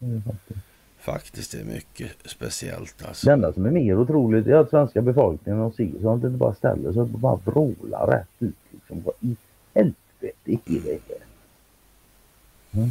Är 0.00 0.20
faktiskt. 0.20 0.60
Faktiskt, 0.98 1.52
det 1.52 1.60
är 1.60 1.64
mycket 1.64 2.10
speciellt. 2.24 3.04
Alltså. 3.06 3.26
Det 3.26 3.32
enda 3.32 3.52
som 3.52 3.66
är 3.66 3.70
mer 3.70 3.98
otroligt 3.98 4.46
är 4.46 4.54
att 4.54 4.70
svenska 4.70 5.02
befolkningen 5.02 5.60
och 5.60 5.74
ser 5.74 5.90
så 6.02 6.14
att 6.14 6.22
det 6.22 6.30
bara 6.30 6.54
ställer 6.54 6.92
sig 6.92 7.02
och 7.02 7.08
bara 7.08 7.36
vrålar 7.44 8.06
rätt 8.06 8.28
ut. 8.38 8.54
Liksom. 8.70 9.02
Vad 9.02 9.14
i 9.20 9.36
helvete 9.74 10.50
är 10.54 10.98
det? 11.08 11.22
Mm. 12.72 12.90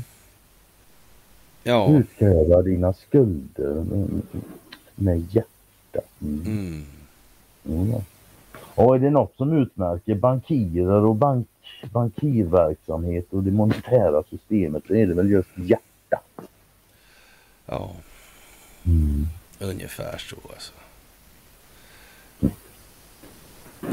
Ja. 1.64 1.98
Utkräva 1.98 2.62
dina 2.62 2.94
skulder 2.94 3.86
med 4.96 5.36
hjärta. 5.36 6.02
Mm. 6.22 6.46
Mm. 6.46 6.86
Mm. 7.66 8.02
Och 8.76 8.96
är 8.96 9.00
det 9.00 9.10
något 9.10 9.36
som 9.38 9.54
utmärker 9.54 10.16
bankirer 10.16 11.06
och 11.06 11.16
bank, 11.16 11.48
bankirverksamhet 11.92 13.34
och 13.34 13.44
det 13.44 13.52
monetära 13.52 14.24
systemet 14.30 14.84
så 14.88 14.96
är 14.96 15.08
det 15.08 15.14
väl 15.14 15.30
just 15.30 15.58
hjärtat. 15.58 16.50
Ja. 17.70 17.96
Mm. 18.86 19.28
Ungefär 19.60 20.18
så 20.18 20.36
alltså. 20.54 20.74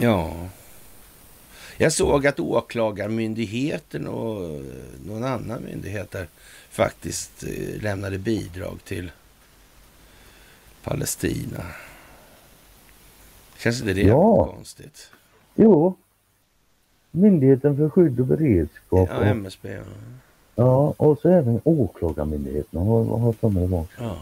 Ja. 0.00 0.48
Jag 1.76 1.92
såg 1.92 2.26
att 2.26 2.40
åklagarmyndigheten 2.40 4.06
och 4.06 4.62
någon 5.06 5.24
annan 5.24 5.64
myndighet 5.64 6.10
där 6.10 6.28
faktiskt 6.70 7.44
eh, 7.44 7.82
lämnade 7.82 8.18
bidrag 8.18 8.78
till 8.84 9.10
Palestina. 10.82 11.64
Känns 13.58 13.80
inte 13.80 13.92
det 13.92 14.02
ja. 14.02 14.52
konstigt? 14.54 15.10
Jo, 15.54 15.96
Myndigheten 17.10 17.76
för 17.76 17.90
skydd 17.90 18.20
och 18.20 18.26
beredskap. 18.26 19.08
Ja, 19.12 19.24
MSB. 19.24 19.72
Ja. 19.72 19.82
Ja, 20.56 20.94
och 20.96 21.18
så 21.18 21.28
även 21.28 21.60
Åklagarmyndigheten 21.64 22.80
har, 22.80 23.04
har 23.04 23.32
för 23.32 23.48
mig 23.48 23.68
det 23.68 23.86
Ja. 23.98 24.16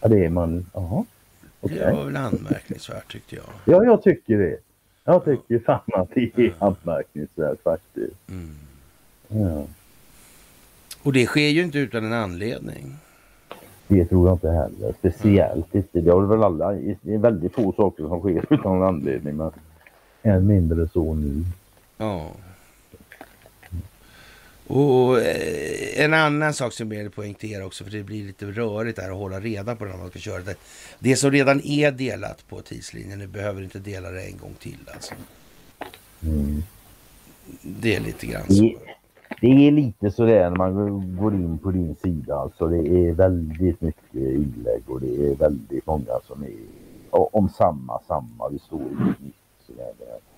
Ja, 0.00 0.08
det 0.08 0.24
är 0.24 0.30
man, 0.30 0.66
jaha. 0.74 1.04
Okay. 1.60 1.78
Det 1.78 1.92
var 1.92 2.04
väl 2.04 2.16
anmärkningsvärt 2.16 3.12
tyckte 3.12 3.36
jag. 3.36 3.44
Ja, 3.64 3.84
jag 3.84 4.02
tycker 4.02 4.38
det. 4.38 4.56
Jag 5.04 5.24
tycker 5.24 5.58
fan 5.58 5.80
att 5.92 6.08
det 6.14 6.38
är 6.38 6.54
anmärkningsvärt 6.58 7.62
faktiskt. 7.62 8.16
Mm. 8.28 8.54
Ja. 9.28 9.64
Och 11.02 11.12
det 11.12 11.26
sker 11.26 11.48
ju 11.48 11.62
inte 11.62 11.78
utan 11.78 12.04
en 12.04 12.12
anledning. 12.12 12.96
Det 13.88 14.04
tror 14.04 14.28
jag 14.28 14.34
inte 14.34 14.50
heller. 14.50 14.94
Speciellt 14.98 15.74
inte. 15.74 16.00
Det 16.00 16.10
är 16.10 16.20
väl 16.20 16.42
alla. 16.42 16.72
Det 16.72 17.14
är 17.14 17.18
väldigt 17.18 17.54
få 17.54 17.72
saker 17.72 18.08
som 18.08 18.20
sker 18.20 18.44
utan 18.50 18.76
en 18.76 18.82
anledning. 18.82 19.36
Men 19.36 19.50
än 20.22 20.46
mindre 20.46 20.88
så 20.88 21.14
nu. 21.14 21.44
Ja. 21.96 22.30
Och 24.66 25.20
eh, 25.20 26.04
en 26.04 26.14
annan 26.14 26.54
sak 26.54 26.72
som 26.72 26.92
jag 26.92 27.02
vill 27.02 27.10
poängtera 27.10 27.66
också, 27.66 27.84
för 27.84 27.90
det 27.90 28.02
blir 28.02 28.26
lite 28.26 28.46
rörigt 28.46 28.96
där 28.96 29.10
att 29.10 29.16
hålla 29.16 29.40
reda 29.40 29.76
på 29.76 29.84
när 29.84 29.96
man 29.96 30.10
ska 30.10 30.18
köra 30.18 30.42
det. 30.42 30.54
Det 30.98 31.16
som 31.16 31.30
redan 31.30 31.60
är 31.64 31.90
delat 31.92 32.48
på 32.48 32.60
tidslinjen, 32.60 33.18
nu 33.18 33.26
behöver 33.26 33.62
inte 33.62 33.78
dela 33.78 34.10
det 34.10 34.22
en 34.22 34.38
gång 34.38 34.54
till 34.58 34.78
alltså. 34.94 35.14
Mm. 36.22 36.62
Det 37.62 37.96
är 37.96 38.00
lite 38.00 38.26
grann 38.26 38.46
så. 38.46 38.62
Det, 38.62 38.76
det 39.40 39.66
är 39.66 39.70
lite 39.70 40.10
sådär 40.10 40.50
när 40.50 40.56
man 40.56 41.16
går 41.16 41.34
in 41.34 41.58
på 41.58 41.70
din 41.70 41.96
sida 42.02 42.36
alltså. 42.36 42.66
Det 42.66 43.08
är 43.08 43.12
väldigt 43.12 43.80
mycket 43.80 44.14
inlägg 44.14 44.82
och 44.86 45.00
det 45.00 45.30
är 45.30 45.34
väldigt 45.34 45.86
många 45.86 46.20
som 46.26 46.42
är 46.42 46.52
om 47.10 47.48
samma, 47.48 48.00
samma. 48.08 48.48
Det 48.48 48.58
står 48.58 48.80
inget 48.80 49.34
sådär. 49.66 49.92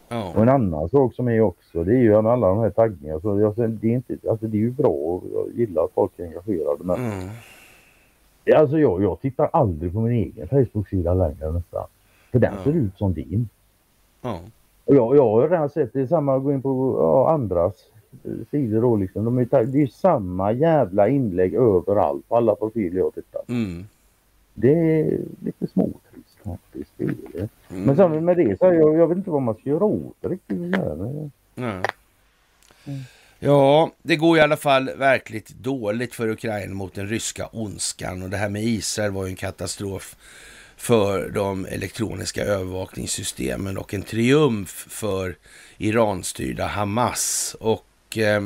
Ja. 0.09 0.33
Och 0.37 0.43
en 0.43 0.49
annan 0.49 0.89
sak 0.89 1.15
som 1.15 1.29
är 1.29 1.41
också, 1.41 1.85
det 1.85 1.93
är 1.93 2.01
ju 2.01 2.17
alla 2.17 2.49
de 2.49 2.59
här 2.59 2.71
taggningarna. 2.71 3.21
Så 3.21 3.47
alltså, 3.47 3.67
det, 3.67 3.89
är 3.89 3.93
inte, 3.93 4.17
alltså, 4.31 4.47
det 4.47 4.57
är 4.57 4.61
ju 4.61 4.71
bra 4.71 4.89
och 4.89 5.25
jag 5.35 5.47
gillar 5.55 5.85
att 5.85 5.93
folk 5.95 6.13
är 6.17 6.25
engagerade. 6.25 6.85
Men 6.85 6.97
mm. 6.97 7.29
Alltså 8.57 8.79
jag, 8.79 9.03
jag 9.03 9.21
tittar 9.21 9.51
aldrig 9.53 9.93
på 9.93 10.01
min 10.01 10.13
egen 10.13 10.49
Facebook-sida 10.49 11.15
längre 11.15 11.53
nästan. 11.53 11.87
För 12.33 12.39
den 12.39 12.55
ja. 12.57 12.65
ser 12.65 12.73
ut 12.73 12.99
som 12.99 13.13
din. 13.13 13.49
Ja. 14.23 14.41
Och 14.85 14.95
jag, 14.95 15.17
jag 15.17 15.31
har 15.31 15.49
redan 15.49 15.71
sett 15.71 15.93
det 15.93 16.01
är 16.01 16.07
samma 16.07 16.37
att 16.37 16.43
gå 16.43 16.53
in 16.53 16.63
på 16.63 16.97
ja, 16.99 17.31
andras 17.31 17.75
sidor 18.51 18.83
då 18.83 18.97
liksom. 18.97 19.25
De 19.25 19.39
är, 19.39 19.65
det 19.65 19.83
är 19.83 19.87
samma 19.87 20.53
jävla 20.53 21.09
inlägg 21.09 21.55
överallt 21.55 22.29
på 22.29 22.37
alla 22.37 22.55
profiler 22.55 22.99
jag 22.99 23.15
tittar 23.15 23.43
mm. 23.49 23.85
Det 24.55 25.01
är 25.01 25.19
lite 25.45 25.67
småtrist 25.67 26.06
är 26.53 27.15
det. 27.33 27.49
Mm. 27.69 27.83
Men 27.83 27.97
sen 27.97 28.25
med 28.25 28.37
det 28.37 28.59
så 28.59 28.65
jag, 28.65 28.99
jag 28.99 29.09
vet 29.09 29.19
inte 29.19 29.31
vad 29.31 29.43
man 29.43 29.55
ska 29.55 29.71
göra 29.71 29.85
åt 29.85 30.17
det 30.21 30.29
riktigt. 30.29 30.59
Nej. 30.59 31.83
Mm. 32.85 33.03
Ja, 33.39 33.91
det 34.03 34.17
går 34.17 34.39
i 34.39 34.41
alla 34.41 34.57
fall 34.57 34.91
verkligt 34.97 35.49
dåligt 35.49 36.15
för 36.15 36.29
Ukraina 36.29 36.75
mot 36.75 36.95
den 36.95 37.09
ryska 37.09 37.49
ondskan 37.53 38.23
och 38.23 38.31
det 38.31 38.37
här 38.37 38.49
med 38.49 38.65
Israel 38.65 39.13
var 39.13 39.25
ju 39.25 39.31
en 39.31 39.37
katastrof 39.37 40.17
för 40.77 41.31
de 41.31 41.67
elektroniska 41.67 42.45
övervakningssystemen 42.45 43.79
och 43.79 43.95
en 43.95 44.03
triumf 44.03 44.87
för 44.91 45.37
Iranstyrda 45.79 46.67
Hamas. 46.67 47.57
Och 47.61 48.19
eh, 48.19 48.41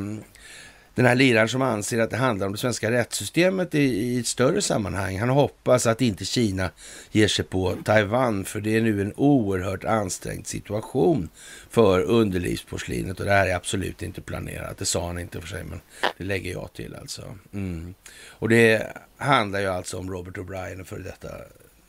den 0.95 1.05
här 1.05 1.15
liraren 1.15 1.49
som 1.49 1.61
anser 1.61 1.99
att 1.99 2.09
det 2.09 2.17
handlar 2.17 2.47
om 2.47 2.53
det 2.53 2.59
svenska 2.59 2.91
rättssystemet 2.91 3.75
i, 3.75 3.79
i 3.79 4.19
ett 4.19 4.27
större 4.27 4.61
sammanhang. 4.61 5.19
Han 5.19 5.29
hoppas 5.29 5.87
att 5.87 6.01
inte 6.01 6.25
Kina 6.25 6.69
ger 7.11 7.27
sig 7.27 7.45
på 7.45 7.75
Taiwan, 7.85 8.45
för 8.45 8.61
det 8.61 8.77
är 8.77 8.81
nu 8.81 9.01
en 9.01 9.13
oerhört 9.15 9.83
ansträngd 9.83 10.47
situation 10.47 11.29
för 11.69 12.01
underlivsporslinet 12.01 13.19
och 13.19 13.25
det 13.25 13.31
här 13.31 13.47
är 13.47 13.55
absolut 13.55 14.01
inte 14.01 14.21
planerat. 14.21 14.77
Det 14.77 14.85
sa 14.85 15.07
han 15.07 15.19
inte 15.19 15.41
för 15.41 15.47
sig, 15.47 15.63
men 15.63 15.81
det 16.17 16.23
lägger 16.23 16.51
jag 16.51 16.73
till 16.73 16.95
alltså. 16.95 17.23
Mm. 17.53 17.93
Och 18.29 18.49
det 18.49 18.87
handlar 19.17 19.59
ju 19.59 19.67
alltså 19.67 19.97
om 19.97 20.11
Robert 20.11 20.37
O'Brien, 20.37 20.83
för 20.83 20.99
detta 20.99 21.29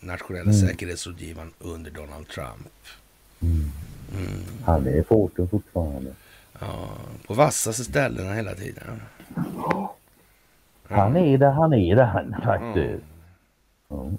nationella 0.01 0.51
mm. 0.51 0.69
säkerhetsrådgivaren 0.69 1.53
under 1.59 1.91
Donald 1.91 2.29
Trump. 2.29 2.69
Mm. 3.41 3.71
Mm. 4.17 4.43
Han 4.65 4.87
är 4.87 5.03
fåten 5.03 5.49
fortfarande. 5.49 6.11
Ja, 6.63 6.89
på 7.27 7.35
vassaste 7.35 7.85
ställena 7.85 8.33
hela 8.33 8.55
tiden. 8.55 9.03
Han 10.83 11.17
är 11.17 11.39
det, 11.39 11.51
han 11.51 11.73
är 11.73 11.97
det 11.97 12.05
han 12.05 12.37
faktiskt. 12.45 13.05
Ja, 13.89 14.11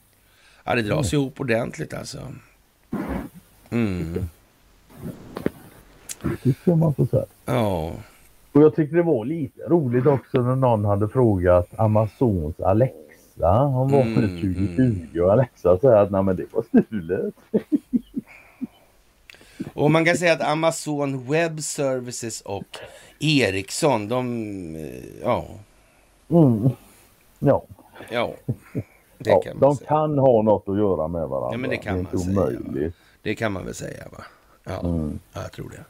ja 0.64 0.76
det 0.76 0.82
dras 0.82 1.14
ihop 1.14 1.40
ordentligt 1.40 1.94
alltså. 1.94 2.20
Mm. 3.70 4.30
Det 6.22 6.38
tycker 6.44 6.76
man 6.76 6.94
får 6.94 7.06
säga. 7.06 7.26
Ja. 7.46 7.92
Och 8.52 8.62
jag 8.62 8.76
tyckte 8.76 8.96
det 8.96 9.04
var 9.04 9.26
lite 9.26 9.62
roligt 9.62 10.06
också 10.06 10.42
när 10.42 10.56
någon 10.56 10.86
hade 10.86 11.08
frågat 11.08 11.80
Amazons 11.80 12.60
Alexa. 12.60 13.48
Han 13.48 13.92
var 13.92 14.02
mm, 14.02 14.16
2020 14.16 14.82
mm. 14.82 15.24
och 15.24 15.32
Alexa 15.32 15.78
säger 15.78 15.96
att 15.96 16.12
nej 16.12 16.24
men 16.24 16.36
det 16.36 16.46
var 16.54 16.64
stulet. 16.64 17.34
Och 19.74 19.92
man 19.92 20.06
kan 20.06 20.18
säga 20.18 20.34
att 20.34 20.42
Amazon 20.42 21.32
Web 21.32 21.60
Services 21.60 22.42
och 22.42 22.78
Ericsson, 23.20 24.08
de, 24.08 24.76
eh, 24.76 25.22
ja. 25.24 25.46
Mm. 26.30 26.70
Ja. 27.40 27.64
Ja. 28.10 28.34
Det 29.18 29.30
ja, 29.30 29.42
kan 29.42 29.60
de 29.60 29.76
säga. 29.76 29.88
kan 29.88 30.18
ha 30.18 30.42
något 30.42 30.70
att 30.70 30.78
göra 30.78 31.08
med 31.08 31.28
varandra. 31.28 31.50
Ja, 31.52 31.58
men 31.58 31.70
det 31.70 31.78
kan 31.78 31.98
det 31.98 32.04
man 32.04 32.20
säga. 32.20 32.40
Omöjligt. 32.40 32.96
Det 33.22 33.36
kan 33.36 33.52
man 33.52 33.66
väl 33.66 33.74
säga 33.74 34.04
va? 34.12 34.24
Ja, 34.64 34.80
mm. 34.80 35.20
ja 35.34 35.42
jag 35.42 35.52
tror 35.52 35.70
det. 35.70 35.86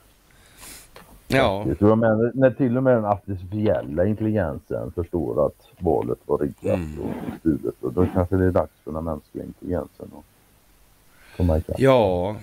Ja. 1.28 1.66
Jag 1.68 1.80
tror 1.80 1.90
jag 1.90 2.36
när 2.36 2.52
till 2.52 2.78
och 2.78 2.84
med 2.84 2.96
den 2.96 3.06
artificiella 3.06 4.06
intelligensen 4.06 4.92
förstår 4.92 5.46
att 5.46 5.68
valet 5.80 6.20
var 6.26 6.38
riggat 6.38 6.76
mm. 6.76 7.00
och 7.00 7.40
stulet. 7.40 7.76
då 7.82 8.08
kanske 8.14 8.36
det 8.36 8.46
är 8.46 8.52
dags 8.52 8.72
för 8.84 8.92
den 8.92 9.04
mänskliga 9.04 9.46
intelligensen 9.46 10.12
att 10.18 11.38
komma 11.38 11.58
ikapp. 11.58 11.80
Ja, 11.80 12.36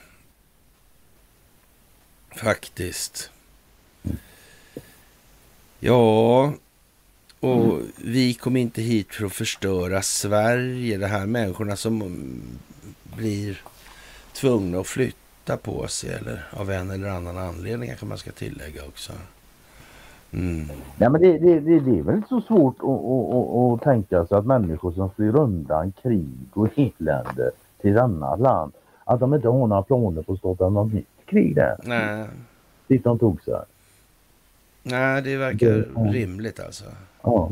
Faktiskt. 2.31 3.31
Ja, 5.81 6.53
och 7.41 7.79
vi 7.97 8.35
kom 8.35 8.57
inte 8.57 8.83
hit 8.83 9.15
för 9.15 9.27
att 9.27 9.33
förstöra 9.33 10.03
Sverige. 10.03 10.99
De 10.99 11.07
här 11.07 11.27
människorna 11.27 11.77
som 11.77 12.17
blir 13.17 13.63
tvungna 14.33 14.79
att 14.79 14.87
flytta 14.87 15.57
på 15.57 15.87
sig 15.87 16.11
eller 16.11 16.45
av 16.51 16.71
en 16.71 16.91
eller 16.91 17.09
annan 17.09 17.39
anledning 17.39 17.89
kanske 17.89 18.07
man 18.07 18.19
ska 18.19 18.31
tillägga 18.31 18.83
också. 18.85 19.13
Mm. 20.33 20.69
Ja, 20.99 21.09
men 21.09 21.21
det, 21.21 21.39
det, 21.39 21.61
det, 21.61 21.81
det 21.81 21.99
är 21.99 22.03
väl 22.03 22.17
inte 22.17 22.29
så 22.29 22.41
svårt 22.41 22.77
att, 22.79 22.89
att, 22.89 23.35
att, 23.35 23.75
att 23.75 23.83
tänka 23.83 24.27
sig 24.27 24.39
att 24.39 24.47
människor 24.47 24.93
som 24.93 25.11
flyr 25.11 25.37
undan 25.37 25.93
krig 25.93 26.49
och 26.53 26.69
elände 26.77 27.51
till 27.81 27.97
ett 27.97 28.03
annat 28.03 28.41
land, 28.41 28.73
att 29.05 29.21
de 29.21 29.35
inte 29.35 29.49
har 29.49 29.67
några 29.67 29.83
planer 29.83 30.23
på 30.23 30.33
att 30.33 30.39
starta 30.39 30.69
något 30.69 30.93
nytt 30.93 31.20
krig 31.31 31.55
där. 31.55 31.77
Nej. 31.85 32.27
Dit 32.87 33.05
de 33.05 33.19
tog 33.19 33.43
sig. 33.43 33.61
Nej, 34.83 35.23
det 35.23 35.37
verkar 35.37 35.67
det, 35.67 36.11
rimligt 36.11 36.61
alltså. 36.61 36.85
Ja. 37.23 37.51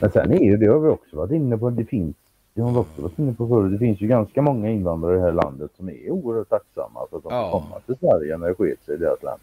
Men 0.00 0.10
sen 0.10 0.32
är 0.32 0.40
ju 0.40 0.56
det 0.56 0.66
har 0.66 0.78
vi 0.78 0.88
också 0.88 1.16
varit 1.16 1.32
inne 1.32 1.58
på. 1.58 1.70
Det 1.70 1.84
finns, 1.84 2.16
det 2.54 2.62
har 2.62 2.70
vi 2.70 2.78
också 2.78 3.02
varit 3.02 3.18
inne 3.18 3.34
på 3.34 3.48
förut. 3.48 3.72
Det 3.72 3.78
finns 3.78 4.00
ju 4.00 4.06
ganska 4.06 4.42
många 4.42 4.70
invandrare 4.70 5.14
i 5.14 5.16
det 5.16 5.24
här 5.24 5.32
landet 5.32 5.70
som 5.76 5.88
är 5.88 6.10
oerhört 6.10 6.48
tacksamma 6.48 7.00
för 7.10 7.16
att 7.16 7.22
de 7.22 7.34
ja. 7.34 7.50
får 7.50 7.60
komma 7.60 7.80
till 7.80 7.96
Sverige 8.00 8.36
när 8.36 8.48
det 8.48 8.54
sket 8.54 8.84
sig 8.84 8.94
i 8.94 8.98
deras 8.98 9.22
land. 9.22 9.40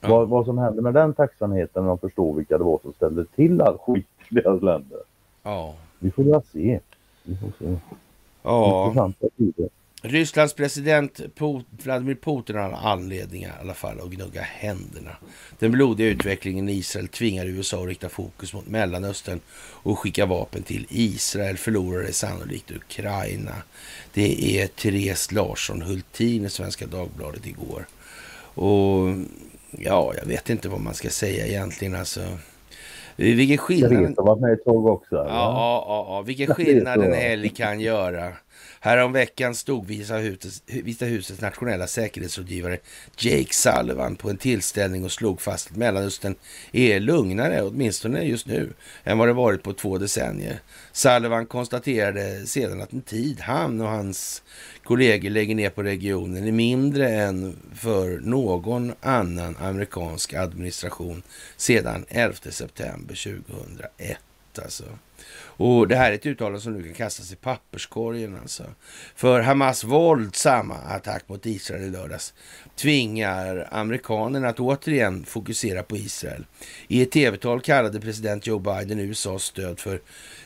Ja. 0.00 0.08
Vad, 0.08 0.28
vad 0.28 0.44
som 0.44 0.58
händer 0.58 0.82
med 0.82 0.94
den 0.94 1.12
tacksamheten 1.12 1.82
när 1.82 1.88
de 1.88 1.98
förstår 1.98 2.34
vilka 2.34 2.58
det 2.58 2.64
var 2.64 2.78
som 2.82 2.92
ställde 2.92 3.24
till 3.24 3.60
all 3.60 3.78
skit 3.78 4.06
i 4.30 4.34
deras 4.34 4.62
länder. 4.62 4.98
Ja. 5.42 5.74
Vi 5.98 6.10
får 6.10 6.22
väl 6.24 6.42
se. 6.52 6.80
Vi 7.22 7.36
får 7.36 7.52
se. 7.58 7.76
Ja. 8.42 8.86
Intressanta 8.86 9.26
tider. 9.36 9.68
Rysslands 10.06 10.54
president 10.54 11.20
Vladimir 11.70 12.14
Putin 12.14 12.56
har 12.56 12.90
anledning 12.92 13.42
i 13.42 13.48
alla 13.60 13.74
fall 13.74 14.00
att 14.00 14.10
gnugga 14.10 14.42
händerna. 14.42 15.10
Den 15.58 15.72
blodiga 15.72 16.08
utvecklingen 16.08 16.68
i 16.68 16.72
Israel 16.72 17.08
tvingar 17.08 17.46
USA 17.46 17.82
att 17.82 17.88
rikta 17.88 18.08
fokus 18.08 18.54
mot 18.54 18.66
Mellanöstern 18.66 19.40
och 19.56 19.98
skicka 19.98 20.26
vapen 20.26 20.62
till 20.62 20.86
Israel. 20.90 21.56
Förlorare 21.56 22.12
sannolikt 22.12 22.70
Ukraina. 22.70 23.54
Det 24.14 24.60
är 24.60 24.66
Therese 24.66 25.32
Larsson 25.32 25.82
Hultin 25.82 26.44
i 26.44 26.50
Svenska 26.50 26.86
Dagbladet 26.86 27.46
igår. 27.46 27.86
Och 28.54 29.08
ja, 29.70 30.14
jag 30.18 30.26
vet 30.26 30.50
inte 30.50 30.68
vad 30.68 30.80
man 30.80 30.94
ska 30.94 31.10
säga 31.10 31.46
egentligen. 31.46 31.94
Alltså, 31.94 32.20
vilken 33.16 33.58
skillnad... 33.58 33.90
Therese 33.90 34.16
har 34.16 34.24
varit 34.24 34.40
med 34.40 34.52
ett 34.52 34.64
tag 34.64 34.86
också. 34.86 35.16
Ja, 35.16 35.24
ja, 35.28 36.06
ja, 36.08 36.22
vilken 36.22 36.54
skillnad 36.54 37.02
en 37.02 37.14
älg 37.14 37.48
kan 37.48 37.80
göra 37.80 38.32
Häromveckan 38.84 39.54
stod 39.54 39.86
Vita 39.86 40.16
husets, 40.16 40.62
Vita 40.66 41.04
husets 41.04 41.40
nationella 41.40 41.86
säkerhetsrådgivare 41.86 42.78
Jake 43.18 43.54
Sullivan 43.54 44.16
på 44.16 44.30
en 44.30 44.36
tillställning 44.36 45.04
och 45.04 45.12
slog 45.12 45.40
fast 45.40 45.70
att 45.70 45.76
Mellanöstern 45.76 46.34
är 46.72 47.00
lugnare, 47.00 47.62
åtminstone 47.62 48.22
just 48.22 48.46
nu, 48.46 48.72
än 49.04 49.18
vad 49.18 49.28
det 49.28 49.32
varit 49.32 49.62
på 49.62 49.72
två 49.72 49.98
decennier. 49.98 50.60
Sullivan 50.92 51.46
konstaterade 51.46 52.46
sedan 52.46 52.80
att 52.80 52.92
en 52.92 53.02
tid 53.02 53.40
han 53.40 53.80
och 53.80 53.88
hans 53.88 54.42
kollegor 54.82 55.30
lägger 55.30 55.54
ner 55.54 55.70
på 55.70 55.82
regionen 55.82 56.48
är 56.48 56.52
mindre 56.52 57.08
än 57.08 57.56
för 57.74 58.20
någon 58.20 58.94
annan 59.00 59.56
amerikansk 59.56 60.34
administration 60.34 61.22
sedan 61.56 62.04
11 62.08 62.34
september 62.50 63.14
2001. 63.14 64.18
Alltså. 64.58 64.84
Och 65.56 65.88
det 65.88 65.96
här 65.96 66.10
är 66.10 66.14
ett 66.14 66.26
uttalande 66.26 66.60
som 66.60 66.72
nu 66.72 66.82
kan 66.82 66.94
kastas 66.94 67.32
i 67.32 67.36
papperskorgen 67.36 68.38
alltså. 68.42 68.64
För 69.16 69.40
Hamas 69.40 69.84
våldsamma 69.84 70.74
attack 70.74 71.28
mot 71.28 71.46
Israel 71.46 71.82
i 71.82 71.90
lördags 71.90 72.34
tvingar 72.76 73.68
amerikanerna 73.70 74.48
att 74.48 74.60
återigen 74.60 75.24
fokusera 75.24 75.82
på 75.82 75.96
Israel. 75.96 76.46
I 76.88 77.02
ett 77.02 77.10
tv-tal 77.10 77.60
kallade 77.60 78.00
president 78.00 78.46
Joe 78.46 78.58
Biden 78.58 78.98
USAs 78.98 79.44
stöd 79.44 79.80
för 79.80 80.00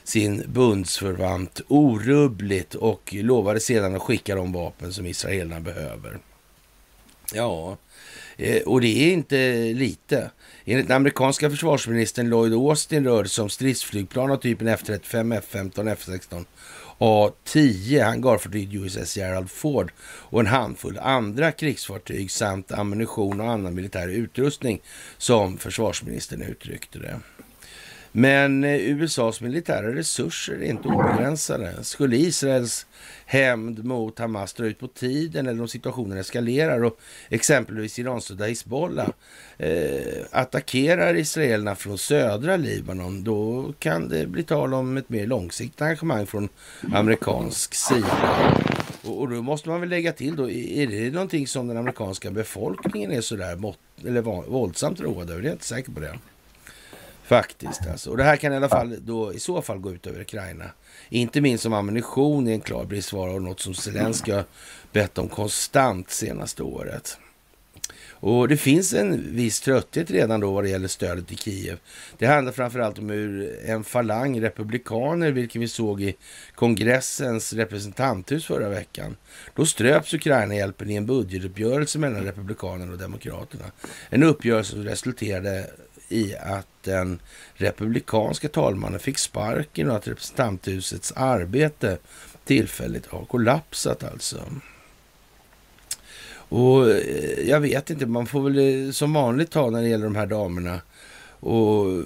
sin 0.04 0.44
bundsförvant 0.46 1.60
orubbligt 1.68 2.74
och 2.74 3.14
lovade 3.14 3.60
sedan 3.60 3.94
att 3.94 4.02
skicka 4.02 4.34
de 4.34 4.52
vapen 4.52 4.92
som 4.92 5.06
israelerna 5.06 5.60
behöver. 5.60 6.18
Ja, 7.34 7.76
eh, 8.36 8.62
och 8.62 8.80
det 8.80 9.08
är 9.08 9.12
inte 9.12 9.58
lite. 9.72 10.30
Enligt 10.70 10.88
den 10.88 10.96
amerikanska 10.96 11.50
försvarsministern 11.50 12.28
Lloyd 12.28 12.54
Austin 12.54 13.04
rör 13.04 13.22
det 13.22 13.28
sig 13.28 13.42
om 13.42 13.48
stridsflygplan 13.48 14.30
av 14.30 14.36
typen 14.36 14.68
F-35, 14.68 15.38
F-15, 15.38 15.92
F-16 15.92 16.44
A-10 16.98 18.04
hangarfartyg 18.04 18.74
USS 18.74 19.16
Gerald 19.16 19.50
Ford 19.50 19.92
och 20.00 20.40
en 20.40 20.46
handfull 20.46 20.98
andra 20.98 21.52
krigsfartyg 21.52 22.30
samt 22.30 22.72
ammunition 22.72 23.40
och 23.40 23.50
annan 23.50 23.74
militär 23.74 24.08
utrustning 24.08 24.80
som 25.18 25.58
försvarsministern 25.58 26.42
uttryckte 26.42 26.98
det. 26.98 27.20
Men 28.18 28.64
eh, 28.64 28.80
USAs 28.80 29.40
militära 29.40 29.94
resurser 29.94 30.54
är 30.54 30.62
inte 30.62 30.88
obegränsade. 30.88 31.84
Skulle 31.84 32.16
Israels 32.16 32.86
hämnd 33.26 33.84
mot 33.84 34.18
Hamas 34.18 34.52
dra 34.52 34.66
ut 34.66 34.78
på 34.78 34.88
tiden 34.88 35.46
eller 35.46 35.60
om 35.60 35.68
situationen 35.68 36.18
eskalerar 36.18 36.84
och 36.84 37.00
exempelvis 37.28 37.98
Iranstödda 37.98 38.44
Hizbollah 38.44 39.08
eh, 39.58 40.24
attackerar 40.30 41.14
israelerna 41.14 41.74
från 41.74 41.98
södra 41.98 42.56
Libanon, 42.56 43.24
då 43.24 43.72
kan 43.78 44.08
det 44.08 44.26
bli 44.26 44.42
tal 44.42 44.74
om 44.74 44.96
ett 44.96 45.08
mer 45.08 45.26
långsiktigt 45.26 45.82
engagemang 45.82 46.26
från 46.26 46.48
amerikansk 46.92 47.74
sida. 47.74 48.46
Och, 49.02 49.20
och 49.20 49.28
då 49.28 49.42
måste 49.42 49.68
man 49.68 49.80
väl 49.80 49.88
lägga 49.88 50.12
till 50.12 50.36
då, 50.36 50.50
är 50.50 50.86
det 50.86 51.10
någonting 51.10 51.46
som 51.46 51.68
den 51.68 51.76
amerikanska 51.76 52.30
befolkningen 52.30 53.12
är 53.12 53.20
sådär 53.20 53.56
mått, 53.56 53.78
eller 54.06 54.20
våldsamt 54.22 55.00
road 55.00 55.30
över? 55.30 55.42
Jag 55.42 55.48
är 55.48 55.52
inte 55.52 55.64
säker 55.64 55.92
på 55.92 56.00
det. 56.00 56.18
Faktiskt 57.28 57.86
alltså. 57.90 58.10
Och 58.10 58.16
det 58.16 58.24
här 58.24 58.36
kan 58.36 58.52
i 58.52 58.56
alla 58.56 58.68
fall 58.68 58.96
då 59.00 59.34
i 59.34 59.40
så 59.40 59.62
fall 59.62 59.78
gå 59.78 59.92
ut 59.92 60.06
över 60.06 60.20
Ukraina. 60.20 60.64
Inte 61.08 61.40
minst 61.40 61.62
som 61.62 61.72
ammunition 61.72 62.48
är 62.48 62.52
en 62.52 62.60
klar 62.60 62.84
bristvara 62.84 63.32
och 63.32 63.42
något 63.42 63.60
som 63.60 63.74
Zelenskyj 63.74 64.34
har 64.34 64.44
bett 64.92 65.18
om 65.18 65.28
konstant 65.28 66.10
senaste 66.10 66.62
året. 66.62 67.18
Och 68.20 68.48
det 68.48 68.56
finns 68.56 68.94
en 68.94 69.36
viss 69.36 69.60
trötthet 69.60 70.10
redan 70.10 70.40
då 70.40 70.52
vad 70.52 70.64
det 70.64 70.70
gäller 70.70 70.88
stödet 70.88 71.28
till 71.28 71.38
Kiev. 71.38 71.78
Det 72.18 72.26
handlar 72.26 72.52
framförallt 72.52 72.98
om 72.98 73.10
hur 73.10 73.58
en 73.64 73.84
falang 73.84 74.40
republikaner, 74.40 75.30
vilket 75.30 75.62
vi 75.62 75.68
såg 75.68 76.02
i 76.02 76.16
kongressens 76.54 77.52
representanthus 77.52 78.46
förra 78.46 78.68
veckan. 78.68 79.16
Då 79.54 79.66
ströps 79.66 80.14
Ukraina-hjälpen 80.14 80.90
i 80.90 80.94
en 80.94 81.06
budgetuppgörelse 81.06 81.98
mellan 81.98 82.24
republikanerna 82.24 82.92
och 82.92 82.98
demokraterna. 82.98 83.64
En 84.10 84.22
uppgörelse 84.22 84.70
som 84.70 84.84
resulterade 84.84 85.70
i 86.08 86.36
att 86.36 86.66
den 86.82 87.20
republikanska 87.54 88.48
talmannen 88.48 89.00
fick 89.00 89.18
sparken 89.18 89.90
och 89.90 89.96
att 89.96 90.08
representanthusets 90.08 91.12
arbete 91.12 91.98
tillfälligt 92.44 93.06
har 93.06 93.24
kollapsat 93.24 94.04
alltså. 94.04 94.36
Och 96.48 96.90
eh, 96.90 97.48
jag 97.48 97.60
vet 97.60 97.90
inte, 97.90 98.06
man 98.06 98.26
får 98.26 98.50
väl 98.50 98.86
eh, 98.86 98.92
som 98.92 99.12
vanligt 99.12 99.50
ta 99.50 99.70
när 99.70 99.82
det 99.82 99.88
gäller 99.88 100.04
de 100.04 100.16
här 100.16 100.26
damerna 100.26 100.80
och 101.40 102.02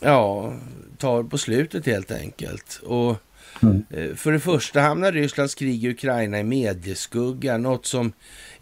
ja, 0.00 0.52
ta 0.98 1.24
på 1.24 1.38
slutet 1.38 1.86
helt 1.86 2.10
enkelt. 2.10 2.80
Och 2.82 3.16
mm. 3.62 3.84
Eh, 3.90 4.14
för 4.14 4.32
det 4.32 4.40
första 4.40 4.80
hamnar 4.80 5.12
Rysslands 5.12 5.54
krig 5.54 5.84
i 5.84 5.90
Ukraina 5.90 6.40
i 6.40 6.44
medieskuggan, 6.44 7.62
något 7.62 7.86
som 7.86 8.12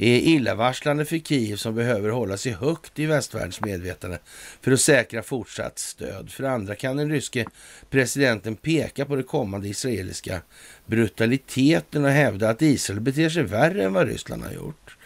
är 0.00 0.18
illavarslande 0.20 1.04
för 1.04 1.18
Kiev 1.18 1.56
som 1.56 1.74
behöver 1.74 2.08
hålla 2.08 2.36
sig 2.36 2.52
högt 2.52 2.98
i 2.98 3.06
västvärldens 3.06 3.60
medvetande 3.60 4.18
för 4.60 4.72
att 4.72 4.80
säkra 4.80 5.22
fortsatt 5.22 5.78
stöd. 5.78 6.30
För 6.30 6.44
andra 6.44 6.74
kan 6.74 6.96
den 6.96 7.10
ryske 7.10 7.44
presidenten 7.90 8.56
peka 8.56 9.04
på 9.04 9.14
den 9.14 9.24
kommande 9.24 9.68
israeliska 9.68 10.40
brutaliteten 10.86 12.04
och 12.04 12.10
hävda 12.10 12.48
att 12.48 12.62
Israel 12.62 13.00
beter 13.00 13.28
sig 13.28 13.42
värre 13.42 13.84
än 13.84 13.92
vad 13.92 14.08
Ryssland 14.08 14.42
har 14.44 14.52
gjort. 14.52 14.96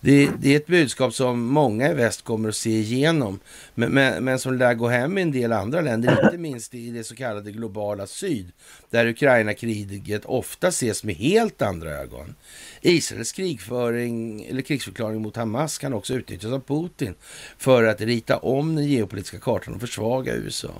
Det, 0.00 0.30
det, 0.38 0.52
är 0.52 0.56
ett 0.56 0.66
budskap 0.66 1.14
som 1.14 1.46
många 1.46 1.90
i 1.90 1.94
väst 1.94 2.22
kommer 2.22 2.48
att 2.48 2.56
se 2.56 2.70
igenom, 2.70 3.40
men, 3.74 3.92
men, 3.92 4.24
men 4.24 4.38
som 4.38 4.54
lär 4.54 4.74
gå 4.74 4.88
hem 4.88 5.18
i 5.18 5.22
en 5.22 5.32
del 5.32 5.52
andra 5.52 5.80
länder, 5.80 6.20
inte 6.24 6.38
minst 6.38 6.74
i 6.74 6.90
det 6.90 7.04
så 7.04 7.14
kallade 7.14 7.52
globala 7.52 8.06
syd, 8.06 8.52
där 8.90 9.06
Ukraina-kriget 9.06 10.24
ofta 10.24 10.68
ses 10.68 11.04
med 11.04 11.14
helt 11.14 11.62
andra 11.62 11.90
ögon. 11.90 12.34
Israels 12.80 13.32
krigföring, 13.32 14.44
eller 14.44 14.62
krigsförklaring 14.62 15.22
mot 15.22 15.36
Hamas 15.36 15.78
kan 15.78 15.94
också 15.94 16.14
utnyttjas 16.14 16.52
av 16.52 16.60
Putin 16.60 17.14
för 17.58 17.84
att 17.84 18.00
rita 18.00 18.36
om 18.36 18.74
den 18.74 18.86
geopolitiska 18.86 19.38
kartan 19.38 19.74
och 19.74 19.80
försvaga 19.80 20.34
USA. 20.34 20.74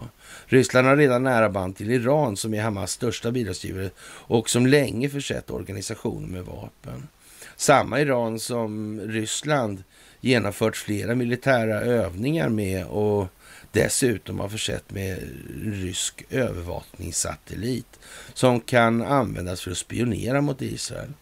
Ryssland 0.47 0.87
har 0.87 0.97
redan 0.97 1.23
nära 1.23 1.49
band 1.49 1.77
till 1.77 1.91
Iran 1.91 2.37
som 2.37 2.55
är 2.55 2.63
Hamas 2.63 2.93
största 2.93 3.31
bidragsgivare 3.31 3.91
och 4.27 4.51
som 4.51 4.67
länge 4.67 5.09
försett 5.09 5.51
organisationen 5.51 6.31
med 6.31 6.45
vapen. 6.45 7.09
Samma 7.57 8.01
Iran 8.01 8.39
som 8.39 9.01
Ryssland 9.01 9.83
genomfört 10.21 10.77
flera 10.77 11.15
militära 11.15 11.81
övningar 11.81 12.49
med 12.49 12.87
och 12.87 13.27
dessutom 13.73 14.41
har 14.41 14.49
försett 14.49 14.91
med 14.91 15.19
rysk 15.63 16.25
övervakningssatellit 16.31 18.01
som 18.35 18.61
kan 18.61 19.03
användas 19.03 19.61
för 19.61 19.71
att 19.71 19.79
spionera 19.79 20.41
mot 20.41 20.63
Israel. 20.63 21.13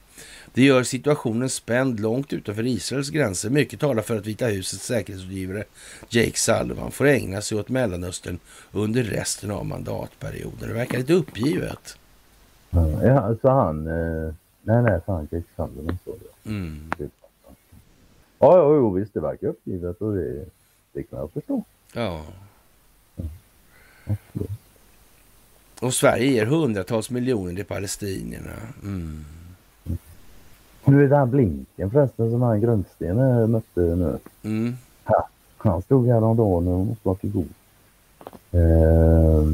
Det 0.55 0.63
gör 0.63 0.83
situationen 0.83 1.51
spänd 1.51 2.01
långt 2.01 2.33
utanför 2.33 2.67
Israels 2.67 3.11
gränser. 3.11 3.51
Mycket 3.51 3.81
talar 3.81 4.03
för 4.03 4.17
att 4.17 4.27
Vita 4.27 4.47
husets 4.47 4.87
säkerhetsrådgivare 4.87 5.65
Jake 6.09 6.37
Sullivan 6.39 6.91
får 6.91 7.07
ägna 7.07 7.41
sig 7.41 7.59
åt 7.59 7.69
Mellanöstern 7.69 8.39
under 8.73 9.03
resten 9.03 9.51
av 9.51 9.67
mandatperioden. 9.67 10.69
Det 10.69 10.75
verkar 10.75 10.99
lite 10.99 11.13
uppgivet. 11.13 11.97
Ja, 12.71 13.21
alltså 13.21 13.49
han... 13.49 13.87
Eh, 13.87 14.35
nej, 14.63 14.83
nej, 14.83 15.01
fan 15.07 15.29
Sullivan 15.31 15.99
står 16.03 16.13
det. 16.13 16.51
Mm. 16.51 16.91
Ja, 18.39 18.57
ja, 18.57 18.75
jo, 18.75 18.91
visst, 18.91 19.15
det 19.15 19.21
verkar 19.21 19.49
uppgivet 19.49 20.01
och 20.01 20.15
det, 20.15 20.45
det 20.93 21.03
kan 21.03 21.19
jag 21.19 21.31
förstå. 21.31 21.65
Ja. 21.93 22.25
Och 25.81 25.95
Sverige 25.95 26.27
ger 26.27 26.47
hundratals 26.47 27.11
miljoner 27.11 27.55
till 27.55 27.65
palestinierna. 27.65 28.53
Mm. 28.83 29.25
Du 30.85 31.05
är 31.05 31.09
den 31.09 31.31
blinken 31.31 31.91
förresten 31.91 32.31
som 32.31 32.43
han 32.43 32.61
Grundsten 32.61 33.51
mötte 33.51 33.81
nu. 33.81 34.19
Mm. 34.43 34.77
Ha, 35.05 35.29
han 35.57 35.83
stod 35.83 36.07
häromdagen 36.07 36.69
och 36.69 36.87
måste 36.87 37.09
varit 37.09 37.25
igår. 37.25 37.45
Eh, 38.51 39.45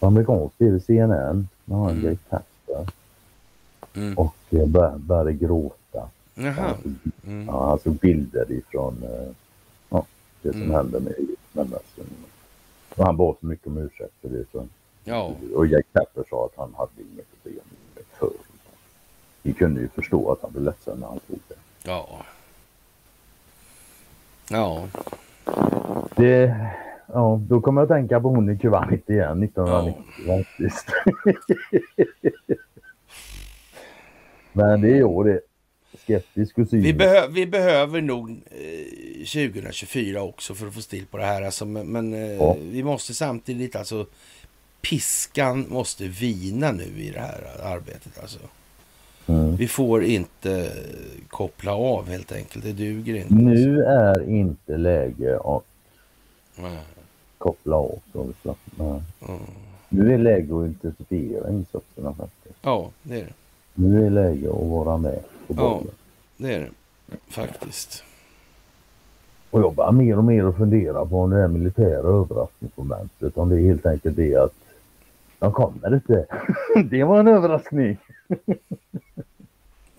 på 0.00 0.06
amerikansk 0.06 0.58
tv, 0.58 0.80
CNN, 0.80 1.48
när 1.64 1.76
han 1.76 1.90
mm. 1.90 2.18
Tapper. 2.30 2.92
Mm. 3.94 4.18
Och 4.18 4.34
eh, 4.50 4.66
bör, 4.66 4.98
började 4.98 5.32
gråta. 5.32 6.08
Jaha. 6.34 6.74
Mm. 7.26 7.46
Ja, 7.46 7.68
han 7.68 7.78
såg 7.78 7.94
bilder 7.94 8.52
ifrån 8.52 9.02
eh, 9.02 9.28
ja, 9.88 10.06
det 10.42 10.52
som 10.52 10.62
mm. 10.62 10.74
hände 10.74 11.00
med 11.00 11.14
Mellanöstern. 11.52 12.06
Och 12.96 13.04
han 13.04 13.16
bad 13.16 13.36
så 13.40 13.46
mycket 13.46 13.66
om 13.66 13.78
ursäkt 13.78 14.14
för 14.20 14.28
det. 14.28 14.44
Så. 14.52 14.66
Ja. 15.04 15.32
Och 15.54 15.66
Jack 15.66 15.86
Tapper 15.92 16.24
sa 16.30 16.44
att 16.44 16.56
han 16.56 16.74
hade 16.74 17.02
inget 17.12 17.26
problem 17.32 17.64
med 17.94 18.04
förr 18.18 18.48
vi 19.48 19.54
kunde 19.54 19.80
ju 19.80 19.88
förstå 19.88 20.32
att 20.32 20.42
han 20.42 20.52
blev 20.52 20.64
ledsen 20.64 20.98
när 20.98 21.06
han 21.06 21.18
tog 21.18 21.38
det. 21.48 21.54
Ja. 21.82 22.08
Ja. 24.50 24.88
Det, 26.16 26.56
ja, 27.06 27.40
då 27.48 27.60
kommer 27.60 27.80
jag 27.80 27.92
att 27.92 27.96
tänka 27.96 28.20
på 28.20 28.28
hon 28.28 28.50
i 28.50 28.58
Kuwait 28.58 29.10
igen, 29.10 29.42
1990 29.42 30.02
ja. 30.26 30.36
faktiskt. 30.36 30.86
Men 34.52 34.80
det 34.80 34.90
är 34.90 34.98
jag 34.98 35.26
det. 35.26 35.40
Skeptisk 35.98 36.58
och 36.58 36.72
vi, 36.72 36.94
behö 36.94 37.28
vi 37.28 37.46
behöver 37.46 38.00
nog 38.00 38.30
eh, 38.30 39.18
2024 39.18 40.22
också 40.22 40.54
för 40.54 40.66
att 40.66 40.74
få 40.74 40.80
stil 40.80 41.06
på 41.10 41.16
det 41.18 41.24
här. 41.24 41.42
Alltså, 41.42 41.64
men, 41.64 41.86
men 41.86 42.14
eh, 42.14 42.32
ja. 42.32 42.56
vi 42.60 42.82
måste 42.82 43.14
samtidigt 43.14 43.76
alltså 43.76 44.06
piskan 44.82 45.66
måste 45.68 46.08
vina 46.08 46.72
nu 46.72 46.84
i 46.84 47.10
det 47.10 47.20
här 47.20 47.44
arbetet. 47.62 48.18
Alltså. 48.20 48.38
Vi 49.58 49.68
får 49.68 50.04
inte 50.04 50.72
koppla 51.28 51.74
av 51.74 52.08
helt 52.08 52.32
enkelt. 52.32 52.64
Det 52.64 52.72
duger 52.72 53.14
inte. 53.14 53.34
Nu 53.34 53.82
är 53.82 54.30
inte 54.30 54.76
läge 54.76 55.38
att 55.38 55.64
koppla 57.38 57.76
av. 57.76 57.98
Mm. 58.78 59.40
Nu 59.88 60.14
är 60.14 60.18
läge 60.18 60.58
att 60.58 60.66
intensifiera 60.66 61.50
insatserna 61.50 62.14
faktiskt. 62.14 62.58
Ja, 62.62 62.90
det 63.02 63.20
är 63.20 63.24
det. 63.24 63.32
Nu 63.80 64.06
är 64.06 64.10
läge 64.10 64.50
att 64.50 64.68
vara 64.68 64.96
med 64.96 65.18
på 65.46 65.54
bollen. 65.54 65.86
Ja, 65.86 65.92
det 66.36 66.54
är 66.54 66.60
det 66.60 66.70
faktiskt. 67.28 68.04
Och 69.50 69.60
jag 69.60 69.74
börjar 69.74 69.92
mer 69.92 70.18
och 70.18 70.24
mer 70.24 70.44
att 70.44 70.56
fundera 70.56 71.06
på 71.06 71.20
om 71.20 71.30
det 71.30 71.36
här 71.36 71.48
militära 71.48 72.08
överraskningsmomentet, 72.08 73.38
om 73.38 73.48
det 73.48 73.56
är 73.56 73.66
helt 73.66 73.86
enkelt 73.86 74.16
det 74.16 74.36
att 74.36 74.54
de 75.38 75.52
kommer 75.52 75.94
inte. 75.94 76.26
det 76.90 77.04
var 77.04 77.20
en 77.20 77.28
överraskning. 77.28 77.98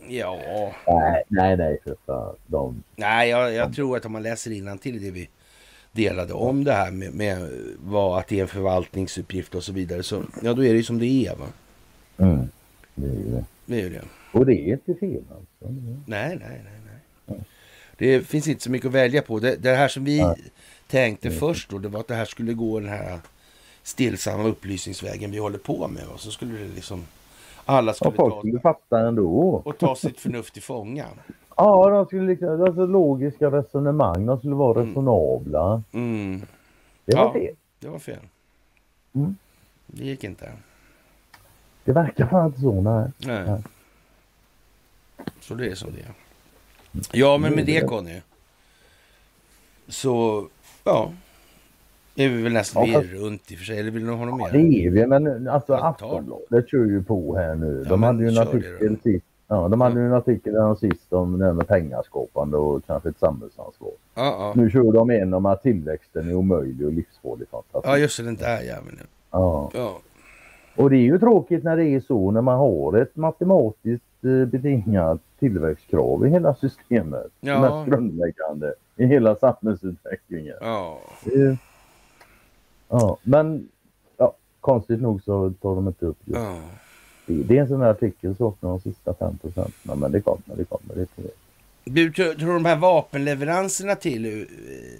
ja. 0.07 0.39
Nej, 0.87 1.23
nej, 1.27 1.57
nej 1.57 1.77
för 1.83 1.95
fan. 2.05 2.35
De, 2.47 2.83
nej, 2.95 3.29
jag, 3.29 3.53
jag 3.53 3.69
de... 3.69 3.75
tror 3.75 3.97
att 3.97 4.05
om 4.05 4.11
man 4.11 4.23
läser 4.23 4.77
till 4.77 5.01
det 5.03 5.11
vi 5.11 5.29
delade 5.91 6.33
om 6.33 6.63
det 6.63 6.73
här 6.73 6.91
med, 6.91 7.13
med 7.13 7.49
vad, 7.83 8.19
att 8.19 8.27
det 8.27 8.37
är 8.37 8.41
en 8.41 8.47
förvaltningsuppgift 8.47 9.55
och 9.55 9.63
så 9.63 9.71
vidare. 9.71 10.03
Så 10.03 10.23
ja, 10.41 10.53
då 10.53 10.63
är 10.63 10.69
det 10.69 10.77
ju 10.77 10.83
som 10.83 10.99
det 10.99 11.05
är 11.05 11.35
va? 11.35 11.45
Mm, 12.17 12.49
det 12.95 13.07
är 13.07 13.31
det. 13.31 13.45
Det 13.69 13.75
är 13.75 13.83
ju 13.83 13.89
det. 13.89 14.01
Och 14.31 14.45
det 14.45 14.53
är 14.53 14.73
inte 14.73 14.95
fel 14.95 15.23
alltså. 15.29 15.73
Nej, 16.05 16.39
nej, 16.39 16.61
nej. 16.63 16.95
nej. 17.25 17.39
Det 17.97 18.21
finns 18.21 18.47
inte 18.47 18.63
så 18.63 18.71
mycket 18.71 18.87
att 18.87 18.93
välja 18.93 19.21
på. 19.21 19.39
Det, 19.39 19.55
det 19.55 19.75
här 19.75 19.87
som 19.87 20.03
vi 20.03 20.23
nej. 20.23 20.35
tänkte 20.87 21.27
mm. 21.27 21.39
först 21.39 21.69
då, 21.69 21.77
det 21.77 21.87
var 21.87 21.99
att 21.99 22.07
det 22.07 22.15
här 22.15 22.25
skulle 22.25 22.53
gå 22.53 22.79
den 22.79 22.89
här 22.89 23.19
stillsamma 23.83 24.43
upplysningsvägen 24.43 25.31
vi 25.31 25.37
håller 25.37 25.57
på 25.57 25.87
med. 25.87 26.03
Och 26.13 26.19
så 26.19 26.31
skulle 26.31 26.57
det 26.57 26.75
liksom... 26.75 27.03
Alla 27.65 27.93
skulle, 27.93 28.13
ja, 28.17 28.29
ta, 28.29 28.39
skulle 28.39 28.59
fatta 28.59 28.99
ändå. 28.99 29.61
och 29.65 29.77
ta 29.77 29.95
sitt 29.95 30.19
förnuft 30.19 30.57
i 30.57 30.61
fånga. 30.61 31.05
Ja, 31.57 31.89
de 31.89 32.05
skulle 32.05 32.27
liksom, 32.27 32.63
alltså 32.63 32.85
logiska 32.85 33.51
resonemang, 33.51 34.25
de 34.25 34.37
skulle 34.37 34.55
vara 34.55 34.79
mm. 34.79 34.89
resonabla. 34.89 35.83
Mm. 35.91 36.41
Det 37.05 37.15
var 37.15 37.23
ja, 37.23 37.33
fel. 37.33 37.55
Det 37.79 37.87
var 37.87 37.99
fel. 37.99 38.19
Mm. 39.13 39.35
Det 39.87 40.03
gick 40.03 40.23
inte. 40.23 40.51
Det 41.89 41.93
verkar 41.93 42.27
fan 42.27 42.45
inte 42.45 42.61
så, 42.61 42.81
nej. 42.81 43.11
nej. 43.17 43.63
Så 45.41 45.55
det 45.55 45.67
är 45.67 45.75
som 45.75 45.89
det 45.93 45.99
är. 45.99 46.13
Ja, 47.11 47.37
men 47.37 47.55
med 47.55 47.65
det 47.65 47.87
Conny. 47.87 48.21
Så, 49.87 50.47
ja. 50.83 51.11
Är 52.15 52.29
vi 52.29 52.41
väl 52.41 52.53
nästan 52.53 52.85
ja, 52.85 52.99
fast... 52.99 53.11
runt 53.13 53.51
i 53.51 53.55
och 53.55 53.59
för 53.59 53.65
sig. 53.65 53.79
Eller 53.79 53.91
vill 53.91 54.05
du 54.05 54.11
ha 54.11 54.25
något 54.25 54.37
mer? 54.37 54.45
Ja, 54.45 54.51
det 54.51 54.85
är 54.85 54.89
vi. 54.89 55.07
Men 55.07 55.47
alltså 55.47 55.73
Aftonbladet 55.73 56.69
kör 56.69 56.85
ju 56.85 57.03
på 57.03 57.37
här 57.37 57.55
nu. 57.55 57.83
De 57.83 58.03
ja, 58.03 58.07
hade 58.07 58.23
ju 58.23 58.29
en 58.29 58.37
artikel 58.37 58.97
sist 59.03 59.25
Ja, 59.47 59.67
de 59.67 59.81
hade 59.81 59.99
ju 59.99 60.05
en 60.05 60.13
artikel 60.13 60.53
där 60.53 60.75
sist 60.75 61.13
om 61.13 61.39
det 61.39 61.45
här 61.45 61.53
med 61.53 61.67
pengaskapande 61.67 62.57
och 62.57 62.85
kanske 62.87 63.09
ett 63.09 63.19
samhällsansvar. 63.19 63.91
Ja, 64.15 64.23
ja. 64.23 64.53
Nu 64.55 64.69
kör 64.69 64.91
de 64.91 65.09
en 65.09 65.33
om 65.33 65.45
att 65.45 65.61
tillväxten 65.61 66.29
är 66.29 66.35
omöjlig 66.35 66.87
och 66.87 66.93
livsfarlig. 66.93 67.47
Ja, 67.71 67.97
just 67.97 68.17
det, 68.17 68.23
den 68.23 68.35
där 68.35 68.61
jäveln. 68.61 68.99
Ja. 69.31 69.71
ja. 69.73 69.99
Och 70.79 70.89
det 70.89 70.95
är 70.95 71.01
ju 71.01 71.19
tråkigt 71.19 71.63
när 71.63 71.77
det 71.77 71.85
är 71.85 71.99
så 71.99 72.31
när 72.31 72.41
man 72.41 72.57
har 72.57 72.97
ett 72.97 73.15
matematiskt 73.15 74.23
eh, 74.23 74.45
betingat 74.45 75.21
tillväxtkrav 75.39 76.27
i 76.27 76.29
hela 76.29 76.55
systemet. 76.55 77.27
Ja. 77.39 77.61
Mest 77.61 77.89
grundläggande 77.89 78.73
i 78.95 79.05
hela 79.05 79.35
samhällsutvecklingen. 79.35 80.55
Ja. 80.61 80.99
Ja, 82.89 83.17
men 83.23 83.67
ja, 84.17 84.35
konstigt 84.59 85.01
nog 85.01 85.23
så 85.23 85.53
tar 85.61 85.75
de 85.75 85.87
inte 85.87 86.05
upp 86.05 86.17
just 86.25 86.39
ja. 86.39 86.59
Det 87.25 87.57
är 87.57 87.61
en 87.61 87.67
sån 87.67 87.81
här 87.81 87.89
artikel 87.89 88.35
saknar 88.35 88.69
de 88.69 88.79
sista 88.79 89.13
5 89.13 89.37
procenten. 89.37 89.99
Men 89.99 90.11
det 90.11 90.21
kommer, 90.21 90.55
det 90.57 90.63
kommer. 90.63 90.95
Det 90.95 91.05
tror 91.05 91.31
Du, 91.83 92.11
tror, 92.11 92.33
tror 92.33 92.53
de 92.53 92.65
här 92.65 92.75
vapenleveranserna 92.75 93.95
till 93.95 94.25
eh, 94.25 94.47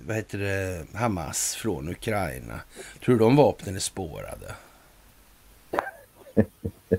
vad 0.08 0.16
heter 0.16 0.38
det, 0.38 0.98
Hamas 0.98 1.56
från 1.56 1.90
Ukraina, 1.90 2.60
tror 3.06 3.16
du 3.16 3.20
de 3.20 3.36
vapnen 3.36 3.76
är 3.76 3.80
spårade? 3.80 4.56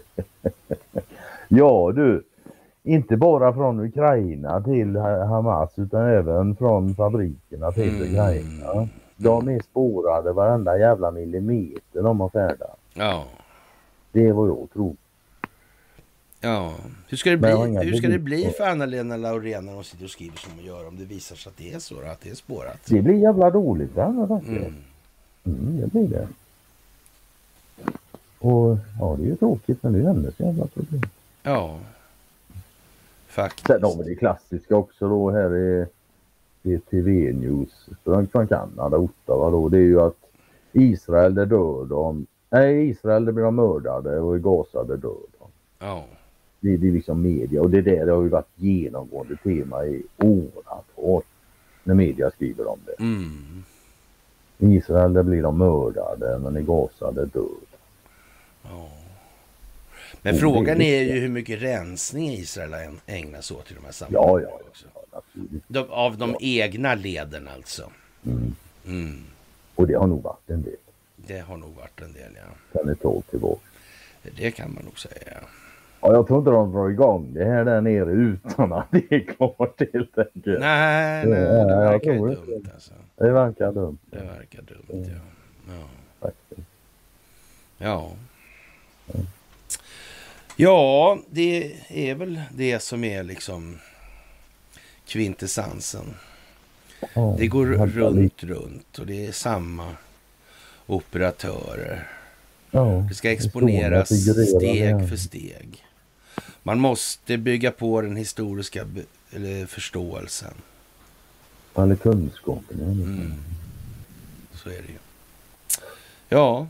ja 1.48 1.92
du, 1.94 2.22
inte 2.82 3.16
bara 3.16 3.54
från 3.54 3.80
Ukraina 3.80 4.60
till 4.60 4.96
Hamas 4.96 5.70
utan 5.76 6.02
även 6.02 6.56
från 6.56 6.94
fabrikerna 6.94 7.72
till 7.72 7.96
mm. 7.96 8.02
Ukraina. 8.02 8.88
De 9.16 9.48
är 9.48 9.62
spårade 9.62 10.32
varenda 10.32 10.78
jävla 10.78 11.10
millimeter 11.10 12.02
de 12.02 12.20
har 12.20 12.28
färdat. 12.28 12.78
Ja. 12.94 13.24
Det 14.12 14.26
är 14.26 14.32
vad 14.32 14.48
jag 14.48 14.68
tror. 14.72 14.96
Ja, 16.40 16.74
hur 17.08 17.16
ska 17.16 17.30
det 17.30 17.36
bli, 17.36 17.50
hur 17.82 17.94
ska 17.94 18.08
det 18.08 18.18
bli 18.18 18.54
för 18.56 18.64
Anna-Lena 18.64 19.16
Laurén 19.16 19.66
när 19.66 19.74
hon 19.74 19.84
sitter 19.84 20.04
och 20.04 20.10
skriver 20.10 20.36
som 20.36 20.52
hon 20.56 20.64
gör 20.64 20.88
om 20.88 20.96
det 20.96 21.04
visar 21.04 21.36
sig 21.36 21.50
att 21.50 21.56
det 21.56 21.72
är 21.72 21.78
så, 21.78 22.00
att 22.00 22.20
det 22.20 22.30
är 22.30 22.34
spårat? 22.34 22.80
Det 22.88 23.02
blir 23.02 23.14
jävla 23.14 23.50
roligt 23.50 23.94
det 23.94 24.02
mm. 24.02 24.74
mm, 25.44 25.80
det 25.80 25.86
blir 25.86 26.08
det. 26.08 26.28
Och 28.40 28.78
ja, 29.00 29.16
det 29.18 29.24
är 29.24 29.26
ju 29.26 29.36
tråkigt 29.36 29.82
men 29.82 29.92
det 29.92 29.98
är 29.98 30.02
hennes 30.02 30.40
jävla 30.40 30.66
problem. 30.66 31.02
Ja, 31.42 31.78
faktiskt. 33.26 33.66
Sen 33.66 33.82
har 33.82 33.96
vi 33.96 34.10
det 34.10 34.14
klassiska 34.14 34.76
också 34.76 35.08
då 35.08 35.30
här 35.30 35.56
i, 35.56 35.86
i 36.62 36.78
TV 36.78 37.32
News 37.32 37.88
från, 38.04 38.26
från 38.26 38.46
Kanada, 38.46 38.96
Ottawa 38.98 39.50
då. 39.50 39.68
Det 39.68 39.76
är 39.76 39.82
ju 39.82 40.00
att 40.00 40.16
Israel 40.72 41.34
det 41.34 41.46
dör 41.46 41.84
de. 41.84 42.26
Nej, 42.50 42.88
Israel 42.88 43.24
det 43.24 43.32
blir 43.32 43.44
de 43.44 43.54
mördade 43.54 44.20
och 44.20 44.36
i 44.36 44.40
Gaza 44.40 44.84
det 44.84 44.96
dör 44.96 45.16
de. 45.38 45.48
Ja. 45.78 46.04
Det, 46.60 46.76
det 46.76 46.88
är 46.88 46.92
liksom 46.92 47.22
media 47.22 47.62
och 47.62 47.70
det 47.70 47.80
där 47.80 48.06
det 48.06 48.12
har 48.12 48.22
ju 48.22 48.28
varit 48.28 48.52
genomgående 48.54 49.36
tema 49.36 49.84
i 49.84 50.02
åratal. 50.18 51.22
När 51.84 51.94
media 51.94 52.30
skriver 52.30 52.68
om 52.68 52.78
det. 52.86 53.02
Mm. 53.02 53.64
I 54.58 54.76
Israel 54.76 55.12
där 55.12 55.22
blir 55.22 55.42
de 55.42 55.58
mördade 55.58 56.38
men 56.38 56.56
i 56.56 56.62
Gaza 56.62 57.12
där 57.12 57.26
död. 57.26 57.69
Ja. 58.62 58.88
Men 60.22 60.38
frågan 60.38 60.80
är 60.80 61.02
ju 61.02 61.20
hur 61.20 61.28
mycket 61.28 61.62
rensning 61.62 62.30
Israel 62.30 62.72
ägnar 63.06 63.40
sig 63.40 63.56
åt 63.56 63.70
i 63.70 63.74
de 63.74 63.84
här 63.84 63.92
sammanhangen. 63.92 64.42
Ja, 64.42 64.58
ja, 65.12 65.22
ja 65.68 65.86
Av 65.90 66.18
de 66.18 66.30
ja. 66.30 66.36
egna 66.40 66.94
leden 66.94 67.48
alltså. 67.48 67.90
Mm. 68.26 68.54
Mm. 68.86 69.24
Och 69.74 69.86
det 69.86 69.94
har 69.94 70.06
nog 70.06 70.22
varit 70.22 70.50
en 70.50 70.62
del. 70.62 70.76
Det 71.16 71.38
har 71.38 71.56
nog 71.56 71.74
varit 71.74 72.00
en 72.00 72.12
del, 72.12 72.32
ja. 72.36 72.80
Kan 72.80 72.88
ett 72.92 73.02
tag 73.02 73.22
tillbaka. 73.30 73.60
Det 74.36 74.50
kan 74.50 74.74
man 74.74 74.84
nog 74.84 74.98
säga. 74.98 75.38
Ja, 76.00 76.12
jag 76.12 76.26
tror 76.26 76.38
inte 76.38 76.50
de 76.50 76.72
drar 76.72 76.90
igång 76.90 77.34
det 77.34 77.44
här 77.44 77.64
där 77.64 77.80
nere 77.80 78.10
utan 78.10 78.72
att 78.72 78.86
det 78.90 79.12
är 79.12 79.20
klart 79.20 79.82
helt 79.92 80.18
enkelt. 80.18 80.60
Nej, 80.60 81.26
nej 81.26 81.40
det, 81.40 81.76
verkar 81.76 82.12
ju 82.12 82.18
dumt 82.18 82.68
alltså. 82.74 82.92
Det 83.16 83.30
verkar 83.30 83.72
dumt. 83.72 83.98
Det 84.10 84.16
verkar 84.16 84.62
dumt, 84.62 85.06
ja. 85.08 85.74
Ja. 85.74 85.88
Faktiskt. 86.20 86.68
Ja. 87.78 88.12
Ja, 90.56 91.18
det 91.30 91.76
är 91.88 92.14
väl 92.14 92.40
det 92.54 92.80
som 92.80 93.04
är 93.04 93.22
liksom 93.22 93.78
kvintessensen. 95.06 96.14
Ja, 97.14 97.36
det 97.38 97.46
går 97.46 97.66
runt, 97.66 98.44
runt 98.44 98.98
och 98.98 99.06
det 99.06 99.26
är 99.26 99.32
samma 99.32 99.96
operatörer. 100.86 102.08
Ja, 102.70 103.06
det 103.08 103.14
ska 103.14 103.30
exponeras 103.30 104.08
steg 104.56 105.08
för 105.08 105.16
steg. 105.16 105.84
Man 106.62 106.80
måste 106.80 107.36
bygga 107.36 107.70
på 107.70 108.00
den 108.00 108.16
historiska 108.16 108.86
förståelsen. 109.66 110.54
Eller 111.76 111.96
kunskapen. 111.96 112.80
Mm. 112.80 113.34
Så 114.54 114.68
är 114.68 114.82
det 114.82 114.92
ju. 114.92 114.98
Ja. 116.28 116.68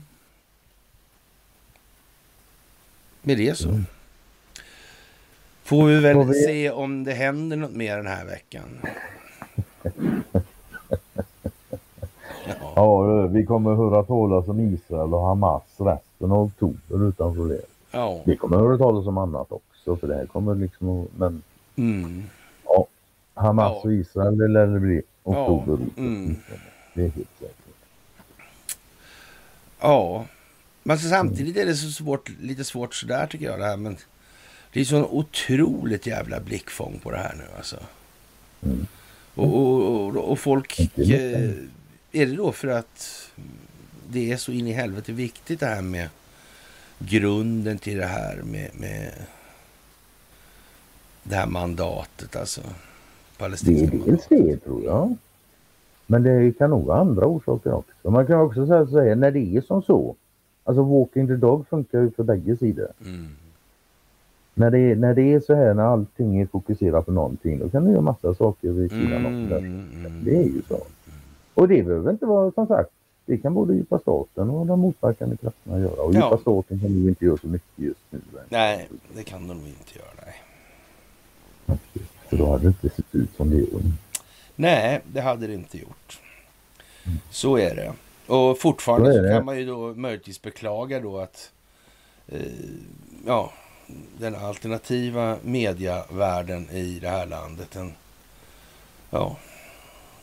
Med 3.23 3.39
det 3.39 3.59
så. 3.59 3.69
Mm. 3.69 3.85
Får 5.63 5.87
vi 5.87 6.01
väl 6.01 6.15
Får 6.15 6.25
vi... 6.25 6.35
se 6.35 6.71
om 6.71 7.05
det 7.05 7.13
händer 7.13 7.57
något 7.57 7.75
mer 7.75 7.97
den 7.97 8.07
här 8.07 8.25
veckan. 8.25 8.79
ja. 12.47 12.73
ja, 12.77 13.27
vi 13.27 13.47
kommer 13.47 13.75
höra 13.75 14.03
talas 14.03 14.49
om 14.49 14.61
Israel 14.61 15.15
och 15.15 15.27
Hamas 15.27 15.63
resten 15.77 16.33
av 16.33 16.39
oktober 16.39 17.09
utan 17.09 17.35
problem. 17.35 17.61
Ja. 17.91 18.21
Vi 18.25 18.37
kommer 18.37 18.57
höra 18.57 18.79
talas 18.79 19.07
om 19.07 19.19
annat 19.19 19.53
också 19.53 19.97
för 19.97 20.09
det 20.09 20.15
här 20.15 20.27
kommer 20.27 20.55
liksom 20.55 21.09
men 21.17 21.43
mm. 21.77 22.23
ja, 22.65 22.87
Hamas 23.35 23.73
ja. 23.73 23.81
och 23.85 23.93
Israel 23.93 24.39
det 24.39 24.49
lär 24.49 24.67
det 24.67 24.81
bli 24.81 25.03
oktober. 25.23 25.79
Ja. 25.97 26.03
Mm. 26.03 26.37
Det 26.95 27.03
är 27.03 27.09
helt 27.09 27.29
säkert. 27.39 27.57
Ja, 29.81 30.25
men 30.83 30.99
så 30.99 31.09
samtidigt 31.09 31.57
är 31.57 31.67
det 31.67 31.75
så 31.75 31.91
svårt, 31.91 32.31
lite 32.41 32.65
svårt 32.65 32.95
sådär 32.95 33.27
tycker 33.27 33.47
jag 33.47 33.59
det 33.59 33.65
här 33.65 33.77
men 33.77 33.97
det 34.73 34.81
är 34.81 34.85
så 34.85 35.05
otroligt 35.05 36.07
jävla 36.07 36.41
blickfång 36.41 37.01
på 37.03 37.11
det 37.11 37.19
här 37.19 37.35
nu 37.39 37.45
alltså. 37.57 37.77
Mm. 38.63 38.87
Och, 39.35 39.57
och, 39.57 40.07
och, 40.07 40.31
och, 40.31 40.39
folk, 40.39 40.81
eh, 40.81 41.51
är 42.13 42.27
det 42.27 42.37
då 42.37 42.53
för 42.53 42.69
att 42.69 43.31
det 44.11 44.33
är 44.33 44.37
så 44.37 44.53
in 44.53 44.67
i 44.67 44.73
helvete 44.73 45.13
viktigt 45.13 45.61
det 45.61 45.67
här 45.67 45.83
med 45.83 46.09
grunden 46.99 47.79
till 47.79 47.99
det 47.99 48.07
här 48.07 48.43
med, 48.45 48.71
med 48.75 49.13
det 51.23 51.35
här 51.35 51.47
mandatet 51.47 52.37
alltså. 52.37 52.61
Palestinska 53.39 53.97
det 53.97 54.03
är 54.03 54.07
dels 54.07 54.27
det 54.29 54.57
tror 54.57 54.85
jag. 54.85 55.17
Men 56.07 56.23
det 56.23 56.59
kan 56.59 56.71
nog 56.71 56.87
vara 56.87 57.01
andra 57.01 57.27
orsaker 57.27 57.73
också. 57.73 58.11
Man 58.11 58.27
kan 58.27 58.41
också 58.41 58.67
säga, 58.67 58.87
säga 58.87 59.15
när 59.15 59.31
det 59.31 59.57
är 59.57 59.61
som 59.61 59.83
så. 59.83 60.17
Alltså 60.65 60.83
Walking 60.83 61.27
the 61.27 61.37
Dog 61.37 61.69
funkar 61.69 62.01
ju 62.01 62.11
för 62.11 62.23
bägge 62.23 62.57
sidor. 62.57 62.89
Mm. 63.05 63.29
När, 64.55 64.71
det, 64.71 64.95
när 64.95 65.15
det 65.15 65.33
är 65.33 65.41
så 65.41 65.55
här 65.55 65.75
när 65.75 65.83
allting 65.83 66.41
är 66.41 66.47
fokuserat 66.47 67.07
på 67.07 67.13
någonting 67.13 67.59
då 67.59 67.69
kan 67.69 67.85
du 67.85 67.91
göra 67.91 68.01
massa 68.01 68.35
saker 68.35 68.69
vid 68.69 68.91
sidan 68.91 69.27
om. 69.27 69.53
Mm. 69.53 70.25
Det 70.25 70.37
är 70.37 70.45
ju 70.45 70.63
så. 70.69 70.79
Och 71.55 71.69
det 71.69 71.83
behöver 71.83 72.11
inte 72.11 72.27
vara 72.27 72.51
som 72.51 72.67
sagt 72.67 72.91
det 73.31 73.39
kan 73.39 73.55
både 73.55 73.75
djupa 73.75 73.99
staten 73.99 74.51
och 74.51 74.67
de 74.67 74.81
motverkande 74.81 75.37
krafterna 75.37 75.79
göra. 75.79 76.03
Och 76.03 76.15
ja. 76.15 76.25
djupa 76.25 76.39
staten 76.39 76.81
kan 76.81 76.99
nog 76.99 77.09
inte 77.09 77.25
göra 77.25 77.37
så 77.37 77.47
mycket 77.47 77.79
just 77.79 78.01
nu. 78.11 78.21
Nej, 78.49 78.89
det 79.15 79.23
kan 79.23 79.49
de 79.49 79.55
nog 79.59 79.67
inte 79.67 79.99
göra. 79.99 80.09
Nej. 80.25 80.35
För 82.29 82.37
då 82.37 82.51
hade 82.51 82.63
det 82.63 82.69
inte 82.69 82.89
sett 82.89 83.15
ut 83.15 83.31
som 83.37 83.51
det 83.51 83.57
gör. 83.57 83.81
Nej, 84.57 85.01
det 85.13 85.21
hade 85.21 85.47
det 85.47 85.55
inte 85.55 85.79
gjort. 85.79 86.21
Mm. 87.07 87.19
Så 87.31 87.59
är 87.59 87.75
det. 87.75 87.93
Och 88.31 88.59
fortfarande 88.59 89.13
så, 89.13 89.29
kan 89.29 89.45
man 89.45 89.59
ju 89.59 89.67
då 89.67 89.95
möjligtvis 89.95 90.43
beklaga 90.43 91.01
då 91.01 91.19
att 91.19 91.53
eh, 92.29 92.41
ja, 93.27 93.53
den 94.19 94.35
alternativa 94.35 95.37
mediavärlden 95.43 96.71
i 96.71 96.99
det 96.99 97.09
här 97.09 97.27
landet, 97.27 97.71
den, 97.71 97.93
ja, 99.11 99.37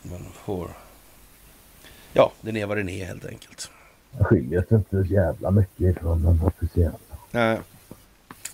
man 0.02 0.24
får 0.32 0.68
ja, 2.12 2.32
den 2.40 2.56
är 2.56 2.66
vad 2.66 2.76
den 2.76 2.88
är 2.88 3.04
helt 3.04 3.26
enkelt. 3.26 3.70
Den 4.10 4.24
skiljer 4.24 4.62
sig 4.68 4.76
inte 4.76 4.90
så 4.90 5.14
jävla 5.14 5.50
mycket 5.50 5.98
från 5.98 6.22
den 6.22 6.40
officiella. 6.42 6.98
Nej, 7.30 7.58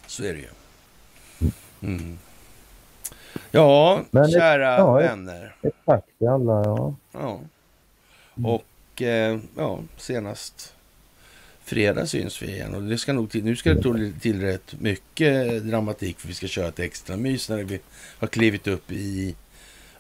så 0.07 0.25
är 0.25 0.33
det 0.33 0.41
ju. 0.41 0.49
Mm. 1.83 2.19
Ja, 3.51 4.01
Men 4.11 4.31
kära 4.31 4.77
ja, 4.79 4.93
vänner. 4.93 5.57
Ett, 5.63 5.75
tack 5.85 6.05
till 6.19 6.29
alla, 6.29 6.65
ja. 6.65 6.95
Ja. 7.13 7.41
Och 8.45 8.65
eh, 9.03 9.39
ja, 9.57 9.79
senast 9.97 10.75
fredag 11.65 12.07
syns 12.07 12.43
vi 12.43 12.47
igen. 12.47 12.75
Och 12.75 12.83
det 12.83 12.99
ska 12.99 13.13
nog 13.13 13.31
till, 13.31 13.45
nu 13.45 13.57
ska 13.57 13.75
det 13.75 13.83
till, 13.83 14.21
till 14.21 14.41
rätt 14.41 14.81
mycket 14.81 15.63
dramatik 15.63 16.21
för 16.21 16.29
vi 16.29 16.35
ska 16.35 16.47
köra 16.47 16.69
ett 16.69 16.79
extra 16.79 17.17
mys 17.17 17.49
när 17.49 17.65
vi 17.65 17.81
har 18.19 18.29
klivit 18.29 18.67
upp 18.67 18.93
i, 18.93 19.35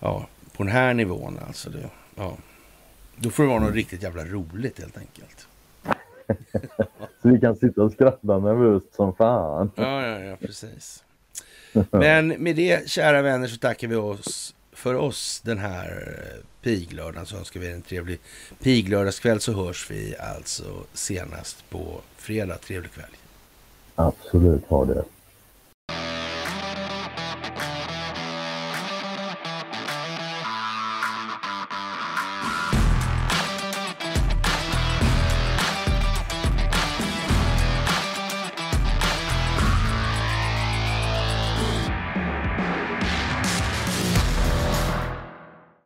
ja, 0.01 0.27
på 0.57 0.63
den 0.63 0.73
här 0.73 0.95
nivån 0.95 1.39
alltså. 1.47 1.71
Det, 1.71 1.91
ja. 2.17 2.37
Då 3.17 3.31
får 3.31 3.43
det 3.43 3.49
vara 3.49 3.61
något 3.61 3.75
riktigt 3.75 4.03
jävla 4.03 4.25
roligt 4.25 4.79
helt 4.79 4.99
enkelt. 4.99 5.47
så 7.23 7.29
vi 7.29 7.41
kan 7.41 7.57
sitta 7.57 7.83
och 7.83 7.93
skratta 7.93 8.39
nervöst 8.39 8.95
som 8.95 9.15
fan. 9.15 9.71
ja, 9.75 10.07
ja, 10.07 10.21
ja, 10.21 10.37
precis. 10.37 11.05
Men 11.91 12.29
med 12.29 12.57
det, 12.57 12.89
kära 12.89 13.23
vänner, 13.23 13.47
så 13.47 13.57
tackar 13.57 13.89
vi 13.89 13.97
oss 13.97 14.55
för 14.75 14.95
oss 14.95 15.41
den 15.45 15.59
här 15.59 16.19
eh, 16.19 16.45
piglördagen. 16.63 17.27
Så 17.27 17.37
önskar 17.37 17.61
vi 17.61 17.73
en 17.73 17.83
trevlig 17.83 18.19
piglördagskväll 18.63 19.41
så 19.41 19.53
hörs 19.53 19.91
vi 19.91 20.17
alltså 20.17 20.65
senast 20.93 21.71
på 21.71 22.01
fredag. 22.17 22.59
Trevlig 22.59 22.93
kväll. 22.93 23.17
Absolut, 23.95 24.65
ha 24.69 24.85
det. 24.85 25.05